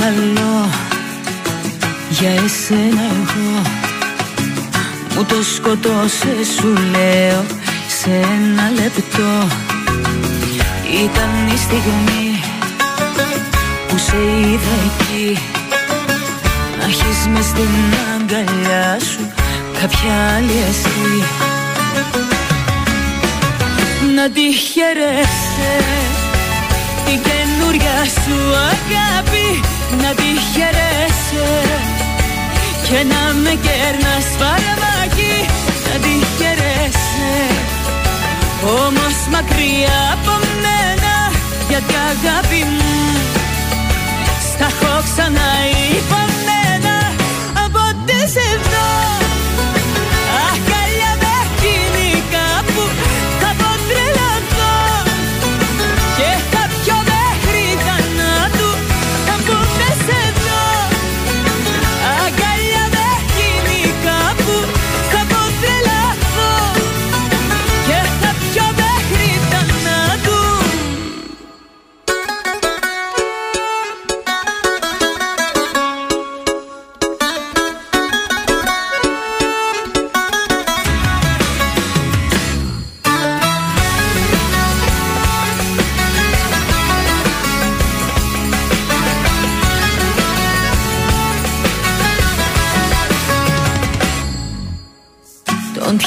καλό 0.06 0.70
για 2.10 2.30
εσένα 2.30 3.02
εγώ. 3.02 3.62
Μου 5.16 5.24
το 5.24 5.44
σκοτώσε 5.56 6.36
σου 6.58 6.68
λέω 6.92 7.46
σε 8.00 8.10
ένα 8.10 8.70
λεπτό. 8.76 9.48
Ήταν 11.04 11.48
η 11.54 11.58
στιγμή 11.58 12.44
που 13.88 13.98
σε 13.98 14.18
είδα 14.18 14.76
εκεί. 14.86 15.40
Να 16.80 16.86
έχεις 16.86 17.28
μες 17.28 17.46
στην 17.46 17.70
αγκαλιά 18.16 18.98
σου 19.00 19.32
κάποια 19.80 20.14
άλλη 20.36 20.58
εσύ 20.70 21.24
Να 24.16 24.30
τη 24.30 24.54
χαιρέσαι 24.54 25.74
την 27.06 27.20
καινούρια 27.24 28.06
σου 28.06 28.38
αγάπη 28.56 29.62
να 30.02 30.12
τη 30.20 30.30
χαιρέσαι 30.52 31.50
και 32.88 33.00
να 33.12 33.22
με 33.44 33.54
κέρνας 33.66 34.28
φαρμάκι 34.40 35.36
να 35.86 35.96
τη 36.04 36.16
χαιρέσαι 36.38 37.34
όμως 38.84 39.16
μακριά 39.32 40.00
από 40.14 40.34
μένα 40.64 41.16
γιατί 41.70 41.94
αγάπη 42.12 42.62
μου 42.76 42.96
στα 44.50 44.66
έχω 44.66 44.94
ξανά 45.04 45.52
υπομένα 46.00 46.98
από 47.66 47.82
τι 48.06 48.18
σε 48.34 48.48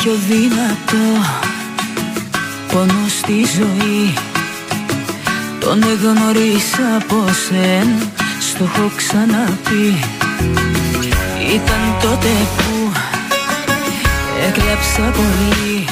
πιο 0.09 0.17
δυνατό 0.29 1.07
πόνο 2.73 3.09
στη 3.09 3.33
ζωή. 3.33 4.15
Τον 5.61 5.83
εγνωρίσα 5.83 6.97
από 7.01 7.25
σεν, 7.47 7.89
στο 8.41 8.65
έχω 8.65 8.91
ξαναπεί. 8.97 9.87
Ήταν 11.55 11.83
τότε 12.03 12.29
που 12.57 12.93
έκλαψα 14.47 15.03
πολύ. 15.03 15.85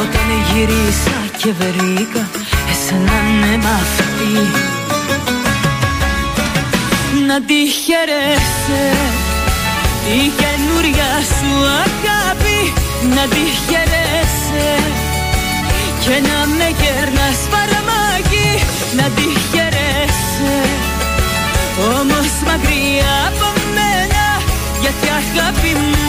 Όταν 0.00 0.28
γυρίσα 0.52 1.18
και 1.36 1.52
βρήκα 1.52 2.28
εσένα 2.70 3.20
ναι 3.40 3.56
μ' 3.56 3.66
αυτή. 3.66 4.32
Να 7.26 7.42
τη 7.42 7.66
χαιρέσαι 7.66 9.19
τη 10.10 10.22
καινούρια 10.40 11.10
σου 11.34 11.52
αγάπη 11.84 12.60
Να 13.14 13.24
τη 13.34 13.44
χαιρέσαι 13.66 14.70
και 16.04 16.16
να 16.28 16.38
με 16.58 16.68
κέρνας 16.82 17.38
φαρμάκι 17.50 18.48
Να 18.98 19.06
τη 19.16 19.28
χαιρέσαι. 19.50 20.58
Όμως 21.98 22.30
μακριά 22.48 23.14
από 23.28 23.48
μένα 23.76 24.26
Γιατί 24.80 25.06
αγάπη 25.20 25.72
μου 25.88 26.08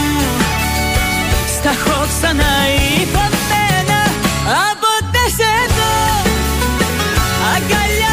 Στα 1.55 1.71
έχω 1.77 1.97
ξαναυπομένα 2.11 4.01
Από 4.69 4.91
τες 5.11 5.35
εδώ 5.59 5.93
Αγκαλιά 7.53 8.10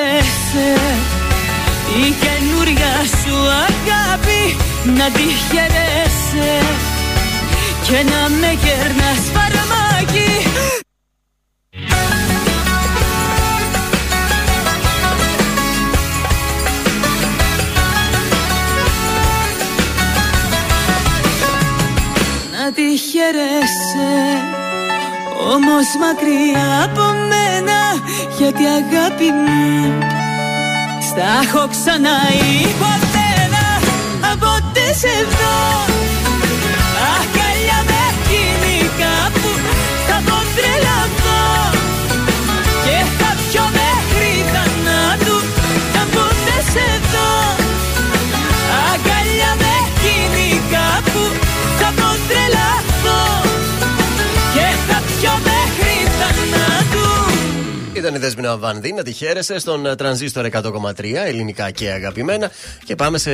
χαιρέσαι 0.00 0.80
η 1.96 2.14
καινούρια 2.20 2.94
σου 3.04 3.36
αγάπη 3.36 4.56
να 4.84 5.10
τη 5.10 5.22
χαιρέσαι 5.22 6.62
και 7.82 8.02
να 8.10 8.28
με 8.28 8.58
κέρνας 8.64 9.30
φαρμάκι. 9.32 10.30
Να 22.52 22.72
τη 22.72 22.96
χαιρέσαι 22.96 24.12
όμως 25.52 25.86
μακριά 26.00 26.84
από 26.84 27.02
μένα 27.02 27.39
γιατί 28.40 28.64
αγάπη 28.80 29.28
μου 29.40 29.58
στα 31.08 31.26
έχω 31.42 31.62
ξαναυπομένα 31.74 33.64
από 34.32 34.50
τις 34.74 35.00
εδώ. 35.18 35.58
Αγκαλιά 37.16 37.80
με 37.88 38.00
εκείνη 38.12 38.78
κάπου 39.02 39.50
θα 40.06 40.16
πω 40.26 40.38
τρελαθώ. 40.56 41.44
Και 42.84 42.98
θα 43.18 43.30
πιω 43.40 43.64
μέχρι 43.80 44.32
θανάτου 44.52 45.38
θα 45.92 46.02
πω 46.12 46.24
τες 46.44 46.70
εδώ. 46.92 47.30
Αγκαλιά 48.90 49.52
με 49.62 49.72
εκείνη 49.86 50.48
κάπου 50.74 51.09
Ήταν 58.10 58.22
η 58.22 58.24
Δέσποινα 58.26 58.56
Βανδύ, 58.56 58.92
να 58.92 59.02
τη 59.02 59.12
χαίρεσαι 59.12 59.58
στον 59.58 59.86
ε, 59.86 59.94
τρανζίστορ 59.96 60.46
100,3 60.52 61.04
ελληνικά 61.26 61.70
και 61.70 61.88
αγαπημένα. 61.90 62.50
Και 62.84 62.94
πάμε 62.94 63.18
σε 63.18 63.30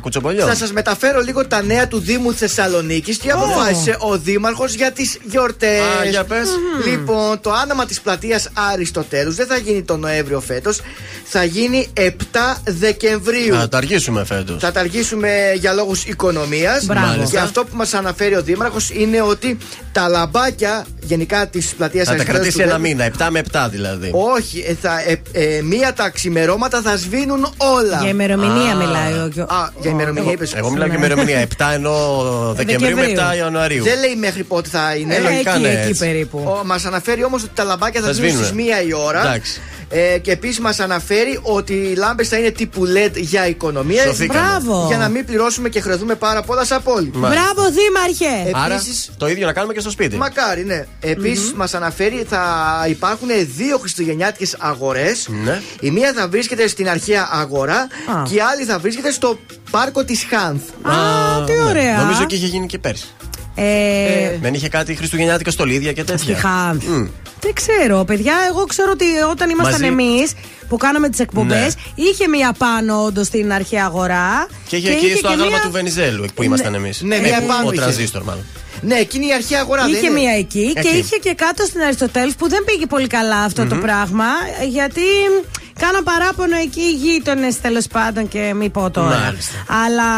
κουτσομπολιό. 0.00 0.46
Θα 0.46 0.54
σας 0.54 0.72
μεταφέρω 0.72 1.20
λίγο 1.20 1.46
τα 1.46 1.62
νέα 1.62 1.88
του 1.88 1.98
Δήμου 1.98 2.32
Θεσσαλονίκης 2.32 3.16
και 3.16 3.30
αποφάσισε 3.30 3.96
ο 3.98 4.18
Δήμαρχος 4.18 4.74
για 4.74 4.92
τις 4.92 5.18
γιορτές. 5.24 5.80
Α, 5.80 6.04
για 6.04 6.24
πες. 6.24 6.48
Λοιπόν, 6.86 7.40
το 7.40 7.52
άναμα 7.52 7.86
της 7.86 8.00
πλατείας 8.00 8.48
Αριστοτέλους 8.72 9.34
δεν 9.34 9.46
θα 9.46 9.56
γίνει 9.56 9.82
τον 9.82 10.00
Νοέμβριο 10.00 10.40
φέτος. 10.40 10.80
Θα 11.24 11.44
γίνει 11.44 11.88
7 11.94 12.62
Δεκεμβρίου. 12.64 13.54
Θα 13.54 13.68
το 13.68 13.76
αργήσουμε 13.76 14.24
φέτος. 14.24 14.60
Θα 14.60 14.72
τα 14.72 14.80
αργήσουμε 14.80 15.52
για 15.54 15.72
λόγους 15.72 16.04
οικονομίας. 16.04 16.84
Μπράβο. 16.84 17.28
Και 17.30 17.38
αυτό 17.38 17.64
που 17.64 17.76
μας 17.76 17.94
αναφέρει 17.94 18.34
ο 18.36 18.42
Δήμαρχος 18.42 18.90
είναι 18.90 19.22
ότι 19.22 19.58
τα 19.92 20.08
λαμπάκια 20.08 20.86
γενικά 21.00 21.46
της 21.46 21.74
πλατείας 21.76 22.06
Θα 22.06 22.14
τα 22.14 22.20
Αριστοτέλους. 22.20 22.54
κρατήσει 22.54 22.70
ένα 22.70 22.78
μήνα, 22.78 23.04
7 23.04 23.30
με 23.30 23.38
7 23.38 23.68
δηλαδή. 23.70 23.97
Όχι, 24.10 24.64
ε, 24.66 24.74
θα, 24.80 25.00
ε, 25.06 25.20
ε, 25.32 25.62
μία 25.62 25.92
τα 25.92 26.10
ξημερώματα 26.10 26.80
θα 26.82 26.96
σβήνουν 26.96 27.48
όλα. 27.56 27.98
Για 28.00 28.08
ημερομηνία 28.08 28.72
Α. 28.72 28.76
μιλάει 28.76 29.12
ο 29.12 29.42
Α, 29.54 29.70
για 29.80 29.90
ημερομηνία 29.90 30.32
είπες. 30.32 30.54
Εγώ 30.54 30.70
μιλάω 30.70 30.88
και 30.88 30.94
ημερομηνία 30.94 31.46
7 31.58 31.66
ενώ 31.72 31.92
Δεκεμβρίου 32.56 32.96
με 32.96 33.06
7 33.32 33.36
Ιανουαρίου. 33.36 33.82
Δεν 33.82 33.98
λέει 33.98 34.16
μέχρι 34.16 34.42
πότε 34.42 34.68
θα 34.68 34.94
είναι. 34.94 35.14
Ε, 35.14 35.18
λογικά, 35.18 35.58
ναι, 35.58 35.68
έτσι. 35.68 36.28
Μας 36.64 36.84
αναφέρει 36.84 37.24
όμως 37.24 37.42
ότι 37.42 37.52
τα 37.54 37.64
λαμπάκια 37.64 38.00
θα 38.00 38.06
Θα 38.06 38.12
σβήνουν 38.12 38.44
σβήνουνε. 38.44 38.72
στις 38.72 38.84
1 38.84 38.88
η 38.88 38.92
ώρα. 39.06 39.20
Εντάξει. 39.20 39.60
Ε, 39.90 40.18
και 40.18 40.30
επίσης 40.30 40.60
μας 40.60 40.80
αναφέρει 40.80 41.38
ότι 41.42 41.72
οι 41.72 41.94
λάμπες 41.94 42.28
θα 42.28 42.36
είναι 42.38 42.50
τύπου 42.50 42.82
LED 42.86 43.10
για 43.14 43.46
οικονομία. 43.46 44.02
Σωθήκαμε. 44.04 44.40
Μπράβο. 44.48 44.84
Για 44.88 44.96
να 44.96 45.08
μην 45.08 45.24
πληρώσουμε 45.26 45.68
και 45.68 45.80
χρεωθούμε 45.80 46.14
πάρα 46.14 46.42
πολλά 46.42 46.64
σαν 46.64 46.82
πόλη. 46.82 47.10
Μάλιστα. 47.14 47.42
Μπράβο, 47.54 47.70
Δήμαρχε! 47.70 48.50
Άρα 48.64 48.74
Επίσης- 48.74 49.10
το 49.16 49.28
ίδιο 49.28 49.46
να 49.46 49.52
κάνουμε 49.52 49.72
και 49.74 49.80
στο 49.80 49.90
σπίτι. 49.90 50.16
Μακάρι, 50.16 50.64
ναι. 50.64 50.86
Επίσης, 51.00 51.52
μας 51.52 51.74
αναφέρει 51.74 52.26
θα 52.28 52.44
υπάρχουν 52.88 53.28
δύο 53.56 53.78
χριστουγεννιάτικες 53.78 54.56
αγορές. 54.58 55.28
Ναι. 55.44 55.60
Η 55.80 55.90
μία 55.90 56.12
θα 56.16 56.28
βρίσκεται 56.28 56.66
στην 56.68 56.88
αρχαία 56.88 57.28
αγορά 57.32 57.78
Α. 57.80 58.22
και 58.28 58.34
η 58.34 58.40
άλλη 58.40 58.64
θα 58.64 58.78
βρίσκεται 58.78 59.10
στο 59.10 59.38
πάρκο 59.70 60.04
της 60.04 60.26
Χάνθ. 60.30 60.62
Α, 60.82 61.44
τι 61.44 61.52
ωραία. 61.68 61.96
Νομίζω 62.02 62.24
και 62.24 62.34
είχε 62.34 62.46
γίνει 62.46 62.66
και 62.66 62.78
πέρσι. 62.78 63.04
Ε, 63.54 64.36
Δεν 64.40 64.54
είχε 64.54 64.68
κάτι 64.68 64.94
χριστουγεννιάτικα 64.94 65.50
στολίδια 65.50 65.92
και 65.92 66.04
τέτοια. 66.04 66.36
Στη 66.36 66.46
Χάνθ. 66.46 66.84
Μμ. 66.86 67.06
Δεν 67.40 67.52
ξέρω, 67.52 68.04
παιδιά. 68.04 68.34
Εγώ 68.48 68.64
ξέρω 68.64 68.90
ότι 68.92 69.04
όταν 69.30 69.50
ήμασταν 69.50 69.72
Μαζί. 69.80 69.84
εμείς 69.92 70.32
που 70.68 70.76
κάναμε 70.76 71.08
τις 71.08 71.18
εκπομπές, 71.20 71.74
Ναι. 71.74 72.04
είχε 72.04 72.28
μία 72.28 72.52
πάνω 72.58 73.02
όντως 73.04 73.26
στην 73.26 73.52
αρχαία 73.52 73.84
αγορά. 73.84 74.46
Και 74.68 74.76
είχε 74.76 74.90
εκεί 74.90 75.10
στο 75.10 75.20
και 75.26 75.26
αγάλμα 75.32 75.46
μία- 75.50 75.60
του 75.60 75.70
Βενιζέλου 75.70 76.22
εκεί 76.24 76.32
που 76.32 76.42
ήμασταν 76.42 76.74
εμείς. 76.74 77.00
ναι, 77.02 77.18
μία 77.18 77.42
πάνω 77.42 77.68
Ο 77.68 77.72
είχε. 77.72 77.80
τραζίστορ 77.80 78.22
μάλλον. 78.22 78.44
Ναι, 78.82 78.94
εκείνη 78.94 79.26
η 79.26 79.32
αρχαία 79.32 79.60
αγορά 79.60 79.82
δεν 79.82 79.92
Είχε 79.92 80.06
είναι. 80.06 80.20
μία 80.20 80.32
εκεί 80.32 80.72
και 80.72 80.78
Εκεί. 80.88 80.96
είχε 80.96 81.16
και 81.16 81.34
κάτω 81.34 81.64
στην 81.64 81.80
Αριστοτέλους 81.80 82.34
που 82.34 82.48
δεν 82.48 82.64
πήγε 82.64 82.86
πολύ 82.86 83.06
καλά 83.06 83.36
αυτό 83.38 83.66
το 83.66 83.74
πράγμα 83.76 84.26
γιατί 84.68 85.00
κάναν 85.78 86.02
παράπονο 86.04 86.56
εκεί 86.56 86.80
οι 86.80 86.92
γείτονες 86.92 87.60
τέλος 87.60 87.86
πάντων 87.86 88.28
και 88.28 88.52
μη 88.56 88.68
πω 88.68 88.90
τώρα. 88.90 89.18
Μάλιστα. 89.18 89.54
Αλλά 89.84 90.10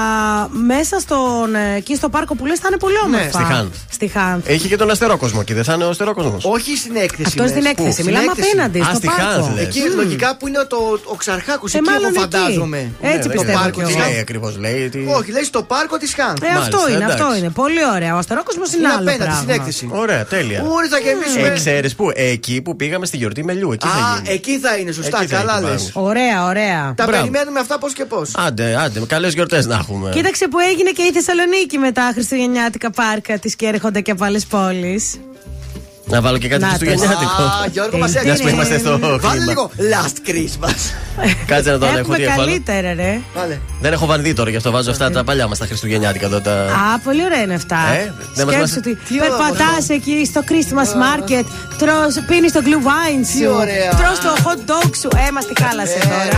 μέσα 0.49 0.99
στον, 0.99 1.55
ε, 1.55 1.75
εκεί 1.77 1.95
στο 1.97 2.09
πάρκο 2.09 2.35
που 2.35 2.47
λες 2.47 2.59
θα 2.59 2.67
είναι 2.71 2.79
πολύ 2.79 2.95
όμορφα. 3.05 3.29
στη 3.31 3.43
Χάνθ. 3.53 3.75
Στη 3.91 4.07
Χάνθ. 4.07 4.49
Έχει 4.49 4.69
και 4.69 4.77
τον 4.77 4.91
αστερόκοσμο 4.91 5.39
εκεί, 5.43 5.53
δεν 5.55 5.65
θα 5.65 5.73
είναι 5.75 5.85
ο 5.85 5.89
αστερόκοσμο. 5.89 6.37
Όχι 6.43 6.77
στην 6.77 6.97
έκθεση. 6.97 7.23
Αυτό 7.27 7.43
είναι 7.43 7.51
στην 7.51 7.63
λες. 7.63 7.71
έκθεση. 7.71 8.01
Πού; 8.03 8.05
Μιλάμε 8.09 8.25
Στην 8.33 8.43
έκθεση. 8.43 8.51
απέναντι, 8.51 8.81
Α, 8.81 8.85
στο 8.85 8.95
στη 8.95 9.07
πάρκο. 9.07 9.23
Χάνθ, 9.43 9.55
λες. 9.57 9.65
Εκεί 9.67 9.81
λογικά 10.01 10.37
που 10.37 10.49
είναι 10.49 10.65
το, 10.69 10.77
ο 11.05 11.15
Ξαρχάκο. 11.15 11.67
Ε, 11.73 11.77
εκεί 11.77 11.85
μάλλον 11.89 12.05
εγώ 12.15 12.23
εκεί. 12.23 12.37
φαντάζομαι. 12.37 12.79
Έτσι 13.01 13.27
Ναι, 13.29 13.35
πιστεύω 13.35 13.59
δεν 13.63 13.71
κι 13.73 13.81
ξέρω 13.81 13.89
εγώ. 13.89 14.03
Τι 14.05 14.11
λέει 14.11 14.19
ακριβώς, 14.21 14.57
λέει. 14.59 14.89
τι- 14.89 15.07
Όχι, 15.19 15.31
λέει 15.33 15.45
στο 15.45 15.63
πάρκο 15.63 15.97
της 15.97 16.15
Χάνθ. 16.15 16.43
Ε, 16.43 16.47
αυτό 16.47 16.59
Μάλιστα, 16.61 16.89
είναι, 16.89 17.05
εντάξει. 17.05 17.23
αυτό 17.23 17.37
είναι. 17.37 17.51
Πολύ 17.63 17.83
ωραία. 17.95 18.15
Ο 18.15 18.19
Αστερόκοσμο 18.19 18.63
είναι, 18.67 18.77
Είναι 18.79 18.89
άλλο 18.89 18.97
απέναντι 19.01 19.23
πράγμα. 19.23 19.41
στην 19.43 19.51
έκθεση. 19.55 19.85
Ωραία, 19.93 20.25
τέλεια. 20.25 20.59
Ούρι 20.71 20.89
θα 20.95 20.99
γεμίσουμε. 20.99 21.47
Ε, 21.47 21.51
ξέρεις 21.61 21.95
πού, 21.95 22.05
εκεί 22.15 22.63
που 22.65 22.77
πήγαμε 22.77 23.07
στη 23.07 23.17
γιορτή 23.17 23.45
μελιού, 23.45 23.73
εκεί 23.73 23.87
θα 23.87 23.93
Α, 24.05 24.15
γίνει. 24.15 24.29
εκεί 24.37 24.59
θα 24.59 24.77
είναι, 24.77 24.93
σωστά. 24.93 25.19
Εκεί 25.51 25.59
θα 25.59 25.61
Καλά 25.61 25.71
είναι, 25.71 25.71
λες. 25.83 25.91
πάμε. 25.93 26.07
Ωραία, 26.09 26.45
ωραία. 26.47 26.95
Τα 26.97 27.05
Μπράβο. 27.07 27.11
περιμένουμε 27.27 27.61
αυτά 27.61 27.79
πώς 27.79 27.93
και 27.93 28.05
πώς. 28.05 28.31
Άντε, 28.37 28.77
άντε, 28.77 29.01
καλές 29.07 29.33
γιορτές 29.35 29.67
να 29.67 29.75
έχουμε. 29.75 30.11
Κοίταξε 30.11 30.49
που 30.49 30.59
έγινε 30.59 30.91
και 30.91 31.03
η 31.03 31.13
Θεσσαλονίκη 31.13 31.79
με 31.79 31.93
τα 31.93 32.11
χριστουγεννιάτικα 32.13 32.91
πάρκα 32.91 33.39
της 33.39 33.57
και 33.57 33.67
έρχονται 33.67 34.01
και 34.01 34.11
από 34.11 34.25
άλλες 34.25 34.47
πόλεις. 34.47 35.21
Να 36.11 36.21
βάλω 36.21 36.39
και 36.39 36.49
κάτι 36.49 36.63
Να 36.63 36.69
το. 36.69 36.75
χριστουγεννιάτικο. 36.77 37.43
Α, 37.43 37.67
Γιώργο, 37.73 37.99
μας 37.99 38.15
Ε, 38.15 38.21
Μιας 38.25 38.37
που 38.41 38.43
είναι- 38.43 38.57
είμαστε 38.57 38.79
στο 38.79 38.99
Βάλε 38.99 39.19
κλίμα. 39.19 39.45
λίγο 39.45 39.71
Last 39.93 40.29
Christmas. 40.29 40.81
Κάτσε 41.47 41.71
να 41.71 41.79
το 41.79 41.85
ανέχω 41.87 41.99
Έχουμε 42.01 42.17
τι 42.17 42.23
έβαλα. 42.23 42.45
καλύτερα, 42.45 42.95
ρε. 42.95 43.21
Βάλε. 43.35 43.59
Δεν 43.81 43.93
έχω 43.93 44.07
βανδύ 44.07 44.33
τώρα, 44.35 44.51
γι' 44.51 44.57
αυτό 44.57 44.71
βάζω 44.71 44.91
αυτά 44.91 45.11
τα 45.11 45.25
παλιά 45.25 45.47
μας 45.49 45.59
τα 45.59 45.67
χριστουγεννιάτικα 45.67 46.27
εδώ. 46.27 46.41
Τα... 46.41 46.53
Α, 46.53 46.99
πολύ 47.05 47.25
ωραία 47.25 47.43
είναι 47.43 47.55
αυτά. 47.55 47.79
Ε, 47.93 48.13
δεν 48.35 48.47
μας 48.47 48.55
Σκέψου 48.55 48.59
μας- 48.61 48.77
ότι 48.77 48.95
Τι 49.09 49.15
περπατάς 49.19 49.51
όμορφο. 49.69 49.93
εκεί 49.95 50.25
στο 50.31 50.41
Christmas 50.49 50.91
market, 51.05 51.45
τρως, 51.79 52.15
πίνεις 52.27 52.53
το 52.53 52.61
glue 52.65 52.83
wine 52.89 53.27
Τι 53.33 53.39
σου, 53.39 53.51
ωραία. 53.63 53.91
τρως 54.01 54.19
το 54.21 54.31
hot 54.45 54.61
dog 54.71 54.91
σου. 55.01 55.09
Ε, 55.29 55.31
μας 55.33 55.47
τη 55.47 55.63
χάλασες 55.63 55.95
Ε, 55.95 55.99
τώρα. 56.09 56.37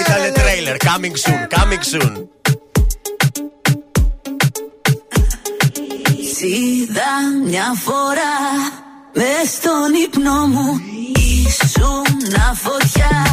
Ήτανε 0.00 0.28
τρέιλερ, 0.40 0.76
coming 0.76 1.16
soon, 1.24 1.40
coming 1.58 1.84
soon. 2.02 2.12
είδα 6.44 7.10
μια 7.44 7.72
φορά 7.84 8.36
μες 9.14 9.50
στον 9.52 9.94
ύπνο 10.04 10.46
μου. 10.46 10.80
Ήσουν 11.14 12.04
φωτιά 12.54 13.26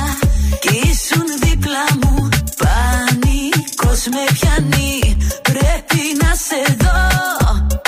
κι 0.60 0.76
ήσουν 0.76 1.26
δίπλα 1.44 1.86
μου. 2.02 2.30
Πανικός 2.62 4.02
με 4.14 4.24
πιάνει 4.34 5.18
πρέπει 5.42 6.02
να 6.22 6.32
σε 6.36 6.76
δω. 6.80 7.00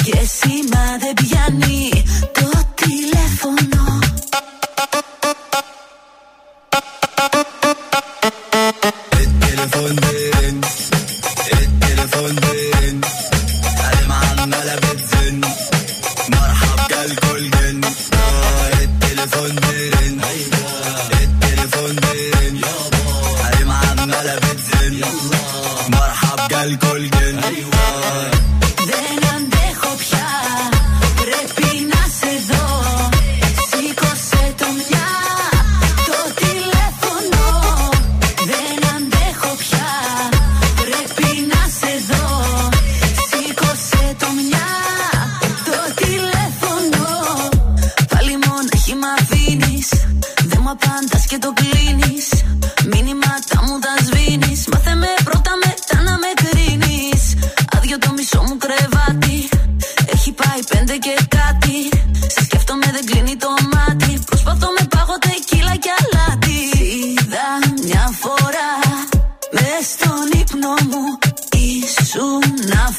Και 0.03 0.17
σήμα 0.37 0.85
δεν 0.99 1.13
πιάνει 1.13 2.03
το 2.31 2.49
τηλέφωνο. 2.75 3.62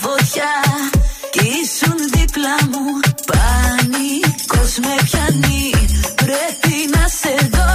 φωτιά 0.02 0.52
Κι 1.32 1.46
ήσουν 1.62 1.98
δίπλα 2.14 2.56
μου. 2.70 2.84
Πανικός 3.30 4.72
με 4.84 4.94
πιάνει 5.04 5.70
Πρέπει 6.16 6.74
να 6.94 7.04
σε 7.20 7.34
δω. 7.54 7.72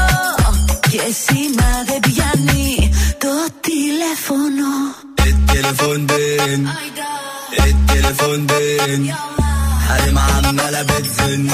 Και 0.90 1.02
εσύ 1.10 1.40
να 1.60 1.70
δεν 1.88 2.00
πιάνει 2.00 2.90
Το 3.18 3.34
τηλέφωνο. 3.68 4.70
التليفون 5.30 6.06
بين 6.06 6.70
التليفون 7.60 8.46
بين 8.46 9.14
حرم 9.88 10.18
عمالة 10.18 10.82
بتزن 10.84 11.50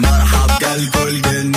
مرحب 0.00 0.50
جالكل 0.60 1.20
جن 1.22 1.52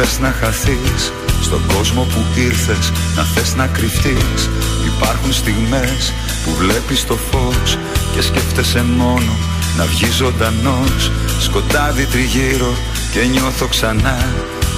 θες 0.00 0.18
να 0.18 0.32
χαθείς 0.40 1.12
Στον 1.40 1.62
κόσμο 1.74 2.02
που 2.02 2.24
ήρθες 2.34 2.92
να 3.16 3.22
θες 3.22 3.54
να 3.54 3.66
κρυφτείς. 3.66 4.50
Υπάρχουν 4.86 5.32
στιγμές 5.32 6.12
που 6.44 6.54
βλέπεις 6.58 7.06
το 7.06 7.16
φως 7.30 7.78
Και 8.14 8.22
σκέφτεσαι 8.22 8.82
μόνο 8.82 9.32
να 9.76 9.84
βγεις 9.84 10.14
ζωντανός. 10.14 11.10
Σκοτάδι 11.40 12.04
τριγύρω 12.04 12.74
και 13.12 13.20
νιώθω 13.30 13.66
ξανά 13.66 14.18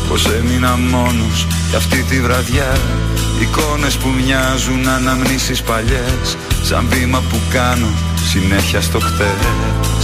Πως 0.08 0.26
έμεινα 0.26 0.76
μόνος. 0.76 1.46
Κι 1.70 1.76
αυτή 1.76 2.02
τη 2.02 2.20
βραδιά 2.20 2.76
Εικόνες 3.40 3.96
που 3.96 4.08
μοιάζουν 4.08 4.88
αναμνήσεις 4.88 5.62
παλιές 5.62 6.36
Σαν 6.62 6.86
βήμα 6.90 7.22
που 7.28 7.40
κάνω 7.50 7.88
συνέχεια 8.30 8.80
στο 8.80 8.98
χτες 8.98 9.99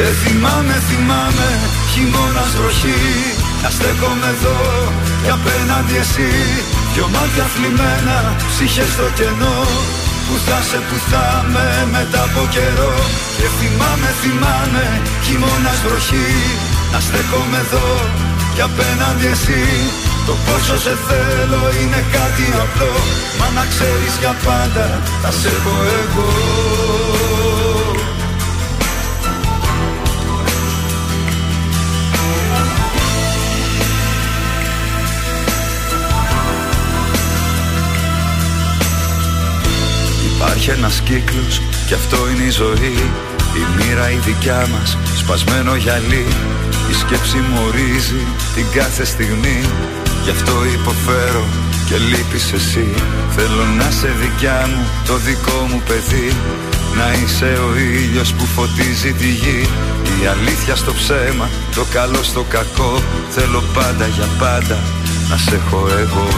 Ε, 0.00 0.12
θυμάμαι, 0.22 0.76
θυμάμαι, 0.88 1.48
χειμώνας 1.92 2.52
βροχή. 2.58 3.02
Να 3.62 3.70
στέκομαι 3.76 4.28
εδώ 4.34 4.58
και 5.22 5.30
απέναντι 5.38 5.94
εσύ. 6.04 6.30
Δυο 6.92 7.06
μάτια 7.14 7.46
θλιμμένα, 7.52 8.18
ψυχές 8.50 8.90
στο 8.94 9.06
κενό. 9.18 9.58
Που 10.26 10.34
θα 10.46 10.58
σε 10.68 10.78
που 10.86 10.96
θα 11.10 11.24
με 11.52 11.66
μετά 11.94 12.20
από 12.28 12.42
καιρό. 12.54 12.94
Και 13.38 13.48
θυμάμαι, 13.58 14.10
θυμάμαι, 14.20 14.84
χειμώνας 15.24 15.78
βροχή. 15.84 16.30
Να 16.92 16.98
στέκομαι 17.06 17.60
εδώ 17.64 17.88
και 18.54 18.62
απέναντι 18.70 19.26
εσύ. 19.34 19.62
Το 20.26 20.34
πόσο 20.46 20.76
σε 20.84 20.94
θέλω 21.06 21.62
είναι 21.80 22.00
κάτι 22.16 22.46
απλό. 22.64 22.94
Μα 23.38 23.46
να 23.56 23.64
ξέρεις 23.72 24.14
για 24.22 24.34
πάντα 24.44 24.86
θα 25.22 25.30
σε 25.38 25.48
έχω 25.56 25.74
εγώ 26.00 26.81
Υπάρχει 40.62 40.80
ένας 40.80 41.00
κύκλος 41.00 41.60
και 41.86 41.94
αυτό 41.94 42.16
είναι 42.30 42.44
η 42.44 42.50
ζωή. 42.50 42.96
Η 43.60 43.62
μοίρα 43.76 44.10
η 44.10 44.16
δικιά 44.16 44.66
μας 44.72 44.96
σπασμένο 45.16 45.74
γυαλί. 45.74 46.26
Η 46.90 46.94
σκέψη 46.94 47.36
μου 47.36 47.60
ορίζει 47.66 48.22
την 48.54 48.66
κάθε 48.74 49.04
στιγμή. 49.04 49.58
Γι' 50.24 50.30
αυτό 50.30 50.52
υποφέρω 50.78 51.44
και 51.88 51.96
λείπεις 51.96 52.52
εσύ. 52.52 52.88
Θέλω 53.36 53.64
να 53.78 53.90
σε 53.90 54.08
δικιά 54.22 54.66
μου 54.70 54.84
το 55.06 55.16
δικό 55.16 55.58
μου 55.70 55.82
παιδί. 55.88 56.28
Να 56.98 57.06
είσαι 57.12 57.50
ο 57.66 57.70
ήλιος 57.78 58.32
που 58.32 58.44
φωτίζει 58.44 59.12
τη 59.12 59.28
γη. 59.28 59.60
Η 60.22 60.26
αλήθεια 60.34 60.76
στο 60.76 60.92
ψέμα, 60.92 61.48
το 61.74 61.84
καλό 61.92 62.22
στο 62.22 62.42
κακό. 62.48 63.02
Θέλω 63.30 63.62
πάντα 63.74 64.06
για 64.06 64.28
πάντα 64.38 64.78
να 65.28 65.36
σε 65.36 65.54
έχω 65.54 65.86
εγώ 66.04 66.28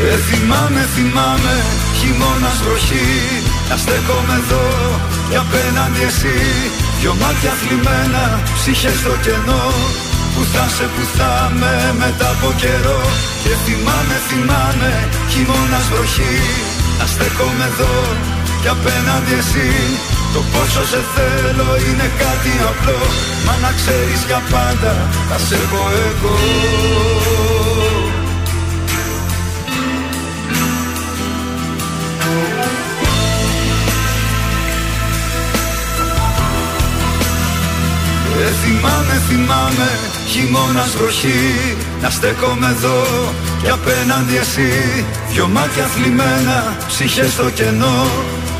Ε, 0.00 0.16
θυμάμαι, 0.28 0.82
θυμάμαι, 0.94 1.54
χειμώνας 1.98 2.58
βροχή. 2.64 3.10
Να 3.68 3.76
στέκομαι 3.82 4.36
εδώ 4.42 4.66
και 5.28 5.38
απέναντι 5.44 6.02
εσύ. 6.10 6.38
Δυο 6.98 7.12
μάτια 7.22 7.52
θλιμμένα, 7.60 8.24
ψυχές 8.58 8.96
στο 9.02 9.14
κενό. 9.24 9.64
Που 10.32 10.42
θα 10.52 10.64
σε 10.76 10.86
που 10.94 11.04
θα 11.16 11.32
με 11.60 11.74
μετά 12.00 12.28
από 12.34 12.48
καιρό. 12.62 13.02
Και 13.42 13.52
θυμάμαι, 13.64 14.16
θυμάμαι, 14.28 14.92
χειμώνας 15.32 15.86
βροχή. 15.92 16.36
Να 16.98 17.04
στέκομαι 17.12 17.66
εδώ 17.72 17.96
και 18.62 18.70
απέναντι 18.76 19.34
εσύ. 19.42 19.70
Το 20.34 20.40
πόσο 20.52 20.82
σε 20.90 21.00
θέλω 21.14 21.70
είναι 21.86 22.08
κάτι 22.22 22.52
απλό. 22.70 23.00
Μα 23.46 23.54
να 23.64 23.70
ξέρεις 23.78 24.20
για 24.28 24.40
πάντα 24.52 24.94
θα 25.28 25.38
σε 25.46 25.54
έχω 25.64 25.82
εγώ 26.06 26.34
Ε, 38.44 38.50
θυμάμαι, 38.62 39.14
θυμάμαι, 39.28 39.88
χειμώνας 40.30 40.90
βροχή. 40.96 41.76
Να 42.02 42.10
στέκομαι 42.10 42.66
εδώ 42.66 43.02
και 43.62 43.68
απέναντι 43.68 44.36
εσύ. 44.36 44.70
Δυο 45.30 45.48
μάτια 45.48 45.86
θλιμμένα, 45.94 46.76
ψυχές 46.88 47.30
στο 47.32 47.50
κενό. 47.50 48.06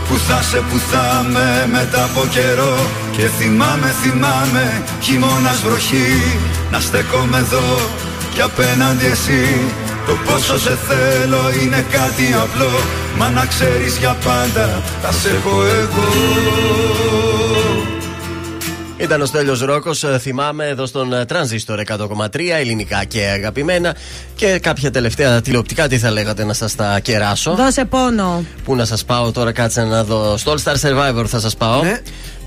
Που 0.08 0.18
θα 0.26 0.42
σε 0.42 0.60
που 0.68 0.78
θα 0.90 1.26
με 1.32 1.68
μετά 1.72 2.04
από 2.04 2.26
καιρό. 2.30 2.76
Και 3.16 3.26
θυμάμαι, 3.38 3.94
θυμάμαι, 4.02 4.82
χειμώνας 5.00 5.60
βροχή. 5.64 6.10
Να 6.70 6.80
στέκομαι 6.80 7.38
εδώ 7.38 7.68
και 8.34 8.42
απέναντι 8.42 9.06
εσύ. 9.06 9.44
Το 10.06 10.14
πόσο 10.26 10.58
σε 10.58 10.78
θέλω 10.88 11.42
είναι 11.62 11.86
κάτι 11.90 12.26
απλό. 12.44 12.72
Μα 13.18 13.28
να 13.28 13.46
ξέρεις 13.46 13.96
για 13.96 14.16
πάντα 14.24 14.82
θα 15.02 15.12
σε 15.12 15.28
έχω 15.28 15.62
εγώ 15.80 17.61
Ήταν 19.02 19.20
ο 19.20 19.24
Στέλιος 19.26 19.60
Ρόκος, 19.60 20.04
ε, 20.04 20.18
θυμάμαι, 20.18 20.66
εδώ 20.66 20.86
στον 20.86 21.12
ε, 21.12 21.24
Τρανζίστορ 21.24 21.80
100,3, 21.86 22.26
ελληνικά 22.58 23.04
και 23.04 23.20
αγαπημένα. 23.20 23.96
Και 24.34 24.58
κάποια 24.58 24.90
τελευταία 24.90 25.40
τηλεοπτικά, 25.40 25.88
τι 25.88 25.98
θα 25.98 26.10
λέγατε 26.10 26.44
να 26.44 26.52
σας 26.52 26.74
τα 26.74 27.00
κεράσω; 27.00 27.54
Δώσε 27.54 27.84
πόνο. 27.84 28.44
Πού 28.64 28.76
να 28.76 28.84
σας 28.84 29.04
πάω 29.04 29.32
τώρα, 29.32 29.52
κάτσε 29.52 29.82
να 29.82 30.04
δω. 30.04 30.36
Στο 30.36 30.54
All 30.54 30.70
Star 30.70 30.74
Survivor 30.74 31.24
θα 31.26 31.40
σας 31.40 31.56
πάω. 31.56 31.82
Ναι. 31.82 32.00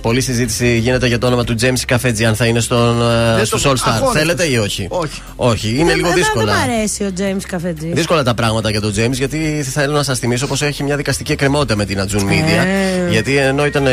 Πολλή 0.05 0.21
συζήτηση 0.21 0.77
γίνεται 0.77 1.07
για 1.07 1.17
το 1.17 1.27
όνομα 1.27 1.43
του 1.43 1.55
James 1.61 1.79
Καφέτζη, 1.87 2.25
αν 2.25 2.35
θα 2.35 2.45
είναι 2.45 2.59
στον, 2.59 3.01
ε, 3.01 3.35
Δεν 3.35 3.45
στους 3.45 3.61
το- 3.61 3.69
All 3.69 3.73
Star. 3.73 3.91
αγχώνεται. 3.93 4.19
Θέλετε 4.19 4.43
ή 4.51 4.57
όχι; 4.57 4.87
Όχι. 4.89 5.21
Όχι, 5.35 5.67
είναι 5.69 5.93
λίγο 5.93 6.07
Εμένα 6.07 6.13
δύσκολα. 6.13 6.45
Δεν 6.45 6.55
μ' 6.55 6.71
αρέσει 6.71 7.03
ο 7.03 7.11
James 7.17 7.41
Καφετζή. 7.47 7.91
Δύσκολα 7.93 8.23
τα 8.23 8.33
πράγματα 8.33 8.69
για 8.69 8.81
τον 8.81 8.93
James, 8.97 9.11
γιατί 9.11 9.65
θέλω 9.71 9.93
να 9.93 10.03
σας 10.03 10.19
θυμίσω 10.19 10.47
πως 10.47 10.61
έχει 10.61 10.83
μια 10.83 10.95
δικαστική 10.95 11.31
εκκρεμότητα 11.31 11.75
με 11.75 11.85
την 11.85 11.99
Ατζούν 11.99 12.27
Media. 12.29 12.65
Ε. 13.07 13.09
Γιατί 13.11 13.35
ενώ 13.37 13.65
ήταν 13.65 13.85
ε, 13.87 13.91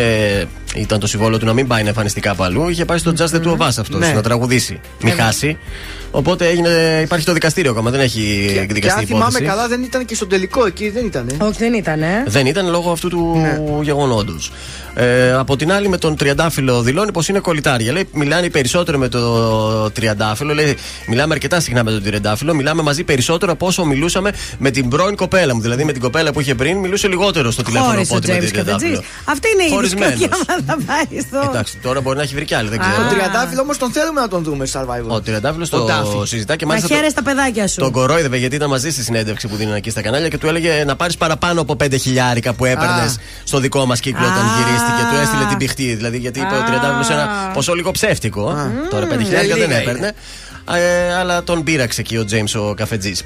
ήταν 0.74 0.98
το 1.00 1.06
συμβόλαιο 1.06 1.38
του 1.38 1.46
να 1.46 1.52
μην 1.52 1.66
πάει 1.66 1.82
να 1.82 1.88
εμφανιστεί 1.88 2.20
κάπου 2.20 2.42
αλλού. 2.42 2.68
Είχε 2.68 2.84
πάει 2.84 2.98
στο 2.98 3.12
Just 3.18 3.26
the 3.36 3.40
Two 3.42 3.50
of 3.56 3.66
Us 3.66 3.66
αυτός 3.78 4.00
Ναι. 4.00 4.12
να 4.12 4.22
τραγουδήσει. 4.22 4.80
Μη 5.02 5.10
Ναι. 5.10 5.22
χάσει. 5.22 5.58
Οπότε 6.10 6.46
έγινε, 6.46 7.00
υπάρχει 7.02 7.24
το 7.26 7.32
δικαστήριο 7.32 7.70
ακόμα, 7.70 7.90
δεν 7.90 8.00
έχει 8.00 8.50
Και 8.54 8.60
εκδικαστεί 8.60 8.96
αν 8.98 9.02
η 9.02 9.06
θυμάμαι 9.06 9.24
υπόθεση. 9.26 9.44
καλά, 9.50 9.68
δεν 9.68 9.82
ήταν 9.82 10.04
και 10.04 10.14
στον 10.14 10.28
τελικό 10.28 10.66
εκεί, 10.66 10.90
δεν 10.90 11.04
ήταν. 11.06 11.26
Όχι, 11.38 11.58
δεν 11.58 11.74
ήταν, 11.74 12.02
ε. 12.02 12.24
Δεν 12.26 12.46
ήταν 12.46 12.68
λόγω 12.70 12.90
αυτού 12.90 13.08
του 13.08 13.38
Ναι. 13.40 13.58
γεγονότος. 13.82 14.52
Ε, 14.94 15.32
από 15.32 15.56
την 15.56 15.72
άλλη, 15.72 15.88
με 15.88 15.98
τον 16.02 16.16
Τριαντάφυλλο 16.16 16.82
δηλώνει 16.82 17.12
πως 17.12 17.28
είναι 17.28 17.38
κολλητάρια. 17.38 17.92
Λέει, 17.92 18.08
μιλάνε 18.12 18.50
περισσότερο 18.50 18.98
με 18.98 19.08
το 19.08 19.90
Τριαντάφυλλο. 19.90 20.54
Λέει, 20.54 20.76
μιλάμε 21.06 21.34
αρκετά 21.34 21.60
συχνά 21.60 21.84
με 21.84 21.90
τον 21.90 22.02
Τριαντάφυλλο. 22.02 22.54
Μιλάμε 22.54 22.82
μαζί 22.82 23.04
περισσότερο 23.04 23.52
από 23.52 23.66
όσο 23.66 23.84
μιλούσαμε 23.84 24.32
με 24.58 24.70
την 24.70 24.88
πρώην 24.88 25.16
κοπέλα 25.16 25.54
μου. 25.54 25.60
Δηλαδή, 25.60 25.84
με 25.84 25.92
την 25.92 26.00
κοπέλα 26.00 26.32
που 26.32 26.40
είχε 26.40 26.54
πριν, 26.54 26.78
μιλούσε 26.78 27.08
λιγότερο 27.08 27.50
στο 27.50 27.62
τηλέφωνο 27.62 27.90
Χώρισε 27.92 28.14
από 28.14 28.14
ο 28.14 28.16
ό,τι 28.16 28.26
με 28.32 28.46
Τζέιμς 28.46 28.52
τον 28.56 28.64
και 28.64 28.70
ο 28.72 28.76
Τζι. 28.76 28.86
Τριαντάφυλλο. 28.86 29.12
Αυτή 29.24 29.48
είναι 29.54 29.62
η 29.62 29.70
Χωρισμένος. 29.70 30.18
δικαιολογία 30.18 30.44
μα 30.48 30.74
θα 30.74 30.76
πάει 30.86 31.20
στο. 31.20 31.48
Εντάξει, 31.50 31.76
τώρα 31.82 32.00
μπορεί 32.00 32.16
να 32.16 32.22
έχει 32.22 32.34
βρει 32.34 32.44
κι 32.44 32.54
άλλη, 32.54 32.68
δεν 32.68 32.80
Α. 32.80 32.82
ξέρω. 32.82 32.96
Τον 33.08 33.16
Τριαντάφυλλο 33.18 33.60
όμως 33.62 33.78
τον 33.78 33.90
θέλουμε 33.92 34.20
να 34.20 34.28
τον 34.28 34.42
δούμε 34.42 34.66
στο 34.66 34.80
survival. 34.80 35.08
Ο 35.16 35.20
Τριαντάφυλλος 35.20 35.72
Ο 35.72 35.78
το 35.78 35.84
Τάφη. 35.84 36.16
συζητά 36.24 36.56
και 36.56 36.64
Να 36.64 36.70
μάλιστα. 36.70 36.88
το- 36.88 36.94
χαίρεσαι 36.94 37.14
τα 37.14 37.22
παιδάκια 37.22 37.68
σου. 37.68 37.76
Τον 37.80 37.92
κορόιδευε 37.92 38.36
γιατί 38.36 38.54
ήταν 38.56 38.68
μαζί 38.68 38.90
στη 38.90 39.02
συνέντευξη 39.02 39.48
που 39.48 39.56
δίνουν 39.56 39.74
εκεί 39.74 39.90
στα 39.90 40.02
κανάλια 40.02 40.28
και 40.28 40.38
του 40.38 40.46
έλεγε 40.46 40.84
να 40.86 40.96
πάρεις 40.96 41.16
παραπάνω 41.16 41.60
από 41.60 41.76
5 41.84 41.96
χιλιάρικα 42.00 42.52
που 42.52 42.64
έπαιρνες 42.64 43.12
Α. 43.12 43.20
στο 43.44 43.58
δικό 43.58 43.86
μας 43.86 44.00
κύκλο 44.00 44.24
όταν 44.26 44.44
Α. 44.44 44.50
γυρίστηκε. 44.56 45.02
Του 45.10 45.16
έστειλε 45.22 45.44
την 45.48 45.56
πηχτή. 45.58 45.91
Δηλαδή 45.94 46.18
γιατί 46.18 46.40
είπε 46.40 46.54
ο 46.54 46.64
Τριαντάφυλλο 46.66 47.20
ένα 47.20 47.50
ποσό 47.54 47.74
λίγο 47.74 47.90
ψεύτικο. 47.90 48.56
Τώρα 48.90 49.06
5 49.06 49.18
χιλιάρικα 49.22 49.56
δεν 49.56 49.68
λίγα 49.68 49.80
έπαιρνε. 49.80 50.12
Ε, 50.74 51.14
αλλά 51.14 51.42
τον 51.42 51.62
πείραξε 51.64 52.00
εκεί 52.00 52.16
ο 52.16 52.24
Τζέιμς 52.24 52.54
ο 52.54 52.74
καφετζής. 52.76 53.22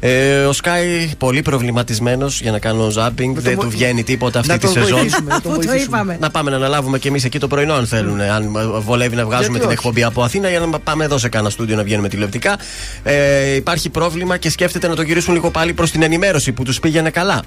Ε, 0.00 0.38
ο 0.44 0.52
Σκάι 0.52 1.10
πολύ 1.18 1.42
προβληματισμένος 1.42 2.40
για 2.40 2.50
να 2.50 2.58
κάνω 2.58 2.90
ζάμπινγκ. 2.90 3.36
Δεν 3.38 3.54
βο- 3.54 3.62
του 3.62 3.70
βγαίνει 3.70 4.02
τίποτα 4.02 4.38
αυτή 4.38 4.50
Να 4.52 4.58
τη 4.58 4.64
τον 4.64 4.72
σεζόν. 4.74 4.98
βοηθήσουμε, 4.98 5.32
να 5.34 5.40
τον 5.40 5.52
Αφού 5.52 5.60
το 5.60 5.66
βοηθήσουμε. 5.66 5.96
είπαμε. 5.96 6.16
Να 6.20 6.30
πάμε 6.30 6.50
να 6.50 6.56
αναλάβουμε 6.56 6.98
και 6.98 7.08
εμείς 7.08 7.24
εκεί 7.24 7.38
το 7.38 7.46
πρωινό, 7.48 7.74
αν 7.74 7.86
θέλουν. 7.86 8.20
Αν 8.20 8.56
βολεύει 8.80 9.16
να 9.16 9.24
βγάζουμε 9.24 9.46
Γιατί 9.48 9.58
την 9.58 9.66
όχι; 9.68 9.74
εκπομπή 9.78 10.02
από 10.02 10.22
Αθήνα 10.22 10.48
για 10.48 10.58
να 10.60 10.78
πάμε 10.78 11.04
εδώ 11.04 11.18
σε 11.18 11.28
κάνα 11.28 11.50
στούντιο 11.50 11.76
να 11.76 11.82
βγαίνουμε 11.82 12.08
τηλεοπτικά. 12.08 12.56
Ε, 13.02 13.54
υπάρχει 13.54 13.88
πρόβλημα 13.90 14.36
και 14.36 14.50
σκέφτεται 14.50 14.88
να 14.88 14.94
το 14.94 15.02
γυρίσουν 15.02 15.34
λίγο 15.34 15.50
πάλι 15.50 15.72
προς 15.72 15.90
την 15.90 16.02
ενημέρωση 16.02 16.52
που 16.52 16.62
τους 16.62 16.80
πήγαινε 16.80 17.10
καλά. 17.10 17.42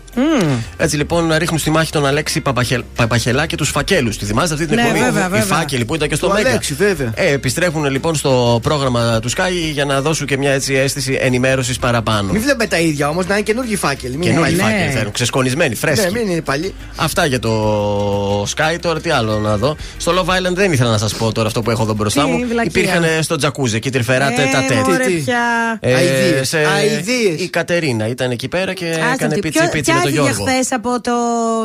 Έτσι 0.78 0.98
λοιπόν 0.98 1.34
ρίχνουν 1.38 1.60
στη 1.60 1.70
μάχη 1.70 1.92
τον 1.92 2.06
Αλέξη 2.06 2.42
Παπαχελ, 2.42 2.84
Παπαχελά 2.96 3.46
και 3.46 3.56
τους 3.56 3.70
φακέλους. 3.70 4.18
Τη 4.18 4.26
θυμάστε 4.26 4.54
αυτή 4.54 4.66
την 4.66 4.76
Ναι, 4.76 4.82
εκπομπή; 4.82 5.00
βέβαια, 5.00 5.26
Οι 5.26 5.30
βέβαια. 5.30 5.58
φάκελοι 5.58 5.86
που 5.86 5.96
ήταν 5.96 6.08
και 6.10 6.16
στο 6.16 6.28
Του 6.28 6.34
Μέγκα. 6.34 6.50
Αλέξη, 6.50 6.74
βέβαια. 6.74 7.12
Ε, 7.16 7.32
επιστρέφουν 7.32 7.86
λοιπόν 7.90 8.16
στο 8.16 8.60
πρόγραμμα 8.62 9.20
του 9.20 9.30
Sky 9.38 9.52
για 9.72 9.86
να 9.86 10.02
δώσουν 10.02 10.28
και 10.28 10.38
μια 10.38 10.52
έτσι 10.52 10.74
αίσθηση 10.74 11.18
ενημέρωσης 11.22 11.78
παραπάνω. 11.80 12.32
Μην 12.32 12.42
βλέπουμε 12.42 12.66
τα 12.68 12.80
ίδια 12.80 13.10
όμως, 13.10 13.26
να 13.28 13.34
είναι 13.34 13.44
καινούργιοι 13.44 13.76
φάκελοι. 13.76 14.14
Μην 14.18 14.22
είναι 14.22 14.32
Καινούργιοι 14.32 14.58
παλιοί. 14.58 14.74
φάκελοι 14.76 14.92
θέλουν, 14.98 15.12
ξεσκονισμένοι, 15.12 15.76
φρέσκοι. 15.76 16.06
Ναι, 16.12 16.20
μην 16.20 16.30
είναι 16.30 16.42
παλιοί. 16.42 16.74
Αυτά 16.96 17.26
για 17.26 17.40
το 17.40 18.44
Sky. 18.44 18.76
Τώρα 18.82 19.00
τι 19.02 19.10
άλλο 19.10 19.40
να 19.40 19.58
δω. 19.58 19.76
Στο 19.98 20.12
Love 20.18 20.30
Island 20.30 20.54
δεν 20.54 20.72
ήθελα 20.72 20.90
να 20.90 20.98
σας 20.98 21.14
πω 21.14 21.32
τώρα 21.32 21.48
αυτό 21.48 21.62
που 21.62 21.72
έχω 21.72 21.84
εδώ 21.84 21.94
μπροστά 21.94 22.24
Τι 22.24 22.30
μου. 22.30 22.38
βλακεία. 22.50 22.64
Υπήρχαν 22.82 23.24
στο 23.24 23.36
τζακούζι 23.36 23.76
εκεί 23.76 23.90
τρυφεράτε 23.90 24.36
τα 24.52 24.58
Ε, 24.58 24.62
τέτοια. 24.68 24.82
μωρέ, 24.88 25.06
Τι, 25.06 25.12
τι. 25.16 25.22
πια. 25.22 25.80
Αηδίες, 25.84 26.54
αηδίες. 26.54 27.42
Η 27.42 27.50
Κατερίνα 27.50 28.08
ήταν 28.08 28.32
εκεί 28.32 28.48
πέρα 28.48 28.74
και 28.74 28.86
Άστα 28.90 29.06
έκανε 29.14 29.26
αυτή. 29.26 29.40
πίτσι 29.40 29.60
Ποιο- 29.60 29.70
πίτσι 29.72 29.92
ποια 29.92 29.94
με 29.94 30.00
τον 30.00 30.10
έφυγε 30.12 30.24
Γιώργο. 30.34 30.52
χθες 30.52 30.72
από 30.72 31.02
το 31.02 31.12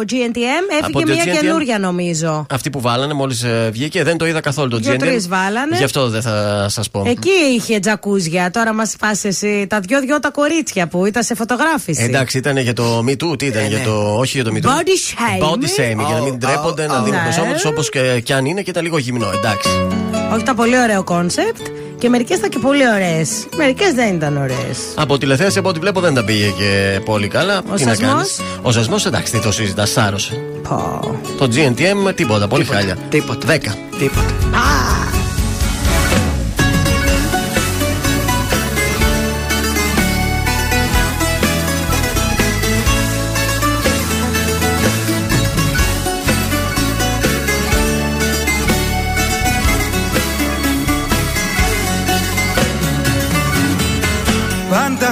GNTM, 0.08 0.64
Από 0.80 0.98
έφυγε 0.98 1.04
το 1.04 1.12
μια 1.24 1.34
GNTM? 1.34 1.40
καινούρια 1.44 1.78
νομίζω. 1.78 2.46
Αυτή 2.50 2.70
που 2.70 2.80
βάλανε 2.80 3.12
μόλις 3.14 3.44
βγήκε 3.70 4.02
δεν 4.02 4.16
το 4.16 4.26
είδα 4.26 4.40
καθόλου 4.40 4.68
το 4.70 4.76
Δυο 4.78 4.92
GNTM. 4.92 4.98
τρεις 4.98 5.28
βάλανε. 5.28 5.76
Γι' 5.76 5.84
αυτό 5.84 6.08
δεν 6.08 6.22
θα 6.22 6.66
σας 6.68 6.90
πω. 6.90 7.04
Εκεί 7.06 7.55
είχε 7.56 7.78
τζακούζια. 7.78 8.50
Τώρα 8.50 8.72
μας 8.74 8.94
φάσει 9.00 9.28
εσύ 9.28 9.66
τα 9.68 9.80
δυο-δυο 9.80 10.20
τα 10.20 10.30
κορίτσια 10.30 10.86
που 10.88 11.06
ήταν 11.06 11.22
σε 11.22 11.34
φωτογράφηση. 11.34 12.02
Εντάξει, 12.02 12.38
ήταν 12.38 12.56
για 12.56 12.72
το 12.72 13.04
Me 13.08 13.10
Too, 13.24 13.38
τι 13.38 13.46
ήταν, 13.46 13.62
Ε, 13.64 13.66
για 13.66 13.78
ναι. 13.78 13.84
το. 13.84 14.14
Όχι 14.18 14.40
για 14.40 14.44
το 14.44 14.50
Me 14.54 14.64
Too. 14.66 14.68
Body 14.68 14.96
shaming. 15.06 15.48
Body 15.48 15.64
shaming, 15.80 16.06
για 16.06 16.14
να 16.14 16.20
μην 16.22 16.34
Oh, 16.34 16.38
ντρέπονται, 16.38 16.84
oh, 16.84 16.88
να 16.88 17.02
δίνουν 17.02 17.20
oh. 17.20 17.26
το 17.26 17.32
σώμα 17.32 17.46
Ναι. 17.48 17.54
του 17.54 17.60
όπως 17.64 17.90
και, 17.90 18.20
και 18.24 18.34
αν 18.34 18.44
είναι 18.44 18.62
και 18.62 18.70
ήταν 18.70 18.82
λίγο 18.82 18.98
γυμνό, 18.98 19.30
εντάξει. 19.34 19.68
Όχι, 20.32 20.40
ήταν 20.40 20.56
πολύ 20.56 20.78
ωραίο 20.78 21.04
concept 21.04 21.66
και 21.98 22.08
μερικές 22.08 22.36
ήταν 22.38 22.50
και 22.50 22.58
πολύ 22.58 22.88
ωραίες. 22.88 23.28
Μερικές 23.56 23.92
δεν 23.92 24.14
ήταν 24.14 24.36
ωραίες. 24.36 24.78
Από 24.94 25.18
τηλεθέαση, 25.18 25.58
από 25.58 25.68
ό,τι 25.68 25.78
βλέπω, 25.78 26.00
δεν 26.00 26.14
τα 26.14 26.24
πήγε 26.24 26.46
και 26.58 27.00
πολύ 27.04 27.28
καλά. 27.28 27.58
Ο 27.70 27.74
τι 27.74 27.84
να 27.84 27.94
σασμός; 27.94 28.12
κάνεις; 28.12 28.40
Ο 28.62 28.72
Σασμός, 28.72 28.96
εντάξει, 29.06 29.32
τι 29.32 29.40
το 29.40 29.52
συζητάς, 29.52 29.90
σάρωσε. 29.90 30.40
Το 31.38 31.48
GNTM, 31.54 32.14
τίποτα, 32.14 32.48
πολύ 32.48 32.64
χάλια. 32.64 32.96
Τίποτα. 33.08 33.46
10. 33.46 33.58
Τίποτα. 33.98 34.32
Πάντα 34.50 35.15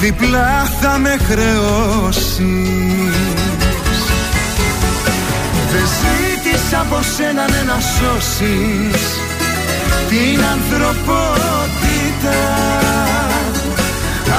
διπλά 0.00 0.70
θα 0.80 0.98
με 0.98 1.16
χρεώσεις. 1.28 2.38
Δεν 5.72 5.86
ζήτησα 5.98 6.80
από 6.80 6.98
σένα 7.16 7.44
ναι, 7.50 7.62
να 7.66 7.78
σώσεις. 7.80 9.02
Την 10.08 10.40
ανθρωπότητα. 10.54 12.40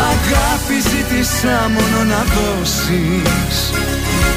Αγάπη 0.09 0.77
ζήτησα 0.89 1.71
μόνο 1.75 1.99
να 2.03 2.21
δώσεις. 2.35 3.55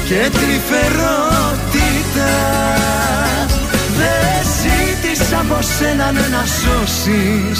Και 0.05 0.29
τρυφερότητα. 0.31 2.33
Δεν 3.97 4.39
ζήτησα 4.61 5.39
από 5.39 5.57
σένα 5.77 6.07
ναι, 6.11 6.25
να 6.31 6.43
σώσεις 6.45 7.59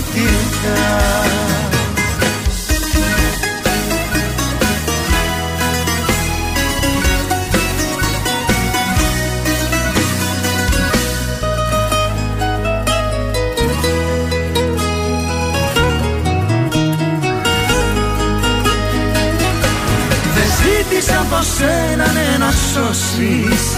Δεν 20.34 20.50
ζήτησα 20.58 21.20
από 21.20 21.42
σένα 21.44 22.12
ναι, 22.12 22.38
να 22.38 22.52
σώσεις 22.52 23.78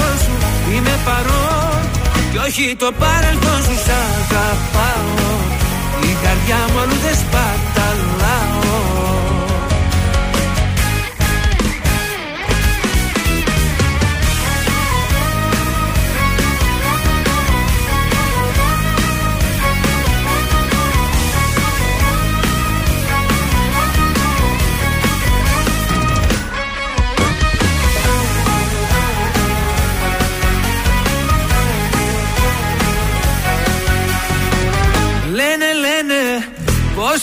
Είμαι 0.81 0.99
παρόν. 1.05 1.81
Και 2.31 2.37
όχι 2.47 2.75
το 2.75 2.91
παρελθόν 2.99 3.59
σου 3.65 3.75
Σ' 3.85 3.91
αγαπάω. 3.99 5.29
Η 6.09 6.11
καρδιά 6.23 6.59
μου 6.71 6.79
αλλού 6.79 6.97
δεν 7.05 7.15
σπαταλάω 7.21 8.61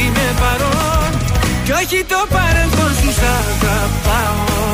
Είμαι 0.00 0.28
παρόν. 0.40 1.10
Κι 1.64 1.72
όχι 1.80 2.04
το 2.12 2.20
παρελθόν 2.34 2.92
σου 3.00 3.10
Σ' 3.18 3.26
αγαπάω. 3.38 4.68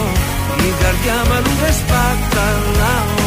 Η 0.69 0.71
καρδιά 0.83 1.17
μου 1.27 1.35
αλλού 1.37 1.55
δεν 1.63 1.75
σπαταλάω 1.81 3.27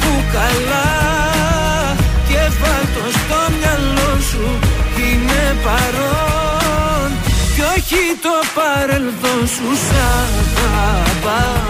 καλά 0.35 0.89
και 2.29 2.41
βάλ' 2.59 2.89
το 2.95 3.03
στο 3.17 3.39
μυαλό 3.57 4.11
σου 4.29 4.47
Είμαι 4.97 5.43
παρόν. 5.63 7.09
Κι 7.55 7.61
όχι 7.75 8.03
το 8.25 8.35
παρελθόν 8.57 9.41
σου 9.53 9.69
Σ' 9.85 9.93
αγαπάω. 10.81 11.69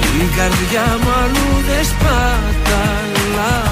Την 0.00 0.28
καρδιά 0.36 0.86
μου 1.02 1.10
αλλού 1.22 1.50
δεν 1.68 1.84
σπαταλάω 1.90 3.63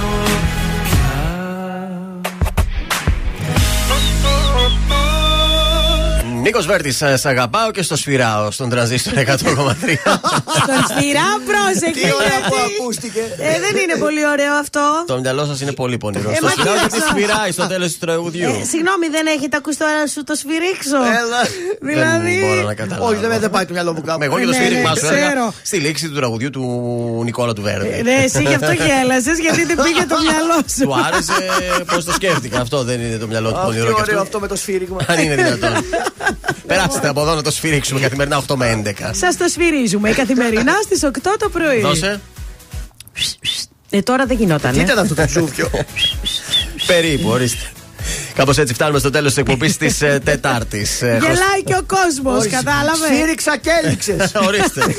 Νίκος 6.42 6.66
Βέρτης, 6.66 6.96
σ' 7.14 7.26
αγαπάω 7.26 7.70
και 7.70 7.82
στο 7.82 7.96
σφυράω 7.96 8.50
στον 8.50 8.68
τρανζίστορ 8.70 9.12
100,3. 9.18 9.22
Στον 9.28 10.80
σφυρά, 10.90 11.28
πρόσεχε. 11.50 12.00
Τι 12.06 12.12
ωραία 12.20 12.38
γιατί- 12.38 12.48
που 12.48 12.56
ακούστηκε. 12.80 13.20
Ε, 13.48 13.50
δεν 13.64 13.74
είναι 13.82 13.96
πολύ 14.04 14.22
ωραίο 14.32 14.54
αυτό. 14.64 15.04
Το 15.06 15.18
μυαλό 15.20 15.44
σας 15.44 15.60
είναι 15.60 15.72
πολύ 15.72 15.96
πονηρό. 15.98 16.30
Ε, 16.30 16.34
Στο 16.34 16.44
μα 16.46 16.50
σφυράω 16.50 16.74
τι 16.74 16.80
γιατί 16.80 16.98
να- 16.98 17.04
σφυράει 17.10 17.50
στο 17.52 17.66
τέλος 17.66 17.90
του 17.92 17.98
τραγουδιού. 18.06 18.48
Ε, 18.48 18.64
συγγνώμη, 18.72 19.06
δεν 19.16 19.24
έχετε 19.36 19.56
ακούσει 19.60 19.78
τώρα 19.78 20.00
σου 20.12 20.20
το 20.24 20.34
σφυρίξω. 20.40 20.98
Έλα. 21.20 21.40
Δηλαδή. 21.90 22.34
Δεν 22.38 22.48
μπορώ 22.48 22.62
να 22.72 22.74
καταλάβω. 22.74 23.08
Όχι, 23.10 23.20
δεν 23.24 23.40
δεν 23.44 23.50
πάει 23.50 23.64
το 23.68 23.72
μυαλό 23.76 23.92
μου 23.96 24.02
κάπου. 24.08 24.22
Εγώ 24.28 24.36
για 24.38 24.46
το 24.46 24.52
Ναι, 24.52 24.58
σφύριγμά 24.60 24.90
ναι, 24.94 25.00
σου 25.00 25.06
έλεγα 25.06 25.26
ξέρω. 25.26 25.54
στη 25.70 25.76
λήξη 25.84 26.04
του 26.08 26.14
τραγουδιού 26.20 26.50
του 26.50 26.62
Νικόλα 27.24 27.52
του 27.52 27.62
Βέρδη. 27.62 28.02
Ναι, 28.08 28.14
εσύ 28.26 28.42
γι' 28.50 28.54
αυτό 28.60 28.72
γέλασες, 28.86 29.36
γιατί 29.46 29.62
δεν 29.70 29.76
πήγε 29.84 30.02
το 30.12 30.16
μυαλό 30.26 30.58
σου. 30.76 30.82
Του 30.86 30.92
άρεσε 31.06 31.38
πώς 31.92 32.04
το 32.04 32.12
σκέφτηκα. 32.18 32.60
Αυτό 32.60 32.82
δεν 32.88 33.00
είναι 33.00 33.16
το 33.16 33.26
μυαλό 33.26 33.48
του 33.52 33.58
Αχ, 33.58 33.64
πονηρό 33.64 33.86
τι 33.88 33.94
και 33.94 34.00
ωραίο 34.00 34.14
αυτό. 34.14 34.22
αυτό 34.22 34.40
με 34.40 34.48
το 34.52 34.56
σφύριγμα. 34.56 35.00
Αν 35.06 35.18
είναι 35.24 35.34
δυνατόν. 35.34 35.74
Περάστε 36.66 37.08
από 37.08 37.20
εδώ 37.20 37.34
να 37.34 37.42
το 37.42 37.50
σφυρίξουμε 37.50 38.00
καθημερινά 38.00 38.42
8 38.48 38.54
με 38.54 38.82
11. 38.84 39.10
Σας 39.10 39.36
το 39.36 39.48
σφυρίζουμε 39.48 40.10
καθημερινά 40.10 40.72
στις 40.84 41.00
8 41.04 41.10
το 41.38 41.48
πρωί. 41.48 41.80
Δώσε. 41.80 42.20
Ε, 43.90 44.02
τώρα 44.02 44.26
δεν 44.26 44.36
γινόταν. 44.36 44.72
Τι 44.72 44.80
ήταν 44.80 44.98
αυτό 44.98 45.14
το 45.14 45.24
ψούφιο. 45.26 45.70
Περίπου, 46.86 47.28
ορίστε. 47.28 47.72
Κάπως 48.34 48.58
έτσι 48.58 48.74
φτάνουμε 48.74 48.98
στο 48.98 49.10
τέλος 49.10 49.28
της 49.28 49.38
εκπομπής 49.38 49.76
της 49.76 49.98
Τετάρτης. 50.24 50.98
Γελάει 50.98 51.62
και 51.64 51.74
ο 51.74 51.82
κόσμος, 51.86 52.46
κατάλαβες; 52.46 53.08
Σφύριξα 53.12 53.56
και 53.56 53.70
έληξε. 53.84 54.30
Ορίστε. 54.46 54.96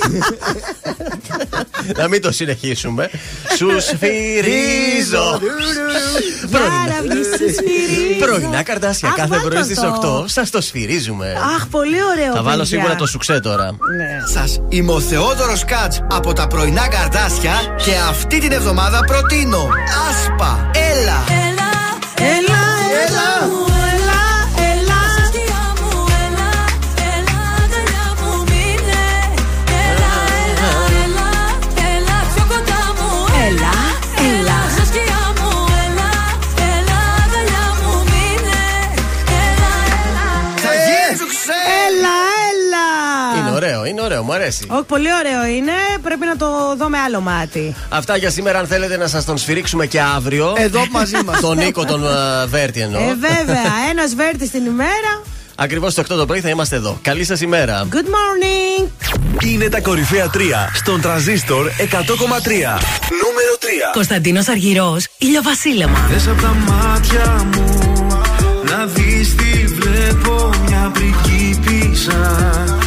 Να 1.97 2.07
μην 2.07 2.21
το 2.21 2.31
συνεχίσουμε. 2.31 3.09
Σου 3.57 3.67
σφυρίζω. 3.79 5.39
Άρα 6.83 6.95
σου 7.01 7.53
σφυρίζω. 7.53 8.25
Πρωινά 8.25 8.63
καρτάσια 8.63 9.09
Αχ, 9.09 9.15
κάθε 9.15 9.27
βάλτε 9.29 9.47
πρωί 9.49 9.63
στις 9.63 9.75
το. 9.79 10.23
8. 10.23 10.29
Σας 10.29 10.49
το 10.49 10.61
σφυρίζουμε. 10.61 11.37
Αχ, 11.55 11.67
πολύ 11.67 11.97
ωραίο. 12.11 12.33
Θα 12.33 12.41
βάλω 12.41 12.61
παιδιά. 12.61 12.77
σίγουρα 12.77 12.95
το 12.95 13.05
σουξέ 13.05 13.39
τώρα. 13.39 13.65
Ναι. 13.65 14.27
Σας 14.33 14.61
είμαι 14.69 14.91
ο 14.91 14.99
Θεόδωρος 14.99 15.65
Κάτς 15.65 16.01
από 16.11 16.33
τα 16.33 16.47
πρωινά 16.47 16.87
καρδάσια 16.87 17.53
και 17.85 17.91
αυτή 18.09 18.39
την 18.39 18.51
εβδομάδα 18.51 18.99
προτείνω 19.05 19.67
Άσπα, 20.09 20.69
έλα 20.73 21.23
Έλα, 21.29 21.71
έλα, 22.37 22.62
έλα, 23.07 23.62
ωραίο, 44.03 44.17
είναι 44.17 44.17
ωραίο, 44.17 44.23
μου 44.23 44.33
αρέσει. 44.33 44.65
Όχι, 44.67 44.83
πολύ 44.83 45.07
ωραίο 45.14 45.56
είναι. 45.56 45.72
Πρέπει 46.01 46.25
να 46.25 46.38
το 46.38 46.75
δω 46.77 46.90
με 46.90 46.98
άλλο 46.98 47.19
μάτι. 47.19 47.75
Αυτά 47.90 48.17
για 48.17 48.30
σήμερα. 48.30 48.59
Αν 48.59 48.67
θέλετε 48.67 48.98
να 48.98 49.07
σας 49.07 49.25
τον 49.25 49.38
σφυρίξουμε 49.38 49.85
και 49.85 50.01
αύριο. 50.01 50.53
Εδώ 50.57 50.85
μαζί 50.91 51.15
μας 51.25 51.40
Τον 51.40 51.57
Νίκο, 51.57 51.85
τον 51.85 52.03
ε, 52.06 52.45
Βέρτη 52.45 52.80
εννοώ. 52.82 53.01
Ε, 53.01 53.06
βέβαια, 53.06 53.72
ένας 53.90 54.15
βέρτης 54.15 54.49
την 54.49 54.65
ημέρα. 54.65 55.22
Ακριβώς 55.56 55.91
στι 55.91 56.01
8 56.01 56.06
το 56.07 56.25
πρωί 56.25 56.40
θα 56.40 56.49
είμαστε 56.49 56.75
εδώ. 56.75 56.99
Καλή 57.01 57.23
σας 57.23 57.41
ημέρα. 57.41 57.88
Good 57.91 57.95
morning. 57.95 58.88
Είναι 59.43 59.69
τα 59.69 59.82
κορυφαία 59.82 60.30
3 60.33 60.38
στον 60.73 61.01
τραζίστορ 61.01 61.67
100,3. 61.67 62.80
Νούμερο 63.22 63.53
3. 63.59 63.91
Κωνσταντίνος 63.93 64.48
Αργυρός, 64.48 65.07
ηλιοβασίλεμα. 65.17 66.07
Θες 66.11 66.27
από 66.27 66.41
τα 66.41 66.53
μάτια 66.67 67.48
μου 67.56 67.83
να 68.69 68.85
δεις 68.85 69.35
τι 69.35 69.65
βλέπω 69.65 70.49
μια 70.67 70.91
πριγκίπισσα 70.93 72.32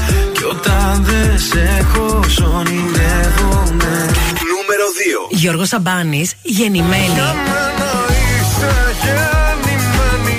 Κι 0.06 0.25
όταν 0.50 1.04
δεν 1.04 1.38
σε 1.38 1.60
έχω 1.78 2.20
σ' 2.28 2.38
ονειρεύομαι 2.40 3.94
Νούμερο 4.52 4.86
2. 5.28 5.28
Γιώργος 5.30 5.68
Σαμπάνης, 5.68 6.34
γεννημένη. 6.42 7.04
Για 7.14 7.34
μένα 7.46 7.90
είσαι 8.30 8.74
γεννημένη 9.02 10.38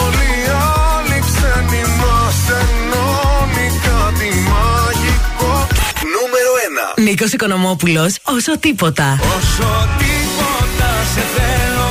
Όλοι 0.00 0.28
οι 0.40 0.48
άλλοι 0.86 1.18
ξένοι 1.28 1.82
μας 2.00 2.38
ενώνει 2.60 3.66
κάτι 3.86 4.28
μαγικό 4.52 5.66
Νούμερο 6.14 6.52
1. 6.96 7.02
Νίκος 7.02 7.32
Οικονομόπουλος, 7.32 8.16
όσο 8.22 8.58
τίποτα. 8.58 9.18
Όσο 9.36 9.88
τίποτα 9.98 10.90
σε 11.14 11.22
θέλω 11.34 11.88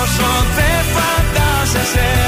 Όσο 0.00 0.28
δεν 0.56 0.80
φαντάζεσαι 0.94 2.27